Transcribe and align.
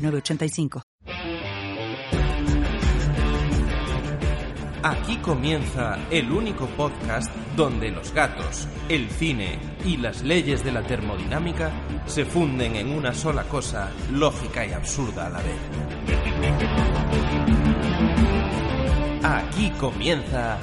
906985. 0.00 0.82
Aquí 4.82 5.18
comienza 5.18 5.98
el 6.10 6.32
único 6.32 6.66
podcast 6.68 7.30
donde 7.54 7.90
los 7.90 8.14
gatos, 8.14 8.66
el 8.88 9.10
cine 9.10 9.58
y 9.84 9.98
las 9.98 10.22
leyes 10.22 10.64
de 10.64 10.72
la 10.72 10.82
termodinámica 10.82 11.70
se 12.06 12.24
funden 12.24 12.76
en 12.76 12.88
una 12.88 13.12
sola 13.12 13.44
cosa 13.44 13.90
lógica 14.10 14.66
y 14.66 14.72
absurda 14.72 15.26
a 15.26 15.30
la 15.30 15.42
vez. 15.42 15.60
Aquí 19.22 19.70
comienza 19.78 20.56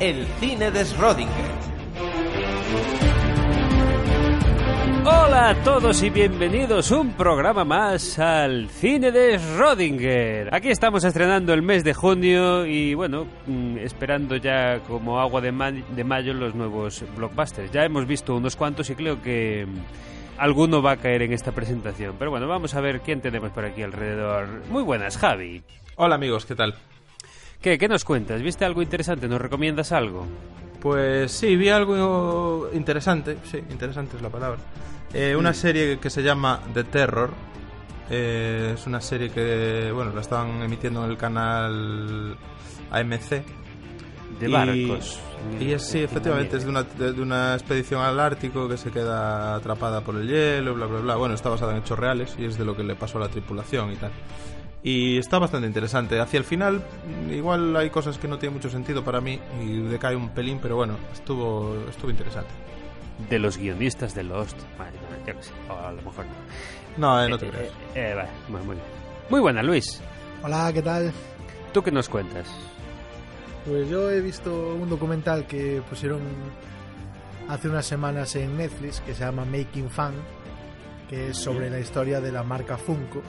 el 0.00 0.26
cine 0.40 0.70
de 0.70 0.86
Schrödinger. 0.86 3.15
Hola 5.08 5.50
a 5.50 5.54
todos 5.62 6.02
y 6.02 6.10
bienvenidos 6.10 6.90
un 6.90 7.12
programa 7.12 7.64
más 7.64 8.18
al 8.18 8.68
cine 8.70 9.12
de 9.12 9.38
Schrödinger. 9.38 10.48
Aquí 10.52 10.68
estamos 10.70 11.04
estrenando 11.04 11.54
el 11.54 11.62
mes 11.62 11.84
de 11.84 11.94
junio 11.94 12.66
y 12.66 12.94
bueno, 12.94 13.26
mm, 13.46 13.78
esperando 13.78 14.34
ya 14.36 14.80
como 14.80 15.20
agua 15.20 15.40
de, 15.40 15.52
ma- 15.52 15.70
de 15.70 16.04
mayo 16.04 16.34
los 16.34 16.56
nuevos 16.56 17.04
blockbusters. 17.16 17.70
Ya 17.70 17.84
hemos 17.84 18.04
visto 18.06 18.34
unos 18.34 18.56
cuantos 18.56 18.90
y 18.90 18.96
creo 18.96 19.22
que 19.22 19.66
mm, 19.66 20.40
alguno 20.40 20.82
va 20.82 20.92
a 20.92 20.96
caer 20.96 21.22
en 21.22 21.32
esta 21.32 21.52
presentación. 21.52 22.16
Pero 22.18 22.32
bueno, 22.32 22.48
vamos 22.48 22.74
a 22.74 22.80
ver 22.80 23.00
quién 23.00 23.20
tenemos 23.20 23.52
por 23.52 23.64
aquí 23.64 23.82
alrededor. 23.82 24.48
Muy 24.70 24.82
buenas, 24.82 25.16
Javi. 25.18 25.62
Hola 25.96 26.16
amigos, 26.16 26.44
¿qué 26.46 26.56
tal? 26.56 26.74
¿Qué, 27.62 27.78
qué 27.78 27.86
nos 27.88 28.04
cuentas? 28.04 28.42
¿Viste 28.42 28.64
algo 28.64 28.82
interesante? 28.82 29.28
¿Nos 29.28 29.40
recomiendas 29.40 29.92
algo? 29.92 30.26
Pues 30.80 31.32
sí, 31.32 31.56
vi 31.56 31.68
algo 31.68 32.68
interesante, 32.72 33.38
sí, 33.50 33.58
interesante 33.70 34.16
es 34.16 34.22
la 34.22 34.28
palabra. 34.30 34.58
Eh, 35.12 35.34
una 35.36 35.54
serie 35.54 35.98
que 35.98 36.10
se 36.10 36.22
llama 36.22 36.60
The 36.74 36.84
Terror. 36.84 37.30
Eh, 38.10 38.72
es 38.74 38.86
una 38.86 39.00
serie 39.00 39.30
que, 39.30 39.90
bueno, 39.94 40.12
la 40.14 40.20
estaban 40.20 40.62
emitiendo 40.62 41.04
en 41.04 41.10
el 41.10 41.16
canal 41.16 42.36
AMC. 42.90 43.42
De 44.40 44.48
Y- 44.48 44.52
barcos. 44.52 45.18
Y 45.60 45.70
es, 45.72 45.82
sí, 45.86 46.00
efectivamente, 46.00 46.56
es 46.56 46.64
de 46.64 46.70
una, 46.70 46.82
de 46.82 47.20
una 47.22 47.54
expedición 47.54 48.02
al 48.02 48.18
Ártico 48.18 48.68
que 48.68 48.76
se 48.76 48.90
queda 48.90 49.54
atrapada 49.54 50.00
por 50.02 50.16
el 50.16 50.26
hielo, 50.28 50.74
bla, 50.74 50.86
bla, 50.86 51.00
bla. 51.00 51.16
Bueno, 51.16 51.34
está 51.34 51.48
basada 51.48 51.72
en 51.72 51.78
hechos 51.78 51.98
reales 51.98 52.34
y 52.38 52.44
es 52.44 52.58
de 52.58 52.64
lo 52.64 52.76
que 52.76 52.82
le 52.82 52.96
pasó 52.96 53.18
a 53.18 53.22
la 53.22 53.28
tripulación 53.28 53.92
y 53.92 53.96
tal. 53.96 54.10
Y 54.82 55.18
está 55.18 55.38
bastante 55.38 55.66
interesante. 55.66 56.20
Hacia 56.20 56.38
el 56.38 56.44
final, 56.44 56.82
igual 57.30 57.74
hay 57.76 57.90
cosas 57.90 58.18
que 58.18 58.28
no 58.28 58.38
tienen 58.38 58.54
mucho 58.54 58.70
sentido 58.70 59.02
para 59.04 59.20
mí 59.20 59.40
y 59.60 59.78
decae 59.82 60.14
un 60.14 60.28
pelín, 60.30 60.58
pero 60.62 60.76
bueno, 60.76 60.96
estuvo, 61.12 61.74
estuvo 61.88 62.10
interesante. 62.10 62.50
De 63.30 63.38
los 63.38 63.56
guionistas 63.58 64.14
de 64.14 64.22
Lost. 64.22 64.56
Vale, 64.78 64.92
yo 65.26 65.34
qué 65.34 65.42
sé, 65.42 65.52
o 65.68 65.72
a 65.74 65.90
lo 65.90 66.02
mejor 66.02 66.24
no. 66.26 66.32
No, 66.98 67.24
eh, 67.24 67.28
no 67.28 67.38
te 67.38 67.46
Eh, 67.46 67.50
creas. 67.50 67.68
eh, 67.68 67.72
eh, 67.94 68.14
vale, 68.14 68.28
muy, 68.48 68.60
muy 68.62 68.74
bien. 68.76 68.86
Muy 69.30 69.40
buena, 69.40 69.62
Luis. 69.62 70.00
Hola, 70.42 70.70
¿qué 70.72 70.82
tal? 70.82 71.12
¿Tú 71.72 71.82
qué 71.82 71.90
nos 71.90 72.08
cuentas? 72.08 72.46
Pues 73.66 73.88
yo 73.88 74.10
he 74.10 74.20
visto 74.20 74.74
un 74.74 74.88
documental 74.88 75.46
que 75.46 75.82
pusieron 75.88 76.20
hace 77.48 77.68
unas 77.68 77.86
semanas 77.86 78.36
en 78.36 78.56
Netflix 78.56 79.00
que 79.00 79.14
se 79.14 79.24
llama 79.24 79.44
Making 79.44 79.90
Fun, 79.90 80.12
que 81.08 81.30
es 81.30 81.36
sobre 81.38 81.70
la 81.70 81.80
historia 81.80 82.20
de 82.20 82.30
la 82.30 82.44
marca 82.44 82.76
Funko. 82.76 83.22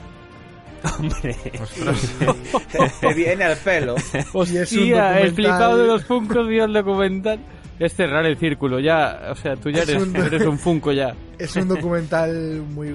Hombre. 0.98 1.36
te, 3.00 3.14
viene 3.14 3.44
al 3.44 3.56
pelo. 3.56 3.94
Y 3.96 4.16
es 4.18 4.26
un 4.34 4.40
Hostia, 4.40 5.20
el 5.20 5.30
documental- 5.30 5.34
flipado 5.34 5.76
de 5.78 5.86
los 5.86 6.04
Funkos 6.04 6.48
vio 6.48 6.64
el 6.64 6.72
documental. 6.72 7.38
Es 7.78 7.94
cerrar 7.94 8.26
el 8.26 8.36
círculo, 8.36 8.80
ya, 8.80 9.28
o 9.30 9.36
sea, 9.36 9.54
tú 9.54 9.70
ya 9.70 9.84
Es 9.84 9.88
eres, 9.90 10.02
un- 10.02 10.16
eres 10.16 10.44
un 10.44 10.58
Funko 10.58 10.90
ya. 10.90 11.14
Es 11.38 11.54
un 11.54 11.68
documental 11.68 12.34
muy 12.74 12.92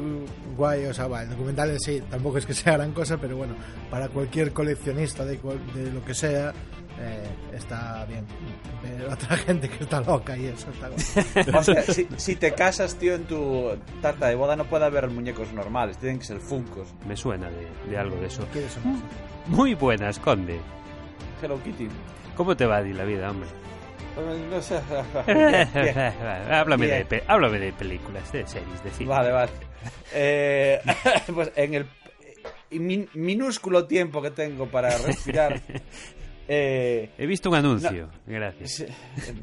guay, 0.58 0.86
o 0.88 0.94
sea, 0.94 1.08
va, 1.08 1.24
el 1.24 1.30
documental 1.30 1.70
en 1.70 1.80
sí 1.80 2.02
tampoco 2.12 2.38
es 2.40 2.46
que 2.46 2.54
sea 2.54 2.74
gran 2.74 2.92
cosa, 2.92 3.16
pero 3.18 3.38
bueno, 3.38 3.54
para 3.90 4.10
cualquier 4.10 4.52
coleccionista 4.52 5.24
de, 5.24 5.38
cual- 5.38 5.60
de 5.74 5.90
lo 5.90 6.04
que 6.04 6.14
sea, 6.14 6.52
eh, 7.00 7.28
está 7.56 8.06
bien. 8.06 8.26
Ver 8.84 9.09
a 9.09 9.14
otra 9.14 9.38
gente 9.38 9.70
que 9.70 9.84
está 9.84 10.02
loca 10.02 10.38
y 10.38 10.48
eso 10.48 10.68
está. 10.72 10.90
O 11.59 11.64
sea, 11.64 11.81
si, 11.84 12.08
si 12.18 12.36
te 12.36 12.54
casas, 12.54 12.96
tío, 12.96 13.16
en 13.16 13.24
tu 13.26 13.72
tarta 14.02 14.28
de 14.28 14.36
boda 14.36 14.56
no 14.56 14.66
puede 14.66 14.86
haber 14.86 15.09
muñecos 15.09 15.52
normales, 15.54 15.98
tienen 15.98 16.20
que 16.20 16.26
ser 16.26 16.40
funcos. 16.40 16.88
Me 17.08 17.16
suena 17.18 17.50
de, 17.50 17.68
de 17.90 17.98
algo 17.98 18.16
de 18.18 18.28
eso. 18.28 18.46
¿Quieres 18.52 18.76
o 18.78 18.88
no? 18.88 19.02
Muy 19.48 19.74
buenas, 19.76 20.20
Conde. 20.20 20.59
Hello 21.42 21.62
Kitty. 21.64 21.88
¿Cómo 22.38 22.56
te 22.56 22.66
va 22.66 22.78
a 22.78 22.81
la 22.81 23.04
vida, 23.04 23.30
hombre? 23.31 23.50
No 24.50 24.62
sé. 24.62 24.80
Bien. 25.25 25.98
háblame, 26.52 26.86
de, 26.88 27.24
háblame 27.28 27.60
de 27.60 27.74
películas, 27.74 28.31
de 28.31 28.46
series, 28.48 28.84
de 28.84 28.92
cine. 28.92 29.10
Vale, 29.10 29.31
vale. 29.31 29.52
Eh, 30.14 30.80
pues 31.34 31.52
en 31.56 31.74
el 31.74 31.86
min- 32.72 33.10
minúsculo 33.16 33.86
tiempo 33.88 34.22
que 34.22 34.30
tengo 34.31 34.68
para 34.68 34.96
respirar, 35.00 35.60
eh, 36.48 37.09
He 37.18 37.26
visto 37.26 37.50
un 37.50 37.56
anuncio, 37.56 38.09
gracias. 38.28 38.72
Sí, 38.72 38.86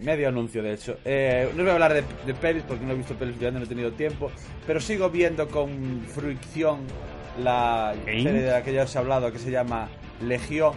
medio 0.02 0.28
anuncio, 0.28 0.62
de 0.62 0.74
hecho. 0.74 0.96
Eh, 1.04 1.48
no 1.56 1.62
voy 1.62 1.70
a 1.70 1.74
hablar 1.74 1.94
de, 1.94 2.04
de 2.26 2.34
pelis 2.34 2.62
porque 2.66 2.84
no 2.84 2.92
he 2.92 2.96
visto 2.96 3.14
pelis 3.14 3.38
ya 3.38 3.50
no 3.50 3.62
he 3.62 3.66
tenido 3.66 3.92
tiempo, 3.92 4.30
pero 4.66 4.80
sigo 4.80 5.08
viendo 5.10 5.48
con 5.48 6.02
fruición 6.08 6.80
la 7.42 7.94
serie 8.04 8.42
de 8.42 8.50
la 8.50 8.62
que 8.62 8.72
ya 8.72 8.82
os 8.82 8.94
he 8.94 8.98
hablado 8.98 9.32
que 9.32 9.38
se 9.38 9.50
llama 9.50 9.88
Legión. 10.22 10.74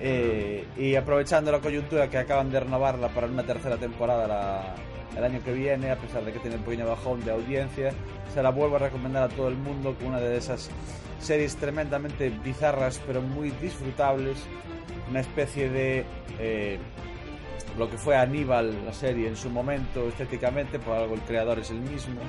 eh, 0.00 0.64
y 0.76 0.94
aprovechando 0.94 1.50
la 1.52 1.60
coyuntura 1.60 2.10
que 2.10 2.18
acaban 2.18 2.50
de 2.50 2.60
renovarla 2.60 3.08
para 3.08 3.26
una 3.28 3.44
tercera 3.44 3.76
temporada 3.78 4.26
la- 4.26 4.74
el 5.16 5.24
año 5.24 5.40
que 5.42 5.52
viene, 5.54 5.90
a 5.90 5.96
pesar 5.96 6.22
de 6.24 6.32
que 6.32 6.38
tiene 6.40 6.56
un 6.56 6.62
pequeño 6.62 6.86
bajón 6.86 7.24
de 7.24 7.30
audiencia, 7.30 7.92
se 8.34 8.42
la 8.42 8.50
vuelvo 8.50 8.76
a 8.76 8.80
recomendar 8.80 9.22
a 9.22 9.28
todo 9.28 9.48
el 9.48 9.54
mundo 9.56 9.94
como 9.96 10.10
una 10.10 10.20
de 10.20 10.36
esas 10.36 10.68
series 11.18 11.56
tremendamente 11.56 12.28
bizarras 12.44 13.00
pero 13.06 13.22
muy 13.22 13.50
disfrutables. 13.62 14.36
Una 15.08 15.20
especie 15.20 15.70
de 15.70 16.04
eh, 16.38 16.78
lo 17.78 17.88
que 17.88 17.96
fue 17.96 18.16
Aníbal, 18.16 18.84
la 18.84 18.92
serie 18.92 19.28
en 19.28 19.36
su 19.36 19.50
momento, 19.50 20.08
estéticamente, 20.08 20.78
por 20.78 20.96
algo 20.96 21.14
el 21.14 21.20
creador 21.20 21.58
es 21.58 21.70
el 21.70 21.80
mismo, 21.80 22.20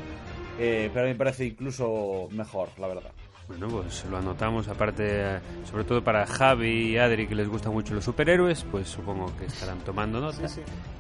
eh, 0.60 0.90
pero 0.94 1.06
a 1.06 1.08
mí 1.08 1.14
me 1.14 1.18
parece 1.18 1.46
incluso 1.46 2.28
mejor, 2.32 2.70
la 2.78 2.88
verdad. 2.88 3.12
Bueno, 3.48 3.70
pues 3.70 4.04
lo 4.12 4.18
anotamos, 4.18 4.68
aparte, 4.68 5.40
sobre 5.64 5.86
todo 5.86 6.04
para 6.04 6.26
Javi 6.26 6.90
y 6.90 6.98
Adri, 6.98 7.28
que 7.28 7.36
les 7.36 7.48
gustan 7.48 7.72
mucho 7.72 7.94
los 7.94 8.04
superhéroes, 8.04 8.66
pues 8.70 8.90
supongo 8.90 9.32
que 9.38 9.46
estarán 9.46 9.80
tomando 9.80 10.20
nota. 10.20 10.42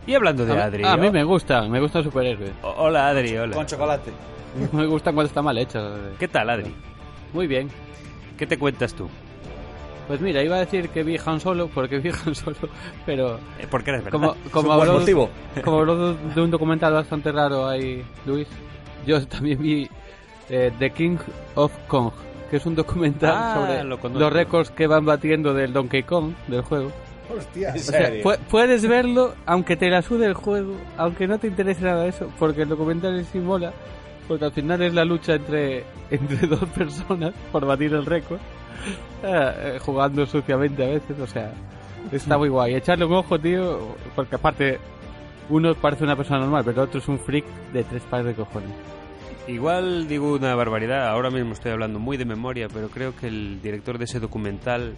Y 0.05 0.13
hablando 0.13 0.45
de 0.45 0.53
a, 0.53 0.65
Adri... 0.65 0.85
a 0.85 0.95
mí 0.95 1.07
oh, 1.07 1.11
me 1.11 1.25
gustan, 1.25 1.69
me 1.69 1.81
gustan 1.81 2.03
superhéroes. 2.03 2.53
Hola, 2.61 3.09
Adri, 3.09 3.37
hola. 3.37 3.53
Con 3.53 3.65
chocolate. 3.65 4.11
Me 4.71 4.87
gustan 4.87 5.13
cuando 5.13 5.27
está 5.27 5.41
mal 5.43 5.57
hecho. 5.57 5.79
¿Qué 6.17 6.27
tal, 6.27 6.49
Adri? 6.49 6.73
Muy 7.33 7.45
bien. 7.45 7.69
¿Qué 8.37 8.47
te 8.47 8.57
cuentas 8.57 8.93
tú? 8.93 9.07
Pues 10.07 10.21
mira, 10.21 10.41
iba 10.41 10.55
a 10.55 10.59
decir 10.59 10.89
que 10.89 11.03
vi 11.03 11.17
Han 11.25 11.39
Solo, 11.41 11.67
porque 11.67 11.99
vi 11.99 12.09
Han 12.25 12.33
Solo, 12.33 12.55
pero 13.05 13.35
Eh, 13.59 13.67
porque 13.69 13.89
eres 13.91 14.05
verdad. 14.05 14.17
como, 14.19 14.35
como, 14.51 14.69
un 14.71 14.75
buen 14.77 14.89
habló, 14.89 14.99
motivo. 15.01 15.29
como 15.63 15.79
habló 15.79 16.13
de 16.13 16.41
un 16.41 16.49
documental 16.51 16.93
bastante 16.93 17.31
raro 17.31 17.67
ahí, 17.67 18.03
Luis, 18.25 18.47
yo 19.05 19.25
también 19.27 19.61
vi 19.61 19.89
eh, 20.49 20.71
The 20.79 20.91
King 20.91 21.17
of 21.55 21.73
Kong, 21.87 22.11
que 22.49 22.55
es 22.57 22.65
un 22.65 22.75
documental 22.75 23.33
Ah, 23.35 23.53
sobre 23.55 23.83
lo 23.83 23.97
los 24.19 24.31
récords 24.33 24.71
que 24.71 24.87
van 24.87 25.03
batiendo 25.05 25.53
del 25.53 25.73
Donkey 25.73 26.03
Kong, 26.03 26.31
del 26.47 26.61
juego. 26.61 26.89
Hostia. 27.35 27.71
En 27.71 27.75
O 27.75 27.79
sea, 27.79 28.09
pu- 28.23 28.37
puedes 28.49 28.87
verlo 28.87 29.33
aunque 29.45 29.75
te 29.75 29.89
la 29.89 30.01
sude 30.01 30.27
el 30.27 30.33
juego, 30.33 30.75
aunque 30.95 31.27
no 31.27 31.37
te 31.37 31.47
interese 31.47 31.83
nada 31.83 32.05
eso, 32.07 32.31
porque 32.39 32.61
el 32.61 32.69
documental 32.69 33.25
sí 33.25 33.39
mola, 33.39 33.73
porque 34.29 34.45
al 34.45 34.53
final 34.53 34.81
es 34.81 34.93
la 34.93 35.03
lucha 35.03 35.33
entre, 35.35 35.83
entre 36.09 36.47
dos 36.47 36.63
personas 36.69 37.33
por 37.51 37.65
batir 37.65 37.93
el 37.93 38.05
récord, 38.05 38.39
jugando 39.81 40.25
suciamente 40.25 40.83
a 40.83 40.89
veces, 40.89 41.19
o 41.19 41.27
sea, 41.27 41.53
está 42.11 42.37
muy 42.37 42.49
guay. 42.49 42.75
Echarle 42.75 43.05
un 43.05 43.13
ojo, 43.13 43.39
tío, 43.39 43.95
porque 44.15 44.35
aparte 44.35 44.79
uno 45.49 45.73
parece 45.75 46.03
una 46.03 46.15
persona 46.15 46.39
normal, 46.39 46.63
pero 46.65 46.81
el 46.83 46.87
otro 46.87 46.99
es 46.99 47.07
un 47.07 47.19
freak 47.19 47.45
de 47.73 47.83
tres 47.83 48.03
pares 48.03 48.27
de 48.27 48.33
cojones. 48.33 48.71
Igual 49.47 50.07
digo 50.07 50.33
una 50.33 50.53
barbaridad, 50.55 51.07
ahora 51.07 51.29
mismo 51.29 51.53
estoy 51.53 51.71
hablando 51.71 51.99
muy 51.99 52.17
de 52.17 52.25
memoria, 52.25 52.67
pero 52.67 52.89
creo 52.89 53.15
que 53.15 53.27
el 53.27 53.61
director 53.61 53.97
de 53.97 54.03
ese 54.03 54.19
documental 54.19 54.93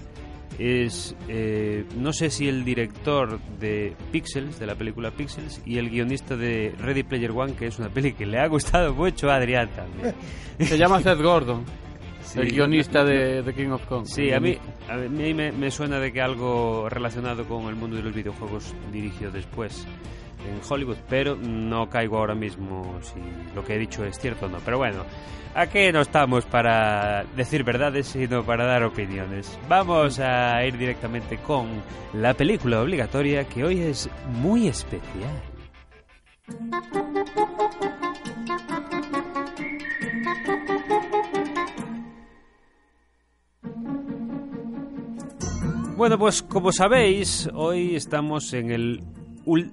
es, 0.58 1.16
eh, 1.28 1.86
no 1.96 2.12
sé 2.14 2.32
si 2.32 2.48
el 2.50 2.66
director 2.66 3.40
de 3.60 3.96
Pixels, 4.12 4.60
de 4.60 4.66
la 4.66 4.74
película 4.74 5.12
Pixels, 5.12 5.62
y 5.66 5.78
el 5.78 5.92
guionista 5.92 6.36
de 6.36 6.74
Ready 6.80 7.04
Player 7.04 7.32
One, 7.32 7.54
que 7.54 7.68
es 7.68 7.78
una 7.78 7.90
peli 7.90 8.14
que 8.14 8.26
le 8.26 8.40
ha 8.40 8.48
gustado 8.48 8.94
mucho 8.94 9.30
a 9.30 9.36
Adrián 9.36 9.70
también. 9.70 10.16
Se 10.60 10.78
llama 10.78 11.00
Seth 11.02 11.22
Gordon. 11.22 11.64
Sí. 12.30 12.40
el 12.40 12.52
guionista 12.52 13.04
de, 13.04 13.42
de 13.42 13.54
King 13.56 13.70
of 13.72 13.86
Kong. 13.88 14.06
Sí, 14.06 14.32
a 14.32 14.40
mí, 14.40 14.56
a 14.88 14.98
mí 14.98 15.34
me, 15.34 15.52
me 15.52 15.72
suena 15.72 16.00
de 16.00 16.12
que 16.14 16.22
algo 16.22 16.88
relacionado 16.88 17.44
con 17.46 17.66
el 17.66 17.76
mundo 17.76 17.96
de 17.96 18.04
los 18.04 18.14
videojuegos 18.14 18.76
dirigió 18.92 19.32
después 19.32 19.88
en 20.48 20.62
Hollywood, 20.68 20.98
pero 21.10 21.36
no 21.36 21.90
caigo 21.90 22.18
ahora 22.18 22.36
mismo 22.36 23.00
si 23.02 23.20
lo 23.56 23.66
que 23.66 23.76
he 23.76 23.80
dicho 23.80 24.06
es 24.06 24.20
cierto 24.20 24.46
o 24.46 24.50
no. 24.50 24.60
Pero 24.64 24.78
bueno, 24.78 25.06
aquí 25.56 25.92
no 25.92 26.02
estamos 26.02 26.46
para 26.46 27.24
decir 27.36 27.64
verdades, 27.64 28.08
sino 28.08 28.44
para 28.46 28.66
dar 28.66 28.84
opiniones. 28.84 29.58
Vamos 29.68 30.20
a 30.20 30.64
ir 30.66 30.78
directamente 30.78 31.38
con 31.38 31.82
la 32.14 32.34
película 32.36 32.82
obligatoria 32.82 33.44
que 33.46 33.64
hoy 33.64 33.82
es 33.82 34.10
muy 34.28 34.68
especial. 34.68 35.42
Bueno, 46.00 46.18
pues 46.18 46.42
como 46.44 46.72
sabéis, 46.72 47.50
hoy 47.54 47.98
estamos 47.98 48.54
en 48.54 48.72
el 48.72 49.04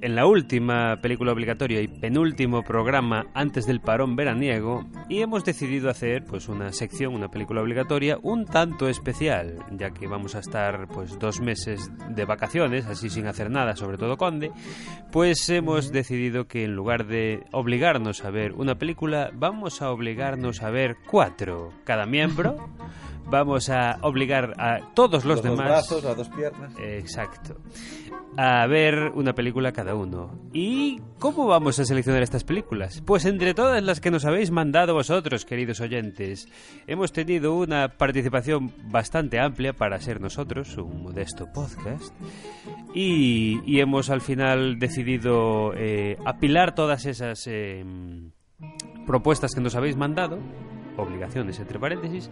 en 0.02 0.16
la 0.16 0.26
última 0.26 0.96
película 1.00 1.30
obligatoria 1.30 1.80
y 1.80 1.86
penúltimo 1.86 2.62
programa 2.64 3.26
antes 3.32 3.64
del 3.64 3.80
parón 3.80 4.16
veraniego 4.16 4.86
y 5.08 5.20
hemos 5.20 5.44
decidido 5.44 5.88
hacer 5.88 6.24
pues 6.24 6.48
una 6.48 6.72
sección, 6.72 7.14
una 7.14 7.28
película 7.28 7.62
obligatoria 7.62 8.18
un 8.22 8.44
tanto 8.44 8.88
especial, 8.88 9.54
ya 9.70 9.90
que 9.90 10.08
vamos 10.08 10.34
a 10.34 10.40
estar 10.40 10.88
pues 10.88 11.16
dos 11.20 11.40
meses 11.40 11.92
de 12.08 12.24
vacaciones, 12.24 12.86
así 12.86 13.08
sin 13.08 13.28
hacer 13.28 13.48
nada, 13.48 13.76
sobre 13.76 13.96
todo 13.96 14.16
Conde, 14.16 14.50
pues 15.12 15.48
hemos 15.48 15.92
decidido 15.92 16.48
que 16.48 16.64
en 16.64 16.74
lugar 16.74 17.06
de 17.06 17.44
obligarnos 17.52 18.24
a 18.24 18.30
ver 18.30 18.52
una 18.54 18.74
película, 18.74 19.30
vamos 19.32 19.80
a 19.80 19.92
obligarnos 19.92 20.60
a 20.62 20.70
ver 20.70 20.96
cuatro 21.06 21.72
cada 21.84 22.04
miembro. 22.04 22.68
Vamos 23.28 23.68
a 23.70 23.98
obligar 24.02 24.54
a 24.58 24.80
todos 24.94 25.24
los, 25.24 25.36
Los 25.36 25.42
dos 25.42 25.50
demás 25.52 25.66
brazos, 25.66 26.04
las 26.04 26.16
dos 26.16 26.28
piernas. 26.28 26.72
Exacto. 26.78 27.56
A 28.38 28.66
ver 28.66 29.12
una 29.14 29.34
película 29.34 29.72
cada 29.72 29.94
uno. 29.94 30.30
¿Y 30.52 31.00
cómo 31.18 31.46
vamos 31.46 31.78
a 31.78 31.84
seleccionar 31.84 32.22
estas 32.22 32.44
películas? 32.44 33.02
Pues 33.04 33.24
entre 33.24 33.54
todas 33.54 33.82
las 33.82 34.00
que 34.00 34.10
nos 34.10 34.26
habéis 34.26 34.50
mandado 34.50 34.92
vosotros, 34.92 35.44
queridos 35.46 35.80
oyentes, 35.80 36.46
hemos 36.86 37.12
tenido 37.12 37.54
una 37.56 37.88
participación 37.88 38.72
bastante 38.90 39.40
amplia 39.40 39.72
para 39.72 39.98
ser 40.00 40.20
nosotros, 40.20 40.76
un 40.76 41.02
modesto 41.04 41.46
podcast, 41.52 42.14
y, 42.94 43.60
y 43.64 43.80
hemos 43.80 44.10
al 44.10 44.20
final 44.20 44.78
decidido 44.78 45.72
eh, 45.74 46.18
apilar 46.26 46.74
todas 46.74 47.06
esas 47.06 47.46
eh, 47.46 47.84
propuestas 49.06 49.54
que 49.54 49.60
nos 49.62 49.74
habéis 49.76 49.96
mandado, 49.96 50.38
obligaciones 50.98 51.58
entre 51.58 51.78
paréntesis, 51.78 52.30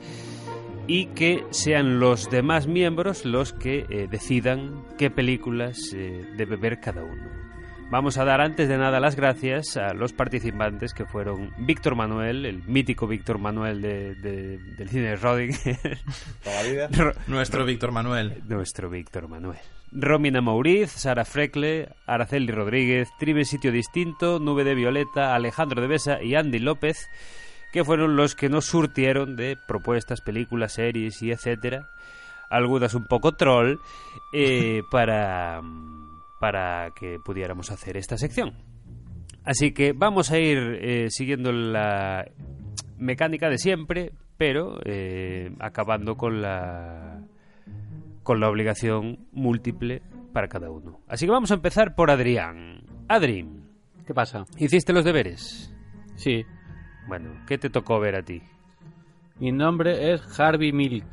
y 0.86 1.06
que 1.06 1.44
sean 1.50 1.98
los 2.00 2.30
demás 2.30 2.66
miembros 2.66 3.24
los 3.24 3.52
que 3.52 3.86
eh, 3.90 4.06
decidan 4.10 4.84
qué 4.98 5.10
películas 5.10 5.78
eh, 5.94 6.24
debe 6.36 6.56
ver 6.56 6.80
cada 6.80 7.02
uno. 7.02 7.44
Vamos 7.90 8.16
a 8.18 8.24
dar 8.24 8.40
antes 8.40 8.68
de 8.68 8.78
nada 8.78 8.98
las 8.98 9.14
gracias 9.14 9.76
a 9.76 9.92
los 9.94 10.12
participantes 10.12 10.94
que 10.94 11.04
fueron 11.04 11.52
Víctor 11.58 11.94
Manuel, 11.94 12.44
el 12.46 12.62
mítico 12.64 13.06
Víctor 13.06 13.38
Manuel 13.38 13.82
de- 13.82 14.14
de- 14.16 14.58
del 14.58 14.88
cine 14.88 15.02
de 15.10 15.16
Rodinger, 15.16 15.78
Toda 16.42 16.62
la 16.62 16.68
vida. 16.68 16.88
Ro- 16.90 17.12
Nuestro 17.28 17.64
Víctor 17.64 17.92
Manuel. 17.92 18.42
nuestro 18.48 18.88
Víctor 18.90 19.28
Manuel. 19.28 19.58
Romina 19.92 20.40
Mauriz, 20.40 20.90
Sara 20.90 21.24
Frecle, 21.24 21.88
Araceli 22.06 22.50
Rodríguez, 22.50 23.08
Tribe 23.20 23.44
Sitio 23.44 23.70
Distinto, 23.70 24.40
Nube 24.40 24.64
de 24.64 24.74
Violeta, 24.74 25.34
Alejandro 25.36 25.80
de 25.80 25.86
Besa 25.86 26.20
y 26.20 26.34
Andy 26.34 26.58
López, 26.58 27.08
que 27.74 27.82
fueron 27.82 28.14
los 28.14 28.36
que 28.36 28.48
nos 28.48 28.66
surtieron 28.66 29.34
de 29.34 29.56
propuestas, 29.56 30.20
películas, 30.20 30.74
series 30.74 31.20
y 31.22 31.32
etcétera, 31.32 31.88
algunas 32.48 32.94
un 32.94 33.04
poco 33.06 33.32
troll, 33.32 33.78
eh, 34.32 34.82
para, 34.92 35.60
para 36.38 36.92
que 36.94 37.18
pudiéramos 37.18 37.72
hacer 37.72 37.96
esta 37.96 38.16
sección. 38.16 38.54
Así 39.42 39.72
que 39.72 39.92
vamos 39.92 40.30
a 40.30 40.38
ir 40.38 40.56
eh, 40.80 41.06
siguiendo 41.10 41.50
la 41.50 42.24
mecánica 42.96 43.50
de 43.50 43.58
siempre, 43.58 44.12
pero 44.36 44.78
eh, 44.84 45.50
acabando 45.58 46.16
con 46.16 46.42
la 46.42 47.22
con 48.22 48.38
la 48.38 48.48
obligación 48.48 49.26
múltiple 49.32 50.00
para 50.32 50.46
cada 50.46 50.70
uno. 50.70 51.00
Así 51.08 51.26
que 51.26 51.32
vamos 51.32 51.50
a 51.50 51.54
empezar 51.54 51.96
por 51.96 52.12
Adrián. 52.12 52.84
Adri, 53.08 53.44
¿Qué 54.06 54.14
pasa? 54.14 54.44
¿hiciste 54.58 54.92
los 54.92 55.04
deberes? 55.04 55.74
Sí. 56.14 56.44
Bueno, 57.06 57.30
¿qué 57.46 57.58
te 57.58 57.70
tocó 57.70 58.00
ver 58.00 58.16
a 58.16 58.22
ti? 58.22 58.42
Mi 59.40 59.50
nombre 59.50 60.12
es 60.12 60.38
Harvey 60.38 60.72
Milk. 60.72 61.04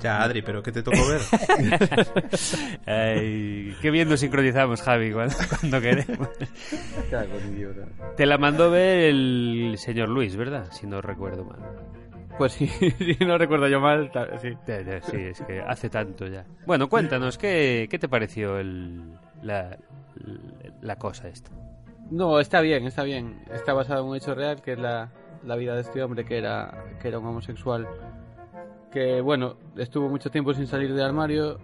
Ya, 0.00 0.22
Adri, 0.22 0.42
pero 0.42 0.62
¿qué 0.62 0.72
te 0.72 0.82
tocó 0.82 0.98
ver? 1.06 1.20
Ay, 2.86 3.76
qué 3.80 3.90
bien 3.90 4.08
nos 4.08 4.20
sincronizamos, 4.20 4.82
Javi, 4.82 5.12
cuando, 5.12 5.36
cuando 5.48 5.80
queremos. 5.80 6.28
Te 8.16 8.26
la 8.26 8.38
mandó 8.38 8.70
ver 8.70 9.10
el 9.10 9.74
señor 9.78 10.08
Luis, 10.08 10.34
¿verdad? 10.36 10.66
Si 10.72 10.86
no 10.86 11.00
recuerdo 11.00 11.44
mal. 11.44 11.60
Pues 12.36 12.52
sí, 12.52 12.66
si 12.98 13.24
no 13.24 13.38
recuerdo 13.38 13.68
yo 13.68 13.80
mal, 13.80 14.10
sí. 14.40 14.56
Sí, 15.10 15.16
es 15.16 15.40
que 15.42 15.60
hace 15.60 15.88
tanto 15.90 16.26
ya. 16.26 16.44
Bueno, 16.66 16.88
cuéntanos, 16.88 17.38
¿qué, 17.38 17.86
qué 17.88 17.98
te 17.98 18.08
pareció 18.08 18.58
el, 18.58 19.12
la, 19.42 19.76
la 20.80 20.96
cosa 20.96 21.28
esta? 21.28 21.50
No, 22.10 22.40
está 22.40 22.60
bien, 22.60 22.86
está 22.86 23.04
bien. 23.04 23.44
Está 23.52 23.74
basado 23.74 24.02
en 24.02 24.08
un 24.10 24.16
hecho 24.16 24.34
real, 24.34 24.60
que 24.60 24.72
es 24.72 24.78
la, 24.78 25.12
la 25.44 25.56
vida 25.56 25.74
de 25.74 25.82
este 25.82 26.02
hombre 26.02 26.24
que 26.24 26.38
era, 26.38 26.84
que 27.00 27.08
era 27.08 27.18
un 27.18 27.26
homosexual. 27.26 27.88
Que, 28.92 29.20
bueno, 29.20 29.56
estuvo 29.76 30.08
mucho 30.08 30.30
tiempo 30.30 30.52
sin 30.52 30.66
salir 30.66 30.92
del 30.94 31.04
armario 31.04 31.58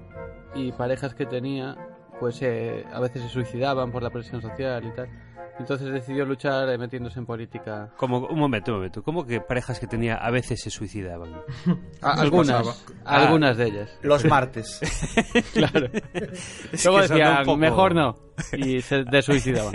y 0.54 0.70
parejas 0.72 1.14
que 1.14 1.26
tenía, 1.26 1.76
pues 2.20 2.40
eh, 2.42 2.84
a 2.92 3.00
veces 3.00 3.22
se 3.22 3.28
suicidaban 3.28 3.90
por 3.90 4.02
la 4.02 4.10
presión 4.10 4.40
social 4.40 4.84
y 4.84 4.90
tal. 4.94 5.08
Entonces 5.58 5.90
decidió 5.90 6.26
luchar 6.26 6.68
eh, 6.68 6.76
metiéndose 6.76 7.18
en 7.18 7.24
política. 7.26 7.90
Como, 7.96 8.18
un 8.26 8.38
momento, 8.38 8.72
un 8.72 8.76
momento. 8.76 9.02
¿Cómo 9.02 9.26
que 9.26 9.40
parejas 9.40 9.80
que 9.80 9.86
tenía 9.86 10.16
a 10.16 10.30
veces 10.30 10.60
se 10.60 10.68
suicidaban? 10.70 11.32
A- 12.02 12.20
algunas, 12.20 12.86
Ah. 13.04 13.24
algunas 13.24 13.56
de 13.56 13.64
ellas. 13.66 13.98
Los 14.02 14.24
martes. 14.26 14.80
Claro. 15.54 15.86
Es 16.72 16.84
Luego 16.84 17.00
decían, 17.00 17.38
un 17.40 17.44
poco- 17.46 17.56
mejor 17.56 17.94
no. 17.94 18.16
Y 18.52 18.82
se 18.82 19.02
desuicidaban. 19.04 19.74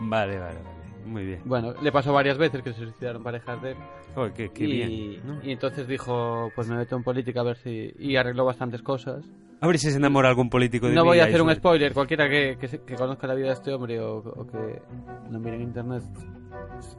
Vale, 0.00 0.38
vale, 0.38 0.58
vale. 0.62 0.81
Muy 1.04 1.24
bien. 1.24 1.40
Bueno, 1.44 1.72
le 1.82 1.90
pasó 1.92 2.12
varias 2.12 2.38
veces 2.38 2.62
que 2.62 2.72
se 2.72 2.80
suicidaron 2.84 3.22
parejas 3.22 3.60
de 3.62 3.70
él. 3.72 3.76
Joder, 4.14 4.32
qué, 4.32 4.48
qué 4.50 4.64
y, 4.64 4.72
bien. 4.72 5.26
¿no? 5.26 5.40
y 5.44 5.52
entonces 5.52 5.86
dijo, 5.88 6.50
pues 6.54 6.68
me 6.68 6.76
meto 6.76 6.96
en 6.96 7.02
política 7.02 7.40
a 7.40 7.44
ver 7.44 7.56
si... 7.56 7.92
Y 7.98 8.16
arregló 8.16 8.44
bastantes 8.44 8.82
cosas. 8.82 9.24
A 9.60 9.66
ver 9.66 9.78
si 9.78 9.90
se 9.90 9.96
enamora 9.98 10.28
algún 10.28 10.50
político 10.50 10.88
de 10.88 10.94
No 10.94 11.02
mí 11.02 11.08
voy 11.08 11.20
a 11.20 11.24
hacer 11.24 11.40
un 11.40 11.54
spoiler, 11.54 11.92
cualquiera 11.92 12.28
que, 12.28 12.56
que, 12.60 12.66
que 12.80 12.94
conozca 12.96 13.26
la 13.26 13.34
vida 13.34 13.46
de 13.48 13.52
este 13.52 13.72
hombre 13.72 14.00
o, 14.00 14.16
o 14.18 14.46
que 14.46 14.82
lo 15.30 15.38
mire 15.38 15.54
en 15.56 15.62
internet, 15.62 16.02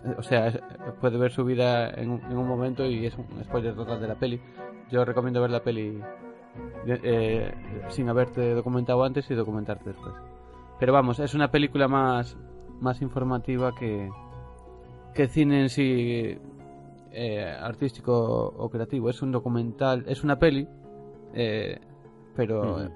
eh, 0.06 0.16
o 0.18 0.24
sea, 0.24 0.50
puede 1.02 1.18
ver 1.18 1.32
su 1.32 1.44
vida 1.44 1.90
en, 1.90 2.10
un- 2.10 2.22
en 2.24 2.38
un 2.38 2.48
momento 2.48 2.86
y 2.86 3.06
es 3.06 3.16
un 3.18 3.26
spoiler 3.44 3.76
total 3.76 4.00
de 4.00 4.08
la 4.08 4.16
peli. 4.16 4.40
Yo 4.90 5.04
recomiendo 5.04 5.42
ver 5.42 5.50
la 5.52 5.62
peli 5.62 6.00
eh, 6.88 7.52
sin 7.90 8.10
haberte 8.10 8.54
documentado 8.54 9.04
antes 9.04 9.30
y 9.30 9.36
documentarte 9.36 9.90
después. 9.90 10.14
Pero 10.80 10.94
vamos, 10.94 11.20
es 11.20 11.34
una 11.34 11.50
película 11.52 11.88
más, 11.88 12.38
más 12.82 13.02
informativa 13.02 13.74
que, 13.76 14.10
que 15.14 15.28
cine 15.28 15.62
en 15.62 15.70
sí 15.70 16.38
eh, 17.12 17.56
artístico 17.62 18.54
o 18.58 18.70
creativo. 18.70 19.10
Es 19.10 19.22
un 19.22 19.32
documental, 19.32 20.04
es 20.08 20.24
una 20.24 20.38
peli, 20.40 20.68
eh, 21.34 21.80
pero 22.36 22.90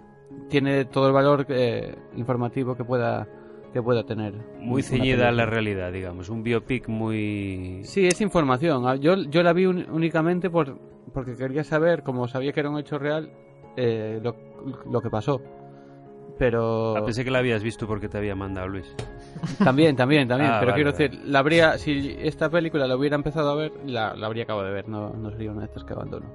tiene 0.49 0.85
todo 0.85 1.07
el 1.07 1.13
valor 1.13 1.45
eh, 1.49 1.95
informativo 2.15 2.75
que 2.75 2.83
pueda 2.83 3.27
que 3.73 3.81
pueda 3.83 4.03
tener. 4.05 4.33
Muy 4.59 4.81
ceñida 4.81 5.27
a 5.27 5.31
la 5.31 5.45
realidad, 5.45 5.91
digamos. 5.91 6.29
Un 6.29 6.41
biopic 6.41 6.87
muy... 6.87 7.81
Sí, 7.83 8.07
es 8.07 8.21
información. 8.21 8.87
Ah, 8.87 8.95
Yo, 8.95 9.15
yo 9.15 9.43
la 9.43 9.51
vi 9.53 9.65
un- 9.65 9.85
únicamente 9.91 10.49
por, 10.49 10.79
porque 11.13 11.35
quería 11.35 11.63
saber, 11.65 12.01
como 12.01 12.27
sabía 12.29 12.53
que 12.53 12.61
era 12.61 12.69
un 12.69 12.79
hecho 12.79 12.97
real, 12.97 13.29
eh, 13.75 14.19
lo, 14.23 14.35
lo 14.89 15.01
que 15.01 15.09
pasó. 15.09 15.41
Pero 16.37 16.95
Ah, 16.97 17.03
pensé 17.03 17.23
que 17.23 17.31
la 17.31 17.39
habías 17.39 17.63
visto 17.63 17.87
porque 17.87 18.07
te 18.09 18.17
había 18.17 18.35
mandado 18.35 18.67
Luis. 18.67 18.93
también, 19.63 19.95
también, 19.95 20.27
también. 20.27 20.51
Ah, 20.51 20.57
pero 20.59 20.71
vale, 20.71 20.83
quiero 20.83 20.91
vale. 20.93 21.09
decir, 21.09 21.25
la 21.27 21.39
habría, 21.39 21.77
si 21.77 22.15
esta 22.19 22.49
película 22.49 22.87
la 22.87 22.95
hubiera 22.95 23.15
empezado 23.15 23.49
a 23.51 23.55
ver, 23.55 23.71
la, 23.85 24.15
la 24.15 24.27
habría 24.27 24.43
acabado 24.43 24.67
de 24.67 24.73
ver. 24.73 24.87
No, 24.87 25.09
no 25.11 25.31
sería 25.31 25.51
una 25.51 25.61
de 25.61 25.65
estas 25.67 25.83
que 25.83 25.93
abandono. 25.93 26.27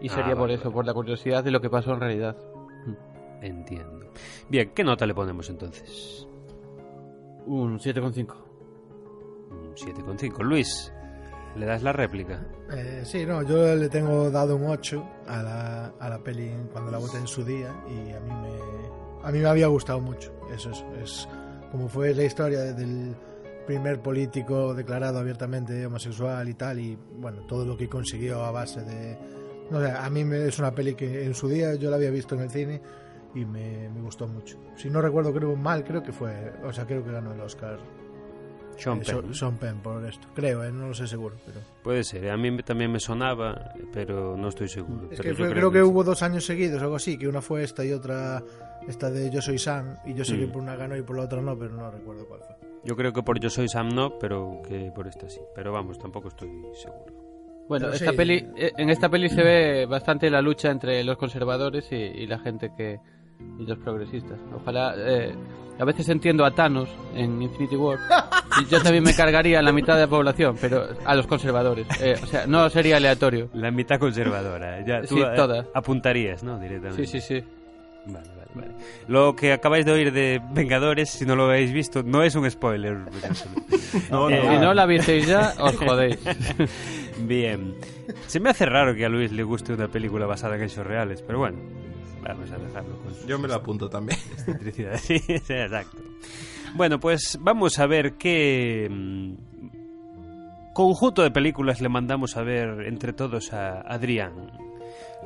Y 0.00 0.08
Ah, 0.08 0.14
sería 0.14 0.34
por 0.36 0.50
eso, 0.50 0.64
vale. 0.64 0.74
por 0.74 0.86
la 0.86 0.94
curiosidad 0.94 1.44
de 1.44 1.50
lo 1.50 1.60
que 1.60 1.68
pasó 1.70 1.92
en 1.92 2.00
realidad. 2.00 2.36
Entiendo. 3.40 4.06
Bien, 4.48 4.70
¿qué 4.74 4.84
nota 4.84 5.04
le 5.06 5.14
ponemos 5.14 5.48
entonces? 5.50 6.26
Un 7.46 7.78
7,5. 7.78 8.34
Un 9.50 9.74
7,5. 9.74 10.42
Luis, 10.42 10.92
¿le 11.56 11.66
das 11.66 11.82
la 11.82 11.92
réplica? 11.92 12.46
Eh, 12.72 13.02
sí, 13.04 13.26
no, 13.26 13.42
yo 13.42 13.74
le 13.74 13.88
tengo 13.88 14.30
dado 14.30 14.56
un 14.56 14.64
8 14.66 15.04
a 15.26 15.42
la, 15.42 15.86
a 15.98 16.08
la 16.08 16.18
peli 16.18 16.50
cuando 16.72 16.90
la 16.90 16.98
voté 16.98 17.18
en 17.18 17.26
su 17.26 17.44
día 17.44 17.74
y 17.88 18.12
a 18.12 18.20
mí 18.20 18.30
me, 18.30 19.01
a 19.22 19.30
mí 19.32 19.38
me 19.38 19.48
había 19.48 19.66
gustado 19.68 20.00
mucho. 20.00 20.32
Eso 20.54 20.70
es, 20.70 20.84
es 21.02 21.28
como 21.70 21.88
fue 21.88 22.14
la 22.14 22.24
historia 22.24 22.60
del, 22.72 23.14
primer 23.66 24.00
político 24.00 24.74
declarado 24.74 25.20
abiertamente 25.20 25.86
homosexual 25.86 26.48
y 26.48 26.54
tal, 26.54 26.80
y 26.80 26.98
bueno, 27.18 27.42
todo 27.46 27.64
lo 27.64 27.76
que 27.76 27.88
consiguió 27.88 28.42
a 28.44 28.50
base 28.50 28.80
de... 28.82 29.16
No 29.70 29.80
sé, 29.80 29.88
a 29.90 30.10
mí 30.10 30.24
me, 30.24 30.46
es 30.48 30.58
una 30.58 30.74
peli 30.74 30.94
que 30.96 31.24
en 31.24 31.32
su 31.32 31.48
día 31.48 31.76
yo 31.76 31.88
la 31.88 31.94
había 31.96 32.10
visto 32.10 32.34
en 32.34 32.40
el 32.42 32.50
cine 32.50 32.82
y 33.36 33.44
me, 33.44 33.88
me 33.88 34.00
gustó 34.00 34.26
mucho. 34.26 34.58
Si 34.76 34.90
no 34.90 35.00
recuerdo 35.00 35.32
creo 35.32 35.54
mal, 35.54 35.84
creo 35.84 36.02
que 36.02 36.10
fue, 36.12 36.52
o 36.64 36.72
sea, 36.72 36.84
creo 36.86 37.04
que 37.04 37.12
ganó 37.12 37.32
el 37.32 37.40
Oscar 37.40 37.78
Sean 38.76 38.98
eh, 38.98 39.04
Penn. 39.06 39.32
Sean- 39.32 39.56
Penn 39.58 39.78
por 39.80 40.04
esto. 40.04 40.26
Creo, 40.34 40.64
eh, 40.64 40.72
no 40.72 40.88
lo 40.88 40.94
sé 40.94 41.06
seguro, 41.06 41.36
pero... 41.46 41.60
Puede 41.84 42.02
ser, 42.02 42.28
a 42.30 42.36
mí 42.36 42.54
también 42.64 42.90
me 42.90 42.98
sonaba, 42.98 43.72
pero 43.92 44.36
no 44.36 44.48
estoy 44.48 44.68
seguro. 44.68 45.04
Es 45.04 45.18
Pero 45.18 45.22
que 45.22 45.28
yo 45.28 45.44
fue- 45.46 45.54
creo 45.54 45.70
que 45.70 45.78
sí. 45.78 45.84
hubo 45.84 46.02
dos 46.02 46.20
años 46.24 46.44
seguidos, 46.44 46.82
algo 46.82 46.96
así, 46.96 47.16
que 47.16 47.28
una 47.28 47.40
fue 47.40 47.62
esta 47.62 47.84
y 47.84 47.92
otra 47.92 48.42
esta 48.88 49.10
de 49.10 49.30
Yo 49.30 49.40
soy 49.42 49.58
Sam, 49.58 49.96
y 50.04 50.14
yo 50.14 50.24
sé 50.24 50.38
que 50.38 50.46
Mm. 50.46 50.52
por 50.52 50.62
una 50.62 50.76
ganó 50.76 50.96
y 50.96 51.02
por 51.02 51.16
la 51.16 51.24
otra 51.24 51.40
no, 51.42 51.58
pero 51.58 51.70
no 51.74 51.90
recuerdo 51.90 52.26
cuál 52.26 52.40
fue. 52.40 52.56
Yo 52.84 52.96
creo 52.96 53.12
que 53.12 53.22
por 53.22 53.38
Yo 53.38 53.48
Soy 53.48 53.68
Sam 53.68 53.90
no, 53.90 54.18
pero 54.18 54.60
que 54.66 54.90
por 54.94 55.06
esta 55.06 55.28
sí. 55.28 55.40
Pero 55.54 55.72
vamos, 55.72 55.98
tampoco 55.98 56.28
estoy 56.28 56.50
seguro. 56.74 57.14
Bueno, 57.68 57.86
Pero 57.86 57.94
esta 57.94 58.10
sí. 58.10 58.16
peli, 58.16 58.46
eh, 58.56 58.72
en 58.76 58.90
esta 58.90 59.08
peli 59.08 59.28
se 59.28 59.40
ve 59.42 59.86
bastante 59.86 60.28
la 60.28 60.42
lucha 60.42 60.70
entre 60.70 61.02
los 61.04 61.16
conservadores 61.16 61.86
y, 61.92 61.94
y 61.96 62.26
la 62.26 62.40
gente 62.40 62.70
que 62.76 62.98
y 63.58 63.64
los 63.66 63.78
progresistas. 63.78 64.38
Ojalá 64.54 64.94
eh, 64.96 65.32
a 65.78 65.84
veces 65.84 66.08
entiendo 66.08 66.44
a 66.44 66.50
Thanos 66.50 66.88
en 67.14 67.40
Infinity 67.40 67.76
War 67.76 67.98
y 68.60 68.66
yo 68.68 68.82
también 68.82 69.04
me 69.04 69.14
cargaría 69.14 69.60
a 69.60 69.62
la 69.62 69.72
mitad 69.72 69.94
de 69.94 70.00
la 70.02 70.06
población, 70.08 70.56
pero 70.60 70.84
a 71.04 71.14
los 71.14 71.26
conservadores. 71.28 71.86
Eh, 72.02 72.16
o 72.20 72.26
sea, 72.26 72.46
no 72.48 72.68
sería 72.68 72.96
aleatorio. 72.96 73.48
La 73.54 73.70
mitad 73.70 73.98
conservadora. 74.00 74.84
Ya, 74.84 75.02
tú 75.02 75.14
Sí, 75.14 75.20
eh, 75.22 75.26
toda. 75.36 75.66
apuntarías, 75.72 76.42
¿no? 76.42 76.58
Directamente. 76.58 77.06
Sí, 77.06 77.20
sí, 77.20 77.40
sí. 77.40 77.44
Vale, 78.06 78.28
vale, 78.36 78.41
vale. 78.54 78.72
Lo 79.08 79.34
que 79.36 79.52
acabáis 79.52 79.84
de 79.86 79.92
oír 79.92 80.12
de 80.12 80.40
Vengadores, 80.52 81.10
si 81.10 81.24
no 81.26 81.36
lo 81.36 81.44
habéis 81.44 81.72
visto, 81.72 82.02
no 82.02 82.22
es 82.22 82.34
un 82.34 82.50
spoiler. 82.50 82.98
No, 84.10 84.30
Eh, 84.30 84.40
Si 84.40 84.58
no 84.58 84.72
la 84.72 84.86
visteis 84.86 85.26
ya, 85.26 85.52
os 85.58 85.76
jodéis. 85.76 86.18
Bien. 87.18 87.74
Se 88.26 88.40
me 88.40 88.50
hace 88.50 88.64
raro 88.66 88.94
que 88.94 89.04
a 89.04 89.08
Luis 89.08 89.30
le 89.32 89.42
guste 89.42 89.72
una 89.74 89.88
película 89.88 90.24
basada 90.26 90.56
en 90.56 90.62
hechos 90.62 90.86
reales, 90.86 91.22
pero 91.22 91.38
bueno, 91.40 91.58
vamos 92.22 92.50
a 92.50 92.56
dejarlo 92.58 92.96
con 93.02 93.26
Yo 93.26 93.38
me 93.38 93.48
lo 93.48 93.54
apunto 93.54 93.88
también. 93.90 94.18
sí, 94.96 95.20
exacto. 95.28 95.98
Bueno, 96.74 96.98
pues 96.98 97.38
vamos 97.42 97.78
a 97.78 97.86
ver 97.86 98.14
qué 98.14 98.88
mm, 98.90 99.34
conjunto 100.72 101.22
de 101.22 101.30
películas 101.30 101.82
le 101.82 101.90
mandamos 101.90 102.36
a 102.38 102.42
ver 102.42 102.86
entre 102.86 103.12
todos 103.12 103.52
a 103.52 103.82
Adrián. 103.82 104.50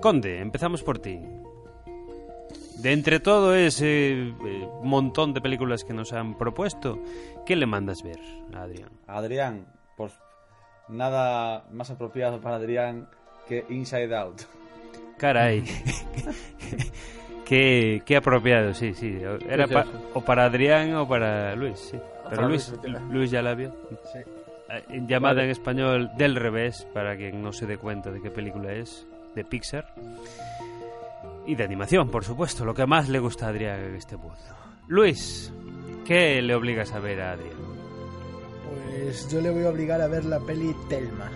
Conde, 0.01 0.41
empezamos 0.41 0.83
por 0.83 0.99
ti. 0.99 1.21
De 2.83 2.93
entre 2.93 3.21
todo 3.21 3.55
ese 3.55 4.13
eh, 4.13 4.69
montón 4.83 5.33
de 5.35 5.41
películas 5.41 5.83
que 5.85 5.93
nos 5.95 6.13
han 6.13 6.37
propuesto, 6.37 6.99
¿qué 7.47 7.57
le 7.57 7.67
mandas 7.67 8.03
ver 8.03 8.19
a 8.55 8.63
Adrián? 8.63 8.91
Adrián, 9.07 9.67
pues 9.97 10.13
nada 10.89 11.65
más 11.73 11.91
apropiado 11.91 12.41
para 12.41 12.57
Adrián 12.57 13.09
que 13.49 13.65
Inside 13.71 14.15
Out. 14.15 14.43
Caray. 15.17 15.65
qué, 17.45 18.03
qué 18.05 18.17
apropiado, 18.17 18.75
sí, 18.75 18.93
sí. 18.95 19.19
Era 19.49 19.67
pa- 19.67 19.87
o 20.15 20.21
para 20.21 20.45
Adrián 20.45 20.95
o 20.95 21.09
para 21.09 21.55
Luis, 21.57 21.79
sí. 21.79 21.99
Pero 22.25 22.37
Para 22.37 22.49
Luis, 22.49 22.73
Luis, 23.11 23.31
ya 23.31 23.41
la 23.43 23.55
vio. 23.55 23.75
Sí. 24.13 24.19
Eh, 24.69 24.85
en 24.91 25.07
Llamada 25.07 25.45
en 25.45 25.51
español 25.51 26.11
del 26.19 26.35
revés, 26.37 26.87
para 26.93 27.17
quien 27.17 27.41
no 27.43 27.53
se 27.53 27.67
dé 27.67 27.79
cuenta 27.79 28.11
de 28.11 28.21
qué 28.21 28.31
película 28.31 28.73
es, 28.73 29.07
de 29.35 29.45
Pixar. 29.45 29.95
Y 31.47 31.55
de 31.55 31.65
animación, 31.65 32.11
por 32.11 32.25
supuesto, 32.25 32.65
lo 32.65 32.75
que 32.75 32.87
más 32.87 33.09
le 33.09 33.21
gusta 33.21 33.47
a 33.47 33.49
Adrián 33.51 33.81
en 33.81 33.95
este 33.95 34.17
mundo. 34.17 34.37
Luis, 34.89 35.53
¿qué 36.05 36.43
le 36.43 36.55
obligas 36.55 36.93
a 36.93 36.99
ver 36.99 37.21
a 37.21 37.33
Adrián? 37.33 37.57
Pues 38.91 39.31
yo 39.31 39.41
le 39.41 39.51
voy 39.51 39.65
a 39.65 39.71
obligar 39.71 40.01
a 40.01 40.09
ver 40.09 40.25
la 40.25 40.41
peli 40.41 40.75
Telma. 40.89 41.31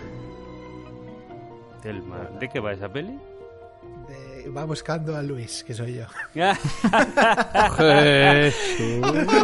Telma, 1.81 2.29
¿de 2.39 2.49
qué 2.49 2.59
va 2.59 2.73
esa 2.73 2.89
peli? 2.89 3.17
Va 4.49 4.65
buscando 4.65 5.15
a 5.15 5.21
Luis, 5.21 5.63
que 5.63 5.73
soy 5.73 5.95
yo. 5.95 6.05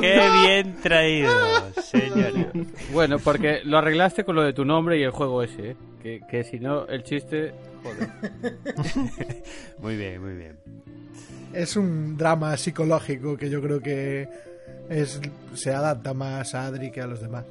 ¡Qué 0.02 0.30
bien 0.42 0.76
traído, 0.82 1.32
señor! 1.82 2.34
Bueno, 2.92 3.20
porque 3.20 3.62
lo 3.64 3.78
arreglaste 3.78 4.24
con 4.24 4.36
lo 4.36 4.44
de 4.44 4.54
tu 4.54 4.66
nombre 4.66 4.98
y 5.00 5.04
el 5.04 5.12
juego 5.12 5.44
ese, 5.44 5.72
¿eh? 5.72 5.76
que, 6.02 6.22
que 6.30 6.44
si 6.44 6.60
no, 6.60 6.86
el 6.88 7.04
chiste... 7.04 7.54
Joder. 7.84 8.10
Muy 9.80 9.96
bien, 9.96 10.22
muy 10.22 10.34
bien. 10.34 10.58
Es 11.54 11.78
un 11.78 12.18
drama 12.18 12.58
psicológico 12.58 13.38
que 13.38 13.50
yo 13.50 13.62
creo 13.62 13.80
que 13.80 14.28
es 14.90 15.22
se 15.54 15.74
adapta 15.74 16.14
más 16.14 16.54
a 16.56 16.66
Adri 16.68 16.92
que 16.92 17.02
a 17.02 17.08
los 17.08 17.22
demás. 17.22 17.46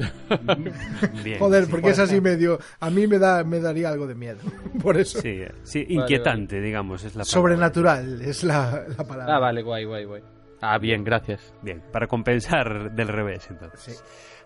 Bien, 1.24 1.38
Joder, 1.38 1.64
sí. 1.64 1.70
porque 1.70 1.90
es 1.90 1.98
así 1.98 2.20
medio... 2.20 2.58
A 2.80 2.90
mí 2.90 3.06
me 3.06 3.18
da 3.18 3.44
me 3.44 3.60
daría 3.60 3.88
algo 3.90 4.06
de 4.06 4.14
miedo. 4.14 4.38
Por 4.82 4.96
eso. 4.96 5.20
Sí, 5.20 5.28
eh, 5.28 5.52
sí, 5.62 5.84
inquietante, 5.88 6.60
digamos, 6.60 7.04
es 7.04 7.14
la 7.14 7.24
palabra. 7.24 7.30
Sobrenatural 7.32 8.22
es 8.22 8.44
la, 8.44 8.84
la 8.96 9.04
palabra. 9.04 9.36
Ah, 9.36 9.38
vale, 9.38 9.62
guay, 9.62 9.84
guay, 9.84 10.04
guay. 10.04 10.22
Ah, 10.60 10.78
bien, 10.78 11.04
gracias. 11.04 11.52
Bien, 11.62 11.82
para 11.92 12.06
compensar 12.06 12.92
del 12.92 13.08
revés, 13.08 13.46
entonces. 13.50 13.96
Sí. 13.96 14.02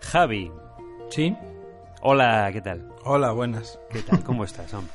Javi, 0.09 0.51
Sí. 1.11 1.37
hola, 2.03 2.49
¿qué 2.53 2.61
tal? 2.61 2.89
Hola, 3.05 3.33
buenas. 3.33 3.79
¿Qué 3.91 4.01
tal? 4.03 4.23
¿Cómo 4.25 4.45
estás, 4.45 4.73
hombre? 4.75 4.93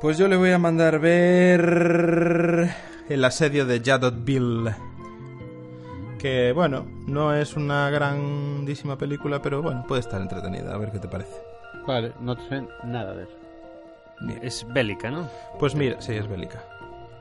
Pues 0.00 0.16
yo 0.16 0.28
le 0.28 0.36
voy 0.36 0.50
a 0.52 0.58
mandar 0.58 1.00
ver 1.00 2.70
el 3.08 3.24
asedio 3.24 3.66
de 3.66 3.80
Yadotville. 3.80 4.74
Que 6.18 6.52
bueno, 6.52 6.84
no 7.06 7.34
es 7.34 7.54
una 7.54 7.90
grandísima 7.90 8.98
película, 8.98 9.40
pero 9.40 9.62
bueno, 9.62 9.84
puede 9.86 10.00
estar 10.00 10.20
entretenida. 10.20 10.74
A 10.74 10.78
ver 10.78 10.90
qué 10.90 10.98
te 10.98 11.08
parece. 11.08 11.40
Vale, 11.86 12.12
no 12.20 12.34
sé 12.48 12.64
nada 12.84 13.14
de 13.14 13.24
eso. 13.24 13.32
Es 14.42 14.66
bélica, 14.72 15.10
¿no? 15.10 15.28
Pues 15.58 15.74
mira, 15.74 16.00
sí, 16.00 16.12
es 16.12 16.28
bélica. 16.28 16.62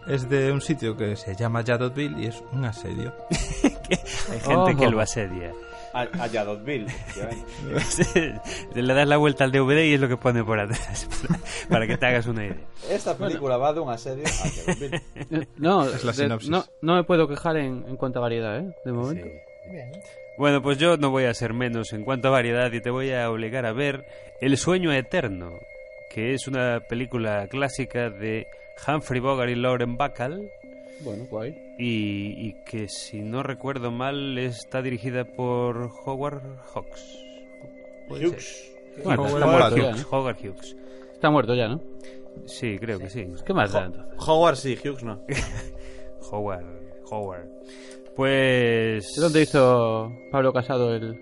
Es 0.08 0.30
de 0.30 0.52
un 0.52 0.62
sitio 0.62 0.96
que 0.96 1.16
se 1.16 1.36
llama 1.36 1.62
Yadotville 1.62 2.20
y 2.22 2.26
es 2.28 2.44
un 2.54 2.66
asedio. 2.66 3.14
Hay 4.32 4.40
gente 4.40 4.76
que 4.78 4.90
lo 4.90 5.00
asedia. 5.00 5.54
A, 5.94 6.02
a 6.02 6.28
Yadotville, 6.28 6.86
efectivamente. 6.88 8.42
Le 8.82 8.94
das 8.94 9.08
la 9.08 9.18
vuelta 9.18 9.44
al 9.46 9.52
DVD 9.52 9.84
y 9.86 9.94
es 9.94 10.00
lo 10.02 10.08
que 10.08 10.18
pone 10.18 10.44
por 10.44 10.60
atrás, 10.60 11.08
para, 11.70 11.88
que 11.88 11.98
te 11.98 12.06
hagas 12.06 12.28
una 12.28 12.46
idea. 12.46 12.58
Esta 12.90 13.18
película 13.18 13.58
va 13.58 13.74
de 13.74 13.80
un 13.80 13.90
asedio 13.90 14.24
a 14.26 14.50
Yadotville. 14.50 15.02
Eh, 15.32 15.48
No, 15.58 15.86
Es 15.86 16.04
la 16.04 16.12
de- 16.12 16.18
sinopsis. 16.18 16.50
no, 16.50 16.66
no 16.82 16.96
me 16.96 17.04
puedo 17.04 17.28
quejar 17.28 17.58
en, 17.58 17.86
en 17.88 17.96
cuanto 17.98 18.20
a 18.20 18.24
variedad, 18.24 18.60
¿eh? 18.60 18.76
De 18.86 18.92
momento. 18.92 19.26
Sí. 19.26 19.72
Bueno, 20.38 20.62
pues 20.62 20.78
yo 20.78 20.98
no 20.98 21.10
voy 21.10 21.24
a 21.26 21.34
ser 21.34 21.54
menos 21.54 21.94
en 21.94 22.04
cuanto 22.04 22.28
a 22.28 22.32
variedad 22.32 22.72
y 22.72 22.80
te 22.80 22.90
voy 22.92 23.12
a 23.12 23.30
obligar 23.30 23.66
a 23.66 23.74
ver 23.74 24.06
El 24.40 24.56
sueño 24.58 24.94
eterno, 24.94 25.52
que 26.14 26.34
es 26.34 26.48
una 26.48 26.80
película 26.88 27.48
clásica 27.48 28.10
de 28.12 28.46
Humphrey 28.88 29.20
Bogart 29.20 29.50
y 29.50 29.56
Lauren 29.56 29.98
Bacall 29.98 30.50
Bueno, 31.02 31.26
guay. 31.30 31.56
y, 31.78 32.48
y 32.48 32.54
que 32.66 32.88
si 32.88 33.20
no 33.22 33.44
recuerdo 33.44 33.92
mal 33.92 34.38
está 34.38 34.82
dirigida 34.82 35.26
por 35.26 35.92
Howard 36.06 36.42
Hawks. 36.74 37.20
¿Puede 38.08 38.28
Hughes. 38.28 38.46
ser? 38.96 39.04
Bueno, 39.04 39.24
Howard, 39.24 39.76
ya, 39.76 39.90
Hughes, 39.92 40.02
¿no? 40.12 40.18
Howard 40.18 40.38
Hughes. 40.44 40.76
Está 41.14 41.30
muerto 41.30 41.54
ya, 41.56 41.68
¿no? 41.68 41.82
Sí, 42.46 42.78
creo 42.80 43.00
que 43.00 43.10
sí. 43.10 43.28
¿Qué 43.46 43.54
más 43.54 43.72
da 43.74 43.86
entonces? 43.86 44.14
Howard 44.28 44.56
sí, 44.56 44.76
Hughes 44.84 45.04
no. 45.04 45.22
Howard, 46.32 46.66
Howard. 47.12 47.48
Pues... 48.16 49.16
¿De 49.16 49.22
dónde 49.22 49.42
hizo 49.44 50.12
Pablo 50.32 50.52
Casado 50.52 50.96
el, 50.96 51.16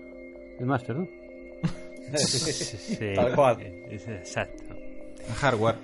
el 0.58 0.66
máster, 0.66 0.96
no? 0.96 1.06
Sí, 2.16 3.12
Tal 3.14 3.34
cual. 3.34 3.60
es- 3.90 4.06
Exacto. 4.08 4.74
Hardware. 5.40 5.74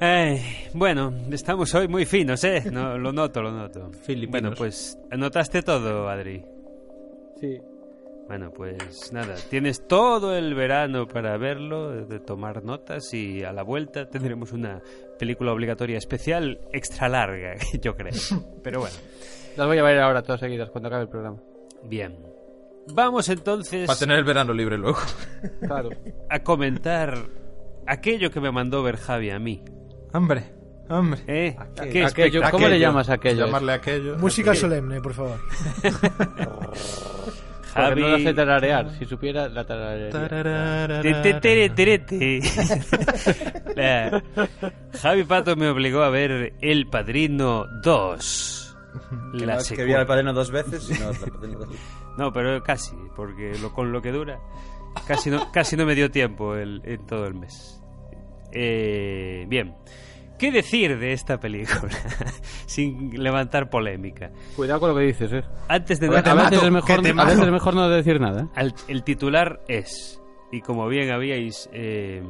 Ay, 0.00 0.40
bueno, 0.74 1.12
estamos 1.32 1.74
hoy 1.74 1.88
muy 1.88 2.04
finos, 2.06 2.44
¿eh? 2.44 2.62
No, 2.70 2.96
lo 2.98 3.12
noto, 3.12 3.42
lo 3.42 3.50
noto. 3.50 3.90
Filipinos. 4.02 4.30
Bueno, 4.42 4.56
pues 4.56 4.98
anotaste 5.10 5.62
todo, 5.62 6.08
Adri. 6.08 6.44
Sí. 7.40 7.60
Bueno, 8.28 8.50
pues 8.52 9.10
nada, 9.12 9.34
tienes 9.48 9.88
todo 9.88 10.36
el 10.36 10.54
verano 10.54 11.08
para 11.08 11.36
verlo, 11.38 12.04
de 12.06 12.20
tomar 12.20 12.62
notas 12.62 13.12
y 13.14 13.42
a 13.42 13.52
la 13.52 13.62
vuelta 13.62 14.06
tendremos 14.08 14.52
una 14.52 14.82
película 15.18 15.50
obligatoria 15.52 15.96
especial 15.96 16.60
extra 16.72 17.08
larga, 17.08 17.54
yo 17.80 17.96
creo. 17.96 18.12
Pero 18.62 18.80
bueno, 18.80 18.96
Las 19.56 19.66
voy 19.66 19.78
a 19.78 19.82
ver 19.82 19.98
ahora 20.00 20.22
todas 20.22 20.40
seguidas 20.40 20.68
cuando 20.70 20.88
acabe 20.88 21.04
el 21.04 21.08
programa. 21.08 21.38
bien. 21.84 22.16
Vamos 22.90 23.28
entonces 23.28 23.86
Para 23.86 23.98
tener 23.98 24.16
el 24.18 24.24
verano 24.24 24.54
libre 24.54 24.78
luego. 24.78 24.98
Claro. 25.60 25.90
a 26.30 26.38
comentar 26.42 27.14
aquello 27.86 28.30
que 28.30 28.40
me 28.40 28.50
mandó 28.50 28.82
ver 28.82 28.96
Javi 28.96 29.28
a 29.30 29.38
mí. 29.38 29.62
Hombre, 30.12 30.44
hombre. 30.88 31.20
¿Eh? 31.26 31.56
¿Qué 31.90 32.04
Aquello, 32.04 32.40
¿Cómo 32.50 32.68
le 32.68 32.78
llamas 32.78 33.08
a 33.10 33.14
aquello? 33.14 33.46
Llamarle 33.46 33.72
aquello. 33.72 34.18
Música 34.18 34.50
aquello. 34.50 34.68
solemne, 34.68 35.00
por 35.00 35.14
favor. 35.14 35.38
Javi... 37.74 38.00
no 38.00 38.18
sé 38.18 38.34
tararear. 38.34 38.90
Si 38.98 39.04
supiera, 39.04 39.48
la 39.48 39.64
tararearía. 39.64 40.10
Javi 45.00 45.24
Pato 45.24 45.54
me 45.56 45.68
obligó 45.68 46.02
a 46.02 46.10
ver 46.10 46.54
El 46.60 46.88
Padrino 46.88 47.66
2. 47.82 48.76
Que 49.38 49.46
la 49.46 49.54
no 49.54 49.60
es 49.60 49.68
que 49.68 49.68
secuela. 49.68 49.84
viera 49.86 50.00
el 50.00 50.06
padrino 50.06 50.32
dos 50.32 50.50
veces, 50.50 50.82
sino 50.82 51.10
el 51.10 51.16
padrino 51.16 51.58
dos 51.58 51.68
veces. 51.68 51.84
No, 52.16 52.32
pero 52.32 52.62
casi, 52.62 52.96
porque 53.14 53.56
lo, 53.60 53.72
con 53.72 53.92
lo 53.92 54.02
que 54.02 54.10
dura, 54.10 54.40
casi 55.06 55.30
no, 55.30 55.52
casi 55.52 55.76
no 55.76 55.86
me 55.86 55.94
dio 55.94 56.10
tiempo 56.10 56.56
el, 56.56 56.82
en 56.84 57.06
todo 57.06 57.26
el 57.26 57.34
mes. 57.34 57.77
Eh, 58.52 59.44
bien, 59.48 59.74
¿qué 60.38 60.50
decir 60.50 60.98
de 60.98 61.12
esta 61.12 61.38
película? 61.38 61.92
Sin 62.66 63.10
levantar 63.22 63.68
polémica. 63.70 64.30
Cuidado 64.56 64.80
con 64.80 64.90
lo 64.90 64.96
que 64.96 65.02
dices, 65.02 65.32
eh. 65.32 65.42
Antes 65.68 66.00
de 66.00 66.08
A 66.08 66.10
dar 66.10 66.22
te 66.24 66.30
veces 66.34 66.44
mato, 66.44 66.66
es 66.66 66.72
mejor, 66.72 66.98
a 67.20 67.24
veces 67.24 67.40
es 67.44 67.50
mejor 67.52 67.74
no 67.74 67.88
decir 67.88 68.20
nada, 68.20 68.42
¿eh? 68.42 68.46
al- 68.54 68.74
el 68.88 69.04
titular 69.04 69.60
es, 69.68 70.22
y 70.52 70.60
como 70.62 70.86
bien 70.88 71.10
habíais 71.10 71.68
eh, 71.72 72.22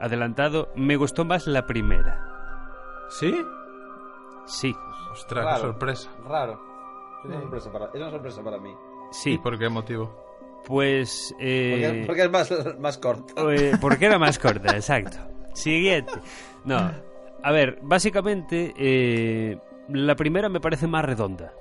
adelantado, 0.00 0.68
me 0.76 0.96
gustó 0.96 1.24
más 1.24 1.46
la 1.46 1.66
primera. 1.66 2.24
¿Sí? 3.10 3.34
Sí, 4.46 4.74
Ostras, 5.12 5.44
qué 5.44 5.50
Raro. 5.50 5.60
sorpresa. 5.62 6.10
Raro. 6.26 6.60
Es 7.24 7.30
una 7.30 7.40
sorpresa 7.40 7.72
para, 7.72 7.86
es 7.86 7.94
una 7.96 8.10
sorpresa 8.10 8.42
para 8.42 8.58
mí. 8.58 8.70
sí. 9.10 9.32
¿Y 9.32 9.38
por 9.38 9.58
qué 9.58 9.68
motivo? 9.68 10.24
Pues... 10.66 11.28
Porque, 11.32 11.86
Eh, 11.86 12.04
porque 12.06 12.22
es 12.24 12.30
más, 12.30 12.52
más 12.78 12.98
corto. 12.98 13.50
Eh, 13.50 13.72
porque 13.80 14.06
era 14.06 14.18
más 14.18 14.38
corta, 14.38 14.72
exacto. 14.76 15.18
Siguiente. 15.58 16.12
No, 16.64 16.90
a 17.42 17.52
ver, 17.52 17.78
básicamente 17.82 18.74
eh, 18.76 19.58
la 19.88 20.14
primera 20.14 20.48
me 20.48 20.60
parece 20.60 20.86
más 20.86 21.04
redonda. 21.04 21.52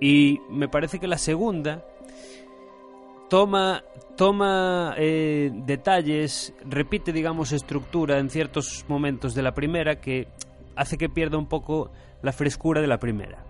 Y 0.00 0.40
me 0.50 0.68
parece 0.68 0.98
que 0.98 1.06
la 1.06 1.18
segunda 1.18 1.84
toma, 3.28 3.84
toma 4.16 4.94
eh, 4.96 5.50
detalles, 5.54 6.54
repite, 6.68 7.12
digamos, 7.12 7.52
estructura 7.52 8.18
en 8.18 8.30
ciertos 8.30 8.84
momentos 8.88 9.34
de 9.34 9.42
la 9.42 9.54
primera 9.54 10.00
que 10.00 10.28
hace 10.74 10.98
que 10.98 11.08
pierda 11.08 11.38
un 11.38 11.46
poco 11.46 11.92
la 12.22 12.32
frescura 12.32 12.80
de 12.80 12.88
la 12.88 12.98
primera. 12.98 13.44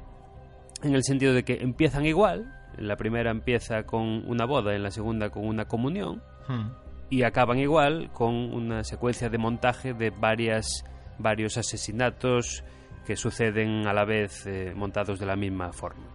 En 0.82 0.94
el 0.94 1.04
sentido 1.04 1.32
de 1.32 1.44
que 1.44 1.54
empiezan 1.54 2.04
igual, 2.04 2.52
la 2.76 2.96
primera 2.96 3.30
empieza 3.30 3.84
con 3.84 4.28
una 4.28 4.44
boda, 4.44 4.74
en 4.74 4.82
la 4.82 4.90
segunda 4.90 5.30
con 5.30 5.46
una 5.46 5.66
comunión, 5.66 6.22
Hmm. 6.48 6.70
Y 7.12 7.24
acaban 7.24 7.58
igual 7.58 8.10
con 8.10 8.34
una 8.34 8.84
secuencia 8.84 9.28
de 9.28 9.36
montaje 9.36 9.92
de 9.92 10.08
varias 10.08 10.82
varios 11.18 11.58
asesinatos 11.58 12.64
que 13.04 13.16
suceden 13.16 13.86
a 13.86 13.92
la 13.92 14.06
vez 14.06 14.46
eh, 14.46 14.72
montados 14.74 15.18
de 15.18 15.26
la 15.26 15.36
misma 15.36 15.72
forma. 15.74 16.06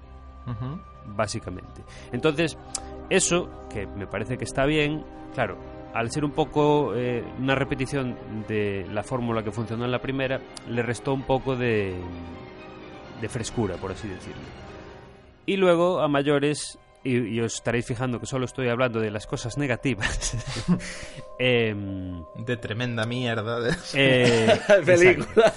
Ujú. 0.47 0.81
básicamente. 1.15 1.83
Entonces 2.11 2.57
eso 3.11 3.67
que 3.69 3.85
me 3.85 4.07
parece 4.07 4.37
que 4.37 4.45
está 4.45 4.65
bien 4.65 5.03
claro 5.35 5.59
al 5.93 6.09
ser 6.09 6.25
un 6.25 6.31
poco 6.31 6.95
eh, 6.95 7.23
una 7.37 7.53
repetición 7.53 8.17
de 8.47 8.87
la 8.91 9.03
fórmula 9.03 9.43
que 9.43 9.51
funcionó 9.51 9.85
en 9.85 9.91
la 9.91 10.01
primera 10.01 10.41
le 10.67 10.81
restó 10.81 11.13
un 11.13 11.23
poco 11.23 11.55
de 11.55 11.95
de 13.21 13.29
frescura 13.29 13.75
por 13.75 13.91
así 13.91 14.07
decirlo. 14.07 14.41
Y 15.45 15.57
luego 15.57 15.99
a 15.99 16.07
mayores 16.07 16.79
y, 17.07 17.35
y 17.35 17.41
os 17.41 17.55
estaréis 17.55 17.85
fijando 17.85 18.19
que 18.19 18.25
solo 18.25 18.45
estoy 18.45 18.69
hablando 18.69 18.99
de 18.99 19.11
las 19.11 19.25
cosas 19.27 19.57
negativas 19.57 20.35
Em, 21.39 22.23
De 22.35 22.57
tremenda 22.57 23.05
mierda. 23.05 23.59
de- 23.59 23.75
eh, 23.93 24.59
Película. 24.85 25.53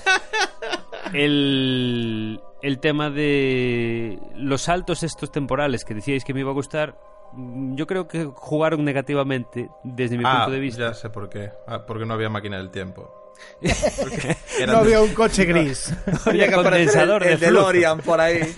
el, 1.12 2.40
el 2.62 2.78
tema 2.80 3.10
de 3.10 4.18
los 4.36 4.62
saltos 4.62 5.02
estos 5.02 5.30
temporales 5.32 5.84
que 5.84 5.94
decíais 5.94 6.24
que 6.24 6.34
me 6.34 6.40
iba 6.40 6.50
a 6.50 6.54
gustar, 6.54 6.98
yo 7.32 7.86
creo 7.86 8.08
que 8.08 8.24
jugaron 8.34 8.84
negativamente 8.84 9.70
desde 9.84 10.18
mi 10.18 10.24
ah, 10.26 10.38
punto 10.38 10.50
de 10.52 10.60
vista. 10.60 10.82
ya 10.88 10.94
sé 10.94 11.10
por 11.10 11.28
qué. 11.30 11.50
Ah, 11.66 11.84
porque 11.86 12.04
no 12.04 12.14
había 12.14 12.28
máquina 12.28 12.56
del 12.58 12.70
tiempo. 12.70 13.14
No 14.66 14.78
había 14.78 15.00
un 15.00 15.14
coche 15.14 15.44
gris. 15.46 15.94
Había 16.26 16.48
que 16.48 16.54
aparecer 16.54 16.86
condensador 17.08 17.22
el, 17.22 17.32
el 17.32 17.40
de 17.40 17.46
flujo. 17.48 17.66
DeLorean 17.66 17.98
por 18.00 18.20
ahí. 18.20 18.54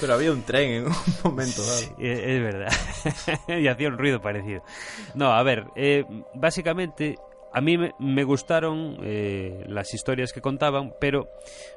Pero 0.00 0.14
había 0.14 0.32
un 0.32 0.42
tren 0.42 0.70
en 0.70 0.86
un 0.86 0.94
momento 1.24 1.62
dado. 1.62 1.78
Sí, 1.78 1.88
es 1.98 2.18
es 2.20 2.42
verdad. 2.42 2.72
y 3.48 3.66
hacía 3.66 3.88
un 3.88 3.98
ruido 3.98 4.20
parecido. 4.20 4.62
No, 5.14 5.32
a 5.32 5.42
ver, 5.42 5.64
eh, 5.76 6.04
básicamente 6.34 7.16
a 7.52 7.60
mí 7.60 7.76
me, 7.78 7.94
me 7.98 8.24
gustaron 8.24 8.98
eh, 9.02 9.64
las 9.66 9.92
historias 9.94 10.32
que 10.32 10.40
contaban, 10.40 10.94
pero 11.00 11.28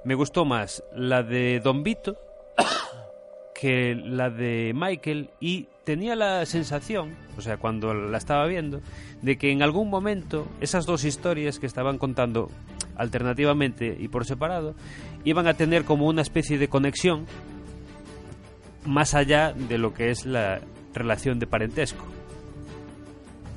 me 0.03 0.15
gustó 0.15 0.45
más 0.45 0.83
la 0.93 1.23
de 1.23 1.59
Don 1.59 1.83
Vito 1.83 2.17
que 3.55 3.95
la 3.95 4.29
de 4.29 4.71
Michael 4.75 5.31
y 5.39 5.67
tenía 5.83 6.15
la 6.15 6.45
sensación, 6.45 7.15
o 7.37 7.41
sea, 7.41 7.57
cuando 7.57 7.93
la 7.93 8.17
estaba 8.17 8.47
viendo, 8.47 8.81
de 9.21 9.37
que 9.37 9.51
en 9.51 9.61
algún 9.61 9.89
momento 9.89 10.47
esas 10.61 10.85
dos 10.85 11.03
historias 11.03 11.59
que 11.59 11.65
estaban 11.65 11.97
contando 11.97 12.49
alternativamente 12.95 13.95
y 13.99 14.07
por 14.07 14.25
separado 14.25 14.75
iban 15.23 15.47
a 15.47 15.55
tener 15.55 15.83
como 15.83 16.07
una 16.07 16.21
especie 16.21 16.57
de 16.57 16.67
conexión 16.67 17.25
más 18.85 19.13
allá 19.13 19.53
de 19.53 19.77
lo 19.77 19.93
que 19.93 20.09
es 20.09 20.25
la 20.25 20.61
relación 20.93 21.39
de 21.39 21.47
parentesco. 21.47 22.05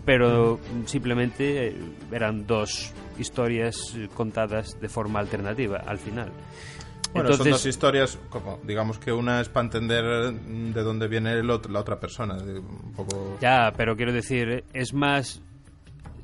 Pero 0.04 0.60
simplemente 0.86 1.68
eh, 1.68 1.76
eran 2.12 2.46
dos 2.46 2.92
historias 3.18 3.76
contadas 4.14 4.80
de 4.80 4.88
forma 4.88 5.18
alternativa 5.18 5.78
al 5.84 5.98
final. 5.98 6.30
Bueno, 7.16 7.32
son 7.36 7.50
dos 7.50 7.66
historias, 7.66 8.18
como 8.30 8.58
digamos 8.64 8.98
que 8.98 9.12
una 9.12 9.40
es 9.40 9.48
para 9.48 9.64
entender 9.66 10.32
de 10.32 10.82
dónde 10.82 11.08
viene 11.08 11.32
el 11.32 11.50
otro- 11.50 11.70
la 11.72 11.80
otra 11.80 11.98
persona. 11.98 12.36
Un 12.36 12.92
poco... 12.94 13.38
Ya, 13.40 13.72
pero 13.76 13.96
quiero 13.96 14.12
decir, 14.12 14.64
es 14.72 14.92
más 14.94 15.42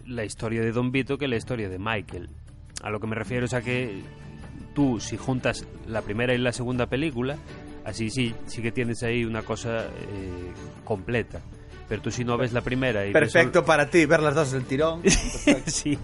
la 0.07 0.24
historia 0.24 0.61
de 0.62 0.72
Don 0.72 0.90
Vito 0.92 1.18
que 1.18 1.28
la 1.28 1.37
historia 1.37 1.68
de 1.68 1.78
Michael. 1.78 2.28
A 2.83 2.90
lo 2.90 3.00
que 3.00 3.07
me 3.07 3.14
refiero 3.14 3.46
es 3.46 3.55
a 3.55 3.62
que 3.62 4.02
tú, 4.74 4.98
si 5.00 5.16
juntas 5.16 5.66
la 5.87 6.02
primera 6.02 6.35
y 6.35 6.38
la 6.38 6.52
segunda 6.52 6.87
película, 6.87 7.37
así 7.85 8.11
sí, 8.11 8.35
sí 8.46 8.62
que 8.62 8.72
tienes 8.72 9.02
ahí 9.02 9.24
una 9.24 9.42
cosa 9.42 9.85
eh, 9.87 10.52
completa. 10.85 11.40
Pero 11.88 12.00
tú 12.02 12.11
si 12.11 12.24
no 12.24 12.37
ves 12.38 12.52
la 12.52 12.62
primera 12.62 13.02
y 13.05 13.12
ves 13.12 13.33
Perfecto 13.33 13.64
para 13.64 13.90
ti, 13.90 14.07
ver 14.07 14.20
las 14.22 14.35
dos 14.35 14.50
del 14.52 14.64
tirón. 14.64 15.02
sí. 15.66 15.98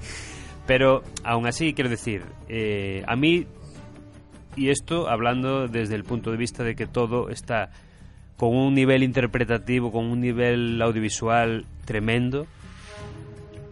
Pero 0.67 1.03
aún 1.25 1.47
así, 1.47 1.73
quiero 1.73 1.89
decir, 1.89 2.23
eh, 2.49 3.03
a 3.07 3.17
mí, 3.17 3.47
y 4.57 4.71
esto 4.71 5.09
hablando 5.09 5.69
desde 5.69 5.95
el 5.95 6.05
punto 6.05 6.31
de 6.31 6.37
vista 6.37 6.65
de 6.65 6.75
que 6.75 6.87
todo 6.87 7.29
está 7.29 7.71
con 8.37 8.55
un 8.55 8.75
nivel 8.75 9.03
interpretativo, 9.03 9.91
con 9.91 10.07
un 10.07 10.21
nivel 10.21 10.81
audiovisual 10.81 11.67
tremendo, 11.85 12.47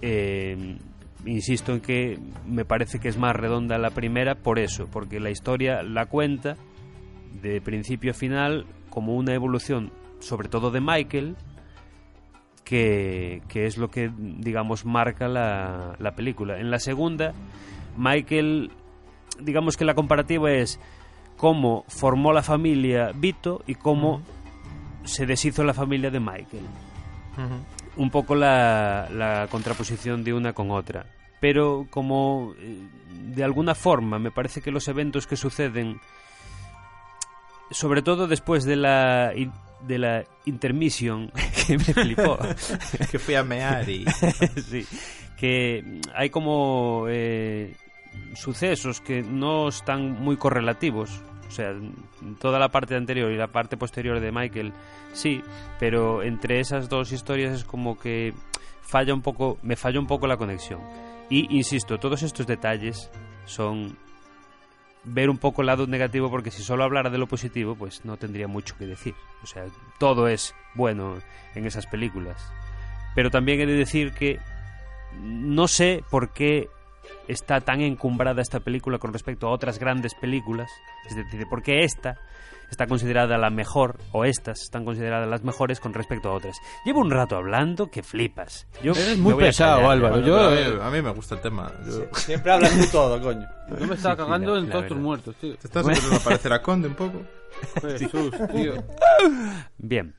eh, 0.03 0.77
insisto 1.25 1.73
en 1.73 1.81
que 1.81 2.19
me 2.47 2.65
parece 2.65 2.99
que 2.99 3.09
es 3.09 3.17
más 3.17 3.35
redonda 3.35 3.79
la 3.79 3.91
primera 3.91 4.35
por 4.35 4.59
eso, 4.59 4.89
porque 4.91 5.21
la 5.21 5.31
historia 5.31 5.83
la 5.83 6.07
cuenta 6.07 6.57
de 7.43 7.61
principio 7.61 8.11
a 8.11 8.15
final 8.15 8.67
como 8.91 9.15
una 9.15 9.35
evolución, 9.35 9.93
sobre 10.21 10.49
todo 10.49 10.71
de 10.71 10.81
Michael, 10.81 11.37
que, 12.65 13.43
que 13.49 13.67
es 13.67 13.79
lo 13.79 13.89
que, 13.89 14.11
digamos, 14.19 14.85
marca 14.85 15.29
la, 15.29 15.95
la 16.01 16.17
película. 16.17 16.59
En 16.59 16.71
la 16.71 16.81
segunda, 16.81 17.33
Michael, 17.97 18.73
digamos 19.41 19.77
que 19.77 19.85
la 19.85 19.95
comparativa 19.95 20.51
es 20.53 20.79
cómo 21.37 21.85
formó 21.89 22.33
la 22.33 22.43
familia 22.43 23.13
Vito 23.15 23.63
y 23.67 23.75
cómo 23.75 24.23
se 25.05 25.27
deshizo 25.27 25.65
la 25.65 25.75
familia 25.75 26.11
de 26.11 26.21
Michael. 26.21 26.65
Un 27.97 28.11
poco 28.11 28.35
la, 28.35 29.09
la 29.11 29.47
contraposición 29.51 30.25
de 30.25 30.33
una 30.35 30.53
con 30.53 30.71
otra. 30.71 31.07
Pero 31.41 31.87
como 31.91 32.55
eh, 32.59 32.79
de 33.35 33.45
alguna 33.45 33.75
forma 33.75 34.19
me 34.19 34.31
parece 34.31 34.61
que 34.61 34.71
los 34.71 34.89
eventos 34.89 35.27
que 35.27 35.37
suceden, 35.37 36.01
sobre 37.71 38.03
todo 38.03 38.27
después 38.27 38.65
de 38.65 38.77
la, 38.77 39.33
de 39.87 39.99
la 39.99 40.25
intermission, 40.47 41.31
que 41.67 41.79
me 41.79 41.85
flipó, 41.85 42.39
que 43.11 43.19
fui 43.19 43.35
a 43.35 43.43
mear 43.43 43.89
y... 43.89 44.05
sí, 44.71 44.87
que 45.37 46.01
hay 46.15 46.31
como 46.31 47.05
eh, 47.09 47.77
sucesos 48.35 49.01
que 49.01 49.23
no 49.23 49.69
están 49.69 50.13
muy 50.23 50.37
correlativos. 50.37 51.23
O 51.49 51.51
sea, 51.51 51.73
toda 52.41 52.59
la 52.59 52.71
parte 52.71 52.97
anterior 52.97 53.31
y 53.31 53.37
la 53.37 53.49
parte 53.49 53.77
posterior 53.77 54.21
de 54.21 54.33
Michael, 54.33 54.73
sí, 55.13 55.43
pero 55.79 56.23
entre 56.23 56.61
esas 56.61 56.89
dos 56.89 57.13
historias 57.13 57.55
es 57.55 57.65
como 57.65 57.99
que 57.99 58.35
falla 58.83 59.15
un 59.15 59.23
poco, 59.23 59.59
me 59.63 59.77
falla 59.77 60.01
un 60.01 60.07
poco 60.07 60.27
la 60.27 60.37
conexión. 60.37 60.81
Y 61.31 61.57
insisto, 61.57 61.99
todos 61.99 62.23
estos 62.23 62.47
detalles 62.47 63.11
son 63.45 63.97
ver 65.05 65.31
un 65.31 65.39
poco 65.39 65.63
el 65.63 65.69
lado 65.69 65.87
negativo 65.87 66.31
porque 66.31 66.51
si 66.51 66.63
solo 66.63 66.85
hablara 66.85 67.11
de 67.11 67.19
lo 67.19 67.27
positivo, 67.29 67.77
pues 67.77 68.05
no 68.05 68.17
tendría 68.17 68.49
mucho 68.49 68.77
que 68.77 68.87
decir. 68.87 69.15
O 69.43 69.47
sea, 69.47 69.65
todo 69.99 70.29
es 70.29 70.55
bueno 70.75 71.19
en 71.55 71.67
esas 71.67 71.87
películas. 71.87 72.53
Pero 73.15 73.31
también 73.31 73.61
he 73.61 73.67
de 73.67 73.75
decir 73.75 74.13
que 74.13 74.41
no 75.21 75.69
sé 75.69 76.03
por 76.11 76.33
qué 76.33 76.69
está 77.29 77.61
tan 77.61 77.81
encumbrada 77.81 78.43
esta 78.43 78.61
película 78.61 78.99
con 78.99 79.13
respecto 79.13 79.47
a 79.49 79.51
otras 79.51 79.79
grandes 79.79 80.15
películas. 80.15 80.71
Es 81.09 81.17
decir, 81.17 81.47
por 81.49 81.63
qué 81.63 81.85
esta 81.85 82.17
está 82.71 82.89
considerada 82.89 83.39
la 83.39 83.49
mejor 83.49 83.97
o 84.11 84.25
estas 84.25 84.61
están 84.63 84.85
consideradas 84.85 85.29
las 85.29 85.45
mejores 85.45 85.79
con 85.79 85.95
respecto 85.95 86.29
a 86.31 86.33
otras. 86.35 86.57
Llevo 86.85 87.01
un 87.01 87.11
rato 87.13 87.37
hablando 87.37 87.91
que 87.93 88.03
flipas. 88.03 88.67
Yo 88.83 88.93
Eres 88.93 89.19
muy 89.19 89.35
a 89.35 89.37
pesado, 89.37 89.77
callar, 89.77 89.93
Álvaro. 89.93 90.21
Yo, 90.21 90.37
a, 90.37 90.53
eh, 90.61 90.69
mí, 90.73 90.79
a 90.83 90.91
mí 90.91 91.03
me 91.03 91.11
gusta 91.11 91.37
el 91.37 91.41
tema. 91.43 91.71
Yo- 91.87 92.13
Siempre 92.15 92.53
hablas 92.53 92.77
tú 92.77 92.87
todo, 92.91 93.21
coño. 93.23 93.47
yo 93.81 93.87
me 93.87 93.95
estaba 93.95 94.17
Sí, 94.17 94.21
sí, 94.23 94.27
cagando 94.27 94.55
la- 94.55 94.59
en 94.61 94.67
la 94.67 94.73
todos 94.73 94.87
tus 94.89 94.97
muertos, 94.99 95.37
tío. 95.37 95.57
Te 95.57 95.67
estás 95.69 95.87
empezando 95.87 96.17
a 96.17 96.21
parecer 96.21 96.53
a 96.53 96.63
Conde 96.63 96.89
un 96.89 96.95
poco. 96.95 97.23
Jesús, 97.83 98.33
tío. 98.53 98.75
Bien. 99.79 100.15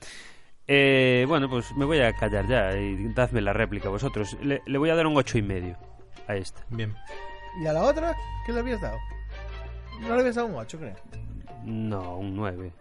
Eh, 0.69 1.25
bueno, 1.27 1.49
pues 1.49 1.71
me 1.77 1.85
voy 1.85 1.99
a 1.99 2.13
callar 2.13 2.45
ya 2.47 2.77
y 2.77 3.13
dadme 3.13 3.41
la 3.41 3.53
réplica 3.53 3.89
vosotros. 3.89 4.37
Le, 4.41 4.61
le 4.65 4.77
voy 4.77 4.89
a 4.89 4.95
dar 4.95 5.05
un 5.07 5.15
ocho 5.17 5.37
y 5.37 5.41
medio 5.41 5.77
a 6.27 6.35
esta. 6.35 6.61
Bien. 6.69 6.95
¿Y 7.61 7.67
a 7.67 7.73
la 7.73 7.83
otra? 7.83 8.15
¿Qué 8.45 8.53
le 8.53 8.59
habías 8.59 8.81
dado? 8.81 8.97
No 10.01 10.13
le 10.15 10.21
habías 10.21 10.35
dado 10.35 10.47
un 10.47 10.55
8, 10.55 10.77
creo. 10.77 10.95
No, 11.63 12.17
un 12.17 12.35
9. 12.35 12.71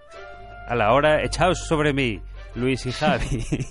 A 0.68 0.74
la 0.74 0.92
hora, 0.92 1.22
echaos 1.22 1.58
sobre 1.66 1.92
mí, 1.92 2.20
Luis 2.54 2.84
y 2.86 2.92
Javi. 2.92 3.44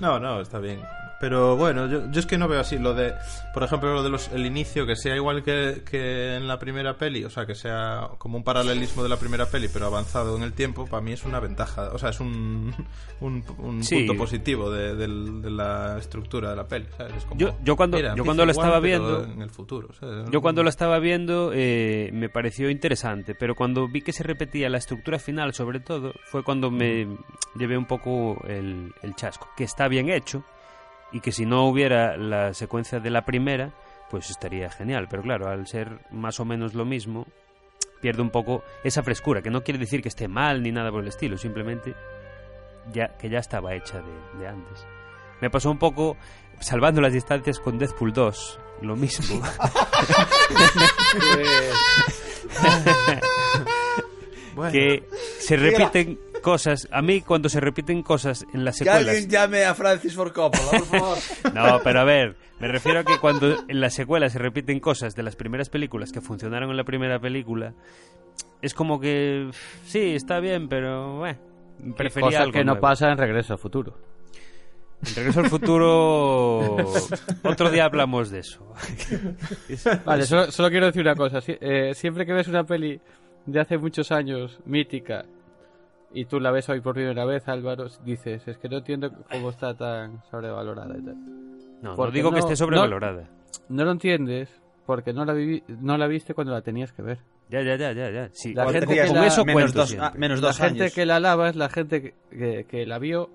No, 0.00 0.20
no, 0.20 0.40
está 0.40 0.60
bien. 0.60 0.80
Pero 1.20 1.56
bueno, 1.56 1.86
yo, 1.88 2.08
yo 2.12 2.20
es 2.20 2.26
que 2.26 2.38
no 2.38 2.46
veo 2.46 2.60
así 2.60 2.78
lo 2.78 2.94
de, 2.94 3.12
por 3.52 3.64
ejemplo, 3.64 3.92
lo 3.92 4.02
de 4.04 4.08
los, 4.10 4.28
el 4.28 4.46
inicio, 4.46 4.86
que 4.86 4.94
sea 4.94 5.16
igual 5.16 5.42
que, 5.42 5.82
que 5.88 6.36
en 6.36 6.46
la 6.46 6.60
primera 6.60 6.96
peli, 6.96 7.24
o 7.24 7.30
sea, 7.30 7.44
que 7.44 7.56
sea 7.56 8.10
como 8.18 8.36
un 8.38 8.44
paralelismo 8.44 9.02
de 9.02 9.08
la 9.08 9.16
primera 9.16 9.46
peli, 9.46 9.66
pero 9.72 9.86
avanzado 9.86 10.36
en 10.36 10.44
el 10.44 10.52
tiempo, 10.52 10.86
para 10.86 11.02
mí 11.02 11.10
es 11.12 11.24
una 11.24 11.40
ventaja, 11.40 11.90
o 11.92 11.98
sea, 11.98 12.10
es 12.10 12.20
un, 12.20 12.72
un, 13.20 13.44
un 13.58 13.82
Sí. 13.82 13.96
punto 14.04 14.16
positivo 14.16 14.70
de, 14.70 14.94
del- 14.94 15.42
de 15.42 15.50
la 15.50 15.98
estructura 15.98 16.50
de 16.50 16.56
la 16.56 16.68
peli, 16.68 16.86
¿sabes? 16.96 17.14
Es 17.16 17.24
como, 17.24 17.40
Yo- 17.40 17.56
yo 17.64 17.74
cuando- 17.76 17.96
mira, 17.96 18.14
yo 18.14 18.24
cuando 18.24 18.46
lo 18.46 18.52
igual, 18.52 18.66
estaba 18.66 18.80
viendo- 18.80 19.24
en 19.24 19.42
el 19.42 19.50
futuro, 19.50 19.88
¿sabes? 19.98 20.30
Yo 20.30 20.40
cuando 20.40 20.62
lo 20.62 20.68
estaba 20.68 21.00
viendo 21.00 21.50
eh, 21.52 22.10
me 22.12 22.28
pareció 22.28 22.70
interesante, 22.70 23.34
pero 23.34 23.56
cuando 23.56 23.88
vi 23.88 24.02
que 24.02 24.12
se 24.12 24.22
repetía 24.22 24.68
la 24.68 24.78
estructura 24.78 25.18
final, 25.18 25.52
sobre 25.52 25.80
todo, 25.80 26.12
fue 26.26 26.44
cuando 26.44 26.70
me 26.70 27.08
llevé 27.56 27.76
un 27.76 27.86
poco 27.86 28.40
el, 28.46 28.94
el 29.02 29.16
chasco. 29.16 29.48
Que 29.56 29.64
está 29.64 29.88
bien 29.88 30.10
hecho 30.10 30.44
y 31.12 31.20
que 31.20 31.32
si 31.32 31.46
no 31.46 31.66
hubiera 31.66 32.16
la 32.16 32.54
secuencia 32.54 33.00
de 33.00 33.10
la 33.10 33.24
primera, 33.24 33.72
pues 34.10 34.30
estaría 34.30 34.70
genial. 34.70 35.06
Pero 35.08 35.22
claro, 35.22 35.48
al 35.48 35.66
ser 35.66 36.00
más 36.10 36.40
o 36.40 36.44
menos 36.44 36.74
lo 36.74 36.84
mismo, 36.84 37.26
pierde 38.00 38.22
un 38.22 38.30
poco 38.30 38.62
esa 38.84 39.02
frescura, 39.02 39.42
que 39.42 39.50
no 39.50 39.62
quiere 39.62 39.78
decir 39.78 40.02
que 40.02 40.08
esté 40.08 40.28
mal 40.28 40.62
ni 40.62 40.72
nada 40.72 40.90
por 40.90 41.02
el 41.02 41.08
estilo, 41.08 41.36
simplemente 41.36 41.94
ya 42.92 43.16
que 43.18 43.28
ya 43.28 43.38
estaba 43.38 43.74
hecha 43.74 44.00
de, 44.00 44.38
de 44.38 44.48
antes. 44.48 44.86
Me 45.40 45.50
pasó 45.50 45.70
un 45.70 45.78
poco 45.78 46.16
salvando 46.60 47.00
las 47.00 47.12
distancias 47.12 47.60
con 47.60 47.78
Deadpool 47.78 48.12
2, 48.12 48.60
lo 48.82 48.96
mismo. 48.96 49.42
Bueno, 54.58 54.72
que 54.72 55.04
se 55.38 55.56
repiten 55.56 56.18
cosas. 56.50 56.88
A 56.90 57.02
mí, 57.02 57.20
cuando 57.20 57.48
se 57.48 57.60
repiten 57.60 58.02
cosas 58.02 58.46
en 58.54 58.64
las 58.64 58.78
Que 58.78 58.84
secuelas. 58.84 59.08
alguien 59.08 59.30
llame 59.30 59.64
a 59.64 59.74
Francis 59.74 60.14
Ford 60.14 60.32
Coppola, 60.32 60.70
por 60.70 60.84
favor. 60.86 61.18
No, 61.54 61.80
pero 61.84 62.00
a 62.00 62.04
ver, 62.04 62.36
me 62.60 62.68
refiero 62.68 63.00
a 63.00 63.04
que 63.04 63.18
cuando 63.18 63.54
en 63.68 63.80
las 63.80 63.94
secuelas 63.94 64.32
se 64.32 64.38
repiten 64.38 64.80
cosas 64.80 65.14
de 65.14 65.22
las 65.22 65.36
primeras 65.36 65.68
películas 65.68 66.10
que 66.12 66.20
funcionaron 66.20 66.70
en 66.70 66.76
la 66.76 66.84
primera 66.84 67.18
película, 67.20 67.74
es 68.62 68.72
como 68.74 68.98
que. 68.98 69.50
Sí, 69.84 70.14
está 70.14 70.40
bien, 70.40 70.68
pero. 70.68 71.18
Bueno, 71.18 71.38
prefería 71.96 72.28
Cosa 72.28 72.40
algo 72.42 72.52
que 72.52 72.60
no 72.64 72.72
nuevo. 72.72 72.80
pasa 72.80 73.10
en 73.10 73.18
Regreso 73.18 73.52
al 73.52 73.58
Futuro. 73.58 73.94
En 75.06 75.14
Regreso 75.14 75.40
al 75.40 75.48
futuro. 75.48 76.76
Otro 77.44 77.70
día 77.70 77.84
hablamos 77.84 78.30
de 78.30 78.40
eso. 78.40 78.66
Vale, 80.04 80.24
solo, 80.24 80.50
solo 80.50 80.70
quiero 80.70 80.86
decir 80.86 81.02
una 81.02 81.14
cosa. 81.14 81.40
Si- 81.40 81.56
eh, 81.60 81.92
siempre 81.94 82.26
que 82.26 82.32
ves 82.32 82.48
una 82.48 82.64
peli 82.64 83.00
de 83.46 83.60
hace 83.60 83.78
muchos 83.78 84.10
años, 84.10 84.58
mítica, 84.66 85.24
y 86.12 86.24
tú 86.24 86.40
la 86.40 86.50
ves 86.50 86.68
hoy 86.68 86.80
por 86.80 86.94
primera 86.94 87.24
vez, 87.24 87.46
Álvaro, 87.48 87.86
dices, 88.04 88.46
es 88.48 88.58
que 88.58 88.68
no 88.68 88.78
entiendo 88.78 89.10
cómo 89.30 89.50
está 89.50 89.74
tan 89.74 90.22
sobrevalorada 90.30 90.96
y 90.98 91.02
tal. 91.02 91.16
No, 91.82 92.10
digo 92.10 92.32
que 92.32 92.40
esté 92.40 92.56
sobrevalorada. 92.56 93.28
No 93.68 93.84
lo 93.84 93.92
entiendes 93.92 94.50
porque 94.86 95.12
no 95.12 95.24
la, 95.24 95.34
vivi- 95.34 95.62
no 95.68 95.96
la 95.98 96.06
viste 96.06 96.34
cuando 96.34 96.52
la 96.52 96.62
tenías 96.62 96.92
que 96.92 97.02
ver. 97.02 97.18
Ya, 97.50 97.62
ya, 97.62 97.76
ya, 97.76 97.92
ya, 97.92 98.10
ya. 98.10 98.28
Sí, 98.32 98.52
La 98.54 98.68
gente 98.70 98.86
que 98.86 99.06
la- 99.12 99.26
eso 99.26 99.44
menos 99.44 99.72
dos, 99.72 99.96
ah, 100.00 100.12
menos 100.16 100.40
la 100.40 100.48
dos 100.48 100.58
gente 100.58 100.82
años. 100.84 100.94
que 100.94 101.06
la 101.06 101.16
alaba 101.16 101.48
es 101.48 101.56
la 101.56 101.68
gente 101.68 102.02
que, 102.02 102.14
que- 102.30 102.64
que 102.68 102.86
la 102.86 102.98
vio 102.98 103.30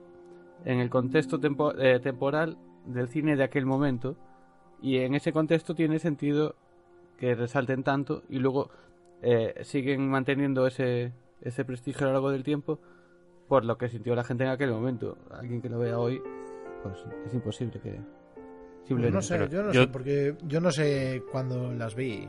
en 0.65 0.79
el 0.79 0.89
contexto 0.89 1.39
tempo- 1.39 1.73
eh, 1.77 1.99
temporal 1.99 2.57
del 2.85 3.07
cine 3.07 3.35
de 3.35 3.43
aquel 3.43 3.65
momento 3.65 4.15
y 4.81 4.97
en 4.97 5.15
ese 5.15 5.31
contexto 5.31 5.73
tiene 5.73 5.99
sentido 5.99 6.55
que 7.17 7.33
resalten 7.35 7.83
tanto 7.83 8.23
y 8.29 8.39
luego 8.39 8.69
eh, 9.21 9.55
siguen 9.63 10.09
manteniendo 10.09 10.67
ese, 10.67 11.11
ese 11.43 11.63
prestigio 11.65 12.05
a 12.05 12.07
lo 12.09 12.13
largo 12.13 12.31
del 12.31 12.43
tiempo 12.43 12.79
por 13.47 13.65
lo 13.65 13.77
que 13.77 13.89
sintió 13.89 14.15
la 14.15 14.23
gente 14.23 14.43
en 14.45 14.49
aquel 14.49 14.71
momento. 14.71 15.17
Alguien 15.31 15.61
que 15.61 15.69
lo 15.69 15.77
vea 15.79 15.99
hoy, 15.99 16.21
pues 16.81 16.95
es 17.25 17.33
imposible 17.33 17.79
que... 17.79 17.91
Yo 17.91 18.87
Simplemente. 18.87 19.15
no 19.15 19.21
sé, 19.21 19.33
pero 19.35 19.49
yo 19.49 19.63
no 19.63 19.71
yo- 19.71 19.81
sé, 19.83 19.87
porque 19.87 20.35
yo 20.43 20.59
no 20.59 20.71
sé 20.71 21.23
cuándo 21.31 21.71
las 21.73 21.95
vi 21.95 22.27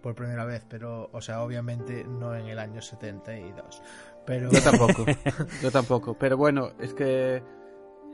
por 0.00 0.14
primera 0.14 0.44
vez, 0.46 0.64
pero, 0.68 1.10
o 1.12 1.20
sea, 1.20 1.42
obviamente 1.42 2.04
no 2.04 2.34
en 2.34 2.46
el 2.46 2.58
año 2.58 2.80
72. 2.80 3.82
Pero 4.24 4.50
Yo 4.50 4.60
tampoco, 4.62 5.04
yo 5.62 5.70
tampoco. 5.70 6.14
Pero 6.14 6.36
bueno, 6.38 6.70
es 6.78 6.94
que 6.94 7.42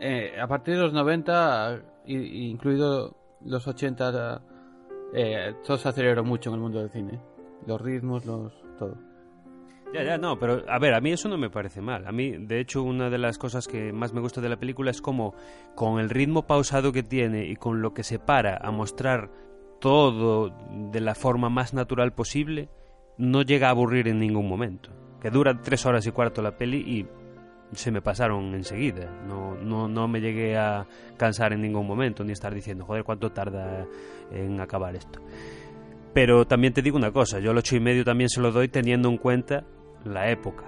eh, 0.00 0.32
a 0.40 0.48
partir 0.48 0.74
de 0.74 0.80
los 0.80 0.92
90, 0.92 1.80
i- 2.06 2.16
i- 2.16 2.50
incluido 2.50 3.16
los 3.44 3.66
80, 3.68 4.42
eh, 5.14 5.54
todo 5.64 5.76
se 5.78 5.88
aceleró 5.88 6.24
mucho 6.24 6.50
en 6.50 6.54
el 6.54 6.60
mundo 6.60 6.80
del 6.80 6.90
cine. 6.90 7.20
Los 7.66 7.80
ritmos, 7.80 8.26
los 8.26 8.52
todo. 8.78 8.96
Ya, 9.96 10.02
ya, 10.02 10.18
no, 10.18 10.38
pero 10.38 10.62
a 10.68 10.78
ver, 10.78 10.92
a 10.92 11.00
mí 11.00 11.10
eso 11.10 11.26
no 11.26 11.38
me 11.38 11.48
parece 11.48 11.80
mal. 11.80 12.06
A 12.06 12.12
mí, 12.12 12.32
de 12.32 12.60
hecho, 12.60 12.82
una 12.82 13.08
de 13.08 13.16
las 13.16 13.38
cosas 13.38 13.66
que 13.66 13.94
más 13.94 14.12
me 14.12 14.20
gusta 14.20 14.42
de 14.42 14.50
la 14.50 14.58
película 14.58 14.90
es 14.90 15.00
como 15.00 15.34
con 15.74 15.98
el 16.00 16.10
ritmo 16.10 16.46
pausado 16.46 16.92
que 16.92 17.02
tiene 17.02 17.46
y 17.46 17.56
con 17.56 17.80
lo 17.80 17.94
que 17.94 18.02
se 18.02 18.18
para 18.18 18.58
a 18.58 18.70
mostrar 18.70 19.30
todo 19.80 20.54
de 20.90 21.00
la 21.00 21.14
forma 21.14 21.48
más 21.48 21.72
natural 21.72 22.12
posible, 22.12 22.68
no 23.16 23.40
llega 23.40 23.68
a 23.68 23.70
aburrir 23.70 24.06
en 24.08 24.18
ningún 24.18 24.46
momento. 24.46 24.90
Que 25.18 25.30
dura 25.30 25.62
tres 25.62 25.86
horas 25.86 26.06
y 26.06 26.10
cuarto 26.10 26.42
la 26.42 26.58
peli 26.58 26.76
y 26.76 27.06
se 27.72 27.90
me 27.90 28.02
pasaron 28.02 28.54
enseguida. 28.54 29.10
No, 29.26 29.54
no, 29.54 29.88
no 29.88 30.08
me 30.08 30.20
llegué 30.20 30.58
a 30.58 30.86
cansar 31.16 31.54
en 31.54 31.62
ningún 31.62 31.86
momento, 31.86 32.22
ni 32.22 32.32
estar 32.32 32.54
diciendo, 32.54 32.84
joder, 32.84 33.02
¿cuánto 33.02 33.32
tarda 33.32 33.86
en 34.30 34.60
acabar 34.60 34.94
esto? 34.94 35.22
Pero 36.12 36.46
también 36.46 36.74
te 36.74 36.82
digo 36.82 36.98
una 36.98 37.12
cosa, 37.12 37.38
yo 37.38 37.52
el 37.52 37.56
ocho 37.56 37.76
y 37.76 37.80
medio 37.80 38.04
también 38.04 38.28
se 38.28 38.42
lo 38.42 38.52
doy 38.52 38.68
teniendo 38.68 39.08
en 39.08 39.16
cuenta 39.16 39.64
la 40.06 40.30
época. 40.30 40.64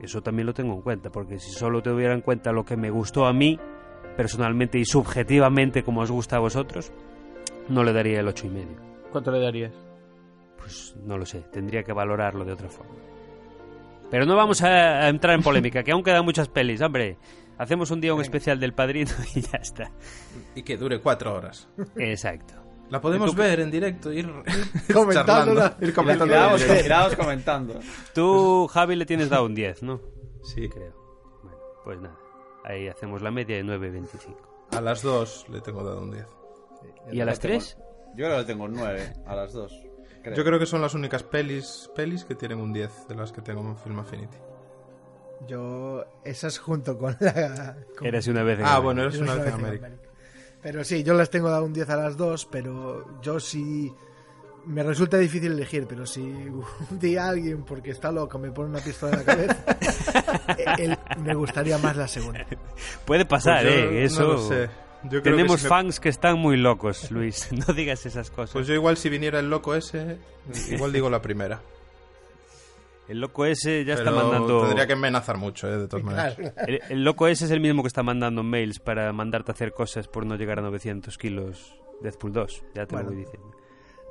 Eso 0.00 0.22
también 0.22 0.46
lo 0.46 0.54
tengo 0.54 0.74
en 0.74 0.82
cuenta, 0.82 1.10
porque 1.10 1.38
si 1.38 1.50
solo 1.50 1.82
tuviera 1.82 2.14
en 2.14 2.20
cuenta 2.20 2.52
lo 2.52 2.64
que 2.64 2.76
me 2.76 2.90
gustó 2.90 3.26
a 3.26 3.32
mí, 3.32 3.58
personalmente 4.16 4.78
y 4.78 4.84
subjetivamente 4.84 5.82
como 5.82 6.02
os 6.02 6.10
gusta 6.10 6.36
a 6.36 6.40
vosotros, 6.40 6.92
no 7.68 7.82
le 7.84 7.92
daría 7.92 8.20
el 8.20 8.28
ocho 8.28 8.46
y 8.46 8.50
medio. 8.50 8.76
¿Cuánto 9.10 9.30
le 9.30 9.40
darías? 9.40 9.72
Pues 10.58 10.96
no 11.04 11.16
lo 11.16 11.24
sé, 11.24 11.40
tendría 11.52 11.82
que 11.82 11.92
valorarlo 11.92 12.44
de 12.44 12.52
otra 12.52 12.68
forma. 12.68 12.94
Pero 14.10 14.26
no 14.26 14.36
vamos 14.36 14.62
a, 14.62 15.06
a 15.06 15.08
entrar 15.08 15.34
en 15.34 15.42
polémica, 15.42 15.82
que 15.82 15.92
aún 15.92 16.02
quedan 16.02 16.24
muchas 16.24 16.48
pelis, 16.48 16.80
hombre. 16.82 17.18
Hacemos 17.56 17.90
un 17.90 18.00
día 18.00 18.14
un 18.14 18.20
especial 18.20 18.58
del 18.58 18.74
padrino 18.74 19.10
y 19.34 19.40
ya 19.40 19.58
está. 19.58 19.90
Y 20.54 20.62
que 20.62 20.76
dure 20.76 21.00
cuatro 21.00 21.34
horas. 21.34 21.68
Exacto. 21.96 22.63
La 22.90 23.00
podemos 23.00 23.34
ver 23.34 23.60
en 23.60 23.70
directo, 23.70 24.12
ir 24.12 24.26
Comentándola. 24.92 25.76
ir 25.80 25.94
comentando. 25.94 26.56
directo. 26.56 26.84
iramos 26.86 27.16
comentando. 27.16 27.80
Tú, 28.14 28.66
Javi, 28.68 28.96
le 28.96 29.06
tienes 29.06 29.30
dado 29.30 29.46
un 29.46 29.54
10, 29.54 29.82
¿no? 29.82 30.00
Sí, 30.42 30.68
Creo. 30.68 30.92
Bueno, 31.42 31.58
pues 31.84 32.00
nada. 32.00 32.18
Ahí 32.64 32.88
hacemos 32.88 33.20
la 33.22 33.30
media 33.30 33.56
de 33.56 33.64
9.25. 33.64 34.36
a 34.72 34.80
las 34.80 35.02
dos 35.02 35.46
le 35.48 35.60
tengo 35.60 35.82
dado 35.82 36.00
un 36.02 36.10
10. 36.12 36.26
¿Y 37.12 37.20
a 37.20 37.24
las 37.24 37.38
3? 37.40 37.76
Yo 38.16 38.26
creo 38.26 38.38
que 38.38 38.44
tengo 38.44 38.68
nueve 38.68 39.12
a 39.26 39.34
las 39.34 39.52
dos. 39.52 39.72
creo. 40.22 40.36
Yo 40.36 40.44
creo 40.44 40.58
que 40.58 40.66
son 40.66 40.80
las 40.80 40.94
únicas 40.94 41.22
pelis, 41.22 41.90
pelis 41.96 42.24
que 42.24 42.34
tienen 42.34 42.60
un 42.60 42.72
10 42.72 43.08
de 43.08 43.14
las 43.16 43.32
que 43.32 43.42
tengo 43.42 43.60
en 43.62 43.76
Film 43.76 43.98
Affinity. 43.98 44.36
yo, 45.48 46.04
esas 46.24 46.58
junto 46.58 46.96
con 46.96 47.16
la... 47.20 47.76
con- 47.98 48.06
Érase 48.06 48.30
una 48.30 48.42
vez 48.44 48.60
en 48.60 48.64
Ah, 48.66 48.76
el- 48.76 48.82
bueno, 48.82 49.02
eres 49.02 49.18
una 49.18 49.32
sé 49.34 49.38
vez 49.40 49.48
en 49.48 49.54
América. 49.54 49.90
Pero 50.64 50.82
sí, 50.82 51.04
yo 51.04 51.14
las 51.14 51.30
tengo 51.30 51.48
dado 51.48 51.64
un 51.64 51.72
10 51.72 51.88
a 51.90 51.96
las 51.96 52.16
dos, 52.16 52.44
pero 52.46 53.20
yo 53.22 53.38
sí... 53.38 53.92
Me 54.66 54.82
resulta 54.82 55.18
difícil 55.18 55.52
elegir, 55.52 55.86
pero 55.86 56.06
si 56.06 56.22
un 56.22 56.64
día 56.98 57.28
alguien, 57.28 57.64
porque 57.64 57.90
está 57.90 58.10
loco, 58.10 58.38
me 58.38 58.50
pone 58.50 58.70
una 58.70 58.80
pistola 58.80 59.12
en 59.12 59.18
la 59.18 59.24
cabeza, 59.26 59.56
él- 60.78 60.98
me 61.22 61.34
gustaría 61.34 61.76
más 61.76 61.94
la 61.98 62.08
segunda. 62.08 62.46
Puede 63.04 63.26
pasar, 63.26 63.62
Pues 63.62 63.74
yo 63.74 63.80
¿eh? 63.82 63.90
no 63.92 63.98
Eso... 64.00 64.22
lo 64.26 64.38
sé. 64.48 64.70
Yo 65.02 65.20
creo 65.20 65.22
Tenemos 65.36 65.56
que 65.56 65.58
si 65.58 65.64
me- 65.64 65.68
fans 65.68 66.00
que 66.00 66.08
están 66.08 66.38
muy 66.38 66.56
locos, 66.56 67.10
Luis. 67.10 67.46
No 67.68 67.74
digas 67.74 68.06
esas 68.06 68.30
cosas. 68.30 68.54
Pues 68.54 68.66
yo 68.66 68.72
igual 68.72 68.96
si 68.96 69.10
viniera 69.10 69.38
el 69.38 69.50
loco 69.50 69.74
ese, 69.74 70.16
igual 70.70 70.94
digo 70.94 71.10
la 71.10 71.20
primera. 71.20 71.60
El 73.08 73.20
loco 73.20 73.44
ese 73.44 73.84
ya 73.84 73.96
Pero 73.96 74.08
está 74.10 74.22
mandando... 74.22 74.60
tendría 74.62 74.86
que 74.86 74.92
amenazar 74.94 75.36
mucho, 75.36 75.68
eh, 75.68 75.76
de 75.78 75.88
todas 75.88 76.04
maneras. 76.04 76.34
Claro. 76.36 76.54
El, 76.66 76.80
el 76.88 77.04
loco 77.04 77.26
ese 77.28 77.44
es 77.44 77.50
el 77.50 77.60
mismo 77.60 77.82
que 77.82 77.88
está 77.88 78.02
mandando 78.02 78.42
mails 78.42 78.78
para 78.80 79.12
mandarte 79.12 79.50
a 79.50 79.54
hacer 79.54 79.72
cosas 79.72 80.08
por 80.08 80.24
no 80.24 80.36
llegar 80.36 80.58
a 80.58 80.62
900 80.62 81.18
kilos 81.18 81.78
Deadpool 82.00 82.32
2. 82.32 82.64
Ya 82.74 82.86
te 82.86 82.94
Bueno. 82.94 83.10
lo 83.10 83.14
voy 83.16 83.24
diciendo. 83.24 83.50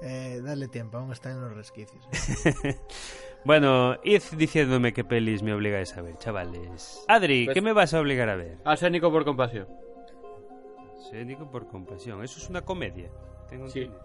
Eh, 0.03 0.41
dale 0.43 0.67
tiempo, 0.67 0.97
aún 0.97 1.12
está 1.12 1.32
en 1.32 1.41
los 1.41 1.53
resquicios. 1.56 2.06
Bueno, 3.45 3.97
id 4.06 4.21
diciéndome 4.38 4.93
qué 4.93 5.03
pelis 5.03 5.43
me 5.43 5.53
obligáis 5.53 5.97
a 5.97 6.01
ver, 6.01 6.17
chavales. 6.17 7.03
Adri, 7.10 7.43
Pues- 7.43 7.53
¿qué 7.56 7.62
me 7.62 7.73
vas 7.73 7.93
a 7.93 7.99
obligar 7.99 8.29
a 8.29 8.36
ver? 8.38 8.58
Arsénico 8.63 9.12
por 9.12 9.25
compasión. 9.25 9.67
Sénico 11.12 11.49
por 11.51 11.67
compasión. 11.67 12.23
Eso 12.23 12.39
es 12.39 12.49
una 12.49 12.62
comedia. 12.62 13.10
Tengo 13.49 13.67
Sí. 13.69 13.79
entendido. 13.82 14.01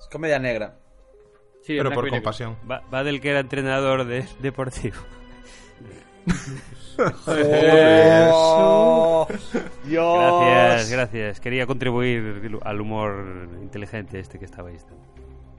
Es 0.00 0.08
comedia 0.08 0.38
negra. 0.40 0.76
Sí, 1.64 1.76
pero 1.78 1.90
por 1.92 2.08
compasión. 2.08 2.56
Va, 2.70 2.82
va 2.92 3.02
del 3.04 3.20
que 3.20 3.30
era 3.30 3.40
entrenador 3.40 4.04
de, 4.04 4.26
deportivo. 4.40 4.96
¡Oh! 8.32 9.26
Dios. 9.84 10.44
Gracias, 10.46 10.90
gracias. 10.90 11.40
Quería 11.40 11.66
contribuir 11.66 12.58
al 12.62 12.80
humor 12.80 13.48
inteligente 13.62 14.18
este 14.20 14.38
que 14.38 14.44
estabais. 14.44 14.84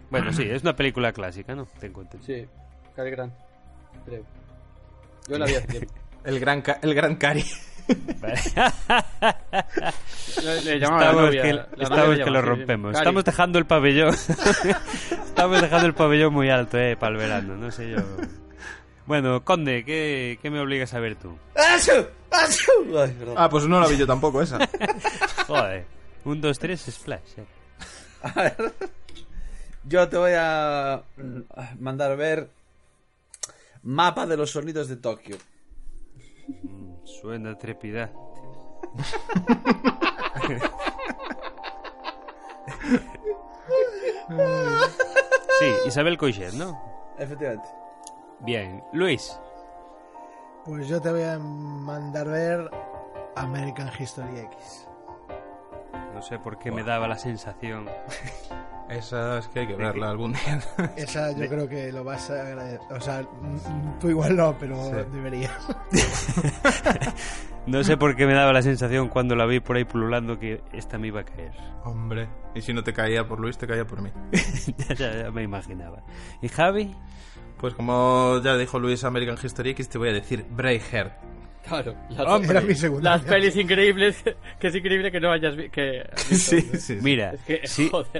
Bueno, 0.10 0.32
sí, 0.34 0.44
es 0.44 0.62
una 0.62 0.76
película 0.76 1.12
clásica, 1.12 1.56
¿no? 1.56 1.66
Ten 1.80 1.88
en 1.88 1.94
cuenta. 1.94 2.18
Sí, 2.22 2.46
Cary 2.96 3.12
Grant, 3.12 3.34
creo. 4.06 4.24
Yo 5.28 5.38
la 5.38 5.46
vi 5.46 5.56
hace 5.56 5.68
tiempo. 5.68 5.94
El 6.24 6.40
gran, 6.40 6.62
ca- 6.62 6.80
el 6.82 6.94
gran 6.96 7.16
Cari. 7.16 7.44
Vale. 8.20 8.40
Le, 10.64 10.76
Estamos 10.76 11.16
novia, 11.16 11.42
que, 11.42 11.54
la 11.54 11.68
estamos 11.80 12.10
que 12.10 12.18
llama 12.18 12.32
lo 12.32 12.42
rompemos. 12.42 12.98
Estamos 12.98 13.24
dejando 13.24 13.60
el 13.60 13.66
pabellón. 13.66 14.14
estamos 15.26 15.62
dejando 15.62 15.86
el 15.88 15.94
pabellón 15.94 16.34
muy 16.34 16.50
alto, 16.50 16.78
eh, 16.78 16.96
para 16.98 17.14
el 17.14 17.18
verano. 17.18 17.56
No 17.56 17.72
sé 17.72 17.92
yo. 17.92 17.98
Bueno, 19.06 19.44
Conde, 19.44 19.86
¿qué, 19.86 20.40
qué 20.42 20.50
me 20.50 20.60
obligas 20.60 20.94
a 20.94 21.00
ver 21.00 21.16
tú? 21.16 21.38
¡Asu! 21.56 21.92
¡Asu! 22.32 22.72
Ay, 22.98 23.16
perdón. 23.18 23.36
Ah, 23.38 23.50
pues 23.50 23.66
no 23.66 23.80
la 23.80 23.88
vi 23.88 23.98
yo 23.98 24.08
tampoco 24.08 24.42
esa. 24.42 24.58
Joder. 25.48 25.86
Un, 26.26 26.42
dos, 26.42 26.58
tres, 26.58 26.82
splash. 26.90 27.38
eh. 27.38 27.46
Yo 29.84 30.10
te 30.10 30.18
voy 30.18 30.32
a 30.36 31.04
mm, 31.18 31.42
mandar 31.80 32.12
a 32.12 32.16
ver 32.16 32.50
mapa 33.84 34.26
de 34.26 34.36
los 34.38 34.50
sonidos 34.50 34.88
de 34.88 34.96
Tokio. 34.98 35.38
Suena 37.06 37.58
trepidante. 37.58 38.20
sí, 45.60 45.74
Isabel 45.88 46.18
Coixet, 46.18 46.54
¿no? 46.54 46.80
Efectivamente. 47.18 47.68
Bien. 48.40 48.84
Luis. 48.92 49.40
Pues 50.66 50.88
yo 50.88 51.02
te 51.02 51.12
voy 51.12 51.24
a 51.24 51.38
mandar 51.38 52.28
ver 52.28 52.70
American 53.36 53.90
History 53.98 54.40
X. 54.40 54.88
No 56.14 56.22
sé 56.22 56.40
por 56.40 56.58
qué 56.58 56.72
me 56.72 56.84
daba 56.84 57.08
la 57.08 57.18
sensación. 57.18 57.88
Esa 58.90 59.40
es 59.40 59.48
que 59.48 59.62
hay 59.62 59.68
que 59.68 59.76
verla 59.76 60.10
algún 60.12 60.34
día. 60.34 60.60
Esa 60.96 61.32
yo 61.32 61.48
creo 61.50 61.68
que 61.68 61.92
lo 61.92 62.04
vas 62.04 62.30
a 62.30 62.42
agradecer. 62.48 62.80
O 62.92 63.00
sea, 63.02 63.22
mm, 63.24 64.00
tú 64.00 64.10
igual 64.10 64.36
no, 64.36 64.56
pero 64.60 64.78
deberías. 65.12 65.52
No 67.68 67.84
sé 67.84 67.98
por 67.98 68.16
qué 68.16 68.28
me 68.28 68.36
daba 68.36 68.54
la 68.54 68.62
sensación 68.62 69.10
cuando 69.10 69.36
la 69.36 69.48
vi 69.48 69.60
por 69.60 69.76
ahí 69.76 69.86
pululando 69.86 70.38
que 70.38 70.62
esta 70.72 71.00
me 71.00 71.08
iba 71.08 71.22
a 71.22 71.26
caer. 71.26 71.52
Hombre. 71.84 72.30
Y 72.54 72.62
si 72.62 72.74
no 72.74 72.84
te 72.84 72.94
caía 72.94 73.28
por 73.28 73.40
Luis, 73.40 73.58
te 73.58 73.66
caía 73.66 73.88
por 73.88 74.04
mí. 74.04 74.12
ya, 74.88 74.94
ya- 74.94 75.24
ya 75.24 75.32
me 75.32 75.42
imaginaba. 75.42 76.04
¿Y 76.44 76.48
Javi? 76.48 76.96
Pues 77.58 77.74
como 77.74 78.40
ya 78.44 78.56
dijo 78.56 78.78
Luis 78.78 79.04
American 79.04 79.36
History 79.42 79.72
X, 79.72 79.90
te 79.90 79.98
voy 79.98 80.10
a 80.10 80.14
decir 80.14 80.46
Braveheart. 80.52 81.14
Claro, 81.68 81.96
las, 82.10 82.28
Hombre, 82.28 82.52
Era 82.52 82.62
mi 82.62 82.76
segunda. 82.76 83.12
las 83.18 83.22
pelis 83.24 83.56
increíbles, 83.56 84.24
que 84.60 84.68
es 84.68 84.76
increíble 84.76 85.12
que 85.12 85.20
no 85.20 85.32
hayas 85.32 85.56
vi- 85.56 85.70
que 85.70 86.04
visto. 86.30 86.56
Sí, 86.56 86.62
sí, 86.62 86.78
sí. 86.78 86.98
Mira, 87.02 87.34
Es 87.34 87.42
que, 87.42 87.62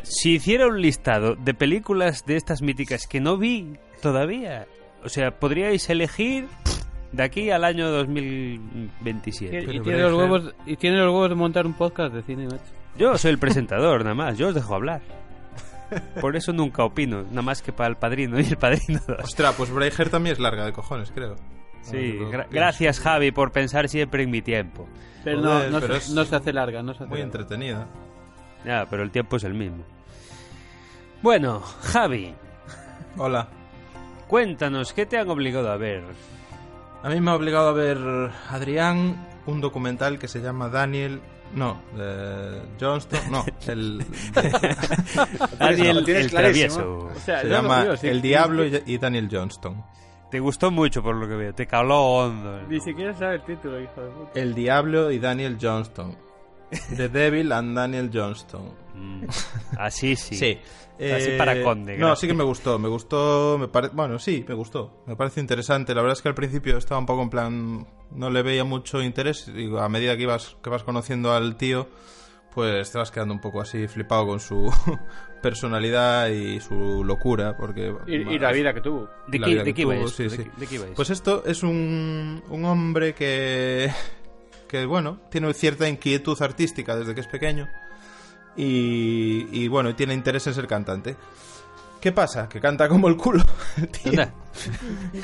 si, 0.04 0.32
hiciera 0.36 0.68
un 0.68 0.82
listado 0.82 1.36
de 1.36 1.54
películas 1.54 2.26
de 2.26 2.38
estas 2.38 2.62
míticas 2.62 3.06
que 3.08 3.20
no 3.20 3.38
vi 3.38 3.78
todavía, 4.02 4.66
o 5.04 5.10
sea, 5.10 5.32
podríais 5.32 5.88
elegir 5.90 6.48
de 7.12 7.24
aquí 7.24 7.52
al 7.52 7.64
año 7.64 7.90
2027. 7.92 9.74
Y, 9.74 9.78
y 9.78 9.80
tiene 9.82 10.00
los 10.00 10.14
huevos, 10.14 10.54
y 10.66 10.76
tiene 10.78 10.98
los 10.98 11.08
huevos 11.08 11.30
de 11.30 11.36
montar 11.36 11.66
un 11.66 11.74
podcast 11.74 12.14
de 12.14 12.24
cine, 12.24 12.46
macho. 12.46 12.64
Yo 12.98 13.18
soy 13.18 13.32
el 13.32 13.38
presentador, 13.40 14.04
nada 14.04 14.16
más, 14.16 14.38
yo 14.38 14.48
os 14.50 14.56
dejo 14.56 14.74
hablar. 14.76 15.02
Por 16.20 16.36
eso 16.36 16.52
nunca 16.52 16.84
opino, 16.84 17.24
nada 17.24 17.42
más 17.44 17.62
que 17.62 17.72
para 17.72 17.90
el 17.90 17.96
padrino 17.96 18.40
y 18.40 18.44
el 18.46 18.58
padrino 18.58 19.00
2. 19.08 19.20
Ostras, 19.24 19.54
pues 19.56 19.70
Braveheart 19.70 20.10
también 20.12 20.34
es 20.34 20.40
larga 20.40 20.66
de 20.66 20.74
cojones, 20.74 21.12
creo. 21.14 21.36
Sí, 21.92 22.18
No, 22.20 22.30
gra- 22.32 22.48
que- 22.48 22.56
gracias 22.56 23.00
Javi 23.00 23.32
por 23.32 23.52
pensar 23.52 23.88
siempre 23.90 24.24
en 24.24 24.32
mi 24.32 24.42
tiempo. 24.42 24.88
Pero 25.24 25.40
Joder, 25.42 25.72
no, 25.72 25.80
no, 25.80 25.80
pero 25.82 25.94
se, 25.94 26.00
es 26.00 26.10
no 26.12 26.26
se 26.26 26.36
hace 26.36 26.54
larga, 26.54 26.82
no 26.84 26.94
se 26.94 26.98
hace 27.04 27.10
Muy 27.10 27.20
larga. 27.20 27.26
entretenida. 27.26 27.88
Ya, 28.66 28.88
pero 28.90 29.04
el 29.04 29.12
tiempo 29.12 29.38
es 29.38 29.44
el 29.44 29.54
mismo. 29.54 29.84
Bueno, 31.22 31.60
Javi, 31.62 32.34
Hola. 33.18 33.48
cuéntanos, 34.28 34.94
¿qué 34.94 35.06
te 35.06 35.18
han 35.18 35.30
obligado 35.30 35.72
a 35.72 35.78
ver? 35.78 36.04
A 37.04 37.10
mí 37.10 37.20
me 37.22 37.32
ha 37.32 37.36
obligado 37.36 37.70
a 37.70 37.74
ver 37.74 37.98
Adrián 38.50 39.16
un 39.46 39.62
documental 39.62 40.18
que 40.20 40.28
se 40.28 40.42
llama 40.42 40.70
Daniel. 40.70 41.22
No, 41.54 41.80
de 41.96 42.62
Johnston. 42.80 43.20
No, 43.32 43.46
el. 43.68 44.04
Daniel 45.60 46.04
el 46.10 46.32
travieso. 46.32 47.10
O 47.16 47.20
sea, 47.20 47.42
se 47.42 47.48
llama 47.50 47.78
lo 47.78 47.84
digo, 47.84 47.98
sí, 47.98 48.08
El 48.08 48.22
Diablo 48.22 48.66
y 48.66 48.98
Daniel 48.98 49.30
Johnston. 49.32 49.84
Te 50.32 50.40
gustó 50.40 50.72
mucho 50.72 51.02
por 51.04 51.16
lo 51.16 51.28
que 51.28 51.36
veo, 51.36 51.54
te 51.54 51.66
caló 51.68 52.02
hondo. 52.18 52.62
Ni 52.68 52.80
siquiera 52.82 53.14
sabe 53.14 53.36
el 53.36 53.44
título, 53.46 53.80
hijo 53.82 54.02
de 54.02 54.10
puta. 54.12 54.32
El 54.40 54.54
Diablo 54.54 55.12
y 55.12 55.20
Daniel 55.20 55.58
Johnston. 55.62 56.18
The 56.98 57.10
Devil 57.10 57.52
and 57.52 57.76
Daniel 57.78 58.10
Johnston. 58.14 58.74
Mm, 58.96 59.26
Así 59.78 60.16
sí. 60.16 60.36
Sí. 60.36 60.60
Así 60.96 61.30
Eh, 61.32 61.36
para 61.38 61.62
Conde, 61.62 61.94
No, 61.98 62.08
gracias. 62.08 62.20
sí 62.22 62.28
que 62.28 62.34
me 62.34 62.44
gustó, 62.44 62.80
me 62.80 62.88
gustó, 62.90 63.58
me 63.60 63.68
pare... 63.68 63.90
bueno, 63.94 64.18
sí, 64.18 64.44
me 64.48 64.56
gustó. 64.56 65.04
Me 65.06 65.16
parece 65.16 65.40
interesante. 65.42 65.94
La 65.94 66.02
verdad 66.02 66.14
es 66.18 66.22
que 66.22 66.30
al 66.30 66.36
principio 66.36 66.78
estaba 66.78 67.00
un 67.00 67.06
poco 67.06 67.22
en 67.22 67.30
plan, 67.30 67.88
no 68.12 68.30
le 68.30 68.42
veía 68.42 68.64
mucho 68.64 69.02
interés. 69.02 69.52
Digo, 69.54 69.80
a 69.80 69.90
medida 69.90 70.16
que 70.18 70.24
ibas, 70.24 70.58
que 70.64 70.70
vas 70.70 70.84
conociendo 70.84 71.34
al 71.34 71.56
tío, 71.58 71.88
pues 72.54 72.92
te 72.92 72.98
vas 72.98 73.12
quedando 73.12 73.34
un 73.34 73.42
poco 73.42 73.62
así 73.62 73.88
flipado 73.88 74.26
con 74.26 74.40
su 74.40 74.72
personalidad 75.50 76.30
y 76.30 76.60
su 76.60 77.04
locura, 77.04 77.56
porque 77.56 77.94
Y, 78.08 78.16
y 78.16 78.40
la 78.40 78.52
vida 78.52 78.74
que 78.74 78.82
tuvo. 78.82 79.08
¿De 79.28 79.40
qué, 79.40 79.46
vida 79.46 79.60
de 79.60 79.66
que 79.66 79.74
qué 79.76 79.82
iba 79.84 79.94
tuvo, 79.94 80.06
esto? 80.06 80.18
sí, 80.18 80.24
¿De 80.24 80.30
sí. 80.32 80.38
qué- 80.44 80.52
de 80.60 80.68
qué 80.68 80.76
iba 80.76 80.84
esto? 80.86 80.96
Pues 80.96 81.10
esto 81.12 81.44
es 81.46 81.62
un, 81.62 82.42
un 82.50 82.66
hombre 82.66 83.14
que, 83.14 83.92
que, 84.68 84.86
bueno, 84.88 85.20
tiene 85.30 85.54
cierta 85.54 85.88
inquietud 85.88 86.36
artística 86.42 86.96
desde 86.96 87.14
que 87.14 87.22
es 87.22 87.28
pequeño 87.28 87.68
y, 88.58 89.48
y, 89.52 89.68
bueno, 89.68 89.94
tiene 89.96 90.14
interés 90.16 90.48
en 90.48 90.54
ser 90.56 90.66
cantante. 90.68 91.16
¿Qué 92.02 92.12
pasa? 92.12 92.50
Que 92.50 92.60
canta 92.60 92.88
como 92.90 93.08
el 93.08 93.16
culo. 93.18 93.44
tío. 94.04 94.24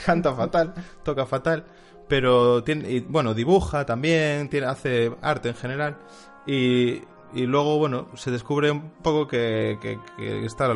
Canta 0.06 0.34
fatal, 0.36 0.74
toca 1.04 1.26
fatal, 1.26 1.66
pero 2.08 2.64
tiene, 2.64 2.92
y, 2.92 3.00
bueno, 3.02 3.34
dibuja 3.34 3.86
también, 3.88 4.50
tiene, 4.50 4.68
hace 4.68 5.12
arte 5.22 5.50
en 5.50 5.56
general 5.56 5.98
y, 6.46 7.02
y 7.34 7.46
luego, 7.46 7.78
bueno, 7.78 8.08
se 8.16 8.32
descubre 8.32 8.72
un 8.72 8.92
poco 9.02 9.28
que, 9.28 9.78
que, 9.82 10.00
que 10.18 10.46
está 10.46 10.68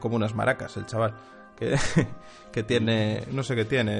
como 0.00 0.16
unas 0.16 0.34
maracas 0.34 0.76
el 0.76 0.86
chaval. 0.86 1.14
Que, 1.56 1.76
que 2.52 2.62
tiene, 2.62 3.22
no 3.32 3.42
sé 3.42 3.54
qué 3.54 3.64
tiene, 3.64 3.92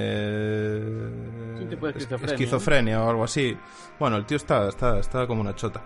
esquizofrenia, 1.61 2.25
esquizofrenia 2.25 3.03
o 3.03 3.09
algo 3.09 3.23
así. 3.23 3.57
Bueno, 3.99 4.17
el 4.17 4.25
tío 4.25 4.37
está, 4.37 4.69
está, 4.69 4.99
está 4.99 5.25
como 5.27 5.41
una 5.41 5.55
chota. 5.55 5.83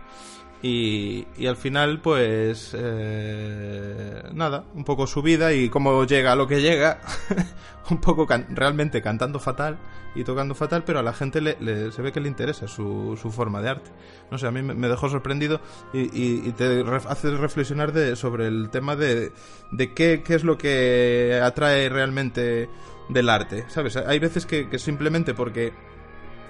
Y, 0.63 1.25
y 1.37 1.47
al 1.47 1.55
final, 1.57 2.01
pues, 2.01 2.75
eh, 2.77 4.21
nada, 4.33 4.63
un 4.75 4.83
poco 4.83 5.07
su 5.07 5.21
vida 5.23 5.53
y 5.53 5.69
cómo 5.69 6.05
llega 6.05 6.33
a 6.33 6.35
lo 6.35 6.47
que 6.47 6.61
llega, 6.61 6.99
un 7.89 7.99
poco 7.99 8.27
realmente 8.49 9.01
cantando 9.01 9.39
fatal 9.39 9.79
y 10.13 10.23
tocando 10.23 10.53
fatal, 10.53 10.83
pero 10.85 10.99
a 10.99 11.03
la 11.03 11.13
gente 11.13 11.41
le, 11.41 11.57
le- 11.61 11.91
se 11.91 12.01
ve 12.03 12.11
que 12.11 12.19
le 12.19 12.27
interesa 12.27 12.67
su, 12.67 13.17
su 13.19 13.31
forma 13.31 13.61
de 13.61 13.69
arte. 13.69 13.91
No 14.29 14.37
sé, 14.37 14.45
a 14.45 14.51
mí 14.51 14.61
me, 14.61 14.87
dejó 14.87 15.09
sorprendido 15.09 15.61
y, 15.93 16.01
y- 16.01 16.47
y 16.47 16.51
te 16.51 16.83
ref- 16.83 17.07
hace 17.09 17.31
reflexionar 17.31 17.91
de, 17.91 18.15
sobre 18.15 18.45
el 18.47 18.69
tema 18.69 18.95
de, 18.95 19.31
de 19.71 19.93
qué, 19.93 20.21
qué 20.23 20.35
es 20.35 20.43
lo 20.43 20.57
que 20.59 21.39
atrae 21.43 21.89
realmente 21.89 22.69
del 23.09 23.29
arte, 23.29 23.65
¿sabes? 23.69 23.97
Hay 23.97 24.19
veces 24.19 24.45
que, 24.45 24.69
que 24.69 24.77
simplemente 24.79 25.33
porque 25.33 25.73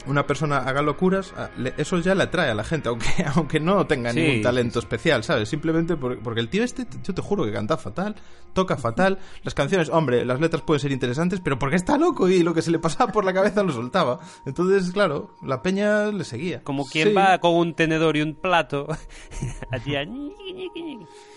una 0.08 0.26
persona 0.26 0.58
haga 0.60 0.82
locuras, 0.82 1.34
eso 1.78 2.00
ya 2.00 2.16
le 2.16 2.24
atrae 2.24 2.50
a 2.52 2.56
la 2.56 2.64
gente, 2.64 2.90
aunque, 2.90 3.08
aunque 3.36 3.60
no 3.60 3.86
tenga 3.88 4.12
Sí, 4.12 4.20
ningún 4.22 4.42
talento 4.42 4.80
especial, 4.80 5.24
¿sabes? 5.24 5.50
Simplemente 5.50 5.96
por- 5.98 6.20
porque 6.20 6.40
el 6.40 6.50
tío 6.50 6.64
este, 6.64 6.86
yo 7.04 7.14
te 7.14 7.22
juro 7.22 7.46
que 7.46 7.52
canta 7.52 7.78
fatal, 7.78 8.16
toca 8.54 8.78
fatal, 8.78 9.20
las 9.44 9.54
canciones, 9.54 9.90
hombre, 9.90 10.26
las 10.26 10.40
letras 10.40 10.62
pueden 10.62 10.80
ser 10.80 10.92
interesantes, 10.92 11.40
pero 11.44 11.58
porque 11.60 11.76
está 11.76 11.98
loco 11.98 12.28
y 12.30 12.44
lo 12.44 12.54
que 12.54 12.62
se 12.62 12.72
le 12.72 12.80
pasaba 12.80 13.12
por 13.12 13.26
la 13.26 13.34
cabeza 13.34 13.64
lo 13.64 13.72
soltaba. 13.72 14.20
Entonces, 14.46 14.92
claro, 14.92 15.36
la 15.42 15.62
peña 15.62 16.08
le 16.08 16.24
seguía. 16.24 16.64
Como 16.64 16.86
quien 16.86 17.10
Sí. 17.10 17.14
va 17.14 17.38
con 17.40 17.56
un 17.56 17.74
tenedor 17.74 18.18
y 18.18 18.22
un 18.22 18.36
plato. 18.36 18.88
allí 19.72 19.96
a- 19.96 20.06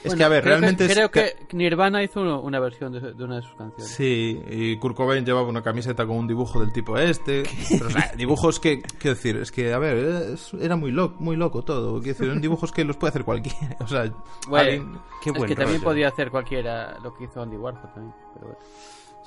Es 0.05 0.15
que, 0.15 0.25
a 0.25 0.29
ver, 0.29 0.43
creo 0.43 0.59
realmente 0.59 0.85
que, 0.87 0.93
es 0.93 0.97
creo 0.99 1.11
que 1.11 1.33
Nirvana 1.57 2.03
hizo 2.03 2.21
uno- 2.21 2.41
una 2.41 2.61
versión 2.61 2.93
de, 2.93 3.01
de 3.15 3.25
una 3.25 3.37
de 3.37 3.43
sus 3.43 3.55
canciones. 3.55 3.89
Sí, 3.89 4.39
y 4.51 4.77
Kurt 4.79 4.97
Cobain 4.97 5.25
llevaba 5.25 5.49
una 5.49 5.63
camiseta 5.63 6.07
con 6.07 6.17
un 6.19 6.27
dibujo 6.27 6.61
del 6.61 6.73
tipo 6.73 6.99
este. 6.99 7.43
Pero, 7.71 7.87
o 7.87 7.91
sea, 7.91 8.13
dibujos 8.17 8.61
que, 8.61 8.83
quiero 8.83 9.15
decir, 9.15 9.37
es 9.37 9.51
que, 9.51 9.73
a 9.73 9.79
ver, 9.79 10.37
era 10.61 10.77
muy 10.77 10.91
loco, 10.91 11.17
muy 11.21 11.37
loco 11.37 11.63
todo. 11.63 11.93
Quiero 12.01 12.13
decir, 12.15 12.27
eran 12.27 12.41
dibujos 12.43 12.71
que 12.73 12.85
los 12.85 12.97
puede 12.97 13.11
hacer 13.11 13.25
cualquiera. 13.25 13.77
O 13.81 13.87
sea, 13.89 14.13
Bueno, 14.49 14.71
alguien- 14.71 14.99
Qué 15.23 15.31
es 15.31 15.37
buen 15.39 15.49
que 15.49 15.57
también 15.57 15.81
podía 15.81 16.09
hacer 16.09 16.31
cualquiera 16.31 16.99
lo 17.05 17.15
que 17.15 17.25
hizo 17.25 17.41
Andy 17.43 17.57
Warhol 17.57 17.81
también. 17.93 18.15
Pero 18.35 18.47
bueno. 18.47 18.59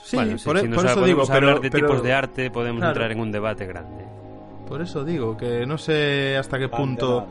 Sí, 0.03 0.15
Bueno, 0.15 0.35
por, 0.43 0.57
e- 0.57 0.61
si 0.61 0.67
nos 0.67 0.75
por 0.77 0.85
eso 0.85 0.95
podemos 0.95 1.05
digo, 1.07 1.21
hablar 1.21 1.39
pero, 1.55 1.59
de 1.61 1.71
pero- 1.71 1.87
tipos 1.87 2.03
de 2.03 2.13
arte, 2.13 2.51
podemos 2.51 2.79
Claro. 2.79 2.91
entrar 2.93 3.11
en 3.11 3.19
un 3.19 3.31
debate 3.31 3.65
grande. 3.65 4.05
Por 4.67 4.81
eso 4.81 5.03
digo 5.05 5.37
que 5.37 5.65
no 5.65 5.77
sé 5.77 6.35
hasta 6.37 6.59
qué 6.59 6.67
punto. 6.69 7.27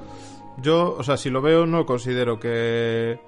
Yo, 0.59 0.96
o 0.98 1.02
sea, 1.02 1.16
si 1.18 1.28
lo 1.30 1.42
veo, 1.42 1.66
no 1.66 1.85
considero 1.85 2.38
que. 2.40 3.20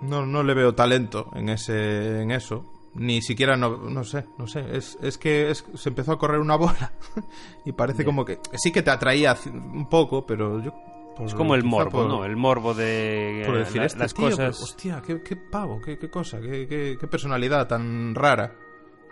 No, 0.00 0.26
no 0.26 0.42
le 0.42 0.54
veo 0.54 0.74
talento 0.74 1.30
en 1.34 1.48
ese 1.48 2.22
en 2.22 2.30
eso. 2.30 2.64
Ni 2.94 3.20
siquiera, 3.22 3.56
no, 3.56 3.76
no 3.76 4.02
sé, 4.04 4.24
no 4.38 4.46
sé. 4.46 4.64
Es, 4.76 4.98
es 5.02 5.18
que 5.18 5.50
es- 5.50 5.64
se 5.74 5.88
empezó 5.90 6.12
a 6.12 6.18
correr 6.18 6.40
una 6.40 6.56
bola 6.56 6.92
y 7.64 7.72
parece 7.72 8.04
como 8.04 8.24
que 8.24 8.38
sí 8.54 8.72
que 8.72 8.82
te 8.82 8.90
atraía 8.90 9.36
un 9.52 9.88
poco, 9.88 10.26
pero 10.26 10.60
yo... 10.62 10.72
por- 11.18 11.26
Es 11.26 11.34
como 11.34 11.54
el 11.54 11.64
morbo, 11.64 11.90
por- 11.90 12.06
¿no? 12.08 12.24
El 12.24 12.36
morbo 12.36 12.72
de 12.74 13.42
por 13.46 13.56
eh, 13.56 13.58
decir, 13.60 13.76
la- 13.78 13.86
este 13.86 13.98
las 13.98 14.14
tío, 14.14 14.24
pero, 14.24 14.36
cosas. 14.36 14.60
hostia, 14.62 15.02
qué, 15.06 15.20
qué 15.22 15.36
pavo, 15.36 15.80
qué, 15.80 15.98
qué 15.98 16.08
cosa, 16.08 16.40
qué, 16.40 16.66
qué- 16.66 16.96
qué 16.98 17.06
personalidad 17.06 17.66
tan 17.68 18.14
rara. 18.14 18.54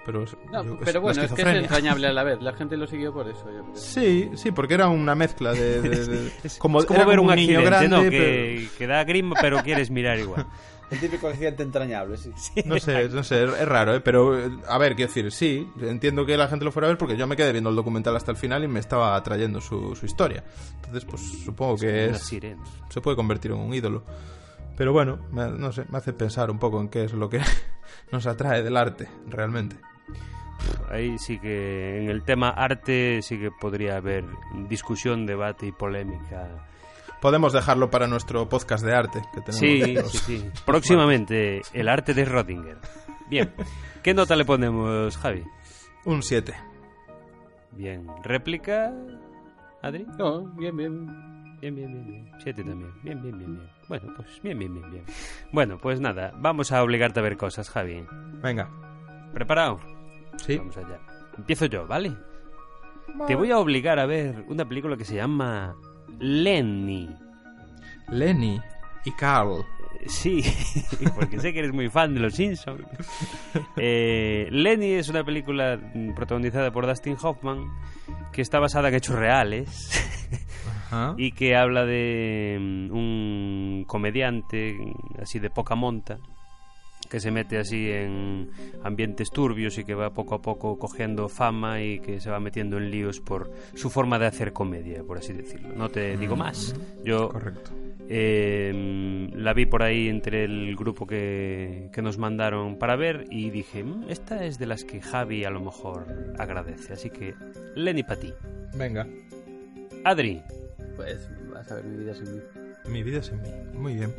Pero, 0.06 0.22
es- 0.22 0.36
No, 0.52 0.64
yo- 0.64 0.78
pero 0.78 0.92
la 0.92 0.98
bueno, 1.00 1.22
es 1.22 1.32
que 1.32 1.42
es 1.42 1.48
entrañable 1.48 2.06
a 2.06 2.12
la 2.12 2.22
vez. 2.22 2.40
La 2.40 2.52
gente 2.52 2.76
lo 2.76 2.86
siguió 2.86 3.12
por 3.12 3.28
eso, 3.28 3.44
yo 3.50 3.62
creo. 3.64 3.74
Sí, 3.74 4.30
sí, 4.36 4.52
porque 4.52 4.74
era 4.74 4.88
una 4.88 5.16
mezcla 5.16 5.52
de... 5.52 5.80
de- 5.82 6.06
de- 6.06 6.32
Es 6.44 6.58
como, 6.58 6.78
es 6.78 6.86
como 6.86 7.00
era 7.00 7.08
ver 7.08 7.18
como 7.18 7.30
un 7.30 7.36
niño 7.36 7.60
grande, 7.62 7.88
¿no? 7.88 7.98
pero- 8.02 8.10
Que, 8.10 8.68
que 8.78 8.86
da 8.86 9.02
grima, 9.02 9.34
pero 9.40 9.60
quieres 9.64 9.90
mirar 9.90 10.18
igual. 10.18 10.46
El 10.90 11.00
típico 11.00 11.26
accidente 11.28 11.62
entrañable, 11.62 12.16
sí. 12.18 12.30
No 12.64 12.78
sé, 12.78 13.08
no 13.08 13.24
sé, 13.24 13.44
es 13.44 13.68
raro, 13.68 13.94
¿eh? 13.94 14.00
Pero, 14.00 14.38
eh, 14.38 14.50
a 14.68 14.78
ver, 14.78 14.94
quiero 14.94 15.08
decir, 15.08 15.32
sí, 15.32 15.68
entiendo 15.80 16.24
que 16.24 16.36
la 16.36 16.46
gente 16.48 16.64
lo 16.64 16.70
fuera 16.72 16.86
a 16.86 16.90
ver 16.90 16.98
porque 16.98 17.16
yo 17.16 17.26
me 17.26 17.34
quedé 17.36 17.50
viendo 17.52 17.70
el 17.70 17.76
documental 17.76 18.14
hasta 18.16 18.30
el 18.30 18.36
final 18.36 18.62
y 18.64 18.68
me 18.68 18.78
estaba 18.80 19.16
atrayendo 19.16 19.60
su, 19.60 19.96
su 19.96 20.06
historia. 20.06 20.44
Entonces, 20.76 21.04
pues 21.04 21.22
supongo 21.44 21.76
que 21.76 22.06
es, 22.06 22.22
se 22.90 23.00
puede 23.00 23.16
convertir 23.16 23.50
en 23.50 23.58
un 23.58 23.74
ídolo. 23.74 24.04
Pero 24.76 24.92
bueno, 24.92 25.18
me- 25.32 25.48
no 25.50 25.72
sé, 25.72 25.86
me 25.88 25.98
hace 25.98 26.12
pensar 26.12 26.50
un 26.50 26.58
poco 26.58 26.80
en 26.80 26.88
qué 26.88 27.04
es 27.04 27.12
lo 27.14 27.28
que 27.30 27.40
nos 28.12 28.26
atrae 28.26 28.62
del 28.62 28.76
arte, 28.76 29.08
realmente. 29.28 29.76
Ahí 30.90 31.18
sí 31.18 31.38
que 31.40 32.02
en 32.02 32.10
el 32.10 32.22
tema 32.22 32.50
arte 32.50 33.20
sí 33.22 33.38
que 33.38 33.50
podría 33.50 33.96
haber 33.96 34.24
discusión, 34.68 35.26
debate 35.26 35.66
y 35.66 35.72
polémica. 35.72 36.68
Podemos 37.20 37.52
dejarlo 37.52 37.90
para 37.90 38.06
nuestro 38.06 38.48
podcast 38.48 38.84
de 38.84 38.94
arte 38.94 39.22
que 39.34 39.40
tenemos. 39.40 39.58
Sí, 39.58 39.94
los- 39.94 40.10
sí, 40.12 40.18
sí. 40.38 40.50
Próximamente, 40.64 41.62
el 41.72 41.88
arte 41.88 42.14
de 42.14 42.24
Rodinger. 42.24 42.78
Bien. 43.28 43.52
¿Qué 44.02 44.14
nota 44.14 44.36
le 44.36 44.44
ponemos, 44.44 45.16
Javi? 45.16 45.42
Un 46.04 46.22
7. 46.22 46.54
Bien. 47.72 48.06
¿Réplica, 48.22 48.92
Adri? 49.82 50.06
No, 50.18 50.44
bien, 50.54 50.76
bien. 50.76 51.06
Bien, 51.60 51.74
bien, 51.74 51.90
bien, 51.90 52.06
bien. 52.06 52.30
Siete 52.38 52.62
también. 52.62 52.92
Bien, 53.02 53.20
bien, 53.22 53.38
bien, 53.38 53.56
bien. 53.56 53.70
Bueno, 53.88 54.12
pues 54.14 54.40
bien, 54.42 54.58
bien, 54.58 54.74
bien, 54.74 54.90
bien. 54.90 55.04
Bueno, 55.52 55.78
pues 55.78 56.00
nada, 56.00 56.32
vamos 56.36 56.70
a 56.70 56.82
obligarte 56.82 57.18
a 57.20 57.22
ver 57.22 57.36
cosas, 57.36 57.70
Javi. 57.70 58.04
Venga. 58.42 58.68
¿Preparado? 59.32 59.80
Sí. 60.36 60.58
Vamos 60.58 60.76
allá. 60.76 61.00
Empiezo 61.36 61.66
yo, 61.66 61.86
¿vale? 61.86 62.14
Te 63.26 63.34
voy 63.34 63.50
a 63.50 63.58
obligar 63.58 63.98
a 63.98 64.06
ver 64.06 64.44
una 64.48 64.66
película 64.66 64.96
que 64.96 65.04
se 65.04 65.14
llama 65.16 65.74
Lenny. 66.18 67.08
Lenny 68.08 68.60
y 69.04 69.10
Carl. 69.12 69.64
Sí, 70.06 70.42
porque 71.16 71.40
sé 71.40 71.52
que 71.52 71.60
eres 71.60 71.72
muy 71.72 71.88
fan 71.88 72.14
de 72.14 72.20
los 72.20 72.34
Simpsons. 72.34 72.84
Eh, 73.76 74.48
Lenny 74.50 74.92
es 74.92 75.08
una 75.08 75.24
película 75.24 75.80
protagonizada 76.14 76.70
por 76.70 76.86
Dustin 76.86 77.16
Hoffman 77.20 77.68
que 78.32 78.42
está 78.42 78.60
basada 78.60 78.88
en 78.88 78.94
hechos 78.94 79.16
reales 79.16 79.90
Ajá. 80.90 81.14
y 81.16 81.32
que 81.32 81.56
habla 81.56 81.84
de 81.84 82.58
mm, 82.60 82.94
un 82.94 83.84
comediante 83.86 84.76
así 85.20 85.38
de 85.38 85.50
poca 85.50 85.74
monta 85.74 86.18
que 87.08 87.20
se 87.20 87.30
mete 87.30 87.58
así 87.58 87.90
en 87.90 88.50
ambientes 88.82 89.30
turbios 89.30 89.78
y 89.78 89.84
que 89.84 89.94
va 89.94 90.12
poco 90.12 90.34
a 90.34 90.42
poco 90.42 90.78
cogiendo 90.78 91.28
fama 91.28 91.82
y 91.82 91.98
que 92.00 92.20
se 92.20 92.30
va 92.30 92.40
metiendo 92.40 92.76
en 92.78 92.90
líos 92.90 93.20
por 93.20 93.50
su 93.74 93.90
forma 93.90 94.18
de 94.18 94.26
hacer 94.26 94.52
comedia, 94.52 95.02
por 95.02 95.18
así 95.18 95.32
decirlo. 95.32 95.74
No 95.76 95.88
te 95.88 96.16
digo 96.16 96.36
más. 96.36 96.74
Yo 97.04 97.28
Correcto. 97.28 97.70
eh, 98.08 99.28
la 99.34 99.52
vi 99.52 99.66
por 99.66 99.82
ahí 99.82 100.08
entre 100.08 100.44
el 100.44 100.74
grupo 100.76 101.06
que, 101.06 101.90
que 101.92 102.02
nos 102.02 102.18
mandaron 102.18 102.78
para 102.78 102.96
ver 102.96 103.24
y 103.30 103.50
dije, 103.50 103.82
"Mm, 103.84 104.04
esta 104.08 104.44
es 104.44 104.58
de 104.58 104.66
las 104.66 104.84
que 104.84 105.00
Javi 105.00 105.44
a 105.44 105.50
lo 105.50 105.60
mejor 105.60 106.06
agradece. 106.38 106.92
Así 106.92 107.10
que, 107.10 107.34
Lenny 107.74 108.02
para 108.02 108.20
ti. 108.20 108.32
Venga. 108.76 109.06
Adri, 110.04 110.42
Pues 110.96 111.28
vas 111.52 111.70
a 111.70 111.74
ver 111.76 111.84
mi 111.84 111.98
vida 111.98 112.14
sin 112.14 112.34
mí. 112.36 112.40
Mi 112.88 113.02
vida 113.02 113.18
es 113.18 113.28
en 113.30 113.42
mí. 113.42 113.48
Muy 113.74 113.94
bien. 113.96 114.12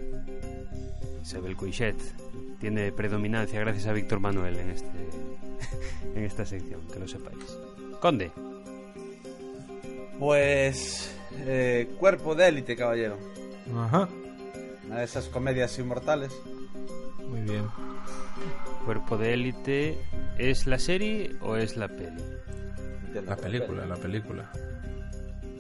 Isabel 1.21 1.55
Coixet 1.55 1.95
tiene 2.59 2.91
predominancia 2.91 3.59
gracias 3.59 3.87
a 3.87 3.93
Víctor 3.93 4.19
Manuel 4.19 4.57
en, 4.57 4.69
este, 4.71 4.87
en 6.15 6.23
esta 6.23 6.45
sección, 6.45 6.81
que 6.91 6.99
lo 6.99 7.07
sepáis. 7.07 7.57
Conde, 8.01 8.31
Pues. 10.19 11.13
eh, 11.39 11.89
cuerpo 11.99 12.35
de 12.35 12.47
élite, 12.47 12.75
caballero. 12.75 13.17
Ajá. 13.75 14.07
Una 14.85 14.99
de 14.99 15.03
esas 15.05 15.25
comedias 15.27 15.77
inmortales. 15.79 16.31
Muy 17.27 17.41
bien. 17.41 17.67
Cuerpo 18.85 19.17
de 19.17 19.33
élite, 19.33 19.97
¿es 20.37 20.65
la 20.65 20.79
serie 20.79 21.35
o 21.41 21.57
es 21.57 21.75
la 21.75 21.87
peli? 21.89 22.23
La 23.25 23.35
película, 23.35 23.85
la 23.85 23.95
película. 23.95 24.49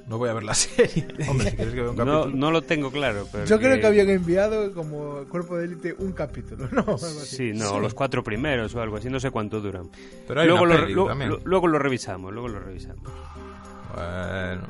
No 0.07 0.17
voy 0.17 0.29
a 0.29 0.33
ver 0.33 0.43
la 0.43 0.53
serie. 0.53 1.05
Hombre, 1.29 1.49
si 1.51 1.55
quieres 1.57 1.73
que 1.73 1.81
vea 1.81 1.89
un 1.91 1.97
No, 1.97 2.05
capítulo. 2.05 2.35
no 2.37 2.51
lo 2.51 2.61
tengo 2.63 2.91
claro, 2.91 3.27
pero... 3.31 3.45
Yo 3.45 3.59
creo 3.59 3.79
que 3.79 3.87
habían 3.87 4.09
enviado 4.09 4.71
como 4.73 5.25
cuerpo 5.25 5.57
de 5.57 5.65
élite 5.65 5.95
un 5.99 6.13
capítulo, 6.13 6.69
¿no? 6.71 6.79
Algo 6.81 6.93
así. 6.95 7.35
Sí, 7.35 7.51
no, 7.53 7.79
los 7.79 7.93
cuatro 7.93 8.23
primeros 8.23 8.73
o 8.75 8.81
algo 8.81 8.95
así, 8.97 9.09
no 9.09 9.19
sé 9.19 9.31
cuánto 9.31 9.59
duran. 9.59 9.89
Pero 10.27 10.39
hay 10.41 10.47
luego, 10.47 10.63
una 10.63 10.75
lo, 10.75 10.81
peli 10.81 10.93
lo- 10.93 11.05
también. 11.07 11.29
lo- 11.31 11.41
luego 11.43 11.67
lo 11.67 11.77
revisamos, 11.79 12.31
luego 12.31 12.47
lo 12.47 12.59
revisamos. 12.59 13.03
Bueno, 13.93 14.61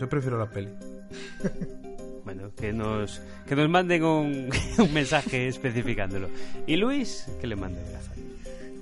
yo 0.00 0.08
prefiero 0.08 0.38
la 0.38 0.46
peli. 0.50 0.70
Bueno, 2.24 2.50
que 2.54 2.74
nos, 2.74 3.22
que 3.46 3.56
nos 3.56 3.70
manden 3.70 4.04
un, 4.04 4.50
un 4.78 4.92
mensaje 4.92 5.48
especificándolo. 5.48 6.28
¿Y 6.66 6.76
Luis? 6.76 7.24
Que 7.40 7.46
le 7.46 7.56
mande 7.56 7.80
a 7.80 8.00
Javi. 8.06 8.22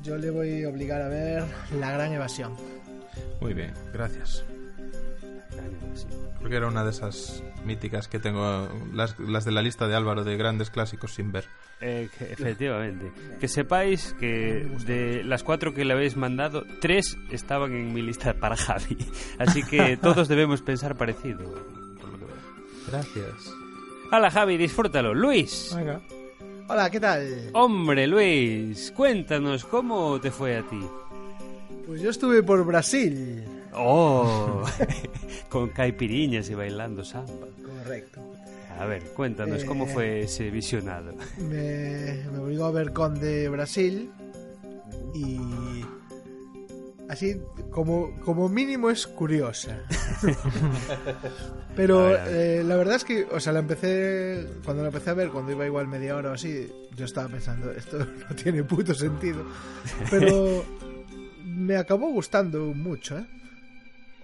Yo 0.03 0.16
le 0.16 0.31
voy 0.31 0.64
a 0.64 0.69
obligar 0.69 1.01
a 1.01 1.07
ver 1.07 1.45
La 1.79 1.92
Gran 1.92 2.12
Evasión. 2.12 2.55
Muy 3.40 3.55
bien, 3.55 3.73
gracias. 3.92 4.42
Porque 6.40 6.57
era 6.57 6.69
una 6.69 6.85
de 6.85 6.90
esas 6.90 7.42
míticas 7.64 8.07
que 8.07 8.19
tengo, 8.21 8.69
las, 8.95 9.19
las 9.19 9.45
de 9.45 9.51
la 9.51 9.62
lista 9.62 9.88
de 9.88 9.97
Álvaro 9.97 10.23
de 10.23 10.37
grandes 10.37 10.71
clásicos 10.71 11.14
sin 11.14 11.33
ver. 11.33 11.47
Eh, 11.81 12.09
que- 12.16 12.33
efectivamente. 12.33 13.11
Que 13.40 13.49
sepáis 13.49 14.14
que 14.21 14.69
de 14.87 15.25
las 15.25 15.42
cuatro 15.42 15.75
que 15.75 15.85
le 15.85 15.92
habéis 15.95 16.16
mandado, 16.16 16.64
tres 16.81 17.16
estaban 17.31 17.73
en 17.73 17.92
mi 17.92 18.03
lista 18.03 18.35
para 18.35 18.57
Javi. 18.57 18.97
Así 19.38 19.62
que 19.64 19.97
todos 20.01 20.29
debemos 20.29 20.62
pensar 20.62 20.95
parecido. 20.97 21.38
que. 21.38 22.90
Gracias. 22.90 23.53
Hala, 24.12 24.31
Javi, 24.31 24.57
disfrútalo. 24.57 25.12
Luis. 25.14 25.73
Venga. 25.77 26.01
Hola, 26.69 26.90
¿qué 26.90 27.01
tal? 27.01 27.51
Hombre, 27.55 28.07
Luis, 28.07 28.92
cuéntanos 28.95 29.64
cómo 29.64 30.21
te 30.21 30.31
fue 30.31 30.57
a 30.57 30.62
ti. 30.62 30.81
Pues 31.87 32.01
yo 32.03 32.11
estuve 32.11 32.42
por 32.42 32.64
Brasil. 32.64 33.42
Oh, 33.76 34.62
con 35.48 35.68
caipiriñas 35.68 36.48
y 36.50 36.54
bailando 36.54 37.04
samba. 37.04 37.46
Correcto. 37.64 38.20
A 38.78 38.84
ver, 38.86 39.02
cuéntanos 39.14 39.64
cómo 39.64 39.84
Eh, 39.86 39.90
fue 39.92 40.20
ese 40.20 40.50
visionado. 40.50 41.12
Me, 41.38 42.24
me 42.32 42.38
obligó 42.38 42.64
a 42.66 42.70
ver 42.70 42.92
Conde 42.92 43.48
Brasil 43.48 44.10
y 45.14 45.38
así 47.08 47.40
como, 47.70 48.14
como 48.20 48.48
mínimo 48.48 48.90
es 48.90 49.06
curiosa. 49.06 49.78
Pero 51.76 52.00
A 52.00 52.08
ver, 52.08 52.20
a 52.20 52.24
ver. 52.24 52.34
eh, 52.60 52.64
la 52.64 52.76
verdad 52.76 52.96
es 52.96 53.04
que, 53.04 53.24
o 53.24 53.38
sea, 53.40 53.52
la 53.52 53.58
empecé 53.60 54.46
cuando 54.64 54.82
la 54.82 54.88
empecé 54.88 55.10
a 55.10 55.14
ver, 55.14 55.28
cuando 55.30 55.52
iba 55.52 55.66
igual 55.66 55.86
media 55.88 56.16
hora 56.16 56.30
o 56.30 56.34
así, 56.34 56.70
yo 56.96 57.04
estaba 57.04 57.28
pensando, 57.28 57.70
esto 57.72 57.98
no 58.30 58.34
tiene 58.36 58.62
puto 58.64 58.94
sentido. 58.94 59.44
Pero 60.10 60.64
me 61.44 61.76
acabó 61.76 62.10
gustando 62.10 62.60
mucho, 62.74 63.18
¿eh? 63.18 63.26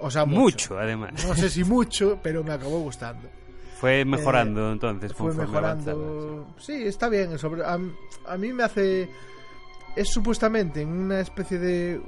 O 0.02 0.10
sea, 0.10 0.24
mucho. 0.24 0.40
Mucho, 0.42 0.78
además. 0.78 1.12
No 1.26 1.34
sé 1.34 1.48
si 1.48 1.64
mucho, 1.64 2.18
pero 2.22 2.42
me 2.42 2.52
acabó 2.52 2.80
gustando. 2.80 3.28
Fue 3.78 4.04
mejorando 4.04 4.72
entonces. 4.72 5.12
Fue 5.12 5.34
mejorando. 5.34 6.54
Sí, 6.58 6.84
está 6.84 7.08
bien. 7.08 7.38
Sobre, 7.38 7.64
a, 7.64 7.78
a 8.26 8.36
mí 8.36 8.52
me 8.52 8.64
hace. 8.64 9.08
Es 9.96 10.08
supuestamente 10.08 10.82
en 10.82 10.88
una 10.88 11.20
especie 11.20 11.58
de 11.58 12.00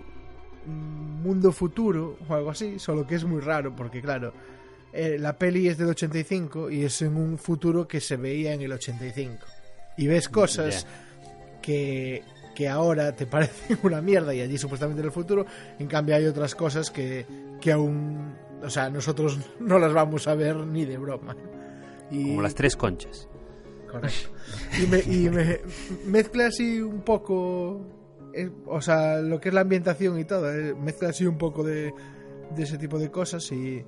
mm, 0.66 1.22
mundo 1.22 1.52
futuro 1.52 2.18
o 2.28 2.34
algo 2.34 2.50
así, 2.50 2.78
solo 2.78 3.06
que 3.06 3.16
es 3.16 3.24
muy 3.24 3.40
raro 3.40 3.74
porque, 3.74 4.00
claro, 4.00 4.32
eh, 4.92 5.16
la 5.18 5.36
peli 5.36 5.66
es 5.66 5.76
del 5.76 5.88
85 5.88 6.70
y 6.70 6.84
es 6.84 7.02
en 7.02 7.16
un 7.16 7.36
futuro 7.36 7.88
que 7.88 8.00
se 8.00 8.16
veía 8.16 8.54
en 8.54 8.62
el 8.62 8.72
85. 8.72 9.44
Y 9.96 10.06
ves 10.06 10.28
cosas 10.28 10.86
que, 11.60 12.22
que 12.54 12.68
ahora 12.68 13.14
te 13.14 13.26
parecen 13.28 13.78
una 13.82 14.00
mierda 14.00 14.34
y 14.34 14.40
allí 14.40 14.56
supuestamente 14.58 15.00
en 15.00 15.06
el 15.06 15.12
futuro, 15.12 15.44
en 15.78 15.86
cambio 15.86 16.16
hay 16.16 16.26
otras 16.26 16.54
cosas 16.54 16.90
que, 16.90 17.26
que 17.60 17.72
aún. 17.72 18.34
O 18.62 18.70
sea, 18.70 18.88
nosotros 18.88 19.38
no 19.60 19.78
las 19.78 19.92
vamos 19.92 20.26
a 20.28 20.34
ver 20.34 20.56
ni 20.56 20.84
de 20.84 20.96
broma. 20.98 21.36
Y, 22.10 22.28
Como 22.28 22.42
las 22.42 22.54
tres 22.54 22.76
conchas. 22.76 23.28
Correcto. 23.90 24.28
Y 24.82 24.86
me, 24.86 24.98
y 25.00 25.30
me 25.30 25.60
mezcla 26.06 26.46
así 26.46 26.80
un 26.80 27.02
poco. 27.02 27.80
eh, 28.34 28.50
o 28.66 28.80
sea, 28.80 29.18
lo 29.20 29.40
que 29.40 29.48
es 29.50 29.54
la 29.54 29.60
ambientación 29.62 30.18
y 30.18 30.24
todo. 30.24 30.52
eh, 30.52 30.74
mezcla 30.74 31.10
así 31.10 31.24
un 31.26 31.38
poco 31.38 31.62
de, 31.62 31.92
de 32.54 32.62
ese 32.62 32.78
tipo 32.78 32.98
de 32.98 33.10
cosas 33.10 33.50
y. 33.52 33.84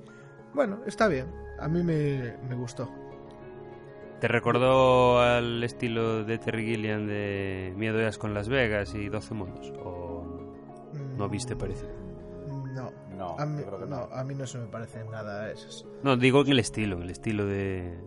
Bueno, 0.53 0.81
está 0.87 1.07
bien. 1.07 1.27
A 1.59 1.67
mí 1.67 1.83
me, 1.83 2.35
me 2.47 2.55
gustó. 2.55 2.89
¿Te 4.19 4.27
recordó 4.27 5.19
al 5.19 5.63
estilo 5.63 6.23
de 6.23 6.37
Terry 6.39 6.65
Gilliam 6.65 7.05
de 7.05 7.73
Miedo 7.77 7.99
y 8.07 8.11
con 8.17 8.33
Las 8.33 8.49
Vegas 8.49 8.95
y 8.95 9.09
12 9.09 9.33
monos? 9.35 9.71
¿O 9.83 10.25
no 11.17 11.29
viste 11.29 11.55
parecido? 11.55 11.89
No. 12.73 12.91
No, 13.15 13.35
a 13.39 13.45
mí, 13.47 13.59
yo 13.61 13.65
creo 13.67 13.79
que 13.79 13.85
no, 13.87 14.07
no. 14.07 14.15
a 14.15 14.23
mí 14.23 14.35
no 14.35 14.45
se 14.45 14.57
me 14.59 14.67
parece 14.67 15.03
nada 15.05 15.43
a 15.43 15.51
esas. 15.51 15.85
No, 16.03 16.17
digo 16.17 16.41
en 16.41 16.49
el 16.49 16.59
estilo, 16.59 16.97
en 16.97 17.03
el 17.03 17.09
estilo 17.09 17.45
de 17.47 17.99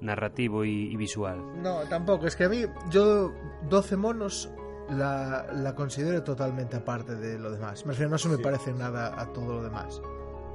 narrativo 0.00 0.64
y, 0.64 0.90
y 0.92 0.96
visual. 0.96 1.38
No, 1.62 1.80
tampoco. 1.88 2.26
Es 2.26 2.34
que 2.36 2.44
a 2.44 2.48
mí, 2.48 2.64
yo 2.90 3.32
12 3.68 3.96
monos 3.96 4.50
la, 4.90 5.46
la 5.52 5.74
considero 5.74 6.22
totalmente 6.24 6.76
aparte 6.76 7.14
de 7.14 7.38
lo 7.38 7.50
demás. 7.50 7.84
Me 7.84 7.92
refiero, 7.92 8.10
no 8.10 8.18
se 8.18 8.28
me 8.28 8.36
Sí. 8.36 8.42
parece 8.42 8.72
nada 8.72 9.18
a 9.20 9.32
todo 9.32 9.54
lo 9.56 9.62
demás. 9.62 10.00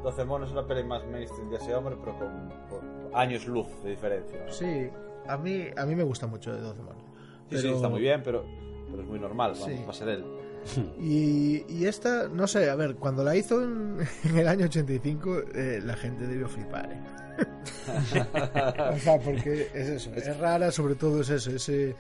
12 0.03 0.26
monos 0.26 0.49
es 0.49 0.53
una 0.53 0.66
peli 0.66 0.84
más 0.84 1.05
mainstream 1.07 1.49
de 1.51 1.57
ese 1.57 1.76
hombre, 1.76 1.95
pero 2.03 2.18
con, 2.18 2.49
con 2.70 2.99
años 3.14 3.47
luz 3.47 3.68
de 3.84 3.91
diferencia. 3.91 4.39
¿no? 4.45 4.51
Sí, 4.51 4.89
a 5.28 5.38
mí, 5.38 5.66
a 5.76 5.86
mí 5.86 5.95
me 5.95 6.03
gusta 6.03 6.28
mucho 6.28 6.53
de 6.53 6.62
12 6.62 6.82
monos. 6.82 7.03
Sí, 7.49 7.57
sí, 7.57 7.68
está 7.70 7.89
muy 7.89 8.01
bien, 8.01 8.22
pero, 8.24 8.45
pero 8.89 9.01
es 9.03 9.07
muy 9.07 9.20
normal, 9.20 9.53
vamos, 9.53 9.66
Sí. 9.68 9.84
va 9.86 9.89
a 9.91 9.93
ser 9.93 10.10
él. 10.10 10.26
Y, 10.99 11.64
y 11.70 11.86
esta, 11.86 12.28
no 12.28 12.45
sé, 12.47 12.70
a 12.70 12.76
ver, 12.76 12.95
cuando 12.95 13.24
la 13.24 13.36
hizo 13.36 13.64
en, 13.64 13.97
en 14.26 14.38
el 14.38 14.47
año 14.47 14.66
85, 14.66 15.41
eh, 15.55 15.80
la 15.84 15.95
gente 15.95 16.28
debió 16.28 16.47
flipar. 16.49 16.91
¿eh? 16.91 16.99
o 18.93 18.97
sea, 18.99 19.20
porque 19.20 19.70
es 19.74 19.88
eso, 19.89 20.12
es 20.14 20.38
rara, 20.38 20.72
sobre 20.72 20.95
todo 20.95 21.22
es 21.22 21.30
eso, 21.30 21.51
ese, 21.51 21.95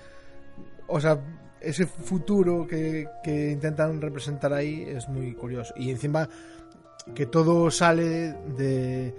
o 0.87 0.99
sea, 0.99 1.19
ese 1.61 1.85
futuro 1.85 2.67
que, 2.67 3.07
que 3.23 3.51
intentan 3.51 4.01
representar 4.01 4.53
ahí 4.53 4.83
es 4.87 5.07
muy 5.07 5.33
curioso. 5.33 5.73
Y 5.77 5.89
encima 5.91 6.27
que 7.15 7.25
todo 7.25 7.71
sale 7.71 8.33
de, 8.57 9.15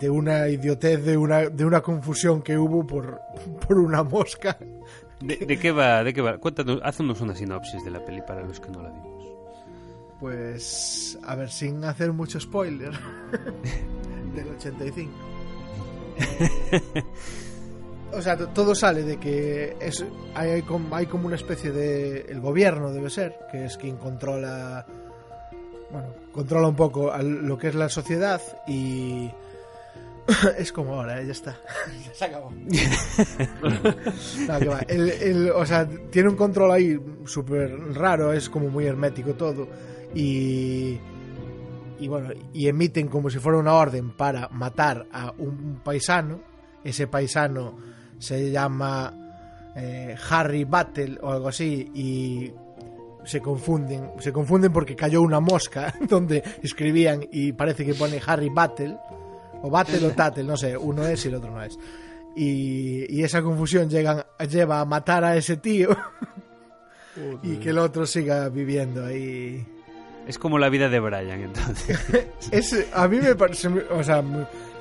de 0.00 0.10
una 0.10 0.48
idiotez, 0.48 1.04
de 1.04 1.16
una, 1.16 1.48
de 1.48 1.64
una 1.64 1.80
confusión 1.80 2.42
que 2.42 2.56
hubo 2.58 2.86
por, 2.86 3.20
por 3.66 3.78
una 3.78 4.02
mosca. 4.02 4.56
¿De, 5.20 5.36
de 5.36 5.58
qué 5.58 5.70
va? 5.70 6.02
¿De 6.02 6.12
qué 6.12 6.20
va? 6.20 6.38
Cuéntanos, 6.38 6.80
haznos 6.82 7.20
una 7.20 7.34
sinopsis 7.34 7.84
de 7.84 7.90
la 7.90 8.04
peli 8.04 8.20
para 8.26 8.42
los 8.42 8.58
que 8.60 8.70
no 8.70 8.82
la 8.82 8.90
vimos. 8.90 9.12
Pues, 10.18 11.18
a 11.24 11.34
ver, 11.34 11.50
sin 11.50 11.84
hacer 11.84 12.12
mucho 12.12 12.38
spoiler, 12.40 12.92
del 14.34 14.48
85. 14.56 15.10
Eh, 16.18 17.04
o 18.12 18.20
sea, 18.22 18.36
todo 18.36 18.74
sale 18.74 19.02
de 19.02 19.16
que 19.18 19.76
es, 19.80 20.04
hay, 20.34 20.62
como, 20.62 20.94
hay 20.94 21.06
como 21.06 21.26
una 21.26 21.36
especie 21.36 21.70
de... 21.72 22.20
El 22.28 22.40
gobierno 22.40 22.92
debe 22.92 23.10
ser, 23.10 23.36
que 23.50 23.64
es 23.64 23.76
quien 23.76 23.96
controla... 23.96 24.84
Bueno, 25.90 26.08
controla 26.32 26.68
un 26.68 26.76
poco 26.76 27.10
al- 27.12 27.46
lo 27.46 27.56
que 27.58 27.68
es 27.68 27.74
la 27.74 27.88
sociedad 27.88 28.40
y... 28.66 29.30
es 30.58 30.72
como 30.72 30.94
ahora, 30.94 31.20
eh, 31.20 31.26
ya 31.26 31.32
está. 31.32 31.56
ya 32.06 32.14
se 32.14 32.24
acabó. 32.24 32.50
No, 34.48 34.58
que 34.58 34.68
va. 34.68 34.80
El- 34.88 35.10
el- 35.10 35.50
o 35.50 35.64
sea, 35.66 35.88
tiene 36.10 36.28
un 36.28 36.36
control 36.36 36.70
ahí 36.72 36.98
súper 37.24 37.70
raro, 37.94 38.32
es 38.32 38.48
como 38.48 38.68
muy 38.68 38.86
hermético 38.86 39.34
todo. 39.34 39.68
Y, 40.14 40.98
y 41.98 42.08
bueno, 42.08 42.30
y 42.52 42.68
emiten 42.68 43.08
como 43.08 43.30
si 43.30 43.38
fuera 43.38 43.58
una 43.58 43.74
orden 43.74 44.10
para 44.10 44.48
matar 44.48 45.06
a 45.12 45.32
un 45.38 45.80
paisano. 45.82 46.40
Ese 46.84 47.06
paisano 47.06 47.76
se 48.18 48.50
llama 48.50 49.14
eh, 49.76 50.16
Harry 50.30 50.64
Battle 50.64 51.18
o 51.22 51.30
algo 51.30 51.48
así 51.48 51.90
y 51.94 52.52
se 53.24 53.40
confunden, 53.40 54.10
se 54.18 54.32
confunden 54.32 54.72
porque 54.72 54.96
cayó 54.96 55.22
una 55.22 55.38
mosca 55.38 55.94
donde 56.08 56.42
escribían 56.62 57.24
y 57.30 57.52
parece 57.52 57.84
que 57.86 57.94
pone 57.94 58.20
Harry 58.26 58.48
Battle 58.48 58.96
o 59.62 59.70
Battle 59.70 60.06
o 60.06 60.10
Tattle, 60.10 60.44
no 60.44 60.56
sé, 60.56 60.76
uno 60.76 61.06
es 61.06 61.24
y 61.24 61.28
el 61.28 61.36
otro 61.36 61.50
no 61.50 61.62
es. 61.62 61.78
Y, 62.34 63.14
y 63.14 63.22
esa 63.22 63.42
confusión 63.42 63.88
llegan, 63.88 64.24
lleva 64.50 64.80
a 64.80 64.84
matar 64.84 65.24
a 65.24 65.36
ese 65.36 65.58
tío 65.58 65.96
y 67.42 67.56
que 67.56 67.70
el 67.70 67.78
otro 67.78 68.06
siga 68.06 68.48
viviendo 68.48 69.04
ahí. 69.04 69.66
Es 70.26 70.38
como 70.38 70.58
la 70.58 70.68
vida 70.68 70.88
de 70.88 71.00
Brian, 71.00 71.40
entonces. 71.40 71.98
Es, 72.50 72.86
a 72.92 73.08
mí 73.08 73.18
me 73.18 73.34
parece, 73.34 73.68
o 73.68 74.02
sea, 74.02 74.22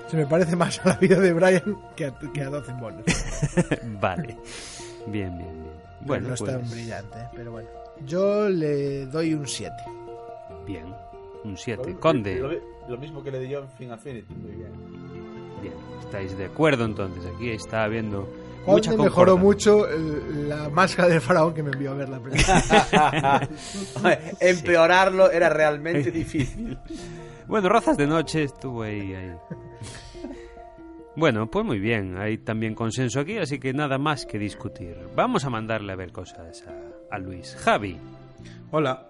se 0.08 0.18
me 0.18 0.26
parece 0.26 0.56
más 0.56 0.80
a 0.86 0.90
la 0.90 0.96
vida 0.96 1.20
de 1.20 1.34
Brian 1.34 1.78
que 1.96 2.06
a, 2.06 2.20
que 2.34 2.42
a 2.42 2.50
12 2.50 2.74
monos. 2.74 3.04
vale. 4.02 4.38
Bien, 5.08 5.38
bien, 5.38 5.54
bien. 5.62 5.74
Bueno, 6.02 6.30
no 6.30 6.34
es 6.34 6.44
tan 6.44 6.60
pues, 6.60 6.72
brillante, 6.72 7.18
pero 7.36 7.52
bueno. 7.52 7.70
Yo 8.06 8.50
le 8.50 9.06
doy 9.08 9.34
un 9.34 9.48
7. 9.48 9.74
bien. 10.66 11.11
Un 11.44 11.58
7. 11.58 11.92
Lo, 11.94 12.00
Conde. 12.00 12.62
lo 12.88 12.98
mismo 12.98 13.24
que 13.24 13.32
le 13.32 13.40
di 13.40 13.50
yo 13.50 13.60
en 13.60 13.70
Fin 13.70 13.92
Affinity, 13.92 14.34
muy 14.36 14.52
bien. 14.52 14.72
Bien. 15.62 15.74
¿Estáis 16.00 16.38
de 16.38 16.46
acuerdo 16.46 16.86
entonces? 16.86 17.24
Aquí 17.36 17.50
está 17.52 17.84
habiendo 17.84 18.22
Conde 18.66 18.72
mucha 18.90 18.96
mejoró 18.98 19.38
mucho 19.38 19.88
el- 19.90 20.48
la 20.50 20.70
máscara 20.70 21.08
del 21.10 21.22
faraón 21.22 21.54
que 21.54 21.64
me 21.64 21.72
envió 21.72 21.92
a 21.92 21.94
ver 21.96 22.10
la 22.10 22.20
película. 22.20 23.50
Empeorarlo 24.40 25.32
era 25.32 25.50
realmente 25.50 26.12
difícil. 26.12 26.78
Bueno, 27.48 27.70
Razas 27.70 27.98
de 27.98 28.08
Noche 28.08 28.44
estuvo 28.44 28.84
ahí, 28.84 29.14
ahí. 29.14 29.32
Bueno, 31.16 31.50
pues 31.52 31.66
muy 31.66 31.80
bien, 31.80 32.18
hay 32.18 32.38
también 32.38 32.74
consenso 32.74 33.20
aquí, 33.20 33.38
así 33.38 33.60
que 33.60 33.74
nada 33.74 33.98
más 33.98 34.26
que 34.26 34.40
discutir. 34.40 34.96
Vamos 35.16 35.44
a 35.44 35.50
mandarle 35.50 35.92
a 35.92 35.96
ver 35.98 36.12
cosas 36.12 36.64
a, 36.68 37.16
a 37.16 37.20
Luis. 37.20 37.56
Javi. 37.60 37.98
Hola. 38.72 39.08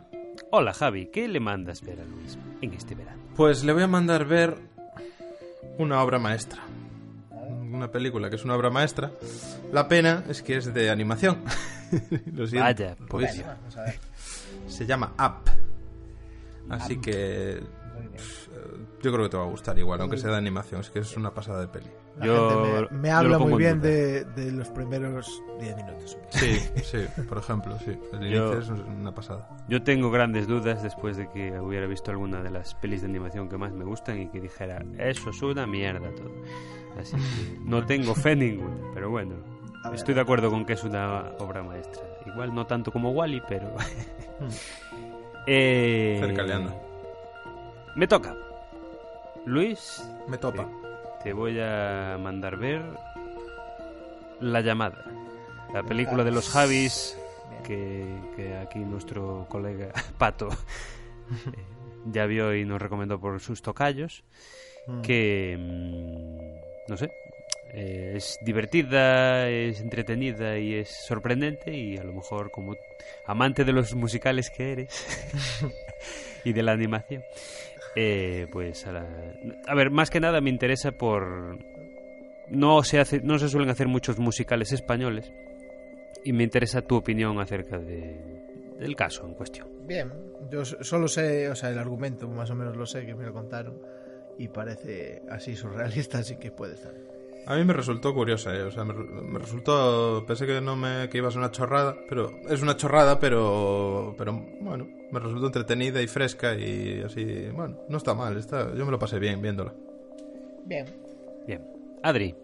Hola 0.54 0.74
Javi, 0.74 1.08
¿qué 1.08 1.30
le 1.30 1.40
mandas 1.40 1.82
ver 1.82 2.02
a 2.02 2.04
Luis 2.04 2.38
en 2.62 2.74
este 2.74 2.94
verano? 2.94 3.22
Pues 3.38 3.64
le 3.64 3.72
voy 3.72 3.84
a 3.84 3.88
mandar 3.88 4.26
ver 4.26 4.58
una 5.78 6.02
obra 6.04 6.20
maestra. 6.20 6.62
Una 7.72 7.90
película 7.90 8.30
que 8.30 8.36
es 8.36 8.44
una 8.44 8.56
obra 8.56 8.70
maestra. 8.70 9.12
La 9.72 9.88
pena 9.88 10.26
es 10.28 10.42
que 10.42 10.58
es 10.58 10.74
de 10.74 10.90
animación. 10.90 11.38
Lo 12.34 12.46
siento. 12.48 12.66
Vaya, 12.66 12.96
pues 13.08 13.42
Pues 13.44 14.00
se 14.68 14.86
llama 14.86 15.14
Up. 15.18 15.50
Así 16.70 17.00
que 17.00 17.62
pff, 18.18 18.48
yo 19.02 19.12
creo 19.12 19.24
que 19.26 19.30
te 19.30 19.38
va 19.38 19.44
a 19.44 19.48
gustar 19.48 19.78
igual, 19.80 20.00
aunque 20.02 20.18
sea 20.18 20.32
de 20.32 20.38
animación. 20.38 20.82
Es 20.82 20.90
que 20.90 21.00
es 21.00 21.16
una 21.18 21.34
pasada 21.34 21.62
de 21.62 21.68
peli. 21.68 21.88
La 22.18 22.26
Yo- 22.26 22.50
gente 22.50 22.88
me, 22.92 22.98
me 23.00 23.08
yo 23.10 23.16
habla 23.16 23.40
muy 23.40 23.52
en 23.54 23.58
bien 23.58 23.82
de, 23.82 24.24
de 24.26 24.52
los 24.52 24.70
primeros 24.70 25.42
10 25.60 25.76
minutos. 25.78 26.18
Sí, 26.30 26.60
sí, 26.84 26.98
por 27.28 27.38
ejemplo, 27.40 27.78
sí. 27.80 27.98
El 28.14 28.30
Yo- 28.30 28.60
es 28.60 28.70
una 28.70 29.14
pasada. 29.14 29.48
Yo 29.68 29.82
tengo 29.84 30.12
grandes 30.12 30.48
dudas 30.48 30.84
después 30.84 31.18
de 31.18 31.30
que 31.30 31.60
hubiera 31.60 31.88
visto 31.88 32.12
alguna 32.12 32.42
de 32.44 32.50
las 32.52 32.76
pelis 32.76 33.02
de 33.02 33.08
animación 33.08 33.50
que 33.50 33.58
más 33.58 33.72
me 33.74 33.84
gustan 33.86 34.22
y 34.22 34.30
que 34.30 34.40
dijera, 34.42 34.84
eso 35.00 35.30
es 35.30 35.42
una 35.42 35.66
mierda 35.68 36.10
todo. 36.16 36.32
Así 37.00 37.16
que 37.16 37.60
no 37.66 37.86
tengo 37.86 38.14
fe 38.16 38.36
ninguna, 38.36 38.76
pero 38.94 39.10
bueno, 39.10 39.36
ver. 39.86 39.94
estoy 39.96 40.14
de 40.14 40.22
acuerdo 40.22 40.50
con 40.52 40.66
que 40.66 40.74
es 40.74 40.84
una 40.84 41.32
obra 41.40 41.64
maestra. 41.64 42.04
Igual 42.26 42.54
no 42.54 42.68
tanto 42.68 42.92
como 42.92 43.12
Wally, 43.12 43.42
pero... 43.48 43.74
eh... 45.48 46.18
Cerca 46.22 46.44
le 46.44 46.54
anda. 46.54 46.76
Me 47.96 48.08
toca. 48.08 48.36
Luis, 49.46 50.04
Me 50.28 50.38
topa. 50.38 50.68
te 51.24 51.34
voy 51.34 51.60
a 51.60 52.18
mandar 52.20 52.58
ver 52.58 52.82
La 54.40 54.62
llamada, 54.62 55.04
la 55.74 55.84
película 55.84 56.24
de 56.24 56.32
los 56.32 56.50
Javis 56.50 57.18
que, 57.64 58.06
que 58.36 58.56
aquí 58.58 58.80
nuestro 58.80 59.46
colega 59.50 59.92
Pato 60.18 60.50
eh, 60.50 61.64
ya 62.06 62.26
vio 62.26 62.56
y 62.56 62.66
nos 62.66 62.82
recomendó 62.82 63.20
por 63.20 63.40
sus 63.40 63.62
tocayos, 63.62 64.24
que 65.04 65.56
mm, 65.58 66.90
no 66.90 66.98
sé, 66.98 67.12
eh, 67.74 68.14
es 68.16 68.40
divertida, 68.42 69.48
es 69.48 69.80
entretenida 69.80 70.58
y 70.58 70.74
es 70.74 70.90
sorprendente 70.90 71.74
y 71.74 71.98
a 71.98 72.04
lo 72.04 72.12
mejor 72.14 72.52
como 72.52 72.76
amante 73.28 73.64
de 73.64 73.72
los 73.72 73.94
musicales 73.94 74.50
que 74.50 74.72
eres 74.72 75.06
y 76.44 76.54
de 76.54 76.64
la 76.64 76.72
animación. 76.72 77.24
Eh, 77.96 78.48
pues 78.52 78.88
a, 78.88 78.94
la- 78.94 79.34
a 79.68 79.76
ver, 79.76 79.92
más 79.92 80.10
que 80.10 80.20
nada 80.20 80.40
me 80.42 80.50
interesa 80.50 80.92
por 80.94 81.58
no 82.50 82.84
se 82.84 83.00
hace, 83.00 83.22
no 83.22 83.38
se 83.38 83.50
suelen 83.50 83.70
hacer 83.70 83.88
muchos 83.88 84.18
musicales 84.20 84.72
españoles 84.72 85.32
y 86.24 86.34
me 86.34 86.44
interesa 86.44 86.82
tu 86.82 86.96
opinión 86.96 87.40
acerca 87.40 87.78
de, 87.80 88.16
del 88.80 88.96
caso 88.96 89.26
en 89.26 89.34
cuestión. 89.34 89.68
Bien, 89.88 90.10
yo 90.50 90.64
solo 90.64 91.08
sé, 91.08 91.50
o 91.50 91.56
sea, 91.56 91.70
el 91.70 91.78
argumento 91.80 92.28
más 92.28 92.50
o 92.50 92.56
menos 92.56 92.76
lo 92.78 92.86
sé, 92.86 93.06
que 93.06 93.16
me 93.16 93.26
lo 93.26 93.34
contaron, 93.34 93.82
y 94.38 94.48
parece 94.48 95.22
así 95.30 95.56
surrealista, 95.56 96.20
así 96.20 96.38
que 96.38 96.52
puede 96.52 96.76
estar. 96.76 96.94
A 97.48 97.56
mí 97.56 97.64
me 97.66 97.74
resultó 97.74 98.14
curiosa, 98.14 98.56
¿eh? 98.56 98.62
o 98.62 98.72
sea, 98.72 98.84
me, 98.86 98.94
me 98.94 99.40
resultó, 99.40 100.24
pensé 100.28 100.46
que 100.46 100.62
no 100.62 100.76
me 100.76 101.10
que 101.10 101.18
iba 101.18 101.28
a 101.28 101.32
ser 101.32 101.40
una 101.40 101.52
chorrada, 101.52 101.96
pero 102.08 102.32
es 102.50 102.62
una 102.62 102.78
chorrada, 102.78 103.20
pero, 103.20 104.14
pero 104.18 104.34
bueno, 104.62 104.88
me 105.12 105.20
resultó 105.20 105.48
entretenida 105.48 106.02
y 106.02 106.08
fresca 106.08 106.54
y 106.56 107.02
así, 107.02 107.48
bueno, 107.54 107.80
no 107.90 107.98
está 107.98 108.14
mal, 108.14 108.38
está, 108.38 108.74
yo 108.76 108.86
me 108.86 108.92
lo 108.92 109.00
pasé 109.00 109.18
bien 109.20 109.42
viéndola. 109.42 109.74
Bien. 110.66 110.86
Bien, 111.48 111.66
Adri, 112.04 112.36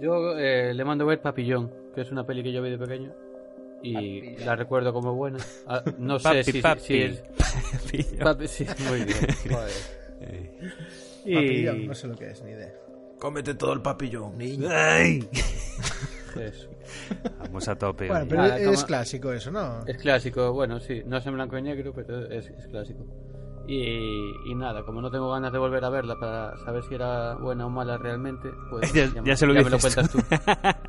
Yo 0.00 0.38
eh, 0.38 0.72
le 0.72 0.84
mando 0.84 1.04
a 1.04 1.08
ver 1.08 1.20
Papillón, 1.20 1.70
que 1.94 2.02
es 2.02 2.12
una 2.12 2.24
peli 2.24 2.42
que 2.44 2.52
yo 2.52 2.62
vi 2.62 2.70
de 2.70 2.78
pequeño 2.78 3.12
y 3.82 4.36
la 4.38 4.54
recuerdo 4.56 4.92
como 4.92 5.12
buena. 5.14 5.38
Ah, 5.66 5.82
no 5.98 6.18
sé 6.20 6.28
papi, 6.28 6.44
si, 6.44 6.62
papi. 6.62 6.80
si 6.80 7.02
es... 7.02 7.24
Papi, 8.20 8.46
sí, 8.48 8.64
muy 8.88 9.02
bien. 9.04 9.18
joder. 9.50 9.72
Eh, 10.20 10.58
Y- 11.24 11.34
Papillón, 11.34 11.86
no 11.88 11.94
sé 11.94 12.06
lo 12.06 12.14
que 12.16 12.30
es, 12.30 12.42
ni 12.42 12.52
idea. 12.52 12.72
Cómete 13.18 13.54
todo 13.54 13.72
el 13.72 13.80
papillón, 13.82 14.36
niño. 14.38 14.68
¡Ay! 14.70 15.28
Eso. 16.36 16.68
Vamos 17.40 17.66
a 17.68 17.76
tope. 17.76 18.08
Bueno, 18.08 18.22
hoy. 18.24 18.28
pero 18.28 18.42
Nada, 18.42 18.58
es 18.58 18.66
como- 18.66 18.86
clásico 18.86 19.32
eso, 19.32 19.50
¿no? 19.50 19.86
Es 19.86 19.96
clásico, 19.98 20.52
bueno, 20.52 20.78
sí, 20.80 21.02
no 21.06 21.16
es 21.16 21.26
en 21.26 21.34
blanco 21.34 21.56
y 21.58 21.62
negro, 21.62 21.92
pero 21.94 22.26
es, 22.30 22.46
es 22.50 22.66
clásico. 22.68 23.04
Y, 23.66 24.32
y 24.50 24.54
nada, 24.54 24.84
como 24.84 25.00
no 25.00 25.10
tengo 25.10 25.30
ganas 25.32 25.50
de 25.52 25.58
volver 25.58 25.84
a 25.84 25.88
verla 25.88 26.14
para 26.20 26.56
saber 26.58 26.84
si 26.84 26.94
era 26.94 27.34
buena 27.34 27.66
o 27.66 27.70
mala 27.70 27.96
realmente, 27.98 28.50
pues 28.70 28.92
Ya, 28.94 29.08
me- 29.20 29.26
ya 29.28 29.36
se 29.36 29.46
lo 29.46 29.54
me 29.54 29.64
lo 29.68 29.78
cuentas 29.78 30.10
tú. 30.10 30.18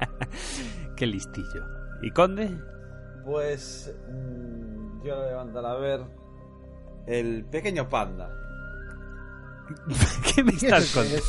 Qué 0.95 1.07
listillo. 1.07 1.63
¿Y 2.01 2.11
Conde? 2.11 2.51
Pues 3.25 3.95
mm, 4.09 5.03
yo 5.03 5.15
le 5.15 5.23
voy 5.23 5.33
a 5.33 5.37
mandar 5.37 5.65
a 5.65 5.75
ver 5.75 6.01
el 7.07 7.45
pequeño 7.45 7.87
panda. 7.89 8.29
¿Qué 10.35 10.43
me 10.43 10.51
estás 10.51 10.91
contando? 10.93 11.21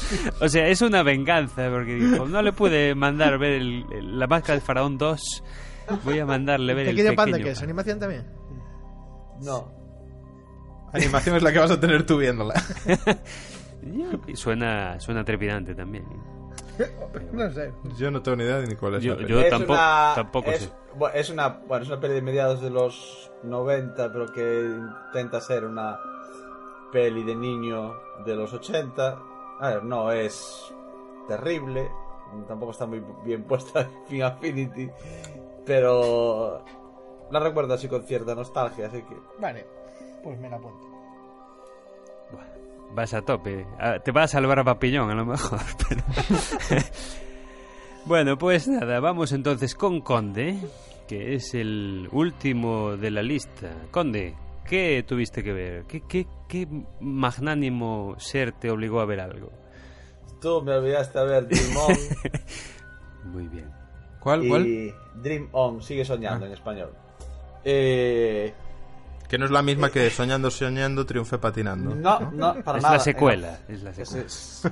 O 0.45 0.49
sea, 0.49 0.69
es 0.69 0.81
una 0.83 1.03
venganza, 1.03 1.69
porque 1.71 1.95
dijo, 1.95 2.27
no 2.27 2.43
le 2.43 2.53
pude 2.53 2.95
mandar 2.95 3.39
ver 3.39 3.53
el- 3.53 3.85
el- 3.93 4.19
la 4.19 4.27
máscara 4.27 4.55
del 4.55 4.63
faraón 4.63 4.99
2, 4.99 5.43
voy 6.05 6.19
a 6.19 6.27
mandarle 6.27 6.75
ver 6.75 6.89
el 6.89 6.95
¿Pequeño 6.95 7.11
pequeño 7.11 7.17
panda 7.33 7.39
que 7.39 7.51
es? 7.51 7.63
¿Animación 7.63 7.99
también? 7.99 8.27
No. 9.43 9.73
Animación 10.93 11.37
es 11.37 11.43
la 11.43 11.53
que 11.53 11.59
vas 11.59 11.71
a 11.71 11.79
tener 11.81 12.05
tú 12.07 12.17
viéndola. 12.19 12.55
Y 14.27 14.35
suena, 14.37 14.99
suena 15.01 15.25
trepidante 15.25 15.75
también. 15.75 16.05
No 17.33 17.51
sé. 17.53 17.73
Yo 17.97 18.11
no 18.11 18.23
tengo 18.23 18.37
ni 18.37 18.45
idea 18.45 18.59
de 18.59 18.67
ni 18.67 18.75
cuál 18.77 18.95
es 18.97 19.03
Yo- 19.03 19.17
la 19.17 19.27
yo-. 19.27 19.41
Es 19.41 19.51
tampoco- 19.51 19.73
una- 19.73 20.13
tampoco 20.15 20.51
es, 20.51 20.61
sé. 20.63 20.71
bu- 20.97 21.11
Es 21.15 21.31
una, 21.31 21.49
bueno, 21.49 21.83
es 21.85 21.89
una 21.91 22.01
peli 22.01 22.15
de 22.15 22.23
mediados 22.23 22.61
de 22.61 22.71
los 22.71 23.31
90, 23.45 24.13
pero 24.13 24.27
que 24.33 24.65
intenta 25.09 25.41
ser 25.41 25.65
una 25.65 25.99
peli 26.93 27.23
de 27.25 27.35
niño 27.37 27.95
de 28.25 28.35
los 28.37 28.53
80. 28.53 29.19
A 29.61 29.69
ver, 29.71 29.85
no 29.85 30.11
es 30.13 30.73
terrible, 31.27 31.91
tampoco 32.47 32.73
está 32.73 32.87
muy 32.87 33.03
bien 33.25 33.45
puesta 33.49 33.81
en 33.83 34.07
Fin 34.07 34.23
Affinity, 34.23 34.89
pero 35.67 36.65
la 37.31 37.41
recuerdo 37.41 37.75
así 37.75 37.89
con 37.89 38.03
cierta 38.05 38.35
nostalgia, 38.35 38.87
así 38.87 39.03
que 39.03 39.17
Vale, 39.39 39.67
pues 40.23 40.39
me 40.39 40.49
la 40.49 40.57
apunto. 40.57 40.87
Vas 42.95 43.13
a 43.13 43.21
tope. 43.21 43.67
Ah, 43.79 43.99
Te 44.03 44.13
va 44.13 44.23
a 44.23 44.29
salvar 44.29 44.61
a 44.61 44.65
Papillón, 44.65 45.11
a 45.11 45.15
lo 45.15 45.27
mejor. 45.27 45.61
pero- 45.89 46.03
bueno, 48.07 48.39
pues 48.39 48.67
nada, 48.67 48.99
vamos 49.01 49.33
entonces 49.33 49.75
con 49.75 50.01
Conde, 50.01 50.57
que 51.07 51.35
es 51.35 51.53
el 51.55 52.09
último 52.13 52.97
de 52.97 53.11
la 53.11 53.23
lista. 53.23 53.71
Conde, 53.91 54.35
¿qué 54.65 55.05
tuviste 55.07 55.43
que 55.43 55.53
ver? 55.53 55.85
¿Qué, 55.85 56.01
qué, 56.09 56.27
qué 56.49 56.67
magnánimo 57.01 58.17
ser 58.19 58.53
te 58.53 58.71
obligó 58.71 59.01
a 59.01 59.05
ver 59.07 59.21
algo? 59.21 59.51
tú 60.41 60.63
me 60.63 60.73
olvidaste 60.73 61.19
a 61.19 61.23
ver 61.25 61.49
Dream 61.49 61.77
On. 61.77 61.95
Muy 63.33 63.49
bien. 63.49 63.71
¿Cuál? 64.21 64.45
y 64.45 64.49
¿Cuál? 64.49 64.95
Dream 65.23 65.49
On, 65.53 65.83
sigue 65.83 66.05
soñando 66.05 66.47
en 66.47 66.53
español. 66.53 66.93
Eh, 67.65 68.55
Que 69.29 69.37
no 69.37 69.45
es 69.47 69.51
la 69.51 69.63
misma 69.63 69.91
que 69.91 70.09
Soñando, 70.11 70.51
Soñando, 70.51 71.05
Triunfe 71.05 71.39
Patinando. 71.39 71.95
no, 71.95 72.21
no, 72.33 72.55
para 72.63 72.79
es 72.79 72.83
nada. 72.85 72.97
la 72.97 73.01
secuela. 73.01 73.59
Es 73.69 73.83
la 73.83 73.93
secuela. 73.93 74.25
es- 74.27 74.63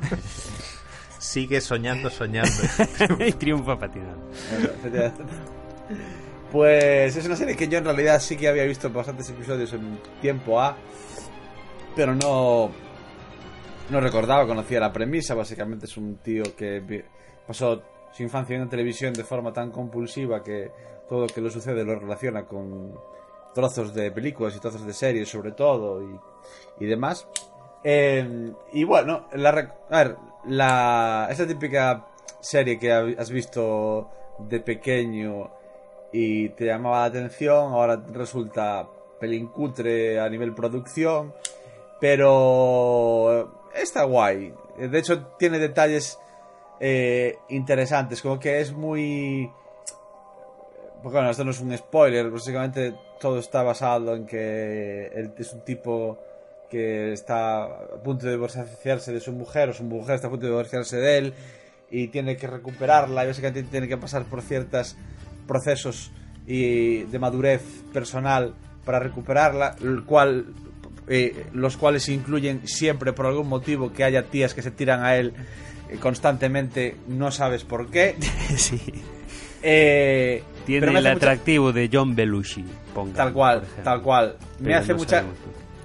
Sigue 1.18 1.60
soñando, 1.60 2.08
soñando. 2.10 2.50
y 3.26 3.32
triunfa 3.32 3.76
patinando. 3.78 4.30
Pues 6.52 7.16
es 7.16 7.26
una 7.26 7.36
serie 7.36 7.56
que 7.56 7.66
yo 7.68 7.78
en 7.78 7.84
realidad 7.84 8.20
sí 8.20 8.36
que 8.36 8.48
había 8.48 8.64
visto 8.64 8.88
bastantes 8.90 9.28
episodios 9.30 9.72
en 9.72 9.98
tiempo 10.20 10.60
A, 10.60 10.76
pero 11.96 12.14
no 12.14 12.70
no 13.88 14.00
recordaba, 14.00 14.46
conocía 14.46 14.80
la 14.80 14.92
premisa. 14.92 15.34
Básicamente 15.34 15.86
es 15.86 15.96
un 15.96 16.16
tío 16.16 16.44
que 16.56 17.04
pasó 17.46 17.82
su 18.12 18.22
infancia 18.22 18.56
viendo 18.56 18.70
televisión 18.70 19.12
de 19.12 19.24
forma 19.24 19.52
tan 19.52 19.70
compulsiva 19.70 20.42
que 20.42 20.70
todo 21.08 21.22
lo 21.22 21.26
que 21.26 21.40
le 21.40 21.50
sucede 21.50 21.84
lo 21.84 21.98
relaciona 21.98 22.44
con 22.44 22.94
trozos 23.54 23.94
de 23.94 24.10
películas 24.10 24.56
y 24.56 24.60
trozos 24.60 24.84
de 24.84 24.92
series, 24.92 25.28
sobre 25.28 25.52
todo, 25.52 26.02
y, 26.02 26.84
y 26.84 26.86
demás. 26.86 27.26
Eh, 27.82 28.52
y 28.72 28.84
bueno, 28.84 29.28
la, 29.32 29.50
a 29.90 30.04
ver, 30.04 30.16
la, 30.46 31.28
esta 31.30 31.46
típica 31.46 32.06
serie 32.40 32.78
que 32.78 32.92
has 32.92 33.30
visto 33.30 34.10
de 34.38 34.60
pequeño 34.60 35.50
y 36.12 36.50
te 36.50 36.66
llamaba 36.66 37.00
la 37.00 37.04
atención, 37.06 37.72
ahora 37.72 38.02
resulta 38.12 38.88
pelincutre 39.20 40.20
a 40.20 40.28
nivel 40.28 40.54
producción, 40.54 41.32
pero 42.00 43.70
está 43.74 44.04
guay. 44.04 44.52
De 44.78 44.98
hecho, 44.98 45.26
tiene 45.38 45.58
detalles 45.58 46.18
eh, 46.80 47.38
interesantes, 47.48 48.20
como 48.22 48.38
que 48.38 48.60
es 48.60 48.72
muy... 48.72 49.50
Porque 51.02 51.18
bueno, 51.18 51.30
esto 51.30 51.44
no 51.44 51.50
es 51.50 51.60
un 51.60 51.76
spoiler, 51.76 52.30
básicamente 52.30 52.94
todo 53.20 53.38
está 53.38 53.62
basado 53.62 54.14
en 54.14 54.26
que 54.26 55.06
él 55.14 55.32
es 55.38 55.52
un 55.52 55.60
tipo 55.60 56.18
que 56.68 57.12
está 57.12 57.64
a 57.64 58.02
punto 58.02 58.26
de 58.26 58.32
divorciarse 58.32 59.12
de 59.12 59.20
su 59.20 59.32
mujer, 59.32 59.70
o 59.70 59.72
su 59.72 59.84
mujer 59.84 60.16
está 60.16 60.26
a 60.26 60.30
punto 60.30 60.46
de 60.46 60.52
divorciarse 60.52 60.96
de 60.96 61.18
él, 61.18 61.34
y 61.90 62.08
tiene 62.08 62.36
que 62.36 62.46
recuperarla, 62.46 63.24
y 63.24 63.28
básicamente 63.28 63.62
tiene 63.70 63.88
que 63.88 63.96
pasar 63.96 64.24
por 64.24 64.42
ciertos 64.42 64.96
procesos 65.46 66.10
y 66.46 67.04
de 67.04 67.18
madurez 67.18 67.62
personal 67.92 68.54
para 68.84 68.98
recuperarla, 68.98 69.76
el 69.82 70.04
cual, 70.04 70.46
eh, 71.08 71.46
los 71.52 71.76
cuales 71.76 72.08
incluyen 72.08 72.66
siempre 72.66 73.12
por 73.12 73.26
algún 73.26 73.48
motivo 73.48 73.92
que 73.92 74.04
haya 74.04 74.24
tías 74.24 74.54
que 74.54 74.62
se 74.62 74.70
tiran 74.70 75.04
a 75.04 75.16
él 75.16 75.32
eh, 75.88 75.96
constantemente, 76.00 76.96
no 77.08 77.30
sabes 77.30 77.64
por 77.64 77.90
qué. 77.90 78.16
sí. 78.56 78.80
Eh, 79.62 80.42
Tiene 80.64 80.86
el 80.86 80.96
hace 80.96 81.02
mucha- 81.14 81.16
atractivo 81.16 81.72
de 81.72 81.88
John 81.92 82.14
Belushi. 82.14 82.64
pongamos, 82.94 83.16
Tal 83.16 83.32
cual, 83.32 83.62
tal 83.82 84.02
cual. 84.02 84.36
Me 84.60 84.74
hace 84.74 84.92
no 84.92 84.98
mucha 84.98 85.24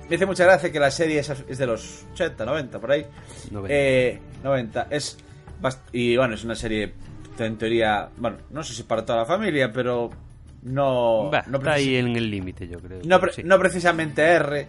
me 0.09 0.15
hace 0.17 0.25
mucha 0.25 0.43
gracia 0.43 0.71
que 0.71 0.79
la 0.79 0.91
serie 0.91 1.19
es, 1.19 1.29
es 1.47 1.57
de 1.57 1.65
los 1.65 2.03
80, 2.13 2.43
90, 2.45 2.79
por 2.79 2.91
ahí. 2.91 3.05
No 3.49 3.63
Eh, 3.67 4.19
90. 4.43 4.87
Es 4.89 5.17
bast- 5.61 5.79
y 5.93 6.17
bueno, 6.17 6.33
es 6.35 6.43
una 6.43 6.55
serie 6.55 6.93
en 7.39 7.57
teoría, 7.57 8.09
bueno, 8.17 8.37
no 8.51 8.61
sé 8.61 8.73
si 8.73 8.83
para 8.83 9.03
toda 9.05 9.19
la 9.19 9.25
familia, 9.25 9.71
pero 9.71 10.11
no 10.63 11.31
Va, 11.31 11.43
no, 11.47 11.57
está 11.57 11.73
ahí 11.73 11.95
en 11.95 12.15
el 12.15 12.29
límite, 12.29 12.67
yo 12.67 12.77
creo. 12.79 12.99
no, 13.05 13.19
pre- 13.19 13.33
Sí. 13.33 13.41
no 13.43 13.57
precisamente 13.57 14.21
R 14.21 14.67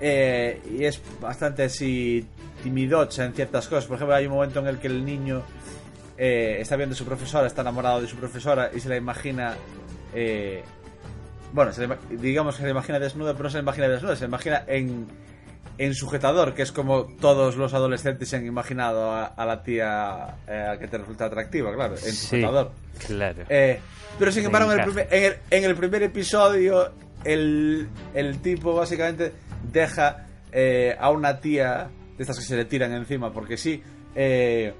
eh, 0.00 0.60
y 0.70 0.84
es 0.84 1.00
bastante 1.20 1.64
así 1.64 2.26
timidocha 2.62 3.24
en 3.24 3.32
ciertas 3.34 3.66
cosas. 3.68 3.86
Por 3.86 3.96
ejemplo, 3.96 4.14
hay 4.14 4.26
un 4.26 4.32
momento 4.34 4.60
en 4.60 4.66
el 4.66 4.78
que 4.78 4.86
el 4.88 5.04
niño 5.04 5.42
eh, 6.18 6.58
está 6.60 6.76
viendo 6.76 6.94
a 6.94 6.96
su 6.96 7.04
profesora, 7.04 7.46
está 7.46 7.62
enamorado 7.62 8.00
de 8.00 8.06
su 8.08 8.16
profesora 8.16 8.70
y 8.74 8.80
se 8.80 8.88
la 8.88 8.96
imagina. 8.96 9.54
eh, 10.14 10.62
bueno, 11.52 11.72
se 11.72 11.88
ima- 11.88 11.98
digamos 12.10 12.54
que 12.54 12.60
se 12.60 12.66
la 12.66 12.70
imagina 12.72 12.98
desnuda, 13.00 13.32
pero 13.32 13.44
no 13.44 13.50
se 13.50 13.56
la 13.56 13.62
imagina 13.62 13.88
desnuda, 13.88 14.14
se 14.14 14.22
la 14.22 14.28
imagina 14.28 14.62
en, 14.68 15.06
en 15.78 15.94
sujetador, 15.94 16.54
que 16.54 16.62
es 16.62 16.70
como 16.70 17.06
todos 17.20 17.56
los 17.56 17.74
adolescentes 17.74 18.28
se 18.28 18.36
han 18.36 18.46
imaginado 18.46 19.10
a, 19.10 19.24
a 19.26 19.46
la 19.46 19.62
tía 19.62 20.36
eh, 20.46 20.66
a 20.74 20.78
que 20.78 20.86
te 20.86 20.98
resulta 20.98 21.24
atractiva, 21.24 21.74
claro, 21.74 21.94
en 21.94 22.00
Sí, 22.02 22.12
sujetador. 22.12 22.70
claro. 23.06 23.42
Eh, 23.48 23.80
pero 24.18 24.30
sin 24.30 24.44
embargo, 24.44 24.72
en 24.72 24.78
el, 24.80 24.84
primer, 24.84 25.08
en, 25.10 25.24
el, 25.24 25.36
en 25.50 25.64
el 25.64 25.74
primer 25.74 26.02
episodio, 26.04 26.92
el, 27.24 27.88
el 28.14 28.38
tipo 28.42 28.74
básicamente 28.74 29.32
deja 29.62 30.26
eh, 30.52 30.96
a 30.98 31.10
una 31.10 31.38
tía 31.40 31.88
de 32.16 32.22
estas 32.22 32.38
que 32.38 32.44
se 32.44 32.56
le 32.56 32.64
tiran 32.64 32.92
encima, 32.92 33.32
porque 33.32 33.56
sí, 33.56 33.82
eh, 34.14 34.72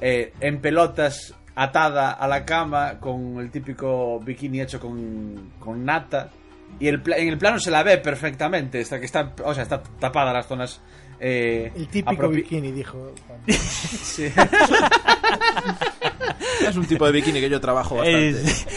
eh, 0.00 0.32
en 0.40 0.60
pelotas 0.60 1.34
atada 1.54 2.12
a 2.12 2.26
la 2.28 2.44
cama 2.44 2.98
con 3.00 3.38
el 3.38 3.50
típico 3.50 4.18
bikini 4.20 4.60
hecho 4.62 4.80
con, 4.80 5.52
con 5.58 5.84
nata. 5.84 6.30
Y 6.78 6.86
el, 6.88 7.02
pla- 7.02 7.16
en 7.18 7.28
el 7.28 7.36
plano 7.36 7.58
se 7.58 7.70
la 7.70 7.82
ve 7.82 7.98
perfectamente, 7.98 8.80
está, 8.80 8.98
que 9.00 9.06
está, 9.06 9.34
o 9.44 9.52
sea, 9.52 9.64
está 9.64 9.82
tapada 9.82 10.32
las 10.32 10.46
zonas. 10.46 10.80
eh, 11.18 11.70
El 11.74 11.88
típico 11.88 12.28
bikini, 12.28 12.70
dijo. 12.72 13.12
Juan. 13.26 13.40
Sí. 13.50 14.26
es 16.66 16.76
un 16.76 16.86
tipo 16.86 17.06
de 17.06 17.12
bikini 17.12 17.40
que 17.40 17.50
yo 17.50 17.60
trabajo 17.60 17.96
bastante. 17.96 18.30
Es- 18.30 18.66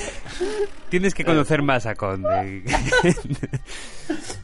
Tienes 0.89 1.13
que 1.15 1.25
conocer 1.25 1.61
más 1.63 1.85
a 1.87 1.95
Conde. 1.95 2.63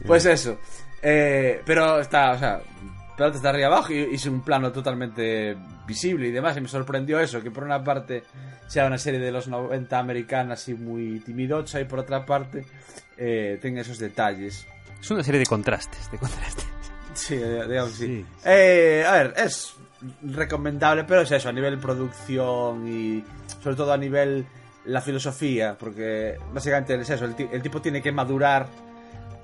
Pues 0.06 0.26
eso. 0.26 0.58
Eh, 1.02 1.62
pero 1.64 2.00
está, 2.00 2.32
o 2.32 2.38
sea, 2.38 2.60
pelota 3.16 3.36
está 3.36 3.50
arriba 3.50 3.68
abajo 3.68 3.92
y, 3.92 4.08
y 4.12 4.14
es 4.14 4.26
un 4.26 4.42
plano 4.42 4.70
totalmente 4.72 5.56
visible 5.86 6.28
y 6.28 6.30
demás. 6.30 6.56
Y 6.56 6.60
me 6.60 6.68
sorprendió 6.68 7.20
eso, 7.20 7.42
que 7.42 7.50
por 7.50 7.64
una 7.64 7.82
parte 7.82 8.24
sea 8.66 8.86
una 8.86 8.98
serie 8.98 9.20
de 9.20 9.32
los 9.32 9.48
90 9.48 9.98
americana 9.98 10.54
así 10.54 10.74
muy 10.74 11.20
timidocha 11.20 11.80
y 11.80 11.84
por 11.84 12.00
otra 12.00 12.24
parte 12.24 12.64
eh, 13.16 13.58
tenga 13.60 13.80
esos 13.80 13.98
detalles. 13.98 14.66
es 15.00 15.10
una 15.10 15.22
serie 15.22 15.40
de 15.40 15.46
contrastes, 15.46 16.10
de 16.10 16.18
contrastes. 16.18 16.66
Sí, 17.14 17.36
digamos 17.36 17.90
que 17.90 17.96
sí. 17.96 18.06
Sí. 18.06 18.26
Eh, 18.44 19.04
a 19.06 19.12
ver, 19.12 19.34
es 19.36 19.74
recomendable, 20.22 21.04
pero 21.04 21.22
es 21.22 21.30
eso, 21.32 21.48
a 21.48 21.52
nivel 21.52 21.78
producción 21.78 22.86
y 22.88 23.24
sobre 23.62 23.76
todo 23.76 23.92
a 23.92 23.98
nivel 23.98 24.46
la 24.86 25.00
filosofía, 25.00 25.76
porque 25.78 26.36
básicamente 26.54 26.94
es 26.94 27.10
eso, 27.10 27.24
el, 27.24 27.34
el 27.52 27.60
tipo 27.60 27.82
tiene 27.82 28.00
que 28.00 28.12
madurar 28.12 28.66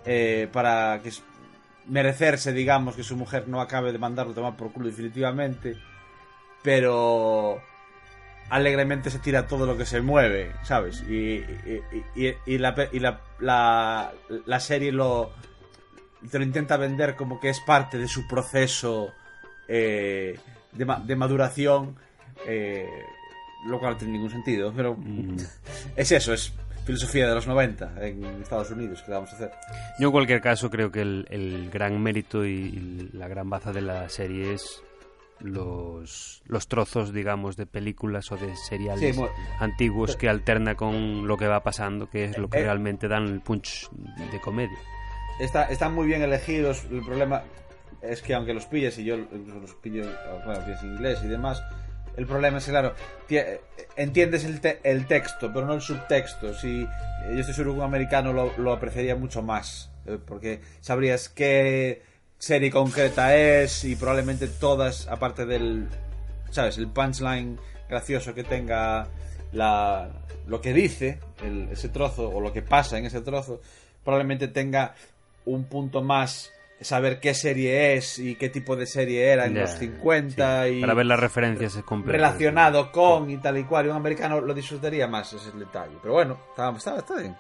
eh, 0.05 0.49
para 0.53 1.01
que 1.03 1.11
merecerse, 1.89 2.53
digamos, 2.53 2.97
que 2.97 3.03
su 3.05 3.17
mujer 3.17 3.49
no 3.49 3.61
acabe 3.61 3.93
de 3.93 3.99
mandarlo 3.99 4.33
a 4.33 4.35
tomar 4.35 4.57
por 4.57 4.73
culo 4.73 4.87
definitivamente. 4.87 5.77
pero 6.63 7.61
alegremente 8.51 9.11
se 9.11 9.19
tira 9.19 9.47
todo 9.47 9.67
lo 9.67 9.77
que 9.77 9.87
se 9.87 10.01
mueve, 10.01 10.53
¿sabes? 10.63 11.03
Y, 11.09 11.37
y, 11.45 11.83
y- 12.15 12.35
y 12.47 12.59
la, 12.59 12.75
la, 12.93 13.21
la, 13.41 14.13
la 14.47 14.61
serie 14.61 14.93
lo 14.93 15.33
te 16.31 16.39
lo 16.39 16.45
intenta 16.45 16.77
vender 16.77 17.15
como 17.15 17.39
que 17.39 17.51
es 17.51 17.61
parte 17.61 17.99
de 17.99 18.09
su 18.09 18.27
proceso 18.27 19.13
eh, 19.69 20.39
de, 20.73 20.97
de 21.05 21.17
maduración, 21.17 21.97
eh, 22.47 22.89
lo 23.67 23.79
cual 23.79 23.93
no 23.93 23.99
tiene 23.99 24.15
ningún 24.15 24.31
sentido, 24.31 24.73
pero 24.75 24.95
Mm. 24.97 25.37
es 25.97 26.11
eso, 26.13 26.33
es 26.33 26.53
filosofía 26.87 27.29
de 27.29 27.35
los 27.35 27.47
90 27.47 27.95
en 28.01 28.25
Estados 28.43 28.71
Unidos, 28.71 29.03
¿qué 29.05 29.13
vamos 29.13 29.31
a 29.33 29.37
hacer? 29.37 29.51
Yo 29.99 30.07
en 30.09 30.13
cualquier 30.13 30.41
caso 30.41 30.71
creo 30.71 30.91
que 30.91 31.03
el, 31.03 31.27
el 31.31 31.69
gran 31.71 32.01
mérito 32.01 32.47
y, 32.47 32.51
y 32.53 33.11
la 33.13 33.29
gran 33.29 33.51
baza 33.51 33.73
de 33.73 33.83
la 33.83 34.09
serie 34.09 34.55
es 34.55 34.83
los, 35.41 36.43
los 36.47 36.69
trozos, 36.69 37.13
digamos, 37.13 37.57
de 37.57 37.67
películas 37.67 38.31
o 38.33 38.37
de 38.37 38.55
seriales 38.57 39.15
Sí, 39.17 39.23
antiguos 39.61 40.17
que 40.17 40.29
alterna 40.29 40.75
con 40.77 41.27
lo 41.27 41.37
que 41.37 41.47
va 41.47 41.63
pasando, 41.63 42.09
que 42.09 42.25
es 42.25 42.39
lo 42.39 42.49
que 42.49 42.61
Eh, 42.61 42.63
realmente 42.63 43.09
dan 43.09 43.25
el 43.25 43.41
punch 43.41 43.91
de 44.33 44.41
comedia. 44.41 44.79
Está, 45.39 45.65
están 45.65 45.95
muy 45.95 46.07
bien 46.07 46.23
elegidos. 46.23 46.85
El 46.91 47.03
problema 47.03 47.43
es 48.01 48.23
que 48.23 48.35
aunque 48.35 48.55
los 48.55 48.65
pilles 48.67 48.97
y 48.99 49.05
yo 49.05 49.17
los 49.19 49.75
pillo, 49.75 50.05
bueno, 50.47 50.65
pilles 50.65 50.83
en 50.83 50.93
inglés 50.95 51.19
y 51.23 51.29
demás, 51.29 51.63
el 52.17 52.27
problema 52.27 52.59
es 52.59 52.65
que, 52.65 52.71
claro, 52.71 52.95
ti- 53.27 53.39
entiendes 53.97 54.45
el, 54.45 54.61
te- 54.61 54.81
el 54.83 55.07
texto, 55.07 55.51
pero 55.53 55.67
no 55.67 55.75
el 55.75 55.81
subtexto. 55.81 56.55
Si 56.55 56.83
eh, 56.83 56.89
yo 57.33 57.41
estoy 57.41 57.55
seguro 57.55 57.73
que 57.75 57.79
un 57.81 57.85
americano 57.85 58.33
lo, 58.33 58.53
lo 58.59 58.73
apreciaría 58.73 59.17
mucho 59.17 59.43
más, 59.43 59.91
eh, 60.07 60.19
porque 60.25 60.61
sabrías 60.81 61.29
qué 61.29 62.03
serie 62.39 62.71
concreta 62.71 63.35
es 63.37 63.85
y 63.85 63.97
probablemente 63.97 64.47
todas, 64.49 65.09
aparte 65.09 65.47
del, 65.47 65.89
¿sabes? 66.51 66.79
El 66.79 66.89
punchline 66.89 67.59
gracioso 67.89 68.35
que 68.35 68.45
tenga 68.45 69.09
la, 69.53 70.09
lo 70.47 70.61
que 70.61 70.73
dice 70.73 71.19
el- 71.43 71.69
ese 71.71 71.89
trozo 71.89 72.29
o 72.31 72.41
lo 72.41 72.53
que 72.53 72.63
pasa 72.63 72.99
en 72.99 73.07
ese 73.07 73.21
trozo, 73.21 73.61
probablemente 74.05 74.49
tenga 74.49 74.95
un 75.45 75.65
punto 75.65 76.03
más 76.03 76.53
saber 76.81 77.21
qué 77.21 77.33
serie 77.35 77.95
es 77.95 78.19
y 78.19 78.35
qué 78.37 78.49
tipo 78.51 78.77
de 78.77 78.87
serie 78.87 79.31
era 79.33 79.47
en 79.47 79.55
Ya, 79.55 79.63
los 79.63 79.71
50 79.73 80.65
sí, 80.67 80.71
y 80.73 80.81
Para 80.81 80.95
ver 80.95 81.07
las 81.07 81.19
referencias 81.21 81.75
completas. 81.85 82.21
relacionado 82.21 82.93
con 82.93 83.31
y 83.31 83.39
tal 83.39 83.57
y 83.59 83.65
cual. 83.65 83.87
Y 83.87 83.89
un 83.91 83.97
americano 83.97 84.41
lo 84.41 84.53
disfrutaría 84.55 85.07
más 85.09 85.33
ese 85.33 85.49
es 85.49 85.55
el 85.55 85.61
detalle. 85.61 85.97
Pero 86.03 86.15
bueno, 86.15 86.39
está, 86.51 86.71
está, 86.71 86.99
está 86.99 87.17
bien. 87.17 87.37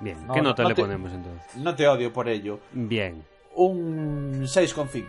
Bien, 0.00 0.26
No, 0.26 0.34
¿qué 0.34 0.40
no, 0.42 0.48
nota 0.48 0.62
no 0.64 0.68
le 0.70 0.74
te- 0.74 0.82
ponemos 0.82 1.12
entonces? 1.12 1.56
No 1.56 1.74
te 1.76 1.86
odio 1.86 2.12
por 2.12 2.28
ello. 2.28 2.58
Bien, 2.72 3.24
Un 3.54 4.42
6,5. 4.46 5.06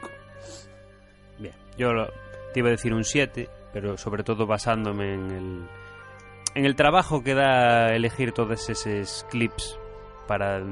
bien. 1.39 1.53
Yo 1.77 1.91
lo- 1.93 2.07
te 2.53 2.59
iba 2.59 2.67
a 2.67 2.71
decir 2.71 2.93
un 2.93 3.03
7, 3.03 3.49
pero 3.73 3.97
sobre 3.97 4.23
todo 4.23 4.45
basándome 4.45 5.15
en 5.15 5.31
el, 5.31 5.67
en 6.53 6.65
el 6.65 6.75
trabajo 6.75 7.23
que 7.23 7.33
da 7.33 7.95
elegir 7.95 8.31
todos 8.31 8.69
esos 8.69 9.25
clips 9.31 9.79
para 10.27 10.63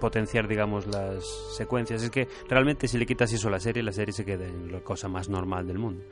potenciar, 0.00 0.48
digamos, 0.48 0.86
las 0.86 1.24
secuencias. 1.56 2.02
Es 2.02 2.10
que 2.10 2.28
realmente 2.48 2.88
si 2.88 2.98
le 2.98 3.06
quitas 3.06 3.32
eso 3.32 3.48
a 3.48 3.52
la 3.52 3.60
serie, 3.60 3.82
la 3.82 3.92
serie 3.92 4.12
se 4.12 4.24
queda 4.24 4.46
en 4.46 4.70
la 4.70 4.80
cosa 4.80 5.08
más 5.08 5.28
normal 5.28 5.66
del 5.66 5.78
mundo. 5.78 6.04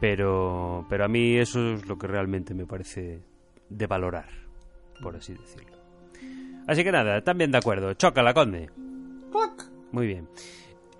Pero, 0.00 0.86
pero 0.88 1.04
a 1.04 1.08
mí 1.08 1.36
eso 1.36 1.74
es 1.74 1.86
lo 1.86 1.98
que 1.98 2.06
realmente 2.06 2.54
me 2.54 2.66
parece 2.66 3.20
de 3.68 3.86
valorar, 3.86 4.28
por 5.02 5.16
así 5.16 5.34
decirlo. 5.34 5.76
Así 6.66 6.84
que 6.84 6.92
nada, 6.92 7.22
también 7.22 7.50
de 7.50 7.58
acuerdo. 7.58 7.94
Chócala, 7.94 8.32
Conde. 8.32 8.70
Muy 9.92 10.06
bien. 10.06 10.28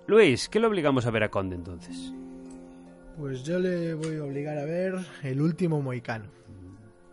Luis, 0.06 0.48
¿qué 0.48 0.58
le 0.58 0.66
obligamos 0.66 1.06
a 1.06 1.10
ver 1.10 1.22
a 1.22 1.30
Conde 1.30 1.54
entonces? 1.54 2.12
Pues 3.16 3.44
yo 3.44 3.58
le 3.58 3.94
voy 3.94 4.16
a 4.16 4.24
obligar 4.24 4.58
a 4.58 4.64
ver 4.64 4.94
El 5.22 5.40
último 5.40 5.80
Moicano. 5.80 6.39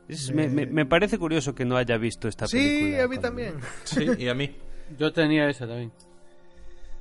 Es- 0.07 0.31
me, 0.33 0.47
me- 0.47 0.65
me 0.65 0.85
parece 0.85 1.17
curioso 1.17 1.53
que 1.53 1.65
no 1.65 1.75
haya 1.77 1.97
visto 1.97 2.27
esta 2.27 2.47
Sí, 2.47 2.57
película. 2.57 3.03
a 3.03 3.07
mí 3.07 3.17
también. 3.17 3.55
Sí, 3.83 4.05
y 4.17 4.27
a 4.27 4.33
mí. 4.33 4.55
Yo 4.97 5.11
tenía 5.11 5.49
esa 5.49 5.67
también. 5.67 5.91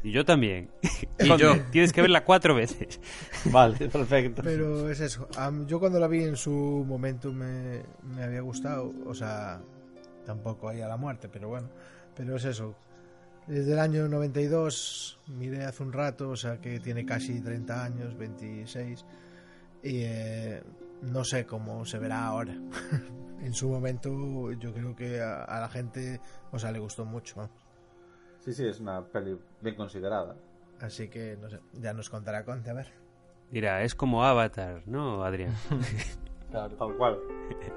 Y 0.03 0.13
yo 0.13 0.25
también. 0.25 0.71
Y 1.19 1.37
yo. 1.39 1.55
Tienes 1.71 1.93
que 1.93 2.01
verla 2.03 2.25
cuatro 2.25 2.55
veces. 2.55 3.01
Vale, 3.53 3.89
perfecto. 3.89 4.43
Pero 4.43 4.91
es 4.91 5.01
eso. 5.01 5.29
Yo 5.67 5.79
cuando 5.81 5.99
la 6.01 6.09
vi 6.09 6.25
en 6.25 6.37
su 6.37 6.51
momento 6.87 7.33
me, 7.33 7.83
me 8.03 8.23
había 8.25 8.41
gustado. 8.41 8.93
O 9.07 9.15
sea, 9.15 9.61
tampoco 10.25 10.69
ahí 10.69 10.81
a 10.81 10.89
la 10.89 10.97
muerte, 10.97 11.29
pero 11.29 11.49
bueno. 11.49 11.69
Pero 12.17 12.37
es 12.37 12.45
eso. 12.45 12.75
Desde 13.47 13.75
el 13.75 13.79
año 13.79 14.09
92, 14.09 15.21
miré 15.29 15.65
hace 15.65 15.83
un 15.85 15.93
rato, 15.93 16.31
o 16.31 16.37
sea 16.37 16.61
que 16.61 16.81
tiene 16.81 17.07
casi 17.07 17.41
30 17.41 17.85
años, 17.85 18.17
26. 18.19 19.05
Y 19.85 20.01
eh, 20.03 20.63
no 21.03 21.25
sé 21.25 21.47
cómo 21.47 21.85
se 21.85 21.99
verá 21.99 22.27
ahora. 22.27 22.55
en 23.43 23.53
su 23.55 23.69
momento 23.69 24.53
yo 24.53 24.73
creo 24.73 24.95
que 24.97 25.21
a, 25.21 25.45
a 25.45 25.61
la 25.61 25.69
gente, 25.69 26.21
o 26.53 26.59
sea, 26.59 26.73
le 26.73 26.79
gustó 26.79 27.05
mucho. 27.05 27.49
Sí, 28.41 28.53
sí, 28.53 28.67
es 28.67 28.81
una 28.81 29.05
peli 29.05 29.37
bien 29.61 29.75
considerada. 29.75 30.37
Así 30.81 31.09
que, 31.09 31.37
no 31.41 31.49
sé, 31.49 31.59
ya 31.73 31.93
nos 31.93 32.11
contará 32.11 32.45
Conte, 32.45 32.71
a 32.71 32.75
ver. 32.75 32.93
Mira, 33.51 33.83
es 33.83 33.95
como 33.95 34.25
Avatar, 34.25 34.83
¿no, 34.87 35.25
Adrián? 35.25 35.55
Tal 36.53 36.97
cual. 36.97 37.19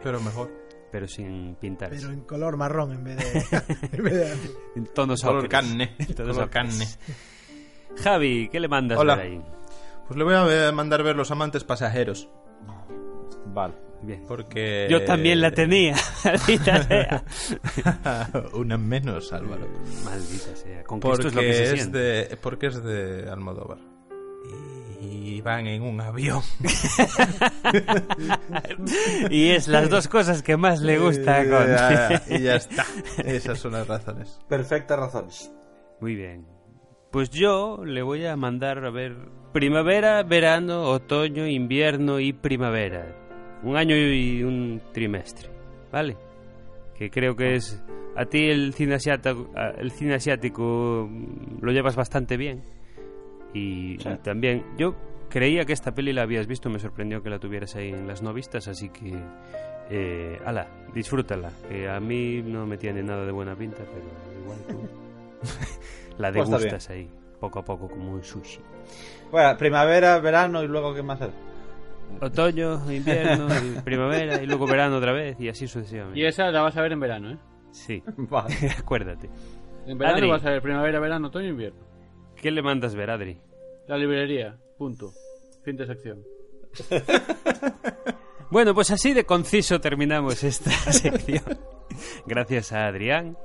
Pero 0.04 0.20
mejor. 0.22 0.50
Pero 0.92 1.08
sin 1.08 1.56
pintar. 1.56 1.90
Pero 1.92 2.10
en 2.10 2.22
color 2.22 2.58
marrón 2.58 2.94
en 2.94 3.04
vez 3.04 3.18
de... 3.18 3.58
en 3.98 4.04
vez 4.04 4.14
de. 4.14 4.52
En 4.76 4.86
tonos 4.94 5.22
Color 5.22 5.46
ocres. 5.46 5.52
carne. 5.52 5.96
Tonos 6.16 6.36
Color 6.36 6.50
carne. 6.50 6.86
Javi, 7.98 8.50
¿qué 8.50 8.60
le 8.60 8.68
mandas 8.68 8.98
Hola. 8.98 9.16
ver 9.16 9.26
ahí? 9.26 9.42
Pues 10.08 10.18
le 10.18 10.24
voy 10.24 10.34
a 10.34 10.72
mandar 10.72 11.04
ver 11.04 11.16
Los 11.16 11.30
Amantes 11.30 11.64
Pasajeros. 11.64 12.30
Vale. 13.60 13.74
Bien. 14.02 14.24
Porque... 14.26 14.88
Yo 14.90 15.04
también 15.04 15.42
la 15.42 15.52
tenía. 15.52 15.94
Maldita 16.24 16.84
sea. 16.84 17.24
Una 18.54 18.78
menos, 18.78 19.34
Álvaro. 19.34 19.68
Maldita 20.06 20.56
sea. 20.56 20.84
Con 20.86 21.02
Porque 21.02 21.16
esto 21.16 21.28
es 21.28 21.36
lo 21.36 21.42
que 21.42 21.54
se 21.54 21.64
es, 21.64 21.70
siente. 21.72 21.98
de, 21.98 22.38
porque 22.38 22.68
es 22.68 22.82
de 22.82 23.30
Almodóvar. 23.30 23.80
Y 25.02 25.42
van 25.42 25.68
en 25.68 25.82
un 25.82 26.00
avión. 26.00 26.42
Y 29.30 29.50
es 29.50 29.68
las 29.68 29.90
dos 29.90 30.08
cosas 30.08 30.42
que 30.42 30.56
más 30.56 30.82
le 30.82 31.00
gusta 31.00 31.42
a 31.42 32.22
y 32.30 32.42
ya 32.42 32.56
está. 32.56 32.86
Esas 33.26 33.60
son 33.60 33.74
las 33.74 33.88
razones. 33.88 34.40
Perfectas 34.48 34.98
razones. 34.98 35.52
Muy 36.00 36.16
bien. 36.16 36.48
Pues 37.12 37.30
yo 37.30 37.84
le 37.84 38.02
voy 38.02 38.26
a 38.26 38.38
mandar 38.38 38.86
a 38.86 38.90
ver 38.90 39.18
primavera, 39.52 40.24
verano, 40.24 40.84
otoño, 40.84 41.48
invierno 41.48 42.20
y 42.20 42.34
primavera. 42.34 43.19
Un 43.64 43.76
año 43.78 43.96
y 43.96 44.44
un 44.44 44.82
trimestre, 44.94 45.50
¿vale? 45.92 46.18
Que 46.98 47.10
creo 47.10 47.36
que 47.36 47.56
es... 47.56 47.84
A 48.16 48.26
ti 48.26 48.50
el 48.50 48.74
cine 48.74 48.96
asiático, 48.96 49.50
el 49.78 49.92
cine 49.92 50.16
asiático 50.16 51.08
mm, 51.10 51.64
lo 51.64 51.72
llevas 51.72 51.96
bastante 51.96 52.38
bien. 52.38 52.62
Y, 53.54 53.94
y 53.94 54.18
también 54.24 54.64
yo 54.78 54.96
creía 55.30 55.66
que 55.66 55.74
esta 55.74 55.94
peli 55.94 56.12
la 56.12 56.24
habías 56.24 56.48
visto, 56.48 56.70
me 56.70 56.80
sorprendió 56.80 57.22
que 57.22 57.30
la 57.30 57.40
tuvieras 57.40 57.76
ahí 57.76 57.90
en 57.90 58.08
las 58.08 58.22
no 58.22 58.34
vistas, 58.34 58.68
así 58.68 58.90
que... 58.90 59.18
Eh, 59.92 60.38
ala, 60.46 60.68
disfrútala. 60.94 61.52
Que 61.68 61.90
a 61.90 62.00
mí 62.00 62.42
no 62.44 62.66
me 62.66 62.78
tiene 62.78 63.02
nada 63.02 63.26
de 63.26 63.32
buena 63.32 63.56
pinta, 63.56 63.84
pero 63.84 64.42
igual 64.42 64.60
tú... 64.68 64.88
La 66.18 66.34
Pues 66.34 66.50
degustas 66.50 66.90
ahí, 66.90 67.10
poco 67.40 67.60
a 67.60 67.64
poco, 67.64 67.88
como 67.88 68.12
un 68.12 68.24
sushi. 68.24 68.60
Bueno, 69.32 69.58
primavera, 69.58 70.20
verano 70.20 70.62
y 70.62 70.68
luego 70.68 70.94
¿qué 70.94 71.02
más 71.02 71.22
hacer? 71.22 71.49
Otoño, 72.22 72.92
invierno, 72.92 73.48
y 73.64 73.80
primavera 73.84 74.42
y 74.42 74.46
luego 74.46 74.66
verano 74.68 74.98
otra 74.98 75.14
vez 75.14 75.40
y 75.40 75.48
así 75.50 75.68
sucesivamente. 75.68 76.20
Y 76.20 76.26
esa 76.26 76.52
la 76.52 76.62
vas 76.62 76.76
a 76.78 76.82
ver 76.82 76.92
en 76.92 77.00
verano, 77.00 77.32
¿eh? 77.32 77.38
Sí, 77.72 78.04
Vale. 78.18 78.56
acuérdate. 78.78 79.30
En 79.88 79.98
verano 79.98 80.18
Adri. 80.18 80.30
vas 80.30 80.46
a 80.46 80.50
ver 80.52 80.62
primavera, 80.62 81.00
verano, 81.00 81.28
otoño 81.28 81.48
e 81.48 81.50
invierno. 81.50 81.80
¿Qué 82.36 82.52
le 82.52 82.62
mandas 82.62 82.96
ver, 82.96 83.10
Adri? 83.10 83.38
La 83.88 83.98
librería, 83.98 84.58
punto. 84.78 85.12
Fin 85.64 85.76
de 85.78 85.86
sección. 85.88 86.24
Bueno, 88.52 88.74
pues 88.74 88.92
así 88.92 89.14
de 89.14 89.26
conciso 89.26 89.80
terminamos 89.80 90.44
esta 90.44 90.72
sección. 90.92 91.60
Gracias 92.26 92.72
a 92.72 92.88
Adrián. 92.88 93.38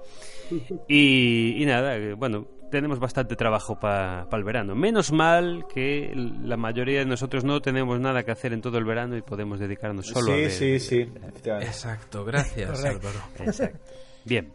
Y, 0.88 1.62
y 1.62 1.66
nada, 1.66 1.96
bueno, 2.16 2.46
tenemos 2.70 2.98
bastante 2.98 3.36
trabajo 3.36 3.78
para 3.78 4.26
el 4.32 4.44
verano. 4.44 4.74
Menos 4.74 5.12
mal 5.12 5.66
que 5.72 6.12
la 6.14 6.56
mayoría 6.56 7.00
de 7.00 7.06
nosotros 7.06 7.44
no 7.44 7.60
tenemos 7.60 8.00
nada 8.00 8.22
que 8.24 8.30
hacer 8.32 8.52
en 8.52 8.60
todo 8.60 8.78
el 8.78 8.84
verano 8.84 9.16
y 9.16 9.22
podemos 9.22 9.58
dedicarnos 9.60 10.06
solo 10.06 10.32
a 10.32 10.34
sí, 10.36 10.40
ver. 10.42 10.50
sí, 10.50 10.80
sí, 10.80 11.00
efectivamente. 11.14 11.68
Exacto, 11.70 12.24
gracias, 12.24 12.84
Álvaro. 12.84 13.18
Exacto. 13.40 13.78
Bien. 14.24 14.52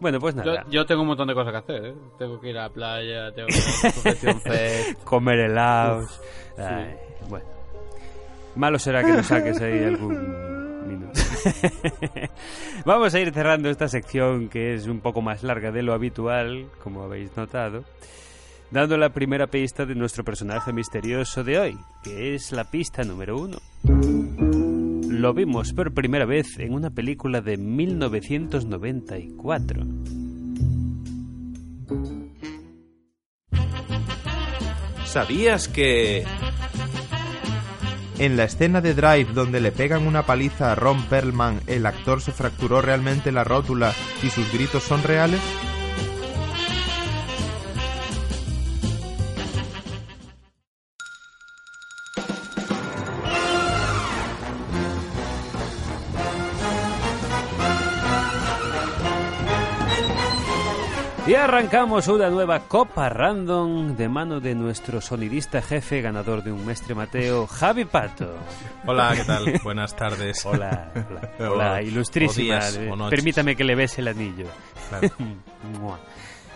Bueno, 0.00 0.20
pues 0.20 0.34
Yo, 0.36 0.42
nada. 0.44 0.64
yo 0.70 0.86
tengo 0.86 1.02
un 1.02 1.08
montón 1.08 1.26
de 1.26 1.34
cosas 1.34 1.50
que 1.52 1.58
hacer, 1.58 1.86
¿eh? 1.86 1.94
Tengo 2.18 2.40
que 2.40 2.50
ir 2.50 2.58
a 2.58 2.62
la 2.62 2.70
playa, 2.70 3.32
tengo 3.32 3.48
que 3.48 3.56
ir 3.56 3.62
a 3.62 3.86
la 3.86 3.92
Confección 3.94 4.40
Fest. 4.42 5.02
comer 5.04 5.38
helados. 5.40 6.20
Ay, 6.56 6.94
bueno. 7.28 7.46
Malo 8.54 8.78
será 8.78 9.02
que 9.02 9.12
nos 9.12 9.26
saques 9.26 9.60
ahí 9.60 9.84
algún. 9.84 10.57
Vamos 12.84 13.14
a 13.14 13.20
ir 13.20 13.32
cerrando 13.32 13.70
esta 13.70 13.88
sección 13.88 14.48
que 14.48 14.74
es 14.74 14.86
un 14.86 15.00
poco 15.00 15.22
más 15.22 15.42
larga 15.42 15.72
de 15.72 15.82
lo 15.82 15.94
habitual, 15.94 16.66
como 16.82 17.02
habéis 17.02 17.34
notado. 17.36 17.84
dando 18.70 18.98
la 18.98 19.10
primera 19.10 19.46
pista 19.46 19.86
de 19.86 19.94
nuestro 19.94 20.24
personaje 20.24 20.72
misterioso 20.72 21.42
de 21.42 21.58
hoy, 21.58 21.78
que 22.02 22.34
es 22.34 22.52
la 22.52 22.64
pista 22.64 23.02
número 23.02 23.38
uno. 23.38 23.58
Lo 25.08 25.32
vimos 25.34 25.72
por 25.72 25.94
primera 25.94 26.26
vez 26.26 26.58
en 26.58 26.74
una 26.74 26.90
película 26.90 27.40
de 27.40 27.56
1994. 27.56 29.86
¿Sabías 35.04 35.68
que 35.68 36.24
en 38.18 38.36
la 38.36 38.44
escena 38.44 38.80
de 38.80 38.94
Drive 38.94 39.32
donde 39.32 39.60
le 39.60 39.72
pegan 39.72 40.06
una 40.06 40.24
paliza 40.24 40.72
a 40.72 40.74
Ron 40.74 41.02
Perlman, 41.04 41.60
el 41.66 41.86
actor 41.86 42.20
se 42.20 42.32
fracturó 42.32 42.80
realmente 42.80 43.32
la 43.32 43.44
rótula 43.44 43.94
y 44.22 44.30
sus 44.30 44.52
gritos 44.52 44.82
son 44.82 45.02
reales? 45.02 45.40
Y 61.28 61.34
arrancamos 61.34 62.08
una 62.08 62.30
nueva 62.30 62.60
Copa 62.60 63.10
Random 63.10 63.94
de 63.96 64.08
mano 64.08 64.40
de 64.40 64.54
nuestro 64.54 65.02
sonidista 65.02 65.60
jefe, 65.60 66.00
ganador 66.00 66.42
de 66.42 66.50
un 66.52 66.64
mestre 66.64 66.94
Mateo, 66.94 67.46
Javi 67.46 67.84
Pato. 67.84 68.34
Hola, 68.86 69.12
¿qué 69.14 69.24
tal? 69.24 69.60
Buenas 69.62 69.94
tardes. 69.94 70.46
Hola, 70.46 70.90
hola, 70.94 71.30
Hola. 71.38 71.50
hola, 71.50 71.82
ilustrísima. 71.82 72.54
O 72.54 72.60
días, 72.60 72.76
Eh, 72.76 72.90
o. 72.90 73.10
Permítame 73.10 73.54
que 73.54 73.64
le 73.64 73.74
bese 73.74 74.00
el 74.00 74.08
anillo. 74.08 74.46
Claro. 74.88 75.10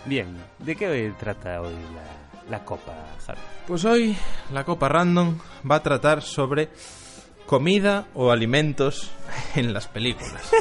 Bien, 0.05 0.35
¿de 0.57 0.75
qué 0.75 1.13
trata 1.19 1.61
hoy 1.61 1.75
la, 1.93 2.49
la 2.57 2.65
Copa, 2.65 2.93
Javi? 3.27 3.39
Pues 3.67 3.85
hoy 3.85 4.17
la 4.51 4.63
Copa 4.63 4.89
Random 4.89 5.37
va 5.69 5.75
a 5.75 5.83
tratar 5.83 6.23
sobre 6.23 6.69
comida 7.45 8.07
o 8.15 8.31
alimentos 8.31 9.11
en 9.53 9.71
las 9.71 9.87
películas. 9.87 10.49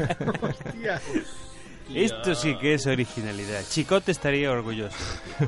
Esto 1.94 2.34
sí 2.34 2.56
que 2.58 2.74
es 2.74 2.86
originalidad. 2.86 3.62
Chicote 3.68 4.12
estaría 4.12 4.50
orgulloso. 4.50 4.96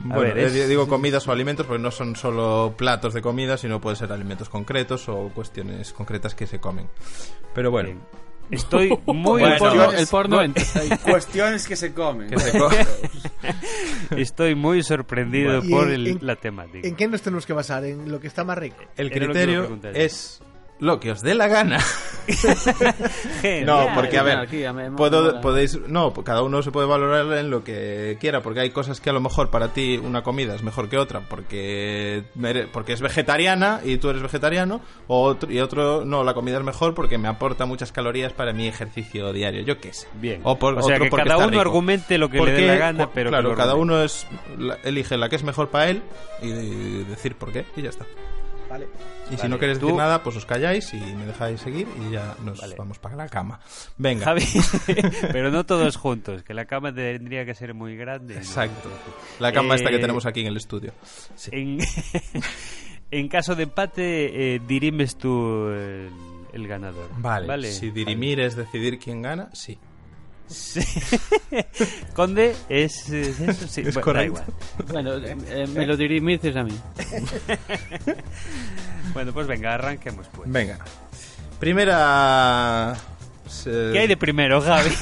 Bueno, 0.00 0.20
ver, 0.32 0.38
es- 0.38 0.54
eh, 0.54 0.68
digo 0.68 0.86
comidas 0.86 1.26
o 1.26 1.32
alimentos 1.32 1.66
porque 1.66 1.82
no 1.82 1.90
son 1.90 2.14
solo 2.14 2.72
platos 2.78 3.14
de 3.14 3.20
comida, 3.20 3.56
sino 3.58 3.80
pueden 3.80 3.96
ser 3.96 4.12
alimentos 4.12 4.48
concretos 4.48 5.08
o 5.08 5.28
cuestiones 5.34 5.92
concretas 5.92 6.36
que 6.36 6.46
se 6.46 6.60
comen. 6.60 6.88
Pero 7.52 7.72
bueno, 7.72 7.88
Bien. 7.88 8.00
Estoy 8.48 8.96
muy 9.06 9.42
el, 9.42 9.58
porno, 9.58 9.84
Bueno, 9.86 9.98
el 9.98 10.06
porno 10.06 10.38
ahí. 10.38 10.52
Cuestiones 11.02 11.66
que 11.66 11.74
se 11.74 11.92
comen. 11.92 12.30
que 12.30 12.38
se 12.38 12.56
co- 12.56 12.70
Estoy 14.16 14.54
muy 14.54 14.82
sorprendido 14.84 15.60
Bueno. 15.62 15.76
por 15.76 15.90
¿Y 15.90 15.94
el- 15.94 16.06
en- 16.06 16.18
la 16.22 16.36
temática. 16.36 16.86
¿En 16.86 16.94
qué 16.94 17.08
nos 17.08 17.20
tenemos 17.20 17.44
que 17.44 17.52
basar? 17.52 17.84
¿En 17.84 18.10
lo 18.10 18.20
que 18.20 18.28
está 18.28 18.44
más 18.44 18.56
rico? 18.56 18.76
el 18.96 19.10
criterio 19.10 19.68
es 19.94 20.40
lo 20.80 21.00
que 21.00 21.10
os 21.12 21.22
dé 21.22 21.34
la 21.34 21.48
gana. 21.48 21.78
Genial. 23.40 23.66
No, 23.66 23.86
porque 23.94 24.18
a 24.18 24.22
ver, 24.22 24.48
puedo- 24.96 25.40
podéis, 25.40 25.78
no, 25.88 26.12
cada 26.12 26.42
uno 26.42 26.62
se 26.62 26.70
puede 26.70 26.86
valorar 26.86 27.38
en 27.38 27.50
lo 27.50 27.64
que 27.64 28.16
quiera, 28.20 28.42
porque 28.42 28.60
hay 28.60 28.70
cosas 28.70 29.00
que 29.00 29.10
a 29.10 29.12
lo 29.12 29.20
mejor 29.20 29.50
para 29.50 29.68
ti 29.72 29.98
una 30.02 30.22
comida 30.22 30.54
es 30.54 30.62
mejor 30.62 30.88
que 30.88 30.98
otra, 30.98 31.20
porque 31.20 32.22
porque 32.72 32.92
es 32.92 33.00
vegetariana 33.00 33.80
y 33.84 33.96
tú 33.98 34.10
eres 34.10 34.22
vegetariano, 34.22 34.80
o 35.06 35.22
otro, 35.22 35.50
y 35.50 35.60
otro 35.60 36.04
no, 36.04 36.22
la 36.24 36.34
comida 36.34 36.58
es 36.58 36.64
mejor 36.64 36.94
porque 36.94 37.18
me 37.18 37.28
aporta 37.28 37.66
muchas 37.66 37.92
calorías 37.92 38.32
para 38.32 38.52
mi 38.52 38.68
ejercicio 38.68 39.32
diario, 39.32 39.62
yo 39.62 39.78
qué 39.80 39.92
sé. 39.92 40.06
Bien. 40.14 40.40
O, 40.44 40.58
por, 40.58 40.74
o 40.78 40.82
sea 40.82 40.96
otro 40.96 41.04
que 41.06 41.10
porque 41.10 41.24
cada 41.24 41.34
está 41.36 41.46
uno 41.48 41.50
rico. 41.52 41.60
argumente 41.62 42.18
lo 42.18 42.28
que 42.28 42.40
le 42.40 42.52
dé 42.52 42.66
la 42.66 42.76
gana, 42.76 43.10
pero 43.12 43.30
claro, 43.30 43.54
cada 43.54 43.74
uno 43.74 44.02
es 44.02 44.26
la- 44.58 44.78
elige 44.84 45.16
la 45.16 45.28
que 45.28 45.36
es 45.36 45.44
mejor 45.44 45.68
para 45.70 45.88
él 45.88 46.02
y, 46.42 46.48
y 46.48 47.04
decir 47.08 47.34
por 47.36 47.52
qué 47.52 47.64
y 47.76 47.82
ya 47.82 47.90
está. 47.90 48.04
Vale. 48.68 48.86
Y 49.30 49.36
si 49.36 49.48
no 49.48 49.58
queréis 49.58 49.78
tú- 49.78 49.86
decir 49.86 49.98
nada, 49.98 50.22
pues 50.22 50.36
os 50.36 50.44
calláis 50.46 50.92
y 50.94 50.98
me 50.98 51.24
dejáis 51.26 51.60
seguir 51.60 51.86
y 52.06 52.12
ya 52.12 52.34
nos 52.44 52.60
Vale. 52.60 52.74
vamos 52.76 52.98
para 52.98 53.16
la 53.16 53.28
cama. 53.28 53.60
Venga. 53.96 54.24
Javi, 54.26 54.42
pero 55.32 55.50
no 55.50 55.64
todos 55.64 55.96
juntos, 55.96 56.42
que 56.42 56.52
la 56.54 56.64
cama 56.66 56.94
tendría 56.94 57.44
que 57.46 57.54
ser 57.54 57.72
muy 57.74 57.96
grande. 57.96 58.34
¿no? 58.34 58.40
Exacto. 58.40 58.88
La 59.40 59.52
cama 59.52 59.74
esta 59.74 59.88
que 59.90 59.96
Eh, 59.96 60.00
tenemos 60.00 60.26
aquí 60.26 60.40
en 60.40 60.46
el 60.48 60.56
estudio. 60.56 60.92
Sí. 61.34 61.50
En, 61.52 61.78
en 63.10 63.28
caso 63.28 63.54
de 63.54 63.62
empate, 63.64 64.54
eh, 64.54 64.60
dirimes 64.66 65.16
tú 65.16 65.68
el, 65.68 66.10
el 66.52 66.68
ganador. 66.68 67.08
Vale. 67.18 67.72
Si 67.72 67.90
dirimir 67.90 68.40
es 68.40 68.54
decidir 68.56 68.98
quién 68.98 69.22
gana, 69.22 69.48
sí. 69.54 69.78
Sí. 70.48 70.80
Conde 72.14 72.54
es, 72.68 73.08
es 73.10 73.40
eso, 73.40 73.66
sí. 73.68 73.80
Es 73.82 73.94
bueno, 73.94 73.96
da 73.96 74.00
correcto. 74.02 74.26
igual. 74.26 74.44
Bueno, 74.92 75.14
eh, 75.16 75.36
eh, 75.48 75.66
me 75.74 75.86
lo 75.86 75.96
dirimices 75.96 76.54
a 76.56 76.64
mí. 76.64 76.76
Bueno, 79.14 79.32
pues 79.32 79.46
venga, 79.46 79.72
arranquemos 79.74 80.26
pues. 80.34 80.50
Venga. 80.52 80.78
Primera. 81.58 82.94
se- 83.48 83.90
¿Qué 83.92 84.00
hay 84.00 84.06
de 84.06 84.16
primero, 84.18 84.60
Javi? 84.60 84.90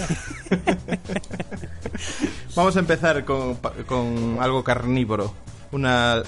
Vamos 2.55 2.77
a 2.77 2.81
empezar 2.81 3.25
con, 3.25 3.57
con 3.87 4.39
algo 4.41 4.65
carnívoro. 4.65 5.35
Una 5.73 6.23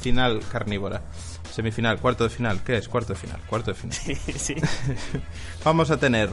final 0.00 0.40
carnívora. 0.50 1.02
Semifinal, 1.52 1.98
cuarto 1.98 2.24
de 2.24 2.30
final. 2.30 2.62
¿Qué 2.62 2.76
es? 2.76 2.88
Cuarto 2.88 3.12
de 3.14 3.18
final. 3.18 3.40
Cuarto 3.48 3.72
de 3.72 3.76
final. 3.76 3.96
sí. 4.38 4.54
Vamos 5.64 5.90
a 5.90 5.96
tener 5.98 6.30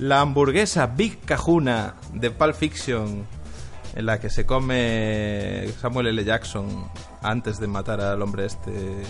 la 0.00 0.20
hamburguesa 0.20 0.86
Big 0.88 1.20
Cajuna 1.20 1.94
de 2.12 2.30
Pulp 2.30 2.54
Fiction, 2.54 3.24
en 3.94 4.06
la 4.06 4.18
que 4.20 4.28
se 4.30 4.44
come 4.46 5.66
Samuel 5.80 6.08
L. 6.08 6.24
Jackson 6.24 6.88
antes 7.22 7.58
de 7.58 7.66
matar 7.66 8.00
al 8.00 8.20
hombre 8.22 8.46
este 8.46 9.02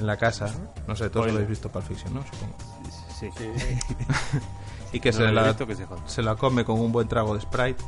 en 0.00 0.06
la 0.06 0.16
casa. 0.16 0.52
No 0.86 0.94
sé, 0.96 1.08
todos 1.10 1.26
lo 1.26 1.32
habéis 1.34 1.48
visto 1.48 1.68
Pulp 1.70 1.86
Fiction, 1.86 2.14
¿no? 2.14 2.22
Supongo. 2.24 2.56
sí. 3.18 3.28
Y 4.92 5.00
que 5.00 5.10
No 5.10 5.18
se, 5.18 5.32
la, 5.32 5.42
visto, 5.48 5.66
que 5.66 5.76
se 6.06 6.22
la 6.22 6.36
come 6.36 6.64
con 6.64 6.80
un 6.80 6.92
buen 6.92 7.08
trago 7.08 7.34
de 7.34 7.40
Sprite. 7.40 7.84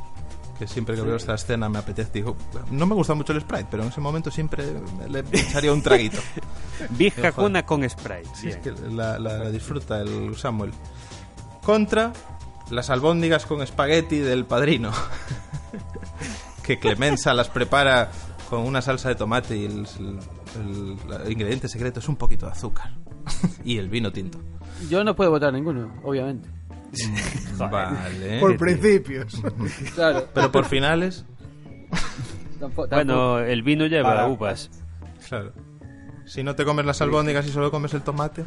Que 0.59 0.67
siempre 0.67 0.95
que 0.95 1.01
veo 1.01 1.15
esta 1.15 1.33
escena 1.35 1.69
me 1.69 1.79
apetece. 1.79 2.11
Digo, 2.13 2.35
no 2.71 2.85
me 2.85 2.93
gusta 2.93 3.13
mucho 3.13 3.31
el 3.31 3.39
Sprite, 3.41 3.67
pero 3.71 3.83
en 3.83 3.89
ese 3.89 4.01
momento 4.01 4.29
siempre 4.29 4.65
le 5.07 5.19
echaría 5.31 5.71
un 5.71 5.81
traguito. 5.81 6.19
Big. 6.91 7.13
Hakuna 7.25 7.65
con 7.65 7.89
Sprite. 7.89 8.29
Sí, 8.35 8.49
es 8.49 8.57
que 8.57 8.71
la, 8.71 9.17
la- 9.17 9.37
la 9.37 9.49
disfruta 9.49 10.01
el 10.01 10.35
Samuel. 10.35 10.71
Contra 11.69 12.13
las 12.71 12.89
albóndigas 12.89 13.45
con 13.45 13.61
espagueti 13.61 14.17
del 14.17 14.43
padrino. 14.45 14.91
que 16.63 16.79
Clemenza 16.79 17.31
las 17.35 17.47
prepara 17.49 18.09
con 18.49 18.61
una 18.61 18.81
salsa 18.81 19.09
de 19.09 19.15
tomate 19.15 19.55
y 19.55 19.65
el, 19.65 19.87
el- 19.99 20.97
el 21.25 21.31
ingrediente 21.31 21.67
secreto 21.67 21.99
es 21.99 22.09
un 22.09 22.15
poquito 22.15 22.47
de 22.47 22.53
azúcar. 22.53 22.91
y 23.63 23.77
el 23.77 23.87
vino 23.87 24.11
tinto. 24.11 24.39
Yo 24.89 25.03
no 25.03 25.15
puedo 25.15 25.29
votar 25.29 25.53
ninguno, 25.53 25.93
obviamente. 26.03 26.49
Vale. 27.57 28.39
Por 28.39 28.57
principios. 28.57 29.39
Claro. 29.93 30.27
Pero 30.33 30.51
por 30.51 30.65
finales, 30.65 31.23
tampo- 32.59 32.87
tampoco- 32.87 32.95
Bueno, 32.95 33.39
el 33.41 33.61
vino 33.61 33.85
lleva 33.85 34.09
Para- 34.09 34.27
uvas. 34.27 34.71
claro. 35.27 35.53
Si 36.25 36.41
no 36.43 36.55
te 36.55 36.65
comes 36.65 36.83
las 36.85 36.99
albóndigas 37.01 37.45
y 37.47 37.51
solo 37.51 37.69
comes 37.69 37.93
el 37.93 38.01
tomate. 38.01 38.43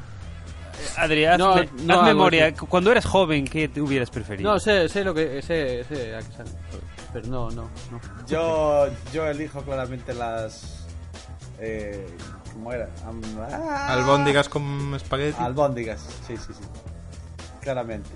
Adri, 0.96 1.24
haz, 1.24 1.38
No, 1.38 1.54
haz 1.54 2.02
memoria. 2.04 2.48
eso. 2.48 2.66
Cuando 2.66 2.90
eras 2.92 3.04
joven, 3.04 3.46
¿qué 3.46 3.68
te 3.68 3.80
hubieras 3.80 4.10
preferido? 4.10 4.52
No, 4.52 4.58
sé, 4.60 4.88
sé 4.88 5.04
lo 5.04 5.14
que. 5.14 5.40
Sé, 5.42 5.84
sé 5.84 6.14
a 6.16 6.20
qué 6.20 6.32
sale. 6.36 6.50
Pero 7.12 7.28
no, 7.28 7.50
no, 7.50 7.68
no. 7.90 8.00
Yo, 8.26 8.86
yo 9.12 9.26
elijo 9.26 9.62
claramente 9.62 10.14
las. 10.14 10.86
Eh, 11.58 12.06
¿Cómo 12.52 12.72
era? 12.72 12.88
Ah, 13.50 13.92
Albóndigas 13.94 14.48
con 14.48 14.94
espagueti. 14.94 15.40
Albóndigas, 15.42 16.00
sí, 16.26 16.36
sí, 16.36 16.52
sí. 16.52 16.64
Claramente. 17.60 18.10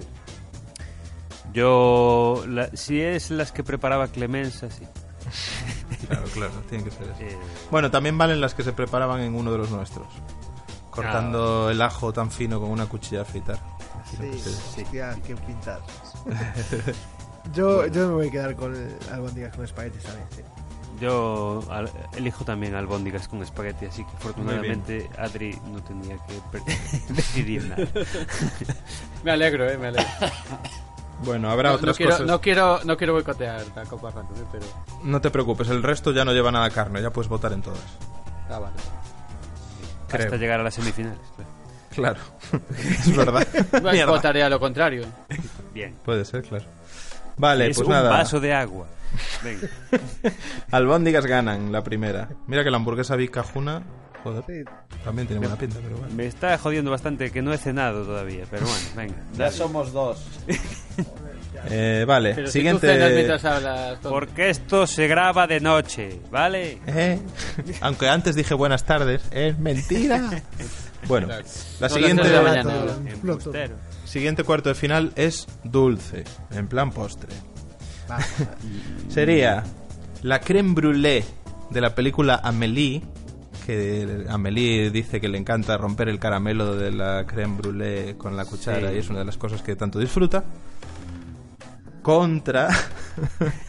Yo, 1.52 2.44
la- 2.48 2.68
si 2.74 3.00
es 3.00 3.30
las 3.30 3.52
que 3.52 3.62
preparaba 3.64 4.08
Clemenza, 4.08 4.68
sí. 4.70 4.84
Claro, 6.08 6.24
claro, 6.34 6.52
tiene 6.68 6.84
que 6.84 6.90
ser 6.90 7.02
eso. 7.04 7.14
Eh, 7.20 7.36
Bueno, 7.70 7.90
también 7.90 8.18
valen 8.18 8.40
las 8.40 8.54
que 8.54 8.62
se 8.62 8.72
preparaban 8.72 9.20
en 9.20 9.34
uno 9.34 9.52
de 9.52 9.58
los 9.58 9.70
nuestros. 9.70 10.06
Cortando 10.96 11.70
el 11.70 11.80
ajo 11.82 12.12
tan 12.12 12.30
fino 12.30 12.58
con 12.60 12.70
una 12.70 12.86
cuchilla 12.86 13.22
a 13.22 13.24
fritar. 13.24 13.58
Sí, 14.10 14.80
hostia, 14.80 15.16
qué 15.26 15.34
pintar. 15.36 15.80
Yo, 17.54 17.86
yo 17.86 18.08
me 18.08 18.14
voy 18.14 18.28
a 18.28 18.30
quedar 18.32 18.56
con 18.56 18.74
albóndigas 19.12 19.54
con 19.54 19.64
espaguetis 19.64 20.02
también. 20.02 20.26
sí. 20.34 20.42
yo 21.00 21.62
al- 21.70 21.88
elijo 22.16 22.44
también 22.44 22.74
albóndigas 22.74 23.28
con 23.28 23.40
espagueti, 23.40 23.86
así 23.86 24.04
que 24.04 24.16
afortunadamente 24.16 25.08
Adri 25.16 25.56
no 25.72 25.80
tenía 25.82 26.16
que 26.26 26.40
decidir 27.12 27.64
nada. 27.68 27.86
Me 29.24 29.30
alegro, 29.30 29.68
eh, 29.70 29.78
me 29.78 29.88
alegro. 29.88 30.08
Bueno, 31.24 31.48
habrá 31.50 31.68
no, 31.70 31.76
otras 31.76 31.94
no 31.94 31.96
quiero, 31.96 32.12
cosas. 32.12 32.26
no 32.26 32.40
quiero, 32.40 32.80
no 32.84 32.96
quiero 32.96 33.12
boicotear 33.12 33.64
la 33.76 33.84
Copa 33.84 34.10
Random, 34.10 34.36
eh, 34.38 34.44
pero. 34.50 34.66
No 35.04 35.20
te 35.20 35.30
preocupes, 35.30 35.68
el 35.68 35.82
resto 35.84 36.10
ya 36.12 36.24
no 36.24 36.32
lleva 36.32 36.50
nada 36.50 36.68
carne, 36.70 37.00
ya 37.00 37.10
puedes 37.10 37.28
votar 37.28 37.52
en 37.52 37.62
todas. 37.62 37.78
Ah, 38.50 38.58
vale. 38.58 38.74
Creo. 40.08 40.24
Hasta 40.26 40.36
llegar 40.36 40.60
a 40.60 40.62
las 40.62 40.74
semifinales. 40.74 41.18
claro. 41.36 41.50
Claro, 41.96 42.20
es 42.78 43.16
verdad. 43.16 43.46
Mierda. 43.92 44.12
Votaré 44.12 44.42
a 44.42 44.48
lo 44.50 44.60
contrario. 44.60 45.06
Bien. 45.72 45.94
Puede 46.04 46.24
ser, 46.26 46.42
claro. 46.42 46.64
Vale, 47.38 47.68
es 47.68 47.76
pues 47.76 47.86
un 47.86 47.92
nada. 47.94 48.10
vaso 48.10 48.38
de 48.40 48.52
agua. 48.52 48.86
Venga. 49.42 49.68
Albóndigas 50.72 51.24
ganan 51.26 51.72
la 51.72 51.82
primera. 51.82 52.28
Mira 52.46 52.64
que 52.64 52.70
la 52.70 52.76
hamburguesa 52.76 53.16
Big 53.16 53.30
Cajuna, 53.30 53.82
joder, 54.22 54.44
también 55.04 55.26
tiene 55.26 55.40
buena 55.40 55.56
pinta, 55.56 55.78
pero 55.82 55.96
bueno. 55.96 56.14
Me 56.14 56.26
está 56.26 56.58
jodiendo 56.58 56.90
bastante 56.90 57.30
que 57.30 57.40
no 57.40 57.52
he 57.52 57.58
cenado 57.58 58.04
todavía, 58.04 58.44
pero 58.50 58.66
bueno, 58.66 58.84
venga. 58.94 59.14
Ya 59.32 59.44
dale. 59.44 59.56
somos 59.56 59.92
dos. 59.92 60.22
Eh, 61.70 62.04
vale, 62.06 62.32
Pero 62.34 62.48
siguiente. 62.48 62.86
si 62.86 62.92
tú 62.92 62.92
cenas 62.98 63.12
mientras 63.12 63.44
hablas... 63.44 63.98
Porque 64.02 64.50
esto 64.50 64.86
se 64.86 65.06
graba 65.08 65.46
de 65.46 65.60
noche, 65.60 66.20
¿vale? 66.30 66.78
Eh, 66.86 67.18
Aunque 67.80 68.08
antes 68.08 68.34
dije 68.36 68.54
buenas 68.54 68.84
tardes, 68.84 69.22
es 69.30 69.58
mentira. 69.58 70.30
Bueno, 71.08 71.28
la 71.78 71.88
siguiente, 71.88 72.28
la 72.28 72.42
mañana. 72.42 72.74
Siguiente 74.04 74.42
cuarto 74.42 74.70
de 74.70 74.74
final 74.74 75.12
es 75.14 75.46
dulce, 75.62 76.24
en 76.50 76.66
plan 76.66 76.90
postre. 76.90 77.28
Sería 79.08 79.62
la 80.22 80.40
creme 80.40 80.74
brûlée 80.74 81.24
de 81.70 81.80
la 81.80 81.94
película 81.94 82.40
Amélie, 82.42 83.02
que 83.66 84.24
Amélie 84.28 84.90
dice 84.90 85.20
que 85.20 85.28
le 85.28 85.38
encanta 85.38 85.76
romper 85.76 86.08
el 86.08 86.18
caramelo 86.18 86.74
de 86.76 86.90
la 86.90 87.24
creme 87.26 87.56
brûlée 87.56 88.16
con 88.16 88.36
la 88.36 88.44
cuchara 88.44 88.90
Sí. 88.90 88.96
y 88.96 88.98
es 88.98 89.08
una 89.08 89.20
de 89.20 89.24
las 89.26 89.36
cosas 89.36 89.62
que 89.62 89.76
tanto 89.76 89.98
disfruta. 89.98 90.44
Contra 92.06 92.68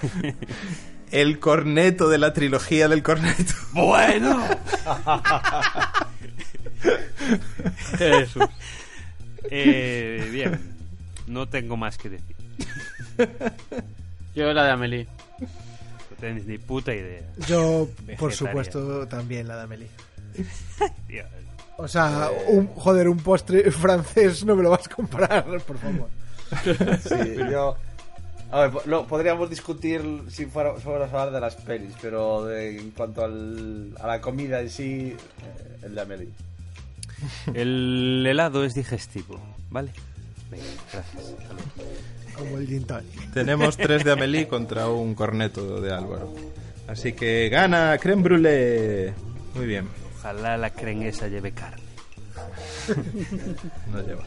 el 1.12 1.40
corneto 1.40 2.08
de 2.08 2.20
la 2.20 2.34
trilogía 2.34 2.88
del 2.88 3.02
corneto. 3.02 3.56
Bueno. 3.74 4.48
Jesús. 7.98 8.44
Eh, 9.50 10.30
bien, 10.32 10.60
no 11.26 11.50
tengo 11.50 11.78
más 11.78 11.98
que 11.98 12.12
decir. 12.12 12.36
Yo 14.36 14.54
la 14.54 14.66
de 14.66 14.70
Amelie. 14.70 15.08
No 15.40 16.18
tenéis 16.20 16.46
ni 16.46 16.60
puta 16.60 16.94
idea. 16.94 17.24
Yo, 17.48 17.90
por 18.20 18.34
supuesto, 18.34 19.08
también 19.08 19.48
la 19.48 19.56
de 19.56 19.64
Amelie. 19.64 19.90
O 21.78 21.88
sea, 21.88 22.30
un, 22.50 22.68
joder, 22.68 23.10
un 23.10 23.18
postre 23.18 23.72
francés 23.72 24.46
no 24.46 24.56
me 24.56 24.62
lo 24.62 24.70
vas 24.70 24.86
a 24.86 24.94
comprar, 24.94 25.44
por 25.62 25.80
favor. 25.80 26.10
Sí, 27.02 27.36
yo. 27.52 27.76
A 28.52 28.62
ver, 28.68 28.88
lo, 28.88 29.06
podríamos 29.08 29.50
discutir 29.50 30.02
si 30.30 30.46
fuéramos 30.46 30.86
a 30.86 30.90
hablar 31.04 31.32
de 31.32 31.40
las 31.42 31.56
pelis, 31.56 31.94
pero 32.02 32.46
de- 32.46 32.80
en 32.80 32.92
cuanto 32.92 33.24
al, 33.26 33.94
a 34.00 34.08
la 34.08 34.22
comida 34.22 34.62
en 34.62 34.70
sí, 34.70 35.16
eh, 35.18 35.78
el 35.84 35.96
de 35.96 36.02
Amelie. 36.02 36.30
El 37.54 38.24
helado 38.28 38.64
es 38.64 38.74
digestivo, 38.76 39.40
¿vale? 39.72 39.92
Venga, 40.52 40.64
gracias. 40.94 41.34
Como 42.38 42.58
el 42.60 42.68
gin. 42.68 42.86
Tenemos 43.34 43.76
tres 43.76 44.04
de 44.04 44.12
Amelie 44.12 44.48
contra 44.48 44.88
un 44.88 45.16
corneto 45.16 45.82
de 45.82 45.92
Álvaro. 45.92 46.32
Así 46.88 47.14
que 47.14 47.50
gana 47.50 47.98
creme 47.98 48.22
brûlée. 48.24 49.14
Muy 49.56 49.66
bien, 49.66 49.90
Ojalá 50.20 50.56
la 50.58 50.70
crenesa 50.70 51.28
lleve 51.28 51.52
carne. 51.52 51.82
no 53.92 54.02
lleva. 54.04 54.24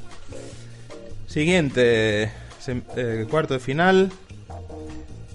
Siguiente, 1.28 2.30
sem- 2.64 2.82
eh, 2.96 3.26
cuarto 3.30 3.54
de 3.54 3.60
final. 3.60 4.10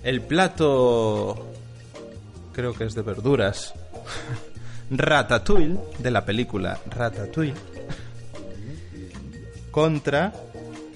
El 0.03 0.21
plato, 0.21 1.51
creo 2.53 2.73
que 2.73 2.83
es 2.85 2.93
de 2.95 3.01
verduras. 3.01 3.73
Ratatouille, 4.91 5.77
de 5.99 6.11
la 6.11 6.23
película 6.25 6.79
Ratatouille. 6.89 7.53
Contra 9.71 10.31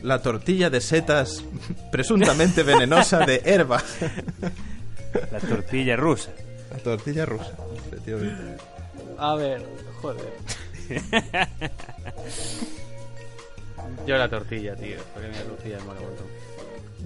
la 0.03 0.21
tortilla 0.21 0.69
de 0.69 0.79
setas 0.79 1.43
presuntamente 1.91 2.63
venenosa 2.63 3.19
de 3.25 3.41
Herba. 3.43 3.81
La 5.31 5.39
tortilla 5.39 5.95
rusa. 5.95 6.29
La 6.71 6.77
tortilla 6.77 7.25
rusa, 7.25 7.51
efectivamente. 7.87 8.57
A 9.17 9.33
ver, 9.35 9.65
joder. 10.03 10.33
Yo 14.05 14.17
la 14.17 14.27
tortilla, 14.29 14.75
tío. 14.75 14.97
Porque 15.13 15.27
mi 15.29 15.35
tortilla 15.35 15.77
me 15.79 15.83
mola. 15.85 15.99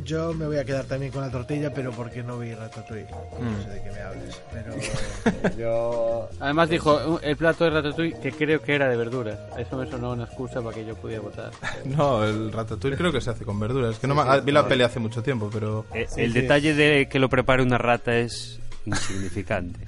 Yo 0.03 0.33
me 0.33 0.47
voy 0.47 0.57
a 0.57 0.65
quedar 0.65 0.85
también 0.85 1.11
con 1.11 1.21
la 1.21 1.29
tortilla, 1.29 1.71
pero 1.71 1.91
porque 1.91 2.23
no 2.23 2.39
vi 2.39 2.51
Ratatouille. 2.55 3.05
No 3.39 3.63
sé 3.63 3.69
de 3.69 3.83
qué 3.83 3.91
me 3.91 4.01
hables. 4.01 4.41
Pero 4.51 5.55
Yo. 5.57 6.29
Además 6.39 6.67
dijo 6.69 7.19
el 7.21 7.37
plato 7.37 7.63
de 7.65 7.69
ratatouille 7.69 8.19
que 8.19 8.31
creo 8.31 8.59
que 8.61 8.73
era 8.73 8.89
de 8.89 8.97
verduras. 8.97 9.37
Eso 9.57 9.77
me 9.77 9.85
sonó 9.89 10.11
una 10.13 10.23
excusa 10.23 10.61
para 10.63 10.75
que 10.75 10.83
yo 10.85 10.95
pudiera 10.95 11.21
votar. 11.21 11.51
No, 11.85 12.23
el 12.23 12.51
ratatouille 12.51 12.97
creo 12.97 13.11
que 13.11 13.21
se 13.21 13.29
hace 13.29 13.45
con 13.45 13.59
verduras. 13.59 13.91
Es 13.93 13.99
que 13.99 14.07
no 14.07 14.15
me- 14.15 14.41
vi 14.41 14.51
la 14.51 14.67
peli 14.67 14.81
hace 14.83 14.99
mucho 14.99 15.21
tiempo, 15.21 15.49
pero 15.53 15.85
Eh, 15.93 16.07
el 16.17 16.33
detalle 16.33 16.73
de 16.73 17.07
que 17.07 17.19
lo 17.19 17.29
prepare 17.29 17.61
una 17.61 17.77
rata 17.77 18.15
es 18.17 18.59
insignificante. 18.85 19.79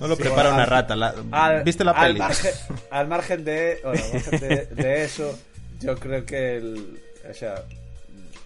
no 0.00 0.06
lo 0.06 0.16
prepara 0.16 0.54
una 0.54 0.64
rata. 0.64 0.94
la- 0.94 1.12
Al, 1.32 1.64
¿Viste 1.64 1.82
la 1.82 1.90
al 1.90 2.06
peli? 2.06 2.18
margen, 2.20 2.52
al 2.92 3.08
margen 3.08 3.44
de, 3.44 3.80
bueno, 3.82 4.00
al 4.04 4.12
margen 4.12 4.40
de, 4.40 4.66
de 4.66 5.04
eso, 5.04 5.38
yo 5.80 5.96
creo 5.96 6.24
que 6.24 6.56
el. 6.56 7.00
O 7.28 7.34
sea. 7.34 7.64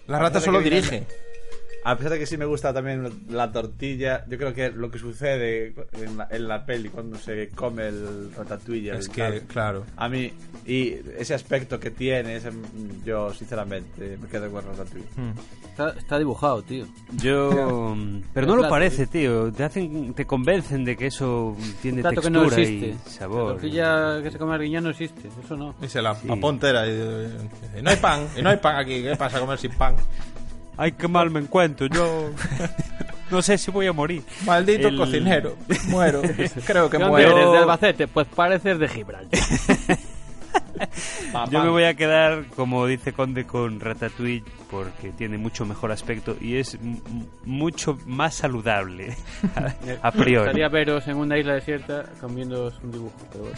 La 0.07 0.19
rata 0.19 0.41
solo 0.41 0.61
dirige. 0.61 1.03
A 1.85 1.97
pesar 1.97 2.13
de 2.13 2.19
que 2.19 2.25
sí 2.25 2.37
me 2.37 2.45
gusta 2.45 2.73
también 2.73 3.09
la 3.29 3.51
tortilla, 3.51 4.25
yo 4.29 4.37
creo 4.37 4.53
que 4.53 4.71
lo 4.71 4.89
que 4.89 4.99
sucede 4.99 5.73
en 5.93 6.17
la, 6.17 6.27
en 6.31 6.47
la 6.47 6.65
peli 6.65 6.89
cuando 6.89 7.17
se 7.17 7.49
come 7.49 7.87
el 7.89 8.31
ratatouille. 8.35 8.91
Es 8.97 9.07
el 9.07 9.11
que, 9.11 9.21
tal, 9.21 9.41
claro. 9.41 9.83
A 9.97 10.07
mí, 10.07 10.31
y 10.65 10.93
ese 11.17 11.33
aspecto 11.33 11.79
que 11.79 11.91
tiene, 11.91 12.37
ese- 12.37 12.51
yo 13.05 13.33
sinceramente 13.33 14.17
me 14.21 14.27
quedo 14.29 14.49
con 14.51 14.65
ratatouille. 14.65 15.07
Hmm. 15.17 15.31
Está, 15.71 15.89
está 15.89 16.17
dibujado, 16.19 16.61
tío. 16.61 16.85
Yo. 17.17 17.93
mm, 17.95 18.21
Pero 18.33 18.45
El 18.47 18.55
no 18.55 18.61
lo 18.63 18.69
parece, 18.69 19.07
tío. 19.07 19.51
Te 19.51 19.63
hacen, 19.63 20.13
te 20.13 20.25
convencen 20.25 20.85
de 20.85 20.95
que 20.95 21.07
eso 21.07 21.57
tiene 21.81 22.01
plato 22.01 22.21
que 22.21 22.29
no 22.29 22.43
textura 22.43 22.61
existe. 22.61 22.87
y 22.87 22.91
La 22.93 23.11
sabor. 23.11 23.51
tortilla 23.53 24.21
que 24.23 24.31
se 24.31 24.37
come 24.37 24.55
al 24.55 24.83
no 24.83 24.89
existe. 24.91 25.29
Eso 25.43 25.57
no. 25.57 25.75
Y 25.81 25.87
se 25.87 26.01
la 26.01 26.15
Sí. 26.15 26.27
apontera 26.31 26.85
y, 26.87 26.91
eh, 26.91 27.29
y 27.79 27.81
no 27.81 27.89
hay 27.89 27.97
pan, 27.97 28.27
y 28.37 28.41
no 28.41 28.49
hay 28.49 28.57
pan 28.57 28.77
aquí. 28.77 29.01
¿Qué 29.03 29.15
pasa 29.17 29.37
a 29.37 29.39
comer 29.41 29.57
sin 29.57 29.71
pan? 29.71 29.95
Ay, 30.77 30.91
qué 30.93 31.07
mal 31.07 31.29
me 31.31 31.39
encuentro. 31.39 31.87
Yo. 31.87 32.29
No 33.31 33.41
sé 33.41 33.57
si 33.57 33.71
voy 33.71 33.87
a 33.87 33.93
morir. 33.93 34.21
Maldito 34.45 34.89
El- 34.89 34.97
cocinero. 34.97 35.55
Muero. 35.87 36.21
Creo 36.67 36.87
que 36.87 36.99
¿De 36.99 37.03
dónde 37.03 37.23
muero. 37.25 37.37
eres? 37.39 37.51
¿De 37.51 37.57
Albacete? 37.57 38.07
Pues 38.07 38.27
pareces 38.27 38.77
de 38.77 38.87
Gibraltar. 38.87 39.39
Yo 41.49 41.63
me 41.63 41.69
voy 41.69 41.85
a 41.85 41.95
quedar, 41.95 42.45
como 42.55 42.85
dice 42.85 43.11
Conde, 43.13 43.45
con 43.45 43.79
Ratatouille 43.79 44.43
porque 44.69 45.09
tiene 45.17 45.39
mucho 45.39 45.65
mejor 45.65 45.91
aspecto 45.91 46.35
y 46.39 46.57
es 46.57 46.77
mucho 47.43 47.97
más 48.05 48.35
saludable 48.35 49.15
a, 50.03 50.09
a 50.09 50.11
priori. 50.11 50.45
Estaría 50.47 50.69
veros 50.69 51.07
en 51.07 51.17
una 51.17 51.35
isla 51.39 51.55
desierta 51.55 52.05
comiendo 52.21 52.71
un 52.83 52.91
dibujo. 52.91 53.15
Pero 53.31 53.45
bueno. 53.45 53.57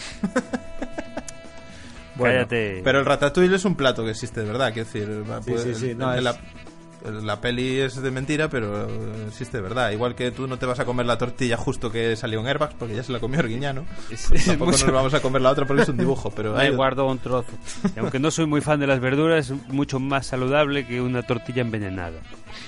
Bueno, 2.15 2.33
Cállate. 2.35 2.81
Pero 2.83 2.99
el 2.99 3.05
ratatouille 3.05 3.55
es 3.55 3.65
un 3.65 3.75
plato 3.75 4.05
que 4.05 4.11
existe 4.11 4.41
verdad. 4.41 4.71
Quiero 4.71 4.85
decir, 4.89 5.29
va- 5.29 5.41
Sí, 5.41 5.51
puede- 5.51 5.73
sí, 5.75 5.87
sí, 5.89 5.95
no, 5.95 6.11
en 6.13 6.19
es- 6.19 6.23
la, 6.23 6.37
la 7.23 7.41
peli 7.41 7.79
es 7.79 8.01
de 8.01 8.11
mentira, 8.11 8.49
pero 8.49 8.87
existe 9.27 9.57
de 9.57 9.63
verdad. 9.63 9.91
Igual 9.91 10.15
que 10.15 10.31
tú 10.31 10.47
no 10.47 10.57
te 10.57 10.65
vas 10.65 10.79
a 10.79 10.85
comer 10.85 11.05
la 11.05 11.17
tortilla 11.17 11.57
justo 11.57 11.91
que 11.91 12.15
salió 12.15 12.39
en 12.39 12.47
Airbags, 12.47 12.73
porque 12.75 12.95
ya 12.95 13.03
se 13.03 13.11
la 13.11 13.19
comió 13.19 13.39
Arguiñano. 13.39 13.85
Es- 14.11 14.27
Pues 14.29 14.41
es 14.41 14.47
tampoco 14.47 14.71
nos 14.71 14.91
vamos 14.91 15.13
a 15.13 15.21
comer 15.21 15.41
la 15.41 15.51
otra 15.51 15.65
porque 15.65 15.83
es 15.83 15.89
un 15.89 15.97
dibujo. 15.97 16.31
Pero 16.31 16.57
hay- 16.57 16.69
guardo 16.75 17.05
un 17.07 17.19
trozo. 17.19 17.51
y 17.95 17.99
aunque 17.99 18.19
no 18.19 18.31
soy 18.31 18.45
muy 18.45 18.61
fan 18.61 18.79
de 18.79 18.87
las 18.87 18.99
verduras, 18.99 19.49
es 19.49 19.57
mucho 19.69 19.99
más 19.99 20.25
saludable 20.27 20.85
que 20.87 21.01
una 21.01 21.21
tortilla 21.23 21.61
envenenada. 21.61 22.19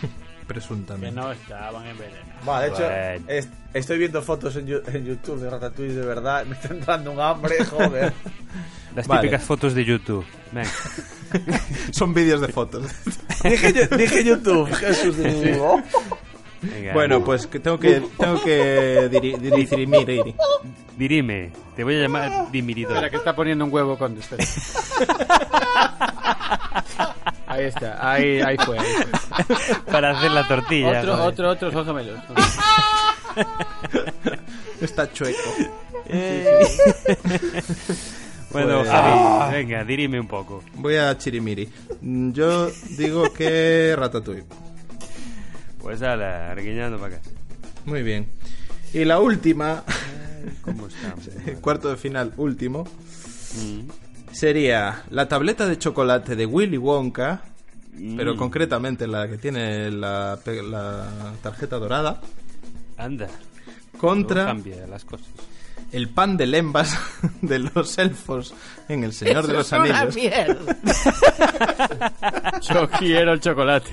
Que 0.48 0.54
presuntamente. 0.54 1.20
no 1.20 1.32
estaban 1.32 1.86
envenenados. 1.86 2.46
Bueno, 2.46 2.62
de 2.62 2.68
hecho, 2.68 2.84
Bueno. 2.84 3.26
es- 3.28 3.50
estoy 3.74 3.98
viendo 4.00 4.22
fotos 4.22 4.56
en, 4.56 4.68
en 4.70 5.06
YouTube 5.06 5.40
de 5.42 5.50
Ratatouille 5.50 5.94
de 5.94 6.06
verdad. 6.06 6.46
Me 6.46 6.56
está 6.56 6.70
entrando 6.74 7.12
un 7.12 7.20
hambre, 7.20 7.64
joder. 7.66 8.14
Las 8.96 9.08
Vale. 9.08 9.22
típicas 9.22 9.44
fotos 9.44 9.74
de 9.76 9.86
YouTube. 9.86 10.26
Venga. 10.52 10.70
Son 11.92 12.14
vídeos 12.14 12.42
de 12.42 12.48
fotos. 12.48 12.84
dije, 13.44 13.74
yo- 13.74 13.98
dije 13.98 14.24
YouTube. 14.24 14.74
Jesús 14.74 15.18
de 15.18 15.32
mi 15.32 15.42
vida. 15.52 15.84
Venga. 16.60 16.94
bueno, 16.94 17.24
pues 17.24 17.46
que 17.46 17.60
tengo 17.60 17.78
que 17.80 18.02
tengo 18.18 18.44
que 18.44 19.08
diri, 19.12 19.34
diri- 19.36 19.70
dirimir, 19.70 20.06
diri. 20.08 20.36
Dirime, 20.98 21.52
te 21.76 21.84
voy 21.84 21.98
a 21.98 22.02
llamar 22.02 22.52
dimiridor. 22.52 22.94
Espera, 22.94 23.10
que 23.12 23.18
está 23.18 23.36
poniendo 23.36 23.64
un 23.66 23.72
huevo 23.72 23.96
con 23.98 24.18
espera. 24.18 24.44
Ahí 27.58 27.66
está, 27.66 28.12
ahí, 28.12 28.42
ahí 28.42 28.58
fue. 28.58 28.78
Ahí 28.80 28.86
fue. 29.48 29.56
Para 29.92 30.18
hacer 30.18 30.32
la 30.32 30.48
tortilla. 30.48 31.00
Otro, 31.00 31.14
joder. 31.16 31.28
otro, 31.28 31.50
otro, 31.50 31.72
son 31.72 31.86
gemelos. 31.86 32.20
Está 34.82 35.12
chueco. 35.12 35.38
Bueno, 38.50 38.78
Pues- 38.80 38.90
Javi, 38.90 39.54
venga, 39.58 39.84
dirime 39.84 40.22
un 40.22 40.28
poco. 40.28 40.64
Voy 40.76 40.96
a 40.96 41.18
chirimiri. 41.18 41.70
Mm, 42.02 42.32
Yo 42.32 42.72
digo 42.98 43.32
que 43.34 43.94
ratatouille. 43.98 44.46
Pues 45.80 46.02
ala, 46.02 46.50
arguiñando 46.52 46.98
para 46.98 47.18
acá. 47.18 47.30
Muy 47.86 48.04
bien. 48.04 48.30
Y 48.94 49.04
la 49.04 49.20
última, 49.20 49.84
¿Cómo 50.62 50.88
estamos? 50.88 51.30
cuarto 51.62 51.90
de 51.90 51.98
final 51.98 52.34
último, 52.38 52.86
Mm. 53.58 53.82
Sería 54.32 55.04
la 55.10 55.28
tableta 55.28 55.66
de 55.68 55.78
chocolate 55.78 56.36
de 56.36 56.46
Willy 56.46 56.78
Wonka 56.78 57.42
pero 58.16 58.36
Mm. 58.36 58.38
concretamente 58.38 59.08
la 59.08 59.28
que 59.28 59.38
tiene 59.40 59.90
la, 59.90 60.38
tarjeta 61.42 61.78
dorada, 61.80 62.22
Anda. 62.96 63.28
contra 63.98 64.46
cambia 64.46 64.86
las 64.86 65.04
cosas. 65.04 65.26
el 65.92 66.08
pan 66.10 66.38
de 66.38 66.46
lembas 66.46 66.96
de 67.42 67.58
los 67.58 67.98
elfos 67.98 68.54
en 68.88 69.04
El 69.04 69.14
Señor 69.14 69.48
de 69.48 69.54
los 69.54 69.66
Es 69.66 69.80
una 69.80 70.00
Anillos. 70.02 70.16
mierda. 70.16 70.78
Yo 72.72 72.88
quiero 73.00 73.34
el 73.34 73.40
chocolate. 73.40 73.90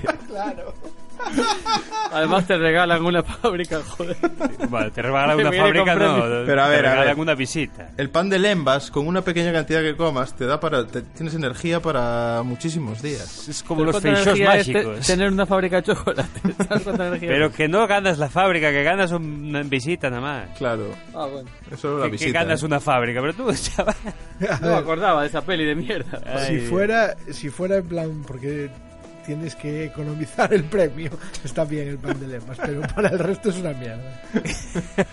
Además 2.11 2.47
te 2.47 2.57
regalan 2.57 3.03
una 3.03 3.23
fábrica, 3.23 3.81
joder. 3.85 4.15
Vale, 4.69 4.91
te 4.91 5.01
regalan 5.01 5.37
una 5.39 5.51
fábrica, 5.51 5.95
no. 5.95 6.15
Pero 6.45 6.61
a 6.63 6.65
te 6.69 6.71
ver, 6.75 6.85
a 6.85 7.03
ver. 7.03 7.15
una 7.17 7.35
visita. 7.35 7.89
El 7.97 8.09
pan 8.09 8.29
de 8.29 8.39
lembas, 8.39 8.89
con 8.91 9.07
una 9.07 9.21
pequeña 9.21 9.51
cantidad 9.51 9.81
que 9.81 9.95
comas, 9.95 10.33
te 10.35 10.45
da 10.45 10.59
para. 10.59 10.85
te- 10.87 11.01
tienes 11.01 11.33
energía 11.35 11.81
para 11.81 12.41
muchísimos 12.43 13.01
días. 13.01 13.47
Es 13.49 13.63
como 13.63 13.83
los 13.83 13.93
¿Cuánta 13.99 14.09
feixos 14.09 14.27
energía 14.39 14.55
es 14.55 14.65
te- 14.67 14.73
mágicos. 14.73 15.07
tener 15.07 15.31
una 15.31 15.45
fábrica 15.45 15.77
de 15.77 15.83
chocolate. 15.83 16.39
¿Sabes 16.67 16.83
cuánta 16.83 17.07
energía 17.07 17.29
Pero 17.29 17.51
que 17.51 17.67
no 17.67 17.85
ganas 17.87 18.17
la 18.17 18.29
fábrica, 18.29 18.71
que 18.71 18.83
ganas 18.83 19.11
una 19.11 19.63
visita 19.63 20.09
nada 20.09 20.21
más. 20.21 20.57
Claro, 20.57 20.85
Ah, 21.13 21.25
bueno. 21.25 21.49
eso 21.71 21.95
es 21.95 21.99
la 21.99 22.05
Que, 22.05 22.11
que 22.11 22.23
visita. 22.25 22.39
ganas 22.43 22.61
¿eh? 22.61 22.65
una 22.65 22.79
fábrica, 22.79 23.19
pero 23.21 23.33
tú, 23.33 23.51
chaval. 23.75 23.95
No 24.61 24.67
me 24.67 24.75
acordaba 24.75 25.21
de 25.21 25.27
esa 25.27 25.41
peli 25.41 25.65
de 25.65 25.75
mierda. 25.75 26.19
Si 26.45 26.53
Ay, 26.53 26.59
fuera, 26.61 27.15
si 27.31 27.49
fuera 27.49 27.77
en 27.77 27.87
plan, 27.87 28.23
porque 28.25 28.69
tienes 29.25 29.55
que 29.55 29.85
economizar 29.85 30.53
el 30.53 30.63
premio, 30.65 31.11
está 31.43 31.63
bien 31.65 31.87
el 31.89 31.97
pan 31.97 32.19
de 32.19 32.27
lemas, 32.27 32.57
pero 32.63 32.81
para 32.81 33.09
el 33.09 33.19
resto 33.19 33.49
es 33.49 33.57
una 33.57 33.73
mierda. 33.73 34.21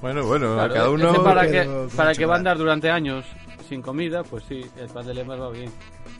Bueno, 0.00 0.24
bueno, 0.24 0.54
Claro, 0.54 0.70
a 0.72 0.74
cada 0.76 0.90
uno. 0.90 1.24
para 1.24 1.40
Pero 1.42 1.88
que, 1.88 1.96
para 1.96 2.14
que 2.14 2.24
va 2.24 2.34
a 2.34 2.38
andar 2.38 2.56
durante 2.56 2.88
años 2.88 3.24
sin 3.68 3.82
comida, 3.82 4.22
pues 4.22 4.44
sí, 4.48 4.64
el 4.80 4.86
pan 4.90 5.04
de 5.04 5.12
lemas 5.12 5.40
va 5.40 5.50
bien. 5.50 5.72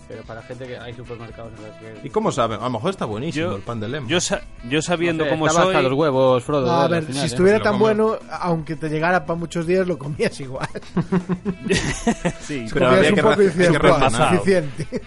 Pero 0.09 0.23
para 0.25 0.43
gente 0.43 0.67
que 0.67 0.77
hay 0.77 0.93
supermercados 0.95 1.53
en 1.61 2.01
que... 2.01 2.07
¿Y 2.09 2.11
cómo 2.11 2.33
saben? 2.33 2.59
A 2.61 2.65
lo 2.65 2.71
mejor 2.71 2.91
está 2.91 3.05
buenísimo 3.05 3.51
Yo- 3.51 3.57
el 3.57 3.63
pan 3.63 3.79
de 3.79 3.89
lembas. 3.89 4.11
Yo, 4.11 4.21
sa- 4.21 4.41
yo 4.69 4.83
sabiendo 4.83 5.23
No 5.25 5.31
sé, 5.31 5.37
cómo 5.37 5.49
soy. 5.51 5.67
hasta 5.69 5.83
los 5.83 5.93
huevos, 5.93 6.43
Frodo. 6.43 6.67
No, 6.67 6.73
a 6.73 6.89
ver, 6.89 7.03
final, 7.05 7.21
si 7.21 7.23
¿eh? 7.23 7.27
estuviera 7.27 7.59
Lo 7.59 7.65
tan 7.65 7.79
bueno, 7.79 8.17
aunque 8.41 8.75
te 8.75 8.89
llegara 8.89 9.25
para 9.25 9.39
muchos 9.39 9.65
días, 9.67 9.87
lo 9.87 9.97
comías 9.97 10.41
igual. 10.41 10.69
Sí, 12.41 12.67
Pero 12.73 12.89
habría 12.89 13.11
un 13.11 13.15
que 13.17 13.23
que 13.23 14.11
suficiente. 14.11 15.03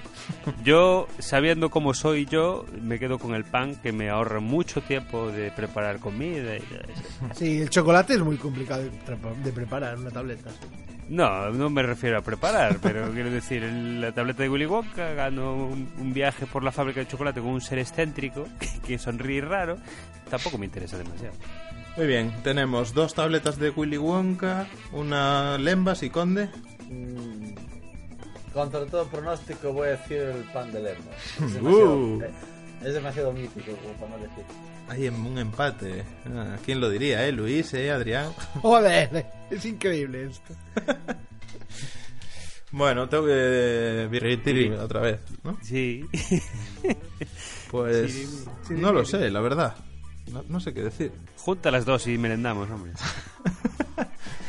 Yo, 0.64 1.08
sabiendo 1.20 1.70
cómo 1.70 1.94
soy 1.94 2.26
yo, 2.26 2.66
me 2.82 3.00
quedo 3.00 3.20
con 3.20 3.34
el 3.36 3.44
pan 3.44 3.76
que 3.76 3.92
me 3.92 4.10
ahorra 4.10 4.40
mucho 4.40 4.82
tiempo 4.82 5.32
de 5.32 5.52
preparar 5.52 6.00
comida. 6.00 6.56
y- 6.58 6.62
Sí, 7.36 7.62
el 7.62 7.70
chocolate 7.70 8.14
es 8.14 8.20
muy 8.22 8.38
complicado 8.38 8.84
de, 8.84 9.52
preparar 9.52 9.98
una 9.98 10.12
tableta. 10.12 10.50
No, 11.10 11.50
no 11.50 11.70
me 11.70 11.84
refiero 11.84 12.18
a 12.18 12.22
preparar, 12.22 12.78
pero 12.82 13.12
quiero 13.12 13.30
decir, 13.30 13.64
en 13.64 14.00
la 14.00 14.14
tableta 14.14 14.44
de 14.44 14.50
Willy 14.50 14.66
Wonka 14.66 15.14
gano 15.14 15.56
un, 15.66 15.90
un 16.00 16.14
viaje 16.14 16.46
por 16.46 16.64
la 16.64 16.72
fábrica 16.72 17.02
de 17.02 17.08
chocolate 17.08 17.42
con 17.42 17.50
un 17.50 17.60
ser 17.62 17.80
excéntrico 17.80 18.48
que, 18.60 18.68
que 18.88 18.98
sonríe 18.98 19.42
raro. 19.42 19.78
Tampoco 20.30 20.58
me 20.58 20.66
interesa 20.66 20.98
demasiado. 20.98 21.34
Muy 21.98 22.08
bien, 22.08 22.32
tenemos 22.44 22.94
dos 22.94 23.14
tabletas 23.14 23.58
de 23.60 23.70
Willy 23.72 23.98
Wonka, 23.98 24.66
una 24.94 25.58
lembas 25.58 26.04
y 26.04 26.10
conde. 26.10 26.48
Mm, 26.90 27.56
Contra 28.54 28.86
todo 28.86 29.08
pronóstico 29.08 29.72
voy 29.74 29.88
a 29.90 29.92
decir 29.92 30.18
el 30.18 30.44
pan 30.52 30.72
de. 30.72 30.92
Es 30.92 31.54
demasiado, 31.54 31.96
Uh. 31.98 32.22
eh, 32.22 32.32
es 32.86 32.94
demasiado 32.94 33.34
mítico 33.34 33.72
como 33.82 33.94
para 33.94 34.12
no 34.12 34.18
decir. 34.24 34.44
Hay 34.90 35.06
en 35.08 35.16
un 35.16 35.38
empate. 35.38 36.04
Ah, 36.36 36.58
¿Quién 36.66 36.82
lo 36.82 36.90
diría, 36.90 37.26
eh? 37.26 37.32
Luis, 37.32 37.74
eh, 37.74 37.92
Adrián. 37.92 38.34
Joder, 38.62 39.26
es 39.50 39.66
increíble 39.66 40.26
esto. 40.26 40.54
Bueno, 42.74 43.10
tengo 43.10 43.26
que 43.26 44.08
virritir 44.10 44.72
otra 44.76 45.02
vez, 45.02 45.20
¿no? 45.44 45.58
Sí. 45.62 46.06
Pues 47.70 48.14
Sí, 48.66 48.76
no 48.76 48.94
lo 48.94 49.04
sé, 49.04 49.30
la 49.30 49.42
verdad. 49.42 49.76
No, 50.32 50.42
no 50.48 50.62
sé 50.62 50.74
qué 50.74 50.84
decir. 50.84 51.12
Junta 51.36 51.70
las 51.70 51.84
dos 51.84 52.08
y 52.08 52.18
merendamos, 52.18 52.70
hombre. 52.72 52.94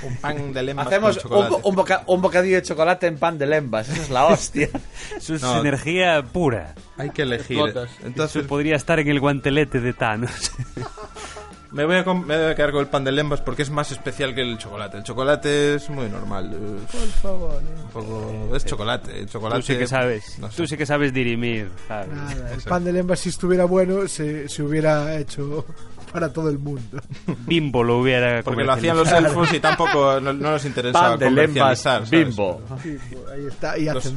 Un 0.04 0.16
pan 0.16 0.52
de 0.52 0.62
lembas 0.62 0.86
Hacemos 0.86 1.18
con 1.18 1.32
un, 1.32 1.44
chocolate. 1.44 1.50
bo- 1.62 1.68
un, 1.68 1.76
boca- 1.76 2.02
un 2.06 2.22
bocadillo 2.22 2.56
de 2.56 2.62
chocolate 2.62 3.06
en 3.06 3.18
pan 3.18 3.38
de 3.38 3.46
lembas. 3.46 3.88
Eso 3.88 4.02
es 4.02 4.10
la 4.10 4.26
hostia. 4.26 4.68
Eso 5.16 5.34
es 5.34 5.42
No. 5.42 5.60
energía 5.60 6.22
pura. 6.22 6.74
Hay 6.98 7.10
que 7.10 7.22
elegir. 7.22 7.58
Entonces 8.04 8.36
Eso 8.36 8.48
podría 8.48 8.76
estar 8.76 8.98
en 9.00 9.08
el 9.08 9.20
guantelete 9.20 9.80
de 9.80 9.92
Thanos. 9.92 10.52
me 11.72 11.86
voy, 11.86 11.96
a 11.96 12.04
me 12.04 12.36
voy 12.36 12.50
a 12.50 12.54
quedar 12.54 12.70
con 12.72 12.80
el 12.82 12.88
pan 12.88 13.02
de 13.04 13.12
lembas 13.12 13.40
porque 13.40 13.62
es 13.62 13.70
más 13.70 13.90
especial 13.92 14.34
que 14.34 14.42
el 14.42 14.58
chocolate. 14.58 14.98
El 14.98 15.04
chocolate 15.04 15.76
es 15.76 15.88
muy 15.88 16.08
normal. 16.08 16.50
Por 16.90 17.08
favor. 17.22 17.62
eh. 17.62 17.82
Un 17.84 17.90
poco... 17.90 18.56
Es 18.56 18.64
chocolate. 18.66 19.20
El 19.20 19.28
chocolate... 19.28 19.60
Tú 19.62 19.66
sí 19.72 19.78
que 19.78 19.86
sabes. 19.86 20.38
no 20.38 20.50
sé. 20.50 20.56
Tú 20.56 20.66
sí 20.66 20.76
que 20.76 20.84
sabes 20.86 21.12
dirimir. 21.14 21.70
Nada, 21.88 22.52
el 22.52 22.60
pan 22.62 22.84
de 22.84 22.92
lembas 22.92 23.20
si 23.20 23.30
estuviera 23.30 23.64
bueno 23.64 24.06
se, 24.08 24.48
se 24.48 24.62
hubiera 24.62 25.16
hecho 25.16 25.64
para 26.12 26.32
todo 26.32 26.48
el 26.48 26.58
mundo. 26.58 27.00
Bimbo 27.46 27.82
lo 27.82 27.98
hubiera 27.98 28.42
Porque 28.42 28.64
lo 28.64 28.72
hacían 28.72 28.96
los 28.96 29.10
elfos 29.10 29.52
y 29.52 29.60
tampoco 29.60 30.20
no, 30.20 30.32
no 30.32 30.50
nos 30.52 30.64
interesaba 30.64 31.18
comercializar, 31.18 32.08
bimbo. 32.08 32.60
Sí, 32.82 32.98
ahí 33.32 33.46
está, 33.46 33.78
y 33.78 33.84
Los-. 33.86 34.12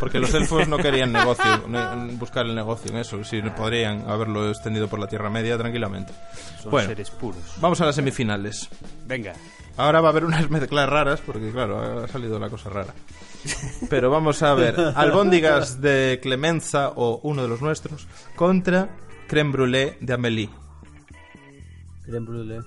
Porque 0.00 0.18
los 0.18 0.32
elfos 0.34 0.66
no 0.68 0.78
querían 0.78 1.12
negocio, 1.12 1.44
ne- 1.68 2.14
buscar 2.14 2.46
el 2.46 2.54
negocio 2.54 2.90
en 2.90 2.98
eso. 2.98 3.22
Si 3.24 3.40
podrían 3.42 4.08
haberlo 4.08 4.48
extendido 4.48 4.88
por 4.88 4.98
la 4.98 5.06
Tierra 5.06 5.30
Media 5.30 5.58
tranquilamente. 5.58 6.12
Son 6.62 6.70
Bueno. 6.70 6.88
seres 6.88 7.10
puros. 7.10 7.40
Vamos 7.60 7.80
a 7.80 7.86
las 7.86 7.94
semifinales. 7.94 8.68
Venga. 9.06 9.32
Ahora 9.76 10.00
va 10.00 10.08
a 10.08 10.10
haber 10.12 10.24
unas 10.24 10.48
mezclas 10.50 10.88
raras, 10.88 11.20
porque 11.20 11.50
claro, 11.50 12.04
ha 12.04 12.08
salido 12.08 12.38
la 12.38 12.48
cosa 12.48 12.70
rara. 12.70 12.94
Pero 13.90 14.08
vamos 14.08 14.42
a 14.42 14.54
ver, 14.54 14.74
albóndigas 14.94 15.80
de 15.80 16.20
Clemenza 16.22 16.90
o 16.94 17.20
uno 17.24 17.42
de 17.42 17.48
los 17.48 17.60
nuestros 17.60 18.06
contra 18.36 18.88
creme 19.26 19.52
brûlée 19.52 19.96
de 20.00 20.14
Amélie. 20.14 20.48
Creme 22.04 22.26
brûlée. 22.26 22.60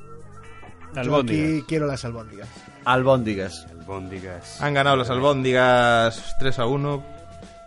Yo 0.94 1.02
Albóndigas. 1.02 1.50
aquí 1.50 1.64
quiero 1.68 1.86
las 1.86 2.06
albóndigas. 2.06 2.48
Albóndigas. 2.86 3.68
Albóndigas. 3.70 4.62
Han 4.62 4.74
ganado 4.74 4.96
las 4.96 5.10
albóndigas 5.10 6.36
3 6.40 6.60
a 6.60 6.66
1. 6.66 7.04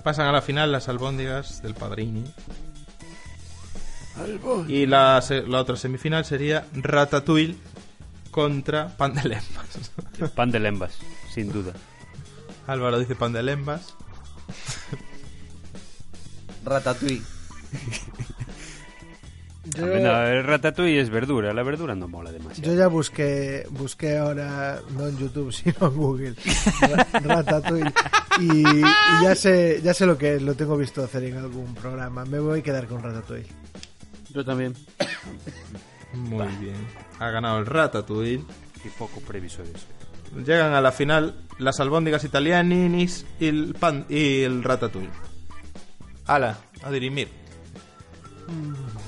Pasan 0.02 0.26
a 0.26 0.32
la 0.32 0.42
final 0.42 0.72
las 0.72 0.88
albóndigas 0.88 1.62
del 1.62 1.74
Padrini. 1.74 2.24
Y 4.68 4.86
la, 4.86 5.22
la 5.46 5.60
otra 5.60 5.76
semifinal 5.76 6.24
sería 6.24 6.66
Ratatouille 6.74 7.56
contra 8.30 8.88
Pan 8.96 9.14
de 9.14 9.22
Lembas. 9.28 9.92
Pan 10.34 10.50
de 10.50 10.60
lembas, 10.60 10.98
sin 11.32 11.52
duda. 11.52 11.72
Álvaro 12.66 12.98
dice 12.98 13.14
Pan 13.16 13.32
de 13.32 13.42
Lembas. 13.42 13.94
Ratatouille. 16.64 17.22
Yo, 19.76 19.84
no, 19.86 20.22
el 20.26 20.42
ratatouille 20.44 21.00
es 21.00 21.10
verdura. 21.10 21.52
La 21.52 21.62
verdura 21.62 21.94
no 21.94 22.08
mola 22.08 22.32
demasiado. 22.32 22.72
yo 22.72 22.78
ya 22.78 22.86
busqué, 22.88 23.66
busqué 23.70 24.16
ahora, 24.16 24.80
no 24.96 25.06
en 25.06 25.18
YouTube, 25.18 25.52
sino 25.52 25.74
en 25.88 25.96
Google, 25.96 26.34
Ra- 26.80 27.06
Ratatouille. 27.20 27.92
Y, 28.40 28.66
y 28.66 28.82
ya 29.22 29.34
sé 29.34 29.80
ya 29.82 29.92
sé 29.92 30.06
lo 30.06 30.16
que 30.16 30.36
es, 30.36 30.42
lo 30.42 30.54
tengo 30.54 30.76
visto 30.78 31.04
hacer 31.04 31.24
en 31.24 31.36
algún 31.36 31.74
programa. 31.74 32.24
Me 32.24 32.38
voy 32.38 32.60
a 32.60 32.62
quedar 32.62 32.86
con 32.86 33.02
Ratatouille. 33.02 33.48
Yo 34.32 34.44
también. 34.44 34.74
Muy 36.14 36.46
bien. 36.60 36.76
Ha 37.18 37.30
ganado 37.30 37.58
el 37.58 37.66
Ratatouille. 37.66 38.42
Qué 38.82 38.90
poco 38.98 39.20
previsores. 39.20 39.86
Llegan 40.46 40.72
a 40.72 40.80
la 40.80 40.92
final 40.92 41.34
las 41.58 41.80
albóndigas 41.80 42.24
italianinis 42.24 43.26
y 43.38 43.48
el, 43.48 43.74
pan, 43.78 44.06
y 44.08 44.40
el 44.42 44.62
Ratatouille. 44.64 45.10
Ala, 46.26 46.56
a 46.82 46.90
dirimir. 46.90 47.28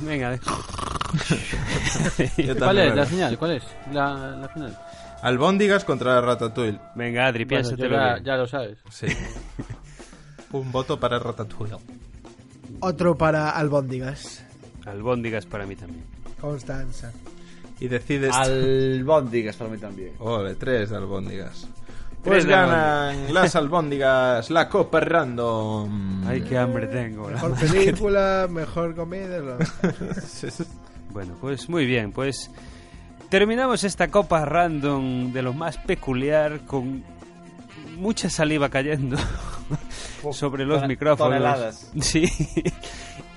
Venga, 0.01 0.31
de- 0.31 0.41
¿Cuál 2.59 2.79
es 2.79 2.95
la 2.95 3.07
señal? 3.07 3.39
¿Cuál 3.39 3.53
es 3.53 3.63
la, 3.93 4.37
la 4.37 4.49
final? 4.49 4.79
Albóndigas 5.23 5.85
contra 5.85 6.21
Ratatouille. 6.21 6.79
venga 6.95 7.27
Adri, 7.27 7.45
piénsatelo 7.45 7.97
ya, 7.97 8.13
bien. 8.15 8.25
ya 8.25 8.37
lo 8.37 8.47
sabes. 8.47 8.79
Sí. 8.91 9.07
Un 10.53 10.71
voto 10.73 10.99
para 10.99 11.19
Ratatouille. 11.19 11.77
Otro 12.81 13.17
para 13.17 13.51
albóndigas. 13.51 14.45
Albóndigas 14.87 15.47
para 15.47 15.67
mí 15.67 15.77
también. 15.77 16.05
Constanza. 16.41 17.13
Y 17.79 17.89
decides... 17.89 18.35
Albóndigas 18.35 19.57
para 19.57 19.71
mí 19.71 19.79
también. 19.79 20.13
Ole, 20.19 20.55
tres 20.57 20.91
albóndigas. 20.93 21.69
Pues 22.25 22.47
ganan 22.47 23.33
las 23.35 23.57
albóndigas 23.57 24.49
la 24.51 24.69
Copa 24.69 25.01
Random. 25.01 26.25
Ay, 26.27 26.43
qué 26.43 26.57
hambre 26.59 26.87
tengo. 26.87 27.29
la 27.29 27.35
Mejor 27.35 27.55
película, 27.61 28.47
mejor 28.51 28.95
comida. 28.95 29.39
lo- 29.39 29.59
Bueno, 31.13 31.35
pues 31.41 31.69
muy 31.69 31.85
bien, 31.85 32.11
pues 32.13 32.51
terminamos 33.29 33.85
esta 33.85 34.09
copa 34.09 34.45
random 34.47 35.33
de 35.33 35.43
lo 35.43 35.53
más 35.53 35.77
peculiar 35.79 36.61
con 36.61 37.05
mucha 37.97 38.31
saliva 38.31 38.69
cayendo 38.71 39.17
sobre 40.33 40.65
los 40.65 40.87
micrófonos. 40.87 41.33
toneladas. 41.35 41.91
Sí. 42.01 42.25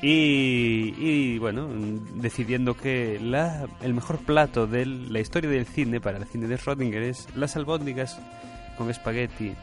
Y, 0.01 0.93
y, 0.97 1.37
bueno, 1.39 1.67
decidiendo 2.15 2.77
que 2.77 3.19
la, 3.21 3.65
el 3.81 3.93
mejor 3.93 4.19
plato 4.19 4.67
de 4.67 4.85
la 4.85 5.19
historia 5.19 5.49
del 5.49 5.65
cine 5.65 5.99
para 5.99 6.17
el 6.17 6.25
cine 6.25 6.47
de 6.47 6.57
Schrödinger 6.57 7.01
es 7.01 7.27
las 7.35 7.55
albóndigas 7.55 8.19
con 8.77 8.89
espagueti 8.89 9.53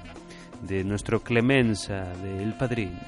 de 0.63 0.85
nuestro 0.85 1.21
Clemenza, 1.21 2.05
de 2.23 2.43
El 2.43 2.55
Padrino. 2.55 2.99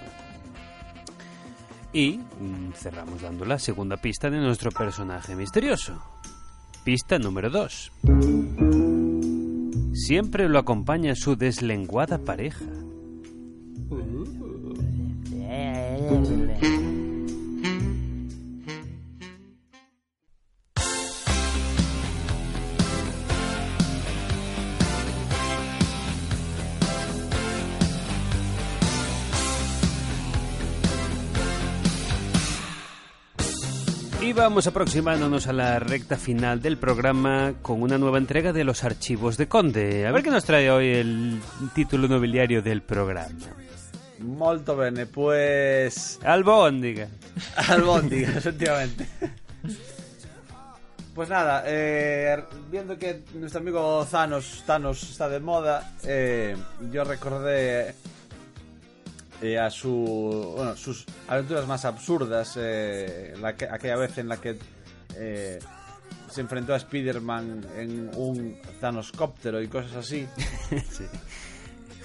Y 1.92 2.18
mm, 2.18 2.72
cerramos 2.74 3.22
dando 3.22 3.44
la 3.44 3.58
segunda 3.58 3.96
pista 3.96 4.28
de 4.28 4.38
nuestro 4.38 4.70
personaje 4.70 5.36
misterioso. 5.36 6.02
Pista 6.84 7.18
número 7.18 7.50
2. 7.50 7.92
Siempre 9.94 10.48
lo 10.48 10.58
acompaña 10.58 11.14
su 11.14 11.36
deslenguada 11.36 12.18
pareja. 12.18 12.64
Y 34.24 34.32
vamos 34.32 34.66
aproximándonos 34.66 35.48
a 35.48 35.52
la 35.52 35.78
recta 35.78 36.16
final 36.16 36.62
del 36.62 36.78
programa 36.78 37.52
con 37.60 37.82
una 37.82 37.98
nueva 37.98 38.16
entrega 38.16 38.54
de 38.54 38.64
los 38.64 38.82
archivos 38.82 39.36
de 39.36 39.48
Conde. 39.48 40.06
A 40.06 40.12
ver 40.12 40.22
qué 40.22 40.30
nos 40.30 40.46
trae 40.46 40.70
hoy 40.70 40.94
el 40.94 41.42
título 41.74 42.08
nobiliario 42.08 42.62
del 42.62 42.80
programa. 42.80 43.28
Molto 44.20 44.76
bene, 44.76 45.04
pues... 45.04 46.18
Albóndiga. 46.24 47.06
Albóndiga, 47.68 48.30
efectivamente. 48.30 49.06
Pues 51.14 51.28
nada, 51.28 51.62
eh, 51.66 52.42
viendo 52.70 52.96
que 52.96 53.24
nuestro 53.34 53.60
amigo 53.60 54.06
Thanos, 54.10 54.62
Thanos 54.64 55.02
está 55.02 55.28
de 55.28 55.40
moda, 55.40 55.92
eh, 56.02 56.56
yo 56.90 57.04
recordé 57.04 57.94
eh, 59.42 59.58
a 59.58 59.70
su, 59.70 60.54
bueno, 60.56 60.76
sus 60.76 61.04
aventuras 61.28 61.66
más 61.66 61.84
absurdas, 61.84 62.54
eh, 62.56 63.34
la 63.40 63.54
que- 63.56 63.68
aquella 63.68 63.96
vez 63.96 64.18
en 64.18 64.28
la 64.28 64.36
que 64.38 64.56
eh, 65.16 65.58
se 66.30 66.40
enfrentó 66.40 66.74
a 66.74 66.76
Spider-Man 66.78 67.66
en 67.76 68.10
un 68.16 68.58
Thanoscóptero 68.80 69.60
y 69.62 69.68
cosas 69.68 69.96
así. 69.96 70.26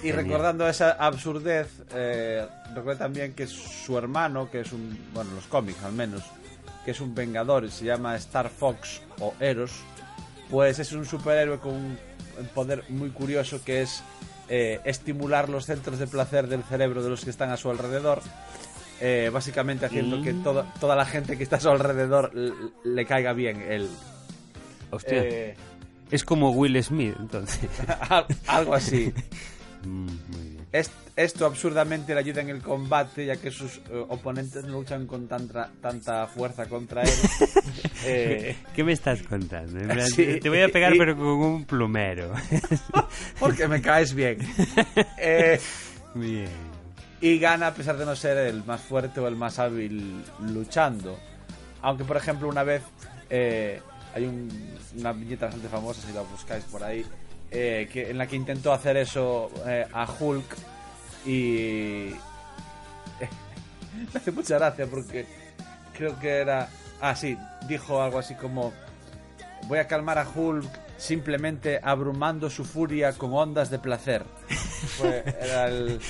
Y 0.02 0.04
Genial. 0.04 0.16
recordando 0.24 0.66
esa 0.66 0.92
absurdez, 0.92 1.68
eh, 1.94 2.46
recuerdo 2.74 3.00
también 3.00 3.34
que 3.34 3.46
su 3.46 3.98
hermano, 3.98 4.50
que 4.50 4.60
es 4.60 4.72
un, 4.72 4.98
bueno, 5.12 5.30
los 5.34 5.44
cómics 5.44 5.82
al 5.82 5.92
menos, 5.92 6.22
que 6.86 6.92
es 6.92 7.00
un 7.02 7.14
vengador, 7.14 7.70
se 7.70 7.84
llama 7.84 8.16
Star 8.16 8.48
Fox 8.48 9.02
o 9.18 9.34
Eros, 9.40 9.72
pues 10.48 10.78
es 10.78 10.92
un 10.92 11.04
superhéroe 11.04 11.58
con 11.58 11.74
un 11.74 11.98
poder 12.54 12.82
muy 12.88 13.10
curioso 13.10 13.62
que 13.62 13.82
es 13.82 14.02
eh, 14.50 14.80
estimular 14.84 15.48
los 15.48 15.64
centros 15.64 15.98
de 15.98 16.06
placer 16.06 16.48
del 16.48 16.62
cerebro 16.64 17.02
de 17.02 17.08
los 17.10 17.24
que 17.24 17.30
están 17.30 17.50
a 17.50 17.56
su 17.56 17.70
alrededor. 17.70 18.20
eh, 19.00 19.30
básicamente 19.32 19.86
haciendo 19.86 20.20
que 20.20 20.34
toda, 20.34 20.74
toda 20.78 20.94
la 20.94 21.06
gente 21.06 21.38
que 21.38 21.42
está 21.44 21.56
a 21.56 21.60
su 21.60 21.70
alrededor 21.70 22.32
le 22.84 23.06
caiga 23.06 23.32
bien. 23.32 23.62
Hostia. 24.90 25.22
Eh, 25.22 25.54
Es 26.10 26.24
como 26.24 26.50
Will 26.50 26.82
Smith, 26.84 27.14
entonces. 27.18 27.70
al- 28.10 28.26
algo 28.46 28.74
así. 28.74 29.12
Mm, 29.84 30.06
muy 30.06 30.48
bien. 30.50 30.66
Est- 30.72 30.92
esto 31.16 31.46
absurdamente 31.46 32.14
le 32.14 32.20
ayuda 32.20 32.40
en 32.42 32.50
el 32.50 32.62
combate, 32.62 33.26
ya 33.26 33.36
que 33.36 33.50
sus 33.50 33.78
eh, 33.90 34.04
oponentes 34.08 34.64
no 34.64 34.72
luchan 34.80 35.06
con 35.06 35.26
tanta, 35.26 35.70
tanta 35.80 36.26
fuerza 36.26 36.66
contra 36.66 37.02
él. 37.02 37.10
Eh, 38.02 38.56
¿Qué 38.74 38.82
me 38.82 38.92
estás 38.94 39.22
contando? 39.22 39.78
Sí, 40.06 40.40
Te 40.40 40.48
voy 40.48 40.62
a 40.62 40.68
pegar, 40.70 40.94
y- 40.94 40.98
pero 40.98 41.14
con 41.16 41.26
un 41.26 41.64
plumero. 41.66 42.32
porque 43.38 43.68
me 43.68 43.82
caes 43.82 44.14
bien. 44.14 44.38
Eh, 45.18 45.60
bien. 46.14 46.48
y 47.20 47.38
gana 47.38 47.66
a 47.68 47.74
pesar 47.74 47.98
de 47.98 48.06
no 48.06 48.16
ser 48.16 48.38
el 48.38 48.64
más 48.64 48.80
fuerte 48.80 49.20
o 49.20 49.28
el 49.28 49.36
más 49.36 49.58
hábil 49.58 50.22
luchando. 50.40 51.18
Aunque, 51.82 52.04
por 52.04 52.16
ejemplo, 52.16 52.48
una 52.48 52.62
vez 52.62 52.82
eh, 53.28 53.80
hay 54.14 54.24
un- 54.24 54.48
una 54.96 55.12
viñeta 55.12 55.46
bastante 55.46 55.68
famosa, 55.68 56.00
si 56.06 56.14
la 56.14 56.22
buscáis 56.22 56.64
por 56.64 56.82
ahí, 56.82 57.04
eh, 57.50 57.88
que, 57.92 58.10
en 58.10 58.18
la 58.18 58.26
que 58.26 58.36
intentó 58.36 58.72
hacer 58.72 58.96
eso 58.96 59.50
eh, 59.66 59.86
a 59.92 60.06
Hulk 60.10 60.56
y... 61.26 62.10
Me 64.12 64.18
hace 64.20 64.32
mucha 64.32 64.56
gracia 64.58 64.86
porque 64.86 65.26
creo 65.96 66.18
que 66.18 66.28
era... 66.38 66.68
Ah, 67.00 67.14
sí, 67.14 67.36
dijo 67.68 68.02
algo 68.02 68.18
así 68.18 68.34
como... 68.34 68.72
Voy 69.68 69.78
a 69.78 69.86
calmar 69.86 70.18
a 70.18 70.26
Hulk 70.28 70.66
simplemente 70.96 71.80
abrumando 71.82 72.48
su 72.50 72.64
furia 72.64 73.12
con 73.12 73.32
ondas 73.34 73.70
de 73.70 73.78
placer. 73.78 74.24
Fue, 74.98 75.22
era 75.40 75.68
el... 75.68 76.00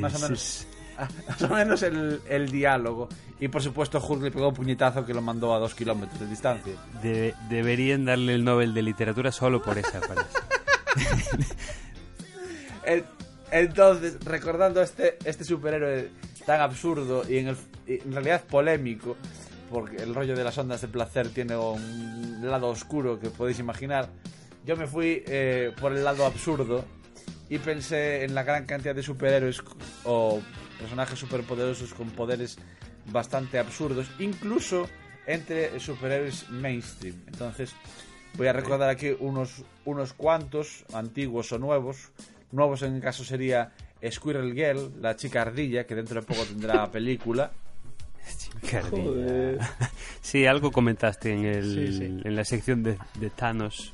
Más 0.00 0.14
o 0.14 0.18
menos, 0.20 0.66
más 1.28 1.42
o 1.42 1.48
menos 1.48 1.82
el, 1.82 2.20
el 2.28 2.48
diálogo. 2.50 3.08
Y 3.40 3.48
por 3.48 3.60
supuesto, 3.62 3.98
Hulk 3.98 4.22
le 4.22 4.30
pegó 4.30 4.48
un 4.48 4.54
puñetazo 4.54 5.04
que 5.04 5.12
lo 5.14 5.20
mandó 5.22 5.52
a 5.54 5.58
dos 5.58 5.74
kilómetros 5.74 6.20
de 6.20 6.26
distancia. 6.28 6.74
de- 7.02 7.34
deberían 7.48 8.04
darle 8.04 8.34
el 8.34 8.44
Nobel 8.44 8.72
de 8.72 8.82
Literatura 8.82 9.32
solo 9.32 9.60
por 9.62 9.76
esa 9.78 10.00
frase. 10.00 10.28
Entonces, 13.50 14.18
recordando 14.24 14.80
este, 14.82 15.18
este 15.24 15.44
superhéroe 15.44 16.10
tan 16.46 16.60
absurdo 16.60 17.22
y 17.28 17.38
en, 17.38 17.48
el, 17.48 17.56
y 17.86 18.00
en 18.00 18.12
realidad 18.12 18.44
polémico, 18.44 19.16
porque 19.70 19.96
el 19.96 20.14
rollo 20.14 20.34
de 20.34 20.44
las 20.44 20.56
ondas 20.58 20.80
de 20.80 20.88
placer 20.88 21.28
tiene 21.28 21.56
un 21.56 22.40
lado 22.42 22.68
oscuro 22.68 23.20
que 23.20 23.30
podéis 23.30 23.58
imaginar, 23.58 24.08
yo 24.64 24.76
me 24.76 24.86
fui 24.86 25.22
eh, 25.26 25.72
por 25.80 25.92
el 25.92 26.04
lado 26.04 26.24
absurdo 26.24 26.84
y 27.48 27.58
pensé 27.58 28.24
en 28.24 28.34
la 28.34 28.42
gran 28.42 28.64
cantidad 28.64 28.94
de 28.94 29.02
superhéroes 29.02 29.62
o 30.04 30.40
personajes 30.78 31.18
superpoderosos 31.18 31.92
con 31.94 32.10
poderes 32.10 32.58
bastante 33.10 33.58
absurdos, 33.58 34.06
incluso 34.18 34.88
entre 35.26 35.78
superhéroes 35.78 36.48
mainstream. 36.50 37.16
Entonces, 37.26 37.74
voy 38.36 38.46
a 38.46 38.52
recordar 38.52 38.88
aquí 38.90 39.14
unos, 39.20 39.64
unos 39.84 40.12
cuantos, 40.12 40.84
antiguos 40.92 41.52
o 41.52 41.58
nuevos. 41.58 42.10
Nuevos 42.50 42.82
en 42.82 42.94
el 42.96 43.00
caso 43.02 43.24
sería 43.24 43.72
Squirrel 44.10 44.52
Girl, 44.54 44.92
la 45.00 45.16
chica 45.16 45.42
ardilla, 45.42 45.86
que 45.86 45.94
dentro 45.94 46.20
de 46.20 46.26
poco 46.26 46.42
tendrá 46.44 46.90
película. 46.92 47.50
Cardilla. 48.70 49.58
Sí, 50.20 50.46
algo 50.46 50.70
comentaste 50.70 51.32
en, 51.32 51.44
el, 51.44 51.64
Sí, 51.64 51.98
sí. 51.98 52.04
en 52.24 52.36
la 52.36 52.44
sección 52.44 52.82
de, 52.84 52.96
de 53.18 53.30
Thanos. 53.30 53.92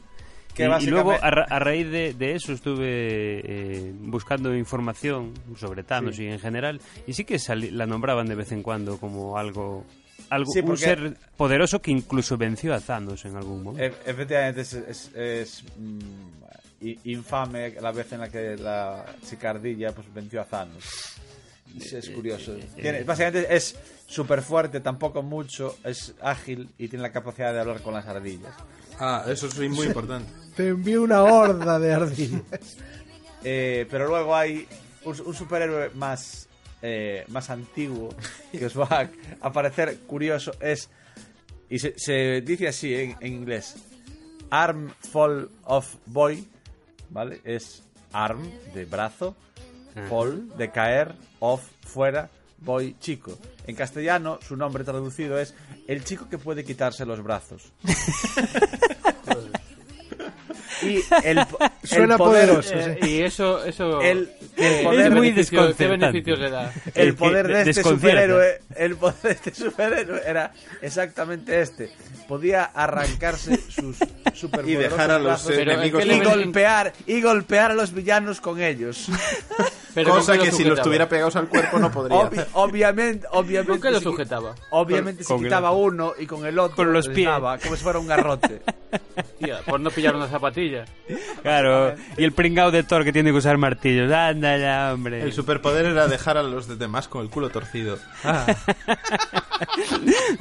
Que 0.54 0.64
y, 0.80 0.84
y 0.84 0.86
luego, 0.88 1.12
a, 1.12 1.30
ra- 1.30 1.46
a 1.48 1.58
raíz 1.58 1.90
de, 1.90 2.12
de 2.12 2.34
eso, 2.34 2.52
estuve 2.52 2.84
eh, 2.86 3.92
buscando 3.98 4.54
información 4.54 5.32
sobre 5.56 5.84
Thanos 5.84 6.16
Sí. 6.16 6.24
y 6.24 6.28
en 6.28 6.38
general. 6.38 6.80
Y 7.06 7.14
sí 7.14 7.24
que 7.24 7.38
la 7.70 7.86
nombraban 7.86 8.26
de 8.26 8.34
vez 8.34 8.52
en 8.52 8.62
cuando 8.62 8.98
como 8.98 9.38
algo. 9.38 9.84
Algo 10.30 10.52
Sí, 10.52 10.60
un 10.60 10.76
ser 10.76 11.16
poderoso 11.36 11.80
que 11.80 11.90
incluso 11.90 12.36
venció 12.36 12.74
a 12.74 12.80
Thanos 12.80 13.24
en 13.24 13.36
algún 13.36 13.62
momento. 13.62 13.82
E- 13.84 14.10
efectivamente, 14.10 14.60
es, 14.62 14.72
es- 14.74 15.10
es, 15.14 15.64
mm, 15.76 15.98
infame 17.04 17.70
la 17.80 17.92
vez 17.92 18.12
en 18.12 18.20
la 18.20 18.28
que 18.28 18.56
la 18.56 19.04
chica 19.28 19.50
ardilla 19.50 19.92
pues, 19.92 20.12
venció 20.12 20.40
a 20.40 20.44
Thanos. 20.44 20.84
Es, 21.76 21.92
es 21.92 22.10
curioso. 22.10 22.56
Tiene- 22.76 23.02
básicamente 23.04 23.54
es 23.54 23.76
súper 24.06 24.42
fuerte, 24.42 24.80
tampoco 24.80 25.22
mucho, 25.22 25.76
es 25.84 26.14
ágil 26.22 26.68
y 26.78 26.88
tiene 26.88 27.02
la 27.02 27.12
capacidad 27.12 27.52
de 27.52 27.60
hablar 27.60 27.80
con 27.82 27.94
las 27.94 28.06
ardillas. 28.06 28.54
Ah, 28.98 29.24
eso 29.28 29.46
es 29.46 29.58
muy 29.70 29.86
importante. 29.86 30.30
Te 30.56 30.68
envío 30.68 31.02
una 31.02 31.22
horda 31.22 31.78
de 31.78 31.92
ardillas. 31.94 32.76
Eh, 33.44 33.86
pero 33.90 34.08
luego 34.08 34.34
hay 34.34 34.66
un, 35.04 35.20
un 35.24 35.34
superhéroe 35.34 35.90
más, 35.90 36.47
eh, 36.82 37.24
más 37.28 37.50
antiguo 37.50 38.14
que 38.52 38.66
os 38.66 38.78
va 38.78 38.88
a 38.90 39.10
aparecer 39.40 39.98
curioso. 40.00 40.52
Es. 40.60 40.90
Y 41.70 41.78
se, 41.78 41.94
se 41.96 42.40
dice 42.40 42.68
así 42.68 42.94
en, 42.94 43.16
en 43.20 43.32
inglés: 43.32 43.76
Arm 44.50 44.92
Fall 45.10 45.50
of 45.64 45.96
Boy. 46.06 46.46
¿Vale? 47.10 47.40
Es 47.42 47.82
arm 48.12 48.50
de 48.74 48.84
brazo, 48.84 49.36
fall 50.08 50.56
de 50.56 50.70
caer, 50.70 51.14
off 51.40 51.62
fuera, 51.82 52.30
boy 52.58 52.96
chico. 53.00 53.38
En 53.66 53.74
castellano, 53.74 54.38
su 54.46 54.56
nombre 54.56 54.84
traducido 54.84 55.38
es 55.38 55.54
el 55.86 56.04
chico 56.04 56.28
que 56.28 56.38
puede 56.38 56.64
quitarse 56.64 57.04
los 57.04 57.22
brazos. 57.22 57.72
y 60.82 60.96
el, 61.24 61.40
Suena 61.82 62.16
poder, 62.16 62.48
poderoso. 62.48 62.74
Eh, 62.74 62.98
y 63.02 63.20
eso, 63.22 63.64
eso 63.64 64.00
El- 64.00 64.18
el 64.18 64.28
¿qué 64.56 64.80
poder- 64.84 65.10
beneficio- 65.10 65.16
muy 65.16 65.28
¿Qué 65.30 65.34
desconcertante. 65.36 65.86
beneficios 66.06 66.38
le 66.38 66.50
da? 66.50 66.72
el 66.94 67.14
poder 67.14 67.46
de 67.48 67.70
este 67.70 67.82
superhéroe, 67.82 68.60
el 68.76 68.96
poder 68.96 69.16
de 69.22 69.30
este 69.32 69.54
superhéroe 69.54 70.22
era 70.26 70.52
exactamente 70.82 71.60
este. 71.60 71.90
Podía 72.28 72.64
arrancarse 72.64 73.56
sus 73.70 73.96
superpoderosos 74.34 74.68
Y 74.68 74.74
dejar 74.74 75.10
a 75.10 75.14
los 75.18 75.24
brazos 75.24 75.52
Pero, 75.56 75.72
¿en 75.72 75.78
enemigos 75.78 76.04
y 76.04 76.20
golpear 76.20 76.92
y 77.06 77.20
golpear 77.22 77.70
a 77.70 77.74
los 77.74 77.92
villanos 77.94 78.40
con 78.40 78.60
ellos. 78.60 79.08
Pero 79.94 80.10
Cosa 80.12 80.32
¿con 80.32 80.38
qué 80.40 80.44
que 80.46 80.50
lo 80.52 80.56
si 80.56 80.64
los 80.64 80.82
tuviera 80.82 81.08
pegados 81.08 81.34
al 81.36 81.48
cuerpo 81.48 81.78
no 81.78 81.90
podría. 81.90 82.16
Obvi- 82.18 82.46
obviamente, 82.52 83.26
obviamente. 83.32 83.72
¿Con 83.72 83.80
qué 83.80 83.90
lo 83.90 83.98
si- 83.98 84.04
sujetaba? 84.04 84.54
Obviamente 84.70 85.24
Con- 85.24 85.26
se 85.26 85.34
con 85.34 85.42
quitaba 85.44 85.70
el- 85.70 85.76
uno 85.76 86.12
y 86.18 86.26
con 86.26 86.46
el 86.46 86.58
otro 86.58 86.76
con 86.76 86.92
los 86.92 87.08
pies. 87.08 87.28
como 87.62 87.76
si 87.76 87.82
fuera 87.82 87.98
un 87.98 88.06
garrote. 88.06 88.60
Tía, 89.38 89.60
por 89.66 89.80
no 89.80 89.90
pillar 89.90 90.14
una 90.16 90.28
zapatilla. 90.28 90.84
Claro, 91.42 91.94
y 92.16 92.24
el 92.24 92.32
pringao 92.32 92.70
de 92.70 92.82
Thor 92.84 93.04
que 93.04 93.12
tiene 93.12 93.30
que 93.30 93.36
usar 93.38 93.56
martillos. 93.58 94.10
Anda 94.12 94.56
ya, 94.58 94.92
hombre. 94.94 95.22
El 95.22 95.32
superpoder 95.32 95.86
era 95.86 96.06
dejar 96.08 96.36
a 96.38 96.42
los 96.42 96.78
demás 96.78 97.08
con 97.08 97.22
el 97.22 97.30
culo 97.30 97.50
torcido. 97.50 97.98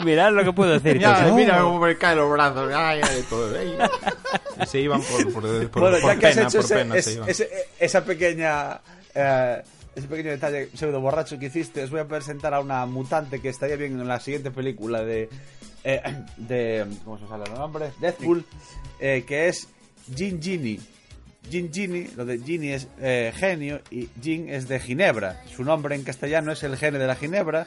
Mirad 0.04 0.32
lo 0.34 0.44
que 0.44 0.54
puedo 0.54 0.76
hacer. 0.76 1.00
Ya, 1.00 1.32
mira 1.34 1.60
cómo 1.62 1.80
me 1.80 1.98
caen 1.98 2.18
los 2.20 2.32
brazos. 2.32 2.72
Ay, 2.74 3.02
ay, 3.04 3.24
todo. 3.30 3.56
Ay. 3.58 3.78
Y 4.60 4.66
se 4.66 4.80
iban 4.80 5.00
por, 5.04 5.24
por, 5.34 5.70
por, 5.70 5.82
bueno, 5.82 5.98
por 6.02 6.14
ya 6.16 6.20
que 6.20 6.28
has 6.28 6.36
pena, 6.36 6.48
hecho 6.48 6.58
por 6.58 6.66
ese- 6.66 6.76
pena 6.76 6.96
es- 6.96 7.06
se 7.06 7.14
iban. 7.14 7.30
ese- 7.30 7.50
esa 7.80 8.04
pequeña. 8.04 8.80
Eh, 9.18 9.64
ese 9.96 10.08
pequeño 10.08 10.30
detalle 10.30 10.70
pseudo 10.76 11.02
borracho 11.02 11.40
que 11.40 11.48
hiciste, 11.48 11.84
os 11.84 11.90
voy 11.90 12.00
a 12.02 12.08
presentar 12.08 12.54
a 12.54 12.60
una 12.60 12.86
mutante 12.86 13.42
que 13.42 13.50
estaría 13.50 13.76
bien 13.76 14.00
en 14.00 14.08
la 14.08 14.20
siguiente 14.20 14.52
película 14.52 15.02
de. 15.04 15.28
eh, 15.84 16.02
de 16.38 16.86
¿Cómo 17.04 17.18
se 17.18 17.28
sale 17.28 17.46
el 17.46 17.54
nombre? 17.54 17.92
Deadpool, 18.00 18.46
eh, 19.00 19.24
que 19.28 19.48
es 19.48 19.68
Gin 20.16 20.42
Ginny. 20.42 20.80
Gin 21.50 21.72
Ginny, 21.74 22.08
lo 22.16 22.26
de 22.26 22.40
Ginny 22.40 22.70
es 22.74 22.88
eh, 23.00 23.32
genio 23.36 23.82
y 23.90 24.10
Gin 24.22 24.50
es 24.50 24.68
de 24.68 24.80
Ginebra. 24.80 25.42
Su 25.56 25.64
nombre 25.64 25.96
en 25.96 26.04
castellano 26.04 26.52
es 26.52 26.62
el 26.64 26.76
gene 26.78 27.00
de 27.00 27.08
la 27.08 27.16
Ginebra. 27.16 27.66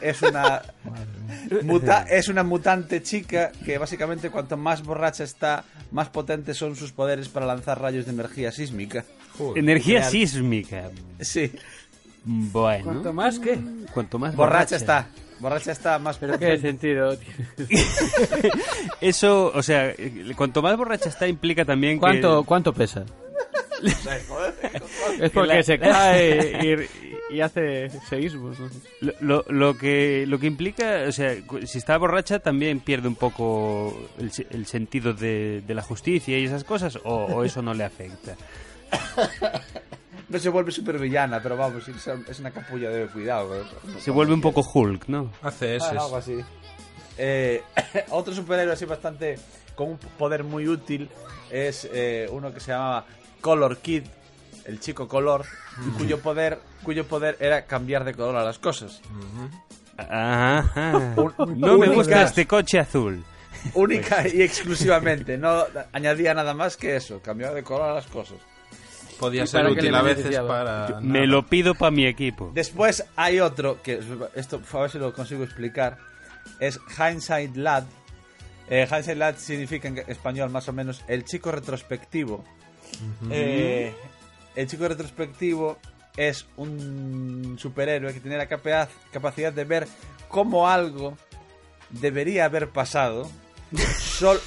Es 0.00 0.22
una 0.22 0.62
muta- 1.62 2.02
es 2.08 2.28
una 2.28 2.42
mutante 2.42 3.02
chica 3.02 3.50
que 3.64 3.78
básicamente 3.78 4.30
cuanto 4.30 4.56
más 4.56 4.82
borracha 4.82 5.24
está, 5.24 5.64
más 5.90 6.08
potentes 6.08 6.56
son 6.56 6.76
sus 6.76 6.92
poderes 6.92 7.28
para 7.28 7.46
lanzar 7.46 7.80
rayos 7.80 8.06
de 8.06 8.12
energía 8.12 8.52
sísmica. 8.52 9.04
Energía 9.56 10.00
Real. 10.00 10.10
sísmica. 10.10 10.90
Sí, 11.20 11.50
Bueno. 12.24 12.84
¿Cuánto 12.84 13.12
más 13.12 13.38
qué? 13.38 13.58
Cuanto 13.94 14.18
más 14.18 14.34
borracha 14.36 14.76
está. 14.76 15.08
Borracha 15.38 15.72
está 15.72 15.98
más 15.98 16.16
¿Pero 16.16 16.38
qué 16.38 16.58
sentido 16.58 17.16
tiene? 17.18 17.46
Eso, 19.00 19.52
o 19.54 19.62
sea, 19.62 19.92
cuanto 20.34 20.62
más 20.62 20.76
borracha 20.76 21.08
está 21.10 21.28
implica 21.28 21.64
también 21.64 21.98
¿Cuánto, 21.98 22.40
que... 22.42 22.46
¿Cuánto 22.46 22.72
pesa? 22.72 23.04
es 25.20 25.30
porque 25.30 25.54
La- 25.56 25.62
se 25.62 25.78
cae 25.78 26.88
y, 27.30 27.36
y 27.36 27.40
hace 27.40 27.90
seísmos. 28.08 28.58
¿no? 28.58 28.70
Lo, 29.02 29.12
lo, 29.20 29.44
lo 29.48 29.76
que 29.78 30.24
lo 30.26 30.38
que 30.38 30.46
implica, 30.46 31.04
o 31.06 31.12
sea, 31.12 31.34
si 31.66 31.78
está 31.78 31.98
borracha 31.98 32.38
también 32.38 32.80
pierde 32.80 33.08
un 33.08 33.16
poco 33.16 34.08
el, 34.18 34.32
se- 34.32 34.46
el 34.50 34.64
sentido 34.66 35.12
de, 35.12 35.62
de 35.66 35.74
la 35.74 35.82
justicia 35.82 36.38
y 36.38 36.44
esas 36.46 36.64
cosas, 36.64 36.96
o, 37.04 37.14
o 37.26 37.44
eso 37.44 37.60
no 37.62 37.74
le 37.74 37.84
afecta. 37.84 38.36
No 40.28 40.40
se 40.40 40.48
vuelve 40.48 40.72
súper 40.72 40.98
villana, 40.98 41.40
pero 41.40 41.56
vamos, 41.56 41.86
es 41.86 42.04
es 42.28 42.40
una 42.40 42.50
capulla 42.50 42.90
de 42.90 43.06
cuidado. 43.06 43.64
Se 44.00 44.10
vuelve 44.10 44.34
un 44.34 44.40
poco 44.40 44.60
Hulk, 44.74 45.06
¿no? 45.06 45.30
Hace 45.40 45.74
Ah, 45.74 45.76
ese. 45.76 45.86
algo 45.90 46.16
así. 46.16 46.38
Eh, 47.16 47.62
otro 48.10 48.34
superhéroe 48.34 48.72
así 48.72 48.84
bastante 48.86 49.38
con 49.76 49.90
un 49.90 49.98
poder 49.98 50.42
muy 50.42 50.66
útil 50.66 51.08
es 51.48 51.88
eh, 51.92 52.28
uno 52.32 52.52
que 52.52 52.58
se 52.58 52.72
llamaba 52.72 53.04
Color 53.40 53.78
Kid, 53.78 54.02
el 54.64 54.80
chico 54.80 55.06
color, 55.06 55.46
y 55.86 55.90
cuyo 55.96 56.18
poder 56.18 56.58
cuyo 56.82 57.06
poder 57.06 57.36
era 57.38 57.64
cambiar 57.66 58.02
de 58.04 58.12
color 58.14 58.34
a 58.34 58.42
las 58.44 58.58
cosas. 58.58 59.00
Ajá. 59.96 61.14
No 61.56 61.78
me 61.78 61.86
gusta 61.88 62.22
este 62.22 62.46
coche 62.48 62.80
azul. 62.80 63.24
Única 63.74 64.26
y 64.26 64.42
exclusivamente, 64.42 65.38
no 65.38 65.64
añadía 65.92 66.34
nada 66.34 66.52
más 66.52 66.76
que 66.76 66.96
eso, 66.96 67.20
cambiaba 67.22 67.54
de 67.54 67.62
color 67.62 67.90
a 67.90 67.94
las 67.94 68.06
cosas. 68.06 68.38
Podía 69.18 69.44
¿Y 69.44 69.46
ser 69.46 69.66
útil 69.66 69.94
a 69.94 70.02
veces 70.02 70.38
para. 70.40 71.00
Me 71.00 71.26
lo 71.26 71.46
pido 71.46 71.74
para 71.74 71.90
mi 71.90 72.06
equipo. 72.06 72.50
Después 72.54 73.04
hay 73.16 73.40
otro 73.40 73.82
que 73.82 74.00
esto 74.34 74.60
a 74.72 74.78
ver 74.80 74.90
si 74.90 74.98
lo 74.98 75.12
consigo 75.12 75.42
explicar, 75.44 75.98
es 76.60 76.78
Hindsight 76.98 77.56
Lad. 77.56 77.84
Eh, 78.68 78.86
Hindsight 78.90 79.16
Lad 79.18 79.36
significa 79.38 79.88
en 79.88 79.98
español 80.06 80.50
más 80.50 80.68
o 80.68 80.72
menos 80.72 81.02
el 81.08 81.24
chico 81.24 81.50
retrospectivo. 81.52 82.44
Eh, 83.30 83.94
el 84.54 84.66
chico 84.68 84.86
retrospectivo 84.88 85.78
es 86.16 86.46
un 86.56 87.56
superhéroe 87.58 88.12
que 88.12 88.20
tiene 88.20 88.36
la 88.36 88.46
capa- 88.46 88.88
capacidad 89.12 89.52
de 89.52 89.64
ver 89.64 89.86
cómo 90.28 90.68
algo 90.68 91.16
debería 91.90 92.44
haber 92.46 92.68
pasado. 92.70 93.30
Sol 93.98 94.40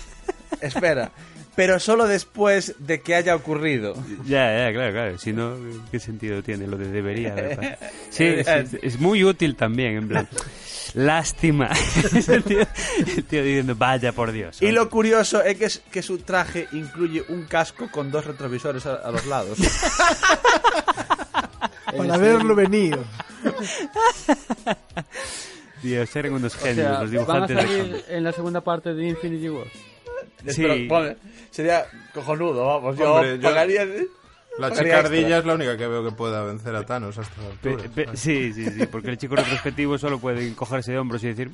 espera, 0.61 1.11
pero 1.59 1.77
solo 1.77 2.07
después 2.07 2.75
de 2.79 3.01
que 3.01 3.15
haya 3.15 3.35
ocurrido. 3.35 3.93
Ya, 4.25 4.67
ya, 4.67 4.71
claro, 4.71 4.93
claro. 4.93 5.17
Si 5.17 5.33
no, 5.33 5.57
¿qué 5.91 5.99
sentido 5.99 6.41
tiene 6.41 6.65
lo 6.67 6.77
de 6.77 6.87
debería? 6.87 7.35
¿verdad? 7.35 7.77
Sí, 8.09 8.33
sí, 8.45 8.77
es 8.81 8.97
muy 8.97 9.25
útil 9.25 9.57
también, 9.57 9.97
en 9.97 10.07
plan. 10.07 10.29
Lástima. 10.93 11.69
el, 12.29 12.43
tío, 12.45 12.59
el 13.17 13.23
tío 13.25 13.43
diciendo, 13.43 13.75
vaya 13.75 14.13
por 14.13 14.31
Dios. 14.31 14.61
Y 14.61 14.71
lo 14.71 14.89
curioso 14.89 15.43
es 15.43 15.57
que, 15.57 15.65
es 15.65 15.81
que 15.91 16.01
su 16.01 16.19
traje 16.19 16.69
incluye 16.71 17.25
un 17.27 17.43
casco 17.43 17.91
con 17.91 18.09
dos 18.09 18.25
retrovisores 18.25 18.85
a, 18.85 18.95
a 18.95 19.11
los 19.11 19.25
lados. 19.25 19.57
Para 21.97 22.17
verlo 22.17 22.55
venir. 22.55 22.97
Dios, 25.83 26.15
eran 26.15 26.31
unos 26.35 26.55
O 26.55 26.59
genios 26.59 26.87
sea, 26.87 27.03
los 27.03 27.27
van 27.27 27.43
a 27.43 27.47
dibujantes 27.47 27.57
de 27.57 27.61
salir 27.63 27.83
cómics. 27.91 28.09
en 28.11 28.23
la 28.23 28.31
segunda 28.31 28.61
parte 28.61 28.93
de 28.93 29.09
Infinity 29.09 29.49
War. 29.49 29.67
Sí. 30.47 30.61
Pero, 30.61 30.87
pone, 30.87 31.17
sería 31.51 31.85
cojonudo, 32.13 32.65
vamos. 32.65 32.97
Yo 32.97 33.13
Hombre, 33.15 33.37
yo- 33.37 33.41
pagaría. 33.43 33.85
La 34.57 34.67
pagaría 34.69 34.95
chicardilla 34.97 35.37
es 35.37 35.45
la 35.45 35.53
única 35.53 35.77
que 35.77 35.87
veo 35.87 36.03
que 36.03 36.11
pueda 36.11 36.43
vencer 36.43 36.75
a 36.75 36.85
Thanos 36.85 37.17
hasta 37.17 37.41
la 37.41 37.49
Pe- 37.61 37.69
altura. 37.69 37.89
pe- 37.95 38.09
sí, 38.17 38.51
sí, 38.51 38.65
sí, 38.69 38.85
porque 38.87 39.09
el 39.11 39.17
chico 39.17 39.37
retrospectivo 39.37 39.97
solo 39.97 40.19
puede 40.19 40.53
cogerse 40.53 40.91
de 40.91 40.97
hombros 40.99 41.23
y 41.23 41.27
decir. 41.27 41.51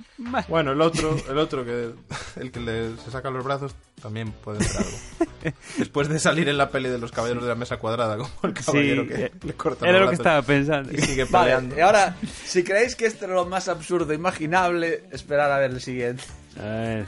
Bueno, 0.48 0.72
el 0.72 0.82
otro, 0.82 1.16
el 1.30 1.38
otro 1.38 1.64
que 1.64 1.92
el 2.40 2.52
que 2.52 2.60
le, 2.62 2.96
se 2.98 3.12
saca 3.12 3.30
los 3.30 3.44
brazos 3.44 3.76
también 4.02 4.32
puede 4.32 4.60
hacer 4.60 4.78
algo. 4.82 5.56
Después 5.78 6.08
de 6.10 6.18
salir 6.18 6.50
en 6.50 6.58
la 6.58 6.70
peli 6.72 6.90
de 6.90 6.98
los 6.98 7.12
caballeros 7.12 7.44
de 7.44 7.50
la 7.50 7.56
mesa 7.56 7.78
cuadrada, 7.78 8.18
como 8.18 8.30
el 8.42 8.54
caballero 8.54 9.04
Sí, 9.04 9.08
que 9.10 9.26
eh, 9.26 9.32
le 9.44 9.54
corta 9.54 9.88
era 9.88 10.00
los 10.00 10.06
lo 10.06 10.12
que 10.12 10.16
brazos 10.18 10.26
estaba 10.26 10.42
pensando. 10.42 10.92
y 10.92 10.98
sigue 10.98 11.26
Vale, 11.26 11.52
peleando. 11.52 11.78
y 11.78 11.82
ahora, 11.82 12.16
si 12.46 12.64
creéis 12.64 12.96
que 12.96 13.06
esto 13.06 13.26
era 13.26 13.36
lo 13.36 13.46
más 13.46 13.68
absurdo 13.68 14.14
imaginable, 14.14 15.04
esperar 15.12 15.52
a 15.52 15.60
ver 15.60 15.70
el 15.72 15.82
siguiente. 15.82 16.24
A 16.60 16.64
ver, 16.64 17.06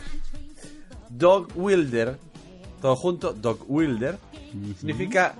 Dog 1.09 1.47
Wilder, 1.55 2.17
todo 2.87 2.95
junto, 2.95 3.33
Dog 3.33 3.65
Wilder, 3.67 4.17
significa 4.79 5.35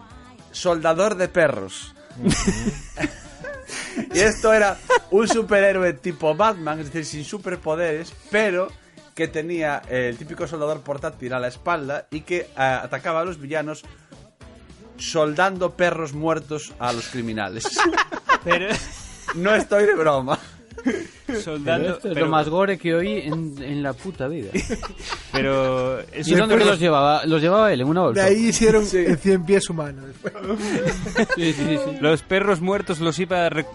soldador 0.51 1.15
de 1.15 1.29
perros. 1.29 1.95
y 4.13 4.19
esto 4.19 4.51
era 4.51 4.77
un 5.11 5.29
superhéroe 5.29 5.93
tipo 5.93 6.35
Batman, 6.35 6.81
es 6.81 6.87
decir, 6.87 7.05
sin 7.05 7.23
superpoderes, 7.23 8.13
pero 8.31 8.67
que 9.15 9.29
tenía 9.29 9.81
el 9.87 10.17
típico 10.17 10.45
soldador 10.45 10.81
portátil 10.81 11.31
a 11.31 11.39
la 11.39 11.47
espalda 11.47 12.07
y 12.11 12.21
que 12.21 12.49
ah, 12.57 12.81
atacaba 12.83 13.21
a 13.21 13.23
los 13.23 13.39
villanos 13.39 13.85
soldando 14.97 15.77
perros 15.77 16.11
muertos 16.11 16.73
a 16.79 16.91
los 16.91 17.07
criminales. 17.07 17.63
pero 18.43 18.75
no 19.35 19.55
estoy 19.55 19.85
de 19.85 19.95
broma. 19.95 20.37
Pero 21.27 21.41
soldando, 21.41 21.89
esto 21.95 22.07
es 22.07 22.13
pero, 22.13 22.25
lo 22.27 22.31
más 22.31 22.47
gore 22.47 22.77
que 22.77 22.95
oí 22.95 23.19
en, 23.19 23.55
en 23.61 23.83
la 23.83 23.91
puta 23.93 24.27
vida. 24.29 24.49
pero 25.33 25.99
¿Y 26.25 26.33
dónde 26.35 26.57
que 26.57 26.63
los 26.65 26.79
llevaba? 26.79 27.25
Los 27.25 27.41
llevaba 27.41 27.73
él 27.73 27.81
en 27.81 27.87
una 27.87 27.99
De 28.01 28.05
bolsa. 28.07 28.23
ahí 28.25 28.45
hicieron 28.47 28.85
el 28.93 29.17
100 29.17 29.45
pies 29.45 29.69
humano. 29.69 30.03
después. 30.07 30.33
Sí, 31.35 31.51
sí, 31.51 31.53
sí, 31.53 31.77
sí. 31.83 31.91
los 31.99 32.21
perros 32.23 32.61
muertos 32.61 32.99
los 33.01 33.19
iba 33.19 33.49
re- 33.49 33.65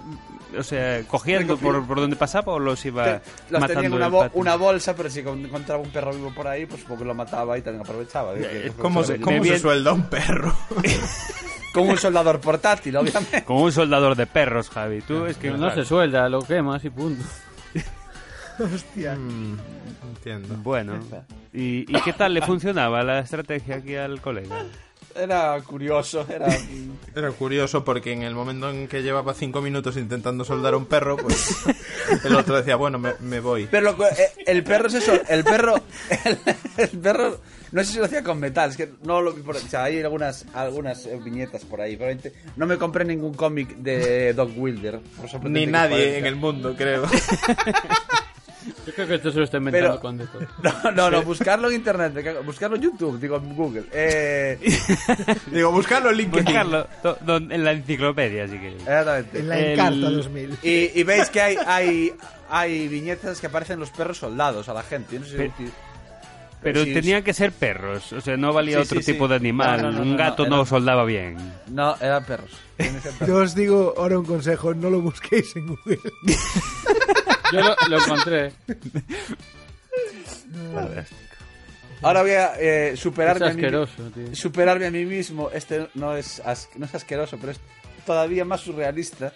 o 0.58 0.62
sea, 0.62 1.02
cogiendo 1.04 1.56
por, 1.56 1.86
por 1.86 2.00
donde 2.00 2.16
pasaba 2.16 2.52
o 2.52 2.58
los 2.58 2.84
iba 2.84 3.20
Los 3.50 3.60
matando 3.60 3.66
tenía 3.74 3.86
en 3.88 3.92
una, 3.94 4.08
bo- 4.08 4.30
una 4.34 4.56
bolsa, 4.56 4.94
pero 4.94 5.08
si 5.10 5.20
encontraba 5.20 5.82
un 5.82 5.90
perro 5.90 6.12
vivo 6.12 6.32
por 6.34 6.46
ahí, 6.48 6.66
pues 6.66 6.80
supongo 6.82 7.00
que 7.00 7.04
lo 7.06 7.14
mataba 7.14 7.56
y 7.58 7.62
también 7.62 7.82
aprovechaba. 7.84 8.32
Eh, 8.36 8.72
¿Cómo, 8.78 9.02
se, 9.04 9.20
cómo 9.20 9.44
se 9.44 9.58
suelda 9.58 9.92
un 9.92 10.04
perro? 10.08 10.54
Como 11.72 11.90
un 11.92 11.96
soldador 11.98 12.38
portátil, 12.38 12.94
obviamente. 12.96 13.44
Como 13.44 13.62
un 13.62 13.72
soldador 13.72 14.14
de 14.14 14.26
perros, 14.26 14.68
Javi. 14.68 15.00
Tú 15.00 15.24
es 15.24 15.38
que 15.38 15.50
No 15.50 15.74
se 15.74 15.86
suelda, 15.86 16.28
lo 16.28 16.42
quemas 16.42 16.84
y 16.84 16.90
punto. 16.90 17.24
Hostia. 18.58 19.14
Mm, 19.14 19.58
entiendo. 20.14 20.54
Bueno, 20.62 21.00
¿Y, 21.54 21.80
¿y 21.90 22.00
qué 22.04 22.12
tal 22.12 22.34
le 22.34 22.42
funcionaba 22.42 23.02
la 23.02 23.20
estrategia 23.20 23.76
aquí 23.76 23.94
al 23.96 24.20
colega? 24.20 24.54
Era 25.14 25.60
curioso, 25.62 26.26
era... 26.28 26.46
Era 27.14 27.30
curioso 27.30 27.84
porque 27.84 28.12
en 28.12 28.22
el 28.22 28.34
momento 28.34 28.70
en 28.70 28.88
que 28.88 29.02
llevaba 29.02 29.34
cinco 29.34 29.60
minutos 29.60 29.98
intentando 29.98 30.44
soldar 30.44 30.72
a 30.72 30.78
un 30.78 30.86
perro, 30.86 31.18
pues 31.18 31.56
el 32.24 32.34
otro 32.34 32.56
decía, 32.56 32.76
bueno, 32.76 32.98
me, 32.98 33.12
me 33.20 33.38
voy. 33.40 33.68
Pero 33.70 33.92
lo 33.92 34.06
eh, 34.08 34.30
el 34.46 34.64
perro 34.64 34.88
es 34.88 34.94
eso, 34.94 35.12
el 35.28 35.44
perro... 35.44 35.74
El, 36.24 36.38
el 36.78 36.88
perro... 36.88 37.38
No 37.72 37.84
sé 37.84 37.92
si 37.92 37.98
lo 37.98 38.04
hacía 38.04 38.22
con 38.22 38.38
metal, 38.40 38.70
es 38.70 38.76
que 38.76 38.92
no 39.02 39.20
lo 39.20 39.32
vi 39.32 39.42
por... 39.42 39.56
O 39.56 39.60
sea, 39.60 39.84
hay 39.84 40.00
algunas, 40.00 40.46
algunas 40.54 41.04
eh, 41.06 41.18
viñetas 41.22 41.64
por 41.64 41.80
ahí, 41.80 41.96
probablemente 41.96 42.32
no 42.56 42.66
me 42.66 42.78
compré 42.78 43.04
ningún 43.04 43.34
cómic 43.34 43.76
de 43.76 44.32
Doc 44.32 44.50
Wilder. 44.56 45.00
por 45.00 45.50
Ni 45.50 45.66
nadie 45.66 46.18
en 46.18 46.26
el 46.26 46.36
mundo, 46.36 46.74
creo. 46.76 47.06
Yo 48.86 48.92
creo 48.94 49.06
que 49.06 49.14
esto 49.14 49.30
se 49.30 49.38
lo 49.38 49.44
está 49.44 49.58
inventando 49.58 49.88
Pero- 49.90 50.00
con 50.00 50.18
de 50.18 50.26
todo. 50.26 50.42
No, 50.84 50.90
no, 50.92 51.10
no, 51.10 51.22
buscarlo 51.22 51.68
en 51.68 51.76
internet, 51.76 52.42
buscarlo 52.44 52.76
en 52.76 52.82
YouTube, 52.82 53.20
digo 53.20 53.36
en 53.36 53.54
Google. 53.54 53.84
Eh, 53.92 54.58
Digo, 55.52 55.70
buscarlo 55.70 56.10
en 56.10 56.16
LinkedIn. 56.16 56.44
Buscarlo 56.44 56.86
do- 57.02 57.18
do- 57.20 57.36
en 57.36 57.64
la 57.64 57.72
enciclopedia, 57.72 58.46
si 58.48 58.54
queréis. 58.58 58.80
exactamente. 58.82 59.38
En 59.38 59.48
la 59.48 59.58
El- 59.58 59.72
Encarta 59.72 60.10
2000. 60.10 60.58
Y, 60.62 60.90
y 61.00 61.02
veis 61.04 61.30
que 61.30 61.40
hay, 61.40 61.56
hay, 61.66 62.12
hay 62.50 62.88
viñetas 62.88 63.40
que 63.40 63.46
aparecen 63.46 63.78
los 63.78 63.90
perros 63.90 64.18
soldados 64.18 64.68
a 64.68 64.74
la 64.74 64.82
gente. 64.82 65.14
Yo 65.14 65.20
no 65.20 65.26
sé 65.26 65.36
Pero- 65.36 65.52
si- 65.58 65.70
Pero 66.62 66.84
Sí, 66.84 66.94
tenían 66.94 67.22
que 67.24 67.34
ser 67.34 67.50
perros, 67.52 68.12
o 68.12 68.20
sea, 68.20 68.36
no 68.36 68.52
valía 68.52 68.76
Sí, 68.78 68.82
otro 68.84 68.98
sí, 69.00 69.06
sí. 69.06 69.12
tipo 69.12 69.26
de 69.28 69.34
animal. 69.36 69.82
No, 69.82 69.90
no, 69.92 69.98
no, 69.98 70.02
Un 70.10 70.16
gato 70.16 70.44
no, 70.44 70.50
no, 70.50 70.56
era- 70.62 70.66
soldaba 70.66 71.04
bien. 71.04 71.36
No, 71.68 71.96
eran 72.00 72.24
perros. 72.24 72.50
Yo 73.26 73.36
os 73.36 73.54
digo 73.54 73.94
ahora 73.96 74.18
un 74.18 74.24
consejo, 74.24 74.72
no 74.74 74.90
lo 74.90 75.00
busquéis 75.00 75.54
en 75.56 75.66
Google. 75.68 75.98
Yo 77.52 77.60
lo, 77.60 77.76
lo 77.88 77.98
encontré. 77.98 78.52
Ahora 82.02 82.22
voy 82.22 82.32
a 82.32 82.54
eh, 82.58 82.90
Es 82.94 83.00
superarme, 83.00 83.46
a 83.46 83.48
mí, 83.50 83.54
asqueroso, 83.60 84.02
tío. 84.12 84.34
superarme 84.34 84.86
a 84.86 84.90
mí 84.90 85.04
mismo. 85.04 85.50
Este 85.52 85.88
no 85.94 86.16
es, 86.16 86.40
as- 86.44 86.68
no 86.76 86.86
es 86.86 86.94
asqueroso, 86.94 87.38
pero 87.38 87.52
es 87.52 87.60
todavía 88.04 88.44
más 88.44 88.60
surrealista. 88.62 89.32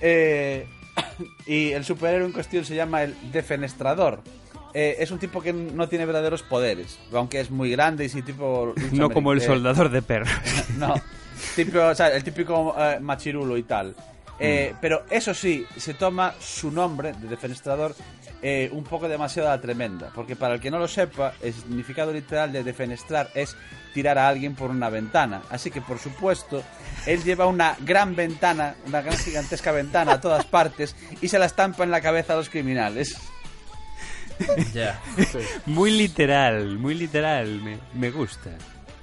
Eh, 0.00 0.66
y 1.46 1.72
el 1.72 1.84
superhéroe 1.84 2.26
en 2.26 2.32
cuestión 2.32 2.64
se 2.64 2.74
llama 2.74 3.02
el 3.02 3.14
Defenestrador. 3.32 4.22
Eh, 4.72 4.96
es 5.00 5.10
un 5.10 5.18
tipo 5.18 5.42
que 5.42 5.52
no 5.52 5.88
tiene 5.88 6.06
verdaderos 6.06 6.42
poderes, 6.42 6.98
aunque 7.12 7.40
es 7.40 7.50
muy 7.50 7.70
grande 7.72 8.04
y 8.04 8.08
sí 8.08 8.22
tipo... 8.22 8.72
No 8.92 9.10
como 9.10 9.32
el 9.32 9.40
soldador 9.40 9.90
de 9.90 10.00
perros. 10.00 10.30
No, 10.78 10.94
tipo, 11.56 11.80
o 11.80 11.94
sea, 11.94 12.08
el 12.14 12.22
típico 12.22 12.74
eh, 12.78 12.98
machirulo 13.00 13.56
y 13.58 13.64
tal. 13.64 13.94
Mm. 14.40 14.42
Eh, 14.42 14.74
Pero 14.80 15.04
eso 15.10 15.34
sí, 15.34 15.66
se 15.76 15.94
toma 15.94 16.34
su 16.40 16.70
nombre 16.70 17.12
de 17.12 17.28
defenestrador 17.28 17.94
eh, 18.42 18.70
un 18.72 18.84
poco 18.84 19.06
demasiado 19.06 19.48
a 19.50 19.56
la 19.56 19.60
tremenda. 19.60 20.10
Porque 20.14 20.34
para 20.34 20.54
el 20.54 20.60
que 20.60 20.70
no 20.70 20.78
lo 20.78 20.88
sepa, 20.88 21.34
el 21.42 21.52
significado 21.52 22.12
literal 22.12 22.50
de 22.52 22.64
defenestrar 22.64 23.30
es 23.34 23.54
tirar 23.92 24.16
a 24.16 24.28
alguien 24.28 24.54
por 24.54 24.70
una 24.70 24.88
ventana. 24.88 25.42
Así 25.50 25.70
que, 25.70 25.82
por 25.82 25.98
supuesto, 25.98 26.62
él 27.06 27.22
lleva 27.22 27.46
una 27.46 27.76
gran 27.80 28.16
ventana, 28.16 28.76
una 28.86 29.02
gran 29.02 29.18
gigantesca 29.18 29.72
ventana 29.72 30.12
a 30.14 30.20
todas 30.20 30.44
partes 30.46 30.96
y 31.20 31.28
se 31.28 31.38
la 31.38 31.44
estampa 31.46 31.84
en 31.84 31.90
la 31.90 32.00
cabeza 32.00 32.32
a 32.32 32.36
los 32.36 32.48
criminales. 32.48 33.16
Ya. 34.72 34.98
Muy 35.66 35.90
literal, 35.90 36.78
muy 36.78 36.94
literal, 36.94 37.60
me, 37.60 37.78
me 37.92 38.10
gusta. 38.10 38.48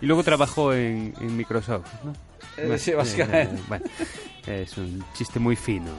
Y 0.01 0.07
luego 0.07 0.23
trabajó 0.23 0.73
en, 0.73 1.14
en 1.22 1.38
Microsoft, 1.38 1.85
¿no? 2.03 2.14
Eh, 2.57 2.77
sí, 2.79 2.91
básicamente. 2.93 3.55
eh, 3.55 3.65
bueno, 3.67 3.85
es 4.47 4.77
un 4.77 5.03
chiste 5.13 5.39
muy 5.39 5.55
fino 5.55 5.91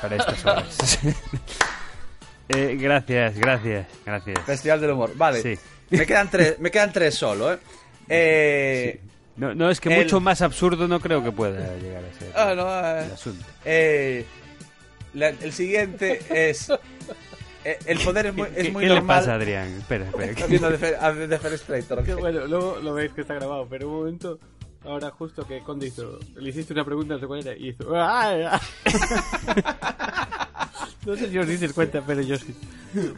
para 0.00 0.16
estas 0.16 0.44
horas. 0.46 0.98
Eh, 2.48 2.76
gracias, 2.80 3.36
gracias, 3.36 3.86
gracias. 4.04 4.40
Festival 4.44 4.80
del 4.80 4.90
humor. 4.92 5.12
Vale. 5.16 5.42
Sí. 5.42 5.54
Me 5.90 6.06
quedan 6.06 6.30
tres, 6.30 6.58
me 6.60 6.70
quedan 6.70 6.92
tres 6.92 7.14
solo, 7.14 7.52
¿eh? 7.52 7.58
Eh, 8.08 9.00
No, 9.36 9.54
no, 9.54 9.68
es 9.70 9.80
que 9.80 9.88
El- 9.94 10.04
mucho 10.04 10.20
más 10.20 10.42
absurdo 10.42 10.86
no 10.88 11.00
creo 11.00 11.22
que 11.24 11.32
pueda 11.32 11.76
llegar 11.76 12.04
a 12.04 12.18
ser 12.18 12.32
Ah, 12.34 12.54
no, 12.54 12.68
eh. 12.68 13.04
el 13.06 13.12
asunto. 13.12 13.44
Eh, 13.64 14.24
la- 15.14 15.28
el 15.30 15.52
siguiente 15.52 16.20
es. 16.30 16.70
eh, 17.64 17.78
el 17.86 17.98
poder 17.98 18.26
es 18.26 18.34
muy, 18.34 18.48
es 18.54 18.64
¿Qué, 18.66 18.70
muy 18.70 18.82
qué 18.84 18.88
le 18.90 18.94
normal. 18.96 19.18
pasa, 19.18 19.34
Adrián? 19.34 19.68
Espera, 19.78 20.06
espera. 20.06 20.30
Está 20.32 20.46
viendo 20.46 20.70
Defenestrator, 21.28 22.04
Qué 22.04 22.14
ok. 22.14 22.20
bueno, 22.20 22.46
luego 22.46 22.78
lo 22.80 22.94
veis 22.94 23.12
que 23.12 23.22
está 23.22 23.34
grabado, 23.34 23.66
pero 23.68 23.88
un 23.88 23.98
momento, 23.98 24.38
ahora 24.86 25.10
justo 25.10 25.46
que 25.46 25.60
Conde 25.60 25.88
hizo, 25.88 26.18
le 26.36 26.50
hiciste 26.50 26.72
una 26.72 26.84
pregunta, 26.84 27.18
sé 27.18 27.26
cuál 27.26 27.40
era, 27.40 27.56
y 27.56 27.68
hizo... 27.68 27.84
No 31.06 31.14
sé 31.14 31.30
si 31.30 31.38
os 31.38 31.46
dices 31.46 31.72
cuenta, 31.72 32.02
pero 32.04 32.20
yo 32.20 32.36
sí. 32.36 32.52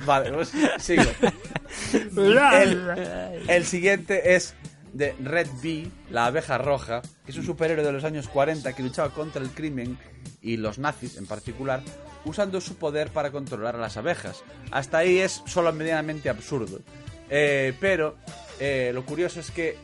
Vale, 0.04 0.30
pues 0.30 0.52
sigo. 0.78 1.04
El, 2.12 3.42
el 3.48 3.64
siguiente 3.64 4.34
es 4.34 4.54
de 4.92 5.14
Red 5.22 5.48
Bee, 5.62 5.90
la 6.10 6.26
abeja 6.26 6.58
roja, 6.58 7.00
que 7.24 7.30
es 7.30 7.38
un 7.38 7.44
superhéroe 7.44 7.84
de 7.84 7.92
los 7.92 8.04
años 8.04 8.28
40 8.28 8.74
que 8.74 8.82
luchaba 8.82 9.10
contra 9.10 9.42
el 9.42 9.50
crimen 9.50 9.98
y 10.42 10.56
los 10.56 10.78
nazis 10.78 11.16
en 11.16 11.26
particular, 11.26 11.82
usando 12.24 12.60
su 12.60 12.76
poder 12.76 13.08
para 13.08 13.30
controlar 13.30 13.76
a 13.76 13.78
las 13.78 13.96
abejas. 13.96 14.42
Hasta 14.70 14.98
ahí 14.98 15.18
es 15.18 15.42
solo 15.46 15.72
medianamente 15.72 16.28
absurdo. 16.28 16.80
Eh, 17.30 17.74
pero 17.80 18.16
eh, 18.60 18.90
lo 18.92 19.04
curioso 19.04 19.40
es 19.40 19.50
que 19.50 19.76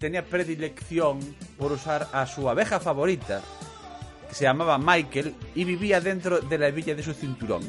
tenía 0.00 0.24
predilección 0.24 1.20
por 1.58 1.70
usar 1.72 2.08
a 2.12 2.26
su 2.26 2.48
abeja 2.48 2.80
favorita, 2.80 3.42
que 4.28 4.34
se 4.34 4.44
llamaba 4.44 4.78
Michael, 4.78 5.34
y 5.54 5.62
vivía 5.64 6.00
dentro 6.00 6.40
de 6.40 6.58
la 6.58 6.68
hebilla 6.68 6.94
de 6.96 7.02
su 7.04 7.12
cinturón. 7.12 7.62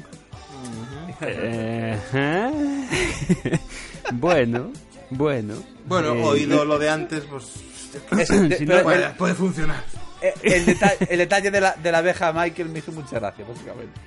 Eh, 1.21 1.99
ajá. 2.09 2.51
bueno, 4.13 4.71
bueno. 5.09 5.55
Bueno, 5.85 6.13
Eh, 6.15 6.23
oído 6.23 6.65
lo 6.65 6.79
de 6.79 6.89
antes, 6.89 7.23
pues. 7.29 7.43
Es- 8.17 8.29
de- 8.49 8.57
Si 8.57 8.65
pero 8.65 8.83
no, 8.83 8.91
el- 8.91 8.97
Puede, 8.97 9.09
puede 9.15 9.33
funcionar. 9.35 9.83
Eh, 10.21 10.33
el, 10.43 10.65
deta- 10.65 10.95
el 11.09 11.17
detalle 11.17 11.51
de 11.51 11.61
la, 11.61 11.73
de 11.73 11.91
la 11.91 11.97
abeja 11.97 12.31
Michael 12.31 12.69
me 12.69 12.79
hizo 12.79 12.91
mucha 12.91 13.19
gracia, 13.19 13.43
básicamente. 13.47 13.99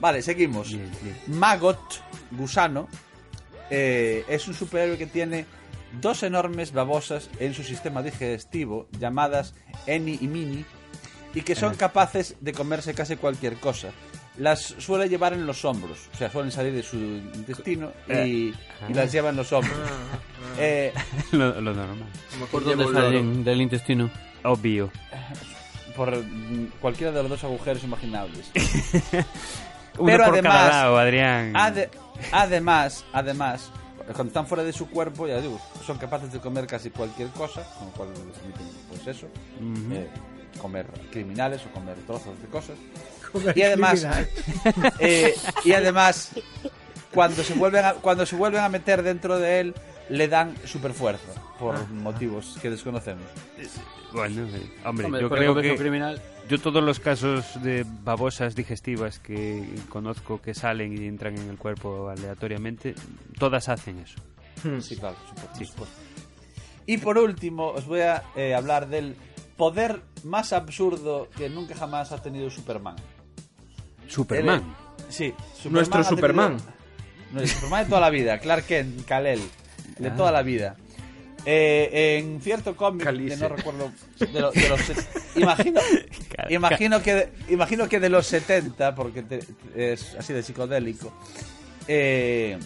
Vale, 0.00 0.22
seguimos. 0.22 0.68
Bien, 0.70 0.90
bien. 1.02 1.16
Maggot, 1.38 1.78
gusano, 2.30 2.88
eh, 3.68 4.24
es 4.28 4.46
un 4.48 4.54
superhéroe 4.54 4.96
que 4.96 5.06
tiene 5.06 5.44
dos 6.00 6.22
enormes 6.22 6.72
babosas 6.72 7.30
en 7.40 7.54
su 7.54 7.62
sistema 7.62 8.02
digestivo 8.02 8.88
llamadas 8.98 9.54
Eni 9.86 10.18
y 10.20 10.26
Mini 10.28 10.64
y 11.34 11.42
que 11.42 11.54
son 11.54 11.74
capaces 11.74 12.36
de 12.40 12.52
comerse 12.52 12.94
casi 12.94 13.16
cualquier 13.16 13.56
cosa. 13.56 13.88
Las 14.38 14.60
suele 14.78 15.08
llevar 15.08 15.32
en 15.32 15.46
los 15.46 15.64
hombros, 15.64 15.98
o 16.14 16.16
sea, 16.16 16.30
suelen 16.30 16.52
salir 16.52 16.72
de 16.72 16.82
su 16.84 16.96
intestino 16.96 17.90
y, 18.08 18.52
y 18.88 18.94
las 18.94 19.10
lleva 19.10 19.30
en 19.30 19.36
los 19.36 19.52
hombros. 19.52 19.76
Eh, 20.60 20.92
Lo, 21.32 21.60
lo 21.60 21.72
normal. 21.74 22.08
¿Por 22.50 22.64
dónde 22.64 22.84
salen 22.92 23.44
del 23.44 23.60
intestino? 23.60 24.10
Obvio. 24.44 24.90
por 25.94 26.20
cualquiera 26.80 27.12
de 27.12 27.22
los 27.22 27.30
dos 27.30 27.44
agujeros 27.44 27.84
imaginables. 27.84 28.50
Uno 29.98 30.06
Pero 30.06 30.24
por 30.24 30.40
cada 30.42 30.60
además- 30.64 30.70
lado, 30.70 30.98
Adrián. 30.98 31.52
Ade- 31.54 31.90
además, 32.32 33.04
además, 33.12 33.70
cuando 34.14 34.28
están 34.28 34.46
fuera 34.46 34.64
de 34.64 34.72
su 34.72 34.88
cuerpo, 34.88 35.26
ya 35.26 35.40
digo, 35.40 35.60
son 35.84 35.98
capaces 35.98 36.32
de 36.32 36.38
comer 36.40 36.66
casi 36.66 36.90
cualquier 36.90 37.28
cosa, 37.28 37.62
con 37.78 37.88
lo 37.88 37.92
cual 37.92 38.08
les 38.10 38.38
permiten, 38.38 38.66
pues 38.88 39.06
eso, 39.06 39.26
Ujú. 39.60 39.94
eh, 39.94 40.08
comer 40.60 40.86
criminales 41.10 41.62
o 41.66 41.72
comer 41.72 41.96
trozos 42.06 42.40
de 42.40 42.48
cosas. 42.48 42.76
Y 43.54 43.62
además, 43.62 44.06
eh, 44.98 45.34
y 45.64 45.72
además, 45.72 46.30
cuando 47.12 47.42
se 47.42 47.54
vuelven 47.54 47.84
a, 47.84 47.92
cuando 47.94 48.24
se 48.24 48.36
vuelven 48.36 48.62
a 48.62 48.68
meter 48.68 49.02
dentro 49.02 49.38
de 49.38 49.60
él, 49.60 49.74
le 50.08 50.28
dan 50.28 50.54
super 50.64 50.92
fuerza 50.92 51.32
por 51.58 51.88
motivos 51.90 52.56
que 52.62 52.70
desconocemos. 52.70 53.24
Bueno, 54.12 54.46
eh, 54.46 54.70
hombre, 54.84 55.06
Hombre, 55.06 55.20
yo 55.20 55.28
creo 55.28 55.54
que 55.54 55.76
criminal. 55.76 56.22
Yo 56.48 56.58
todos 56.60 56.82
los 56.82 56.98
casos 57.00 57.62
de 57.62 57.84
babosas 58.04 58.54
digestivas 58.54 59.18
que 59.18 59.68
conozco 59.88 60.40
que 60.40 60.54
salen 60.54 60.96
y 61.00 61.06
entran 61.06 61.36
en 61.38 61.48
el 61.50 61.56
cuerpo 61.58 62.08
aleatoriamente, 62.08 62.94
todas 63.38 63.68
hacen 63.68 63.98
eso. 63.98 64.18
Sí, 64.80 64.96
claro, 64.96 65.16
supuesto, 65.28 65.52
por 65.58 65.66
supuesto. 65.66 65.96
Y 66.86 66.98
por 66.98 67.18
último, 67.18 67.68
os 67.68 67.84
voy 67.86 68.00
a 68.00 68.22
eh, 68.34 68.54
hablar 68.54 68.88
del 68.88 69.14
poder 69.56 70.02
más 70.24 70.52
absurdo 70.52 71.28
que 71.36 71.48
nunca 71.50 71.74
jamás 71.74 72.12
ha 72.12 72.22
tenido 72.22 72.48
Superman. 72.50 72.96
Superman. 74.06 74.74
Sí, 75.08 75.34
Superman 75.54 75.72
Nuestro 75.74 76.00
ha 76.00 76.02
tenido- 76.04 76.16
Superman. 76.16 76.56
No, 77.30 77.40
el 77.42 77.48
Superman 77.48 77.84
de 77.84 77.88
toda 77.90 78.00
la 78.00 78.08
vida, 78.08 78.38
Clark 78.38 78.64
Kent, 78.64 79.04
Kal-El, 79.04 79.40
de 79.98 80.10
toda 80.12 80.32
la 80.32 80.40
vida. 80.40 80.76
Eh, 81.46 82.18
en 82.18 82.40
cierto 82.40 82.76
cómic, 82.76 83.00
que 83.00 83.04
Calice. 83.06 83.36
no 83.38 83.48
recuerdo, 83.48 83.92
de, 84.18 84.40
lo- 84.40 84.50
de 84.50 84.68
los... 84.68 84.80
Imagino, 85.36 85.80
imagino, 86.50 87.02
que, 87.02 87.28
imagino 87.48 87.88
que 87.88 88.00
de 88.00 88.08
los 88.08 88.26
70, 88.26 88.94
porque 88.94 89.22
te- 89.22 89.40
es 89.74 90.14
así 90.18 90.32
de 90.32 90.42
psicodélico. 90.42 91.12
Eh, 91.86 92.58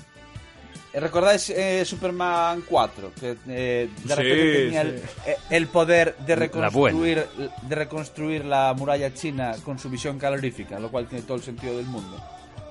¿Recordáis 0.94 1.48
eh, 1.50 1.84
Superman 1.86 2.64
4? 2.68 3.12
Que 3.18 3.36
eh, 3.48 3.88
de 4.04 4.14
Sí, 4.14 4.14
repente 4.14 4.52
tenía 4.64 4.80
el, 4.82 4.98
sí. 4.98 5.04
eh, 5.26 5.36
el 5.50 5.66
poder 5.68 6.16
de 6.18 6.36
La 6.36 6.40
reconstruir, 6.40 7.26
de 7.62 7.74
reconstruir 7.74 8.44
la 8.44 8.74
muralla 8.76 9.14
china 9.14 9.54
con 9.64 9.78
su 9.78 9.88
visión 9.88 10.18
calorífica, 10.18 10.78
lo 10.78 10.90
cual 10.90 11.06
tiene 11.06 11.24
todo 11.24 11.36
el 11.38 11.42
sentido 11.42 11.76
del 11.76 11.86
mundo. 11.86 12.22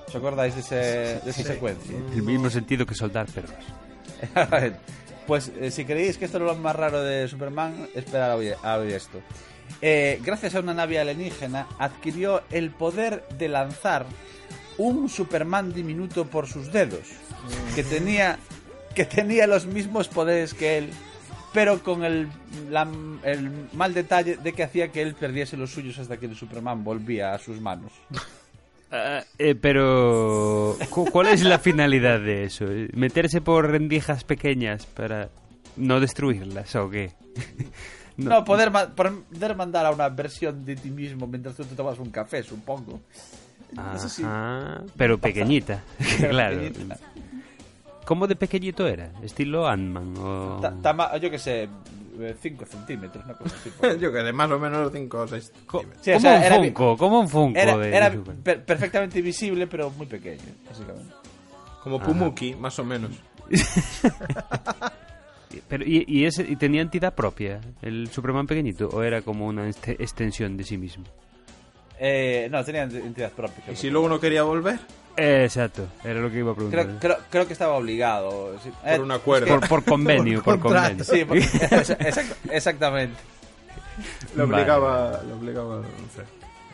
¿Os 0.06 0.14
acordáis 0.14 0.54
de, 0.54 0.60
ese, 0.60 0.74
de 1.24 1.30
esa 1.30 1.42
secuencia? 1.42 1.96
El 2.14 2.22
mismo 2.22 2.48
sentido 2.50 2.84
que 2.86 2.94
soldar 2.94 3.26
perros. 3.26 3.54
pues 5.26 5.50
eh, 5.60 5.70
si 5.70 5.84
creéis 5.84 6.18
que 6.18 6.24
esto 6.26 6.38
es 6.38 6.44
lo 6.44 6.54
más 6.56 6.74
raro 6.76 7.02
de 7.02 7.28
Superman, 7.28 7.88
esperad 7.94 8.32
a 8.32 8.36
oír, 8.36 8.54
a 8.62 8.76
oír 8.76 8.94
esto. 8.94 9.20
Eh, 9.80 10.20
gracias 10.24 10.54
a 10.54 10.60
una 10.60 10.74
nave 10.74 10.98
alienígena, 10.98 11.66
adquirió 11.78 12.42
el 12.50 12.70
poder 12.70 13.24
de 13.38 13.48
lanzar 13.48 14.06
un 14.78 15.08
Superman 15.08 15.72
diminuto 15.72 16.26
por 16.26 16.46
sus 16.46 16.72
dedos, 16.72 17.08
que 17.74 17.82
tenía, 17.82 18.38
que 18.94 19.04
tenía 19.04 19.46
los 19.46 19.66
mismos 19.66 20.08
poderes 20.08 20.54
que 20.54 20.78
él, 20.78 20.90
pero 21.52 21.82
con 21.82 22.04
el, 22.04 22.28
la- 22.70 22.88
el 23.24 23.68
mal 23.72 23.92
detalle 23.94 24.36
de 24.36 24.52
que 24.52 24.62
hacía 24.62 24.88
que 24.90 25.02
él 25.02 25.14
perdiese 25.14 25.56
los 25.56 25.70
suyos 25.70 25.98
hasta 25.98 26.16
que 26.16 26.26
el 26.26 26.36
Superman 26.36 26.82
volvía 26.84 27.34
a 27.34 27.38
sus 27.38 27.60
manos. 27.60 27.92
Ah, 28.92 29.24
eh, 29.38 29.54
pero, 29.54 30.76
cu- 30.90 31.08
¿cuál 31.10 31.28
es 31.28 31.42
la 31.42 31.58
finalidad 31.58 32.20
de 32.20 32.44
eso? 32.44 32.66
¿Meterse 32.92 33.40
por 33.40 33.70
rendijas 33.70 34.22
pequeñas 34.24 34.84
para 34.86 35.30
no 35.76 35.98
destruirlas 36.00 36.74
o 36.76 36.88
qué? 36.90 37.10
No, 38.14 38.44
poder, 38.44 38.70
ma- 38.70 38.88
poder 38.94 39.56
mandar 39.56 39.86
a 39.86 39.90
una 39.90 40.10
versión 40.10 40.66
de 40.66 40.76
ti 40.76 40.90
mismo 40.90 41.26
mientras 41.26 41.56
tú 41.56 41.64
te 41.64 41.74
tomas 41.74 41.98
un 41.98 42.10
café, 42.10 42.42
supongo. 42.42 43.00
Eso 43.96 44.06
sí. 44.10 44.22
Ajá, 44.22 44.82
pero 44.98 45.16
pequeñita, 45.16 45.82
Pero 46.18 46.28
claro. 46.30 46.58
pequeñita. 46.60 46.98
¿Cómo 48.04 48.26
de 48.26 48.36
pequeñito 48.36 48.86
era? 48.86 49.10
¿Estilo 49.22 49.66
Ant-Man? 49.66 50.14
O... 50.18 50.60
Yo 51.20 51.30
qué 51.30 51.38
sé, 51.38 51.70
5 52.40 52.66
centímetros, 52.66 53.24
una 53.24 53.34
cosa 53.34 53.56
así. 53.56 53.70
Yo 54.00 54.12
que 54.12 54.18
de 54.18 54.32
más 54.32 54.50
o 54.50 54.58
menos 54.58 54.90
5 54.92 55.18
o 55.18 55.26
6. 55.28 55.52
Co- 55.66 55.84
Sí, 56.00 56.10
o 56.10 56.14
como 56.14 56.20
sea, 56.20 56.36
un 56.38 56.42
era- 56.42 56.56
Funko, 56.56 56.96
como 56.96 57.20
un 57.20 57.28
Funko 57.28 57.58
Era, 57.58 57.76
de, 57.78 57.96
era 57.96 58.10
de 58.10 58.16
Super- 58.16 58.36
per- 58.36 58.64
perfectamente 58.64 59.20
visible, 59.22 59.66
pero 59.66 59.90
muy 59.90 60.06
pequeño, 60.06 60.42
básicamente. 60.66 61.12
Como 61.82 61.98
Pumuki, 62.00 62.54
más 62.54 62.78
o 62.78 62.84
menos. 62.84 63.10
Pero, 65.68 65.84
¿y, 65.84 66.04
y, 66.08 66.24
ese, 66.24 66.42
¿Y 66.48 66.56
tenía 66.56 66.80
entidad 66.80 67.14
propia 67.14 67.60
el 67.82 68.08
Superman 68.08 68.46
pequeñito? 68.46 68.88
¿O 68.88 69.02
era 69.02 69.20
como 69.22 69.46
una 69.46 69.68
este- 69.68 69.92
extensión 70.02 70.56
de 70.56 70.64
sí 70.64 70.78
mismo? 70.78 71.04
Eh, 72.04 72.48
no, 72.50 72.64
tenían 72.64 72.90
entidad 72.96 73.30
propia. 73.30 73.62
Y 73.72 73.76
si 73.76 73.88
luego 73.88 74.08
no 74.08 74.18
quería 74.18 74.42
volver, 74.42 74.80
Eh, 75.16 75.44
exacto, 75.44 75.86
era 76.02 76.20
lo 76.20 76.30
que 76.32 76.38
iba 76.38 76.50
a 76.50 76.54
preguntar. 76.56 76.84
creo, 76.86 76.98
creo, 76.98 77.16
creo 77.30 77.46
que 77.46 77.52
estaba 77.52 77.74
obligado. 77.76 78.58
sí. 78.60 78.70
Eh, 78.84 78.96
por 78.96 79.04
un 79.04 79.12
acuerdo. 79.12 79.46
Por, 79.46 79.68
por 79.68 79.84
convenio, 79.84 80.42
por, 80.42 80.58
Por 80.58 80.72
convenio. 80.72 81.04
Sí, 81.04 81.24
por- 81.24 81.36
exact- 81.38 82.36
exactamente. 82.50 83.14
Vale. 84.34 84.42
obligaba, 84.52 85.22
le 85.24 85.32
obligaba, 85.32 85.76
no 85.76 85.82
sé. 86.16 86.22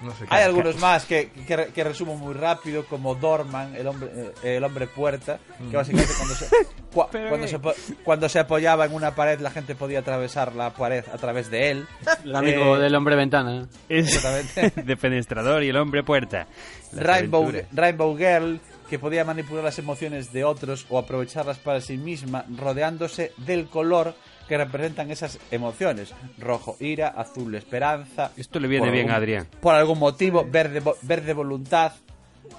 No 0.03 0.11
sé 0.13 0.25
qué. 0.27 0.35
Hay 0.35 0.45
algunos 0.45 0.77
más 0.79 1.05
que, 1.05 1.31
que, 1.47 1.69
que 1.75 1.85
resumo 1.85 2.17
muy 2.17 2.35
rápido, 2.35 2.85
como 2.87 3.15
Dorman, 3.15 3.75
el 3.77 3.87
hombre, 3.87 4.11
eh, 4.43 4.57
el 4.57 4.65
hombre 4.65 4.87
puerta, 4.87 5.39
que 5.71 5.77
básicamente 5.77 6.13
cuando 6.17 6.35
se, 6.35 6.47
cua- 6.95 7.09
cuando, 7.29 7.47
qué- 7.47 7.49
se, 7.49 7.95
cuando 8.05 8.29
se 8.29 8.39
apoyaba 8.39 8.85
en 8.87 8.95
una 8.95 9.15
pared, 9.15 9.41
la 9.41 9.51
gente 9.51 9.75
podía 9.75 10.01
atravesar 10.01 10.55
la 10.55 10.71
pared 10.75 11.05
a 11.13 11.17
través 11.19 11.51
de 11.51 11.71
él. 11.71 11.87
El 12.25 12.37
amigo 12.37 12.77
Eh, 12.77 12.81
del 12.81 12.95
hombre 12.95 13.17
ventana. 13.17 13.67
Es 13.89 14.15
Exactamente. 14.15 14.83
de 14.83 14.97
Penestrador 14.97 15.63
y 15.65 15.69
el 15.71 15.77
hombre 15.77 16.03
puerta. 16.03 16.47
Las 16.93 17.05
Rainbow, 17.05 17.43
aventuras. 17.45 17.69
Rainbow 17.73 18.17
Girl, 18.17 18.61
que 18.89 18.99
podía 18.99 19.25
manipular 19.25 19.63
las 19.65 19.79
emociones 19.79 20.33
de 20.33 20.45
otros 20.45 20.87
o 20.89 20.99
aprovecharlas 20.99 21.59
para 21.59 21.81
sí 21.81 21.99
misma, 21.99 22.45
rodeándose 22.57 23.33
del 23.37 23.67
color 23.69 24.15
que 24.49 24.57
representan 24.57 25.11
esas 25.11 25.39
emociones. 25.51 26.13
Rojo, 26.39 26.77
ira, 26.81 27.09
azul, 27.09 27.55
esperanza. 27.55 28.33
Esto 28.37 28.59
le 28.61 28.69
viene 28.69 28.91
bien 28.91 29.11
a 29.11 29.17
Adrián. 29.17 29.47
Por 29.61 29.75
algún 29.75 29.99
motivo, 29.99 30.47
verde, 30.51 30.83
verde 31.03 31.33
voluntad. 31.35 31.93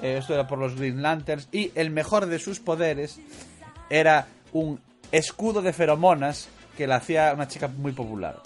eh, 0.01 0.17
esto 0.19 0.33
era 0.35 0.47
por 0.47 0.59
los 0.59 0.75
Green 0.75 1.01
Lanterns. 1.01 1.47
Y 1.51 1.71
el 1.75 1.89
mejor 1.89 2.27
de 2.27 2.37
sus 2.39 2.59
poderes 2.59 3.19
era 3.89 4.27
un 4.53 4.79
escudo 5.11 5.61
de 5.63 5.73
feromonas 5.73 6.47
que 6.77 6.85
la 6.87 6.97
hacía 6.97 7.31
una 7.33 7.47
chica 7.47 7.67
muy 7.67 7.91
popular. 7.91 8.37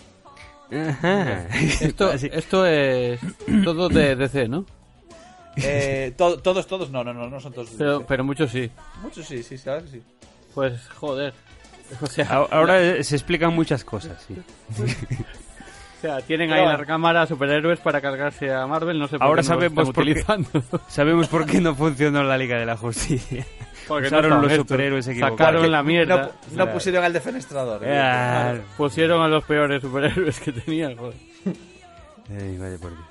Ajá. 0.72 1.45
Esto, 1.82 2.11
esto 2.14 2.65
es 2.65 3.20
todo 3.64 3.90
de 3.90 4.15
DC, 4.15 4.48
¿no? 4.48 4.65
Eh, 5.57 6.14
to- 6.18 6.40
todos, 6.40 6.65
todos, 6.65 6.90
no, 6.90 7.03
no, 7.03 7.14
no, 7.14 7.30
no 7.30 7.40
son 7.40 7.53
todos. 7.53 7.70
Pero, 7.78 8.03
pero 8.07 8.24
muchos 8.24 8.49
sí. 8.49 8.72
Muchos 9.03 9.28
sí, 9.28 9.44
sí, 9.44 9.57
sabes 9.57 9.84
que 9.84 9.90
sí. 9.98 10.03
Pues, 10.56 10.88
joder. 10.95 11.34
O 12.02 12.07
sea, 12.07 12.26
A- 12.30 12.48
Ahora 12.57 13.02
se 13.03 13.15
explican 13.15 13.53
muchas 13.53 13.84
cosas, 13.84 14.24
sí. 14.28 14.36
o 14.38 16.02
sea, 16.02 16.22
tienen 16.22 16.49
Pero 16.49 16.60
ahí 16.61 16.65
en 16.65 16.72
la 16.72 16.78
recámara 16.78 17.26
superhéroes 17.26 17.80
para 17.80 18.02
cargarse 18.02 18.53
a 18.53 18.68
Marvel, 18.68 18.99
no 18.99 19.07
sé 19.07 19.18
por 19.18 19.28
Ahora 19.28 19.41
qué 19.41 19.48
no 19.48 19.53
sabemos 19.56 19.88
están 19.90 20.44
por 20.44 20.61
qué. 20.61 20.80
Sabemos 20.90 21.28
por 21.30 21.45
qué 21.45 21.61
no 21.61 21.76
funcionó 21.76 22.24
la 22.24 22.38
Liga 22.38 22.57
de 22.57 22.65
la 22.65 22.76
Justicia. 22.78 23.45
Porque 23.88 24.10
no 24.10 24.18
Usaron 24.20 24.41
los 24.41 24.53
superhéroes 24.53 25.07
equivocados. 25.07 25.38
Sacaron 25.40 25.72
la 25.72 25.84
mierda. 25.84 26.32
No, 26.52 26.65
no 26.65 26.72
pusieron 26.74 27.03
al 27.03 27.11
defenestrador. 27.14 27.82
Ah, 27.86 28.56
Pusieron 28.78 29.22
a 29.22 29.28
los 29.28 29.44
peores 29.44 29.82
superhéroes 29.82 30.40
que 30.40 30.52
tenían, 30.53 30.95
joder. 30.95 31.15
ay, 32.30 32.57
vaya 32.57 32.78
por 32.78 32.91
Dios. 32.91 33.07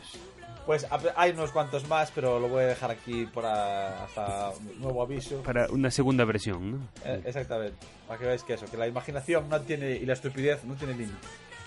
Pues 0.66 0.84
a- 0.90 1.00
hay 1.16 1.32
unos 1.32 1.50
cuantos 1.50 1.88
más, 1.88 2.12
pero 2.14 2.38
lo 2.38 2.48
voy 2.48 2.62
a 2.64 2.66
dejar 2.68 2.90
aquí 2.90 3.26
por 3.26 3.44
a- 3.44 4.04
hasta 4.04 4.50
nuevo 4.78 5.02
aviso. 5.02 5.42
Para 5.42 5.66
una 5.70 5.90
segunda 5.90 6.24
versión, 6.24 6.70
¿no? 6.72 6.78
Eh, 7.04 7.20
exactamente. 7.24 7.76
Para 8.06 8.18
que 8.20 8.26
veáis 8.26 8.42
que 8.44 8.54
eso, 8.54 8.66
que 8.70 8.76
la 8.76 8.86
imaginación 8.86 9.48
no 9.48 9.60
tiene 9.60 9.92
y 9.96 10.06
la 10.06 10.12
estupidez 10.12 10.62
no 10.64 10.74
tiene 10.74 10.92
límite. 10.94 11.16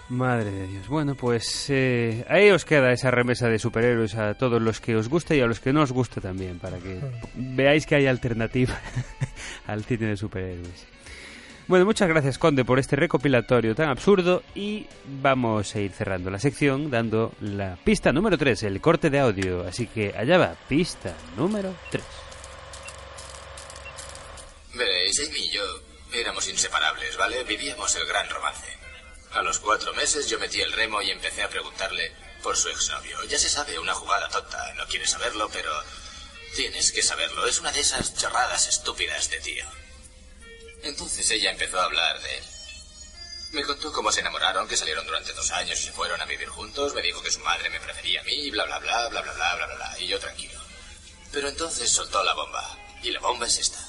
Madre 0.07 0.51
de 0.51 0.67
Dios. 0.67 0.87
Bueno, 0.87 1.15
pues 1.15 1.65
eh, 1.69 2.23
ahí 2.29 2.51
os 2.51 2.63
queda 2.63 2.91
esa 2.91 3.09
remesa 3.09 3.49
de 3.49 3.57
superhéroes 3.57 4.13
a 4.15 4.35
todos 4.35 4.61
los 4.61 4.79
que 4.79 4.95
os 4.95 5.09
gusta 5.09 5.33
y 5.33 5.41
a 5.41 5.47
los 5.47 5.59
que 5.59 5.73
no 5.73 5.81
os 5.81 5.91
gusta 5.91 6.21
también, 6.21 6.59
para 6.59 6.77
que 6.77 6.99
veáis 7.35 7.87
que 7.87 7.95
hay 7.95 8.05
alternativa 8.05 8.79
al 9.67 9.83
cine 9.83 10.05
de 10.07 10.15
superhéroes. 10.17 10.85
Bueno, 11.67 11.85
muchas 11.85 12.07
gracias 12.07 12.37
Conde 12.37 12.63
por 12.63 12.77
este 12.77 12.95
recopilatorio 12.95 13.73
tan 13.73 13.89
absurdo 13.89 14.43
y 14.53 14.85
vamos 15.05 15.73
a 15.73 15.79
ir 15.79 15.91
cerrando 15.91 16.29
la 16.29 16.37
sección 16.37 16.91
dando 16.91 17.33
la 17.41 17.75
pista 17.83 18.11
número 18.11 18.37
3, 18.37 18.63
el 18.63 18.79
corte 18.81 19.09
de 19.09 19.19
audio. 19.19 19.65
Así 19.67 19.87
que 19.87 20.13
allá 20.15 20.37
va, 20.37 20.55
pista 20.69 21.15
número 21.35 21.75
3. 21.89 22.03
Veréis, 24.75 25.27
Amy 25.27 25.39
y 25.39 25.49
yo 25.49 25.63
éramos 26.13 26.47
inseparables, 26.47 27.17
¿vale? 27.17 27.43
Vivíamos 27.43 27.95
el 27.95 28.05
gran 28.05 28.29
romance. 28.29 28.67
A 29.33 29.41
los 29.41 29.57
cuatro 29.57 29.91
meses 29.95 30.29
yo 30.29 30.37
metí 30.37 30.61
el 30.61 30.71
remo 30.71 31.01
y 31.01 31.09
empecé 31.09 31.41
a 31.41 31.49
preguntarle 31.49 32.11
por 32.43 32.55
su 32.55 32.69
exnovio. 32.69 33.17
Ya 33.27 33.39
se 33.39 33.49
sabe, 33.49 33.79
una 33.79 33.95
jugada 33.95 34.29
tonta. 34.29 34.71
No 34.75 34.85
quieres 34.85 35.09
saberlo, 35.09 35.49
pero 35.51 35.71
tienes 36.55 36.91
que 36.91 37.01
saberlo. 37.01 37.47
Es 37.47 37.59
una 37.59 37.71
de 37.71 37.79
esas 37.79 38.15
chorradas 38.15 38.67
estúpidas 38.67 39.31
de 39.31 39.39
tío. 39.39 39.65
Entonces 40.85 41.29
ella 41.31 41.49
empezó 41.49 41.79
a 41.79 41.85
hablar 41.85 42.21
de 42.21 42.37
él. 42.37 42.43
Me 43.53 43.63
contó 43.63 43.91
cómo 43.91 44.11
se 44.11 44.19
enamoraron, 44.19 44.67
que 44.67 44.77
salieron 44.77 45.05
durante 45.05 45.33
dos 45.33 45.49
años 45.51 45.79
y 45.79 45.85
se 45.85 45.91
fueron 45.91 46.21
a 46.21 46.25
vivir 46.25 46.47
juntos. 46.47 46.93
Me 46.93 47.01
dijo 47.01 47.23
que 47.23 47.31
su 47.31 47.39
madre 47.39 47.71
me 47.71 47.79
prefería 47.79 48.21
a 48.21 48.23
mí, 48.23 48.51
bla, 48.51 48.65
bla, 48.65 48.77
bla, 48.77 49.09
bla, 49.09 49.21
bla, 49.21 49.33
bla, 49.33 49.55
bla, 49.55 49.75
bla. 49.75 49.95
Y 49.99 50.05
yo 50.07 50.19
tranquilo. 50.19 50.59
Pero 51.31 51.49
entonces 51.49 51.89
soltó 51.89 52.23
la 52.23 52.35
bomba. 52.35 52.77
Y 53.01 53.09
la 53.09 53.19
bomba 53.19 53.47
es 53.47 53.57
esta. 53.57 53.79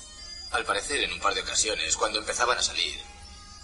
Al 0.53 0.65
parecer, 0.65 1.05
en 1.05 1.13
un 1.13 1.21
par 1.21 1.35
de 1.35 1.43
ocasiones, 1.43 1.97
cuando 1.97 2.19
empezaban 2.19 2.57
a 2.57 2.63
salir, 2.63 2.99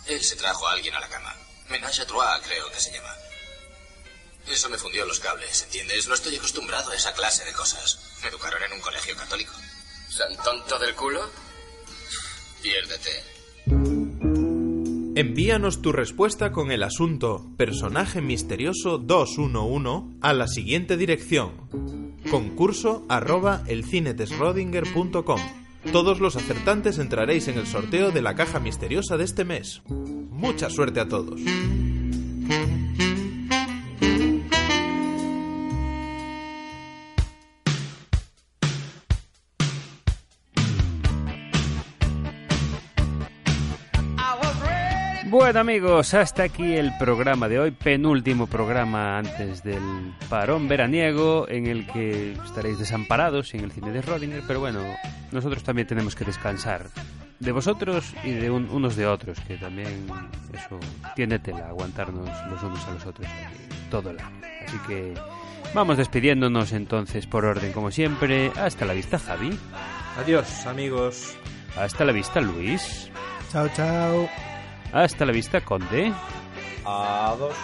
él 0.06 0.22
se 0.22 0.36
trajo 0.36 0.68
a 0.68 0.72
alguien 0.72 0.94
a 0.94 1.00
la 1.00 1.08
cama. 1.08 1.34
Menage 1.68 2.02
à 2.02 2.06
trois, 2.06 2.38
creo 2.42 2.70
que 2.70 2.80
se 2.80 2.92
llama. 2.92 3.16
Eso 4.46 4.68
me 4.68 4.76
fundió 4.76 5.06
los 5.06 5.20
cables, 5.20 5.62
¿entiendes? 5.62 6.06
No 6.06 6.14
estoy 6.14 6.36
acostumbrado 6.36 6.90
a 6.90 6.96
esa 6.96 7.14
clase 7.14 7.46
de 7.46 7.52
cosas. 7.54 7.98
Me 8.20 8.28
educaron 8.28 8.62
en 8.62 8.74
un 8.74 8.80
colegio 8.80 9.16
católico. 9.16 9.54
¿San 10.10 10.36
tonto 10.36 10.78
del 10.78 10.94
culo? 10.94 11.30
Piérdete. 12.62 13.10
Envíanos 15.14 15.82
tu 15.82 15.92
respuesta 15.92 16.52
con 16.52 16.70
el 16.70 16.82
asunto 16.82 17.46
Personaje 17.56 18.22
Misterioso 18.22 18.98
211 18.98 20.16
a 20.20 20.32
la 20.32 20.46
siguiente 20.46 20.96
dirección. 20.96 21.68
Concurso 22.30 23.04
arroba 23.08 23.62
elcinetesrodinger.com. 23.66 25.40
Todos 25.92 26.20
los 26.20 26.36
acertantes 26.36 26.98
entraréis 26.98 27.48
en 27.48 27.58
el 27.58 27.66
sorteo 27.66 28.10
de 28.10 28.22
la 28.22 28.34
caja 28.34 28.60
misteriosa 28.60 29.16
de 29.16 29.24
este 29.24 29.44
mes. 29.44 29.82
Mucha 29.88 30.70
suerte 30.70 31.00
a 31.00 31.08
todos. 31.08 31.40
Bueno 45.52 45.60
amigos, 45.70 46.14
hasta 46.14 46.44
aquí 46.44 46.76
el 46.76 46.96
programa 46.98 47.46
de 47.46 47.60
hoy, 47.60 47.72
penúltimo 47.72 48.46
programa 48.46 49.18
antes 49.18 49.62
del 49.62 50.14
parón 50.30 50.66
veraniego 50.66 51.46
en 51.46 51.66
el 51.66 51.86
que 51.86 52.32
estaréis 52.42 52.78
desamparados 52.78 53.52
en 53.52 53.60
el 53.64 53.70
cine 53.70 53.92
de 53.92 54.00
Rodinger, 54.00 54.42
pero 54.46 54.60
bueno, 54.60 54.80
nosotros 55.30 55.62
también 55.62 55.86
tenemos 55.86 56.16
que 56.16 56.24
descansar 56.24 56.86
de 57.38 57.52
vosotros 57.52 58.14
y 58.24 58.30
de 58.30 58.50
un- 58.50 58.70
unos 58.70 58.96
de 58.96 59.06
otros, 59.06 59.38
que 59.40 59.58
también 59.58 60.06
eso 60.54 60.80
tiene 61.14 61.38
tela, 61.38 61.68
aguantarnos 61.68 62.30
los 62.50 62.62
unos 62.62 62.86
a 62.86 62.92
los 62.92 63.04
otros 63.04 63.28
todo 63.90 64.08
el 64.08 64.20
año. 64.20 64.40
Así 64.66 64.78
que 64.88 65.12
vamos 65.74 65.98
despidiéndonos 65.98 66.72
entonces 66.72 67.26
por 67.26 67.44
orden 67.44 67.72
como 67.72 67.90
siempre. 67.90 68.50
Hasta 68.56 68.86
la 68.86 68.94
vista 68.94 69.18
Javi, 69.18 69.50
Adiós, 70.18 70.64
amigos. 70.64 71.36
hasta 71.76 72.06
la 72.06 72.12
vista 72.12 72.40
Luis, 72.40 73.10
Chao, 73.52 73.68
chao. 73.76 74.30
Hasta 74.92 75.24
la 75.24 75.32
vista 75.32 75.60
Conde 75.62 76.12
A 76.84 77.34
dos. 77.38 77.54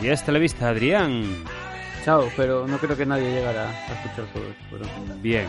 y 0.00 0.08
hasta 0.08 0.32
la 0.32 0.38
vista 0.38 0.68
Adrián. 0.68 1.24
Chao, 2.04 2.28
pero 2.36 2.66
no 2.66 2.78
creo 2.78 2.96
que 2.96 3.04
nadie 3.04 3.30
llegara 3.30 3.68
a 3.68 3.92
escuchar 3.92 4.24
todo 4.32 4.44
esto. 4.48 4.64
pero- 4.70 5.16
Bien, 5.20 5.46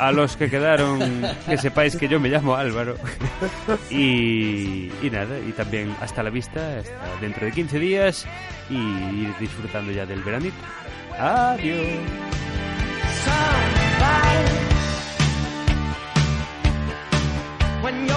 a 0.00 0.10
los 0.10 0.36
que 0.36 0.50
quedaron, 0.50 0.98
que 1.46 1.56
sepáis 1.58 1.94
que 1.96 2.08
yo 2.08 2.18
me 2.18 2.28
llamo 2.28 2.56
Álvaro. 2.56 2.96
Y, 3.90 4.90
y 5.02 5.10
nada, 5.12 5.38
y 5.38 5.52
también 5.52 5.94
hasta 6.00 6.22
la 6.24 6.30
vista, 6.30 6.78
hasta 6.78 7.20
dentro 7.20 7.46
de 7.46 7.52
15 7.52 7.78
días 7.78 8.26
y 8.70 8.74
ir 8.76 9.34
disfrutando 9.38 9.92
ya 9.92 10.04
del 10.06 10.22
veranito. 10.22 10.56
Adiós. 11.18 12.00
When 17.82 18.06
you're 18.06 18.16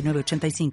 906985. 0.01 0.71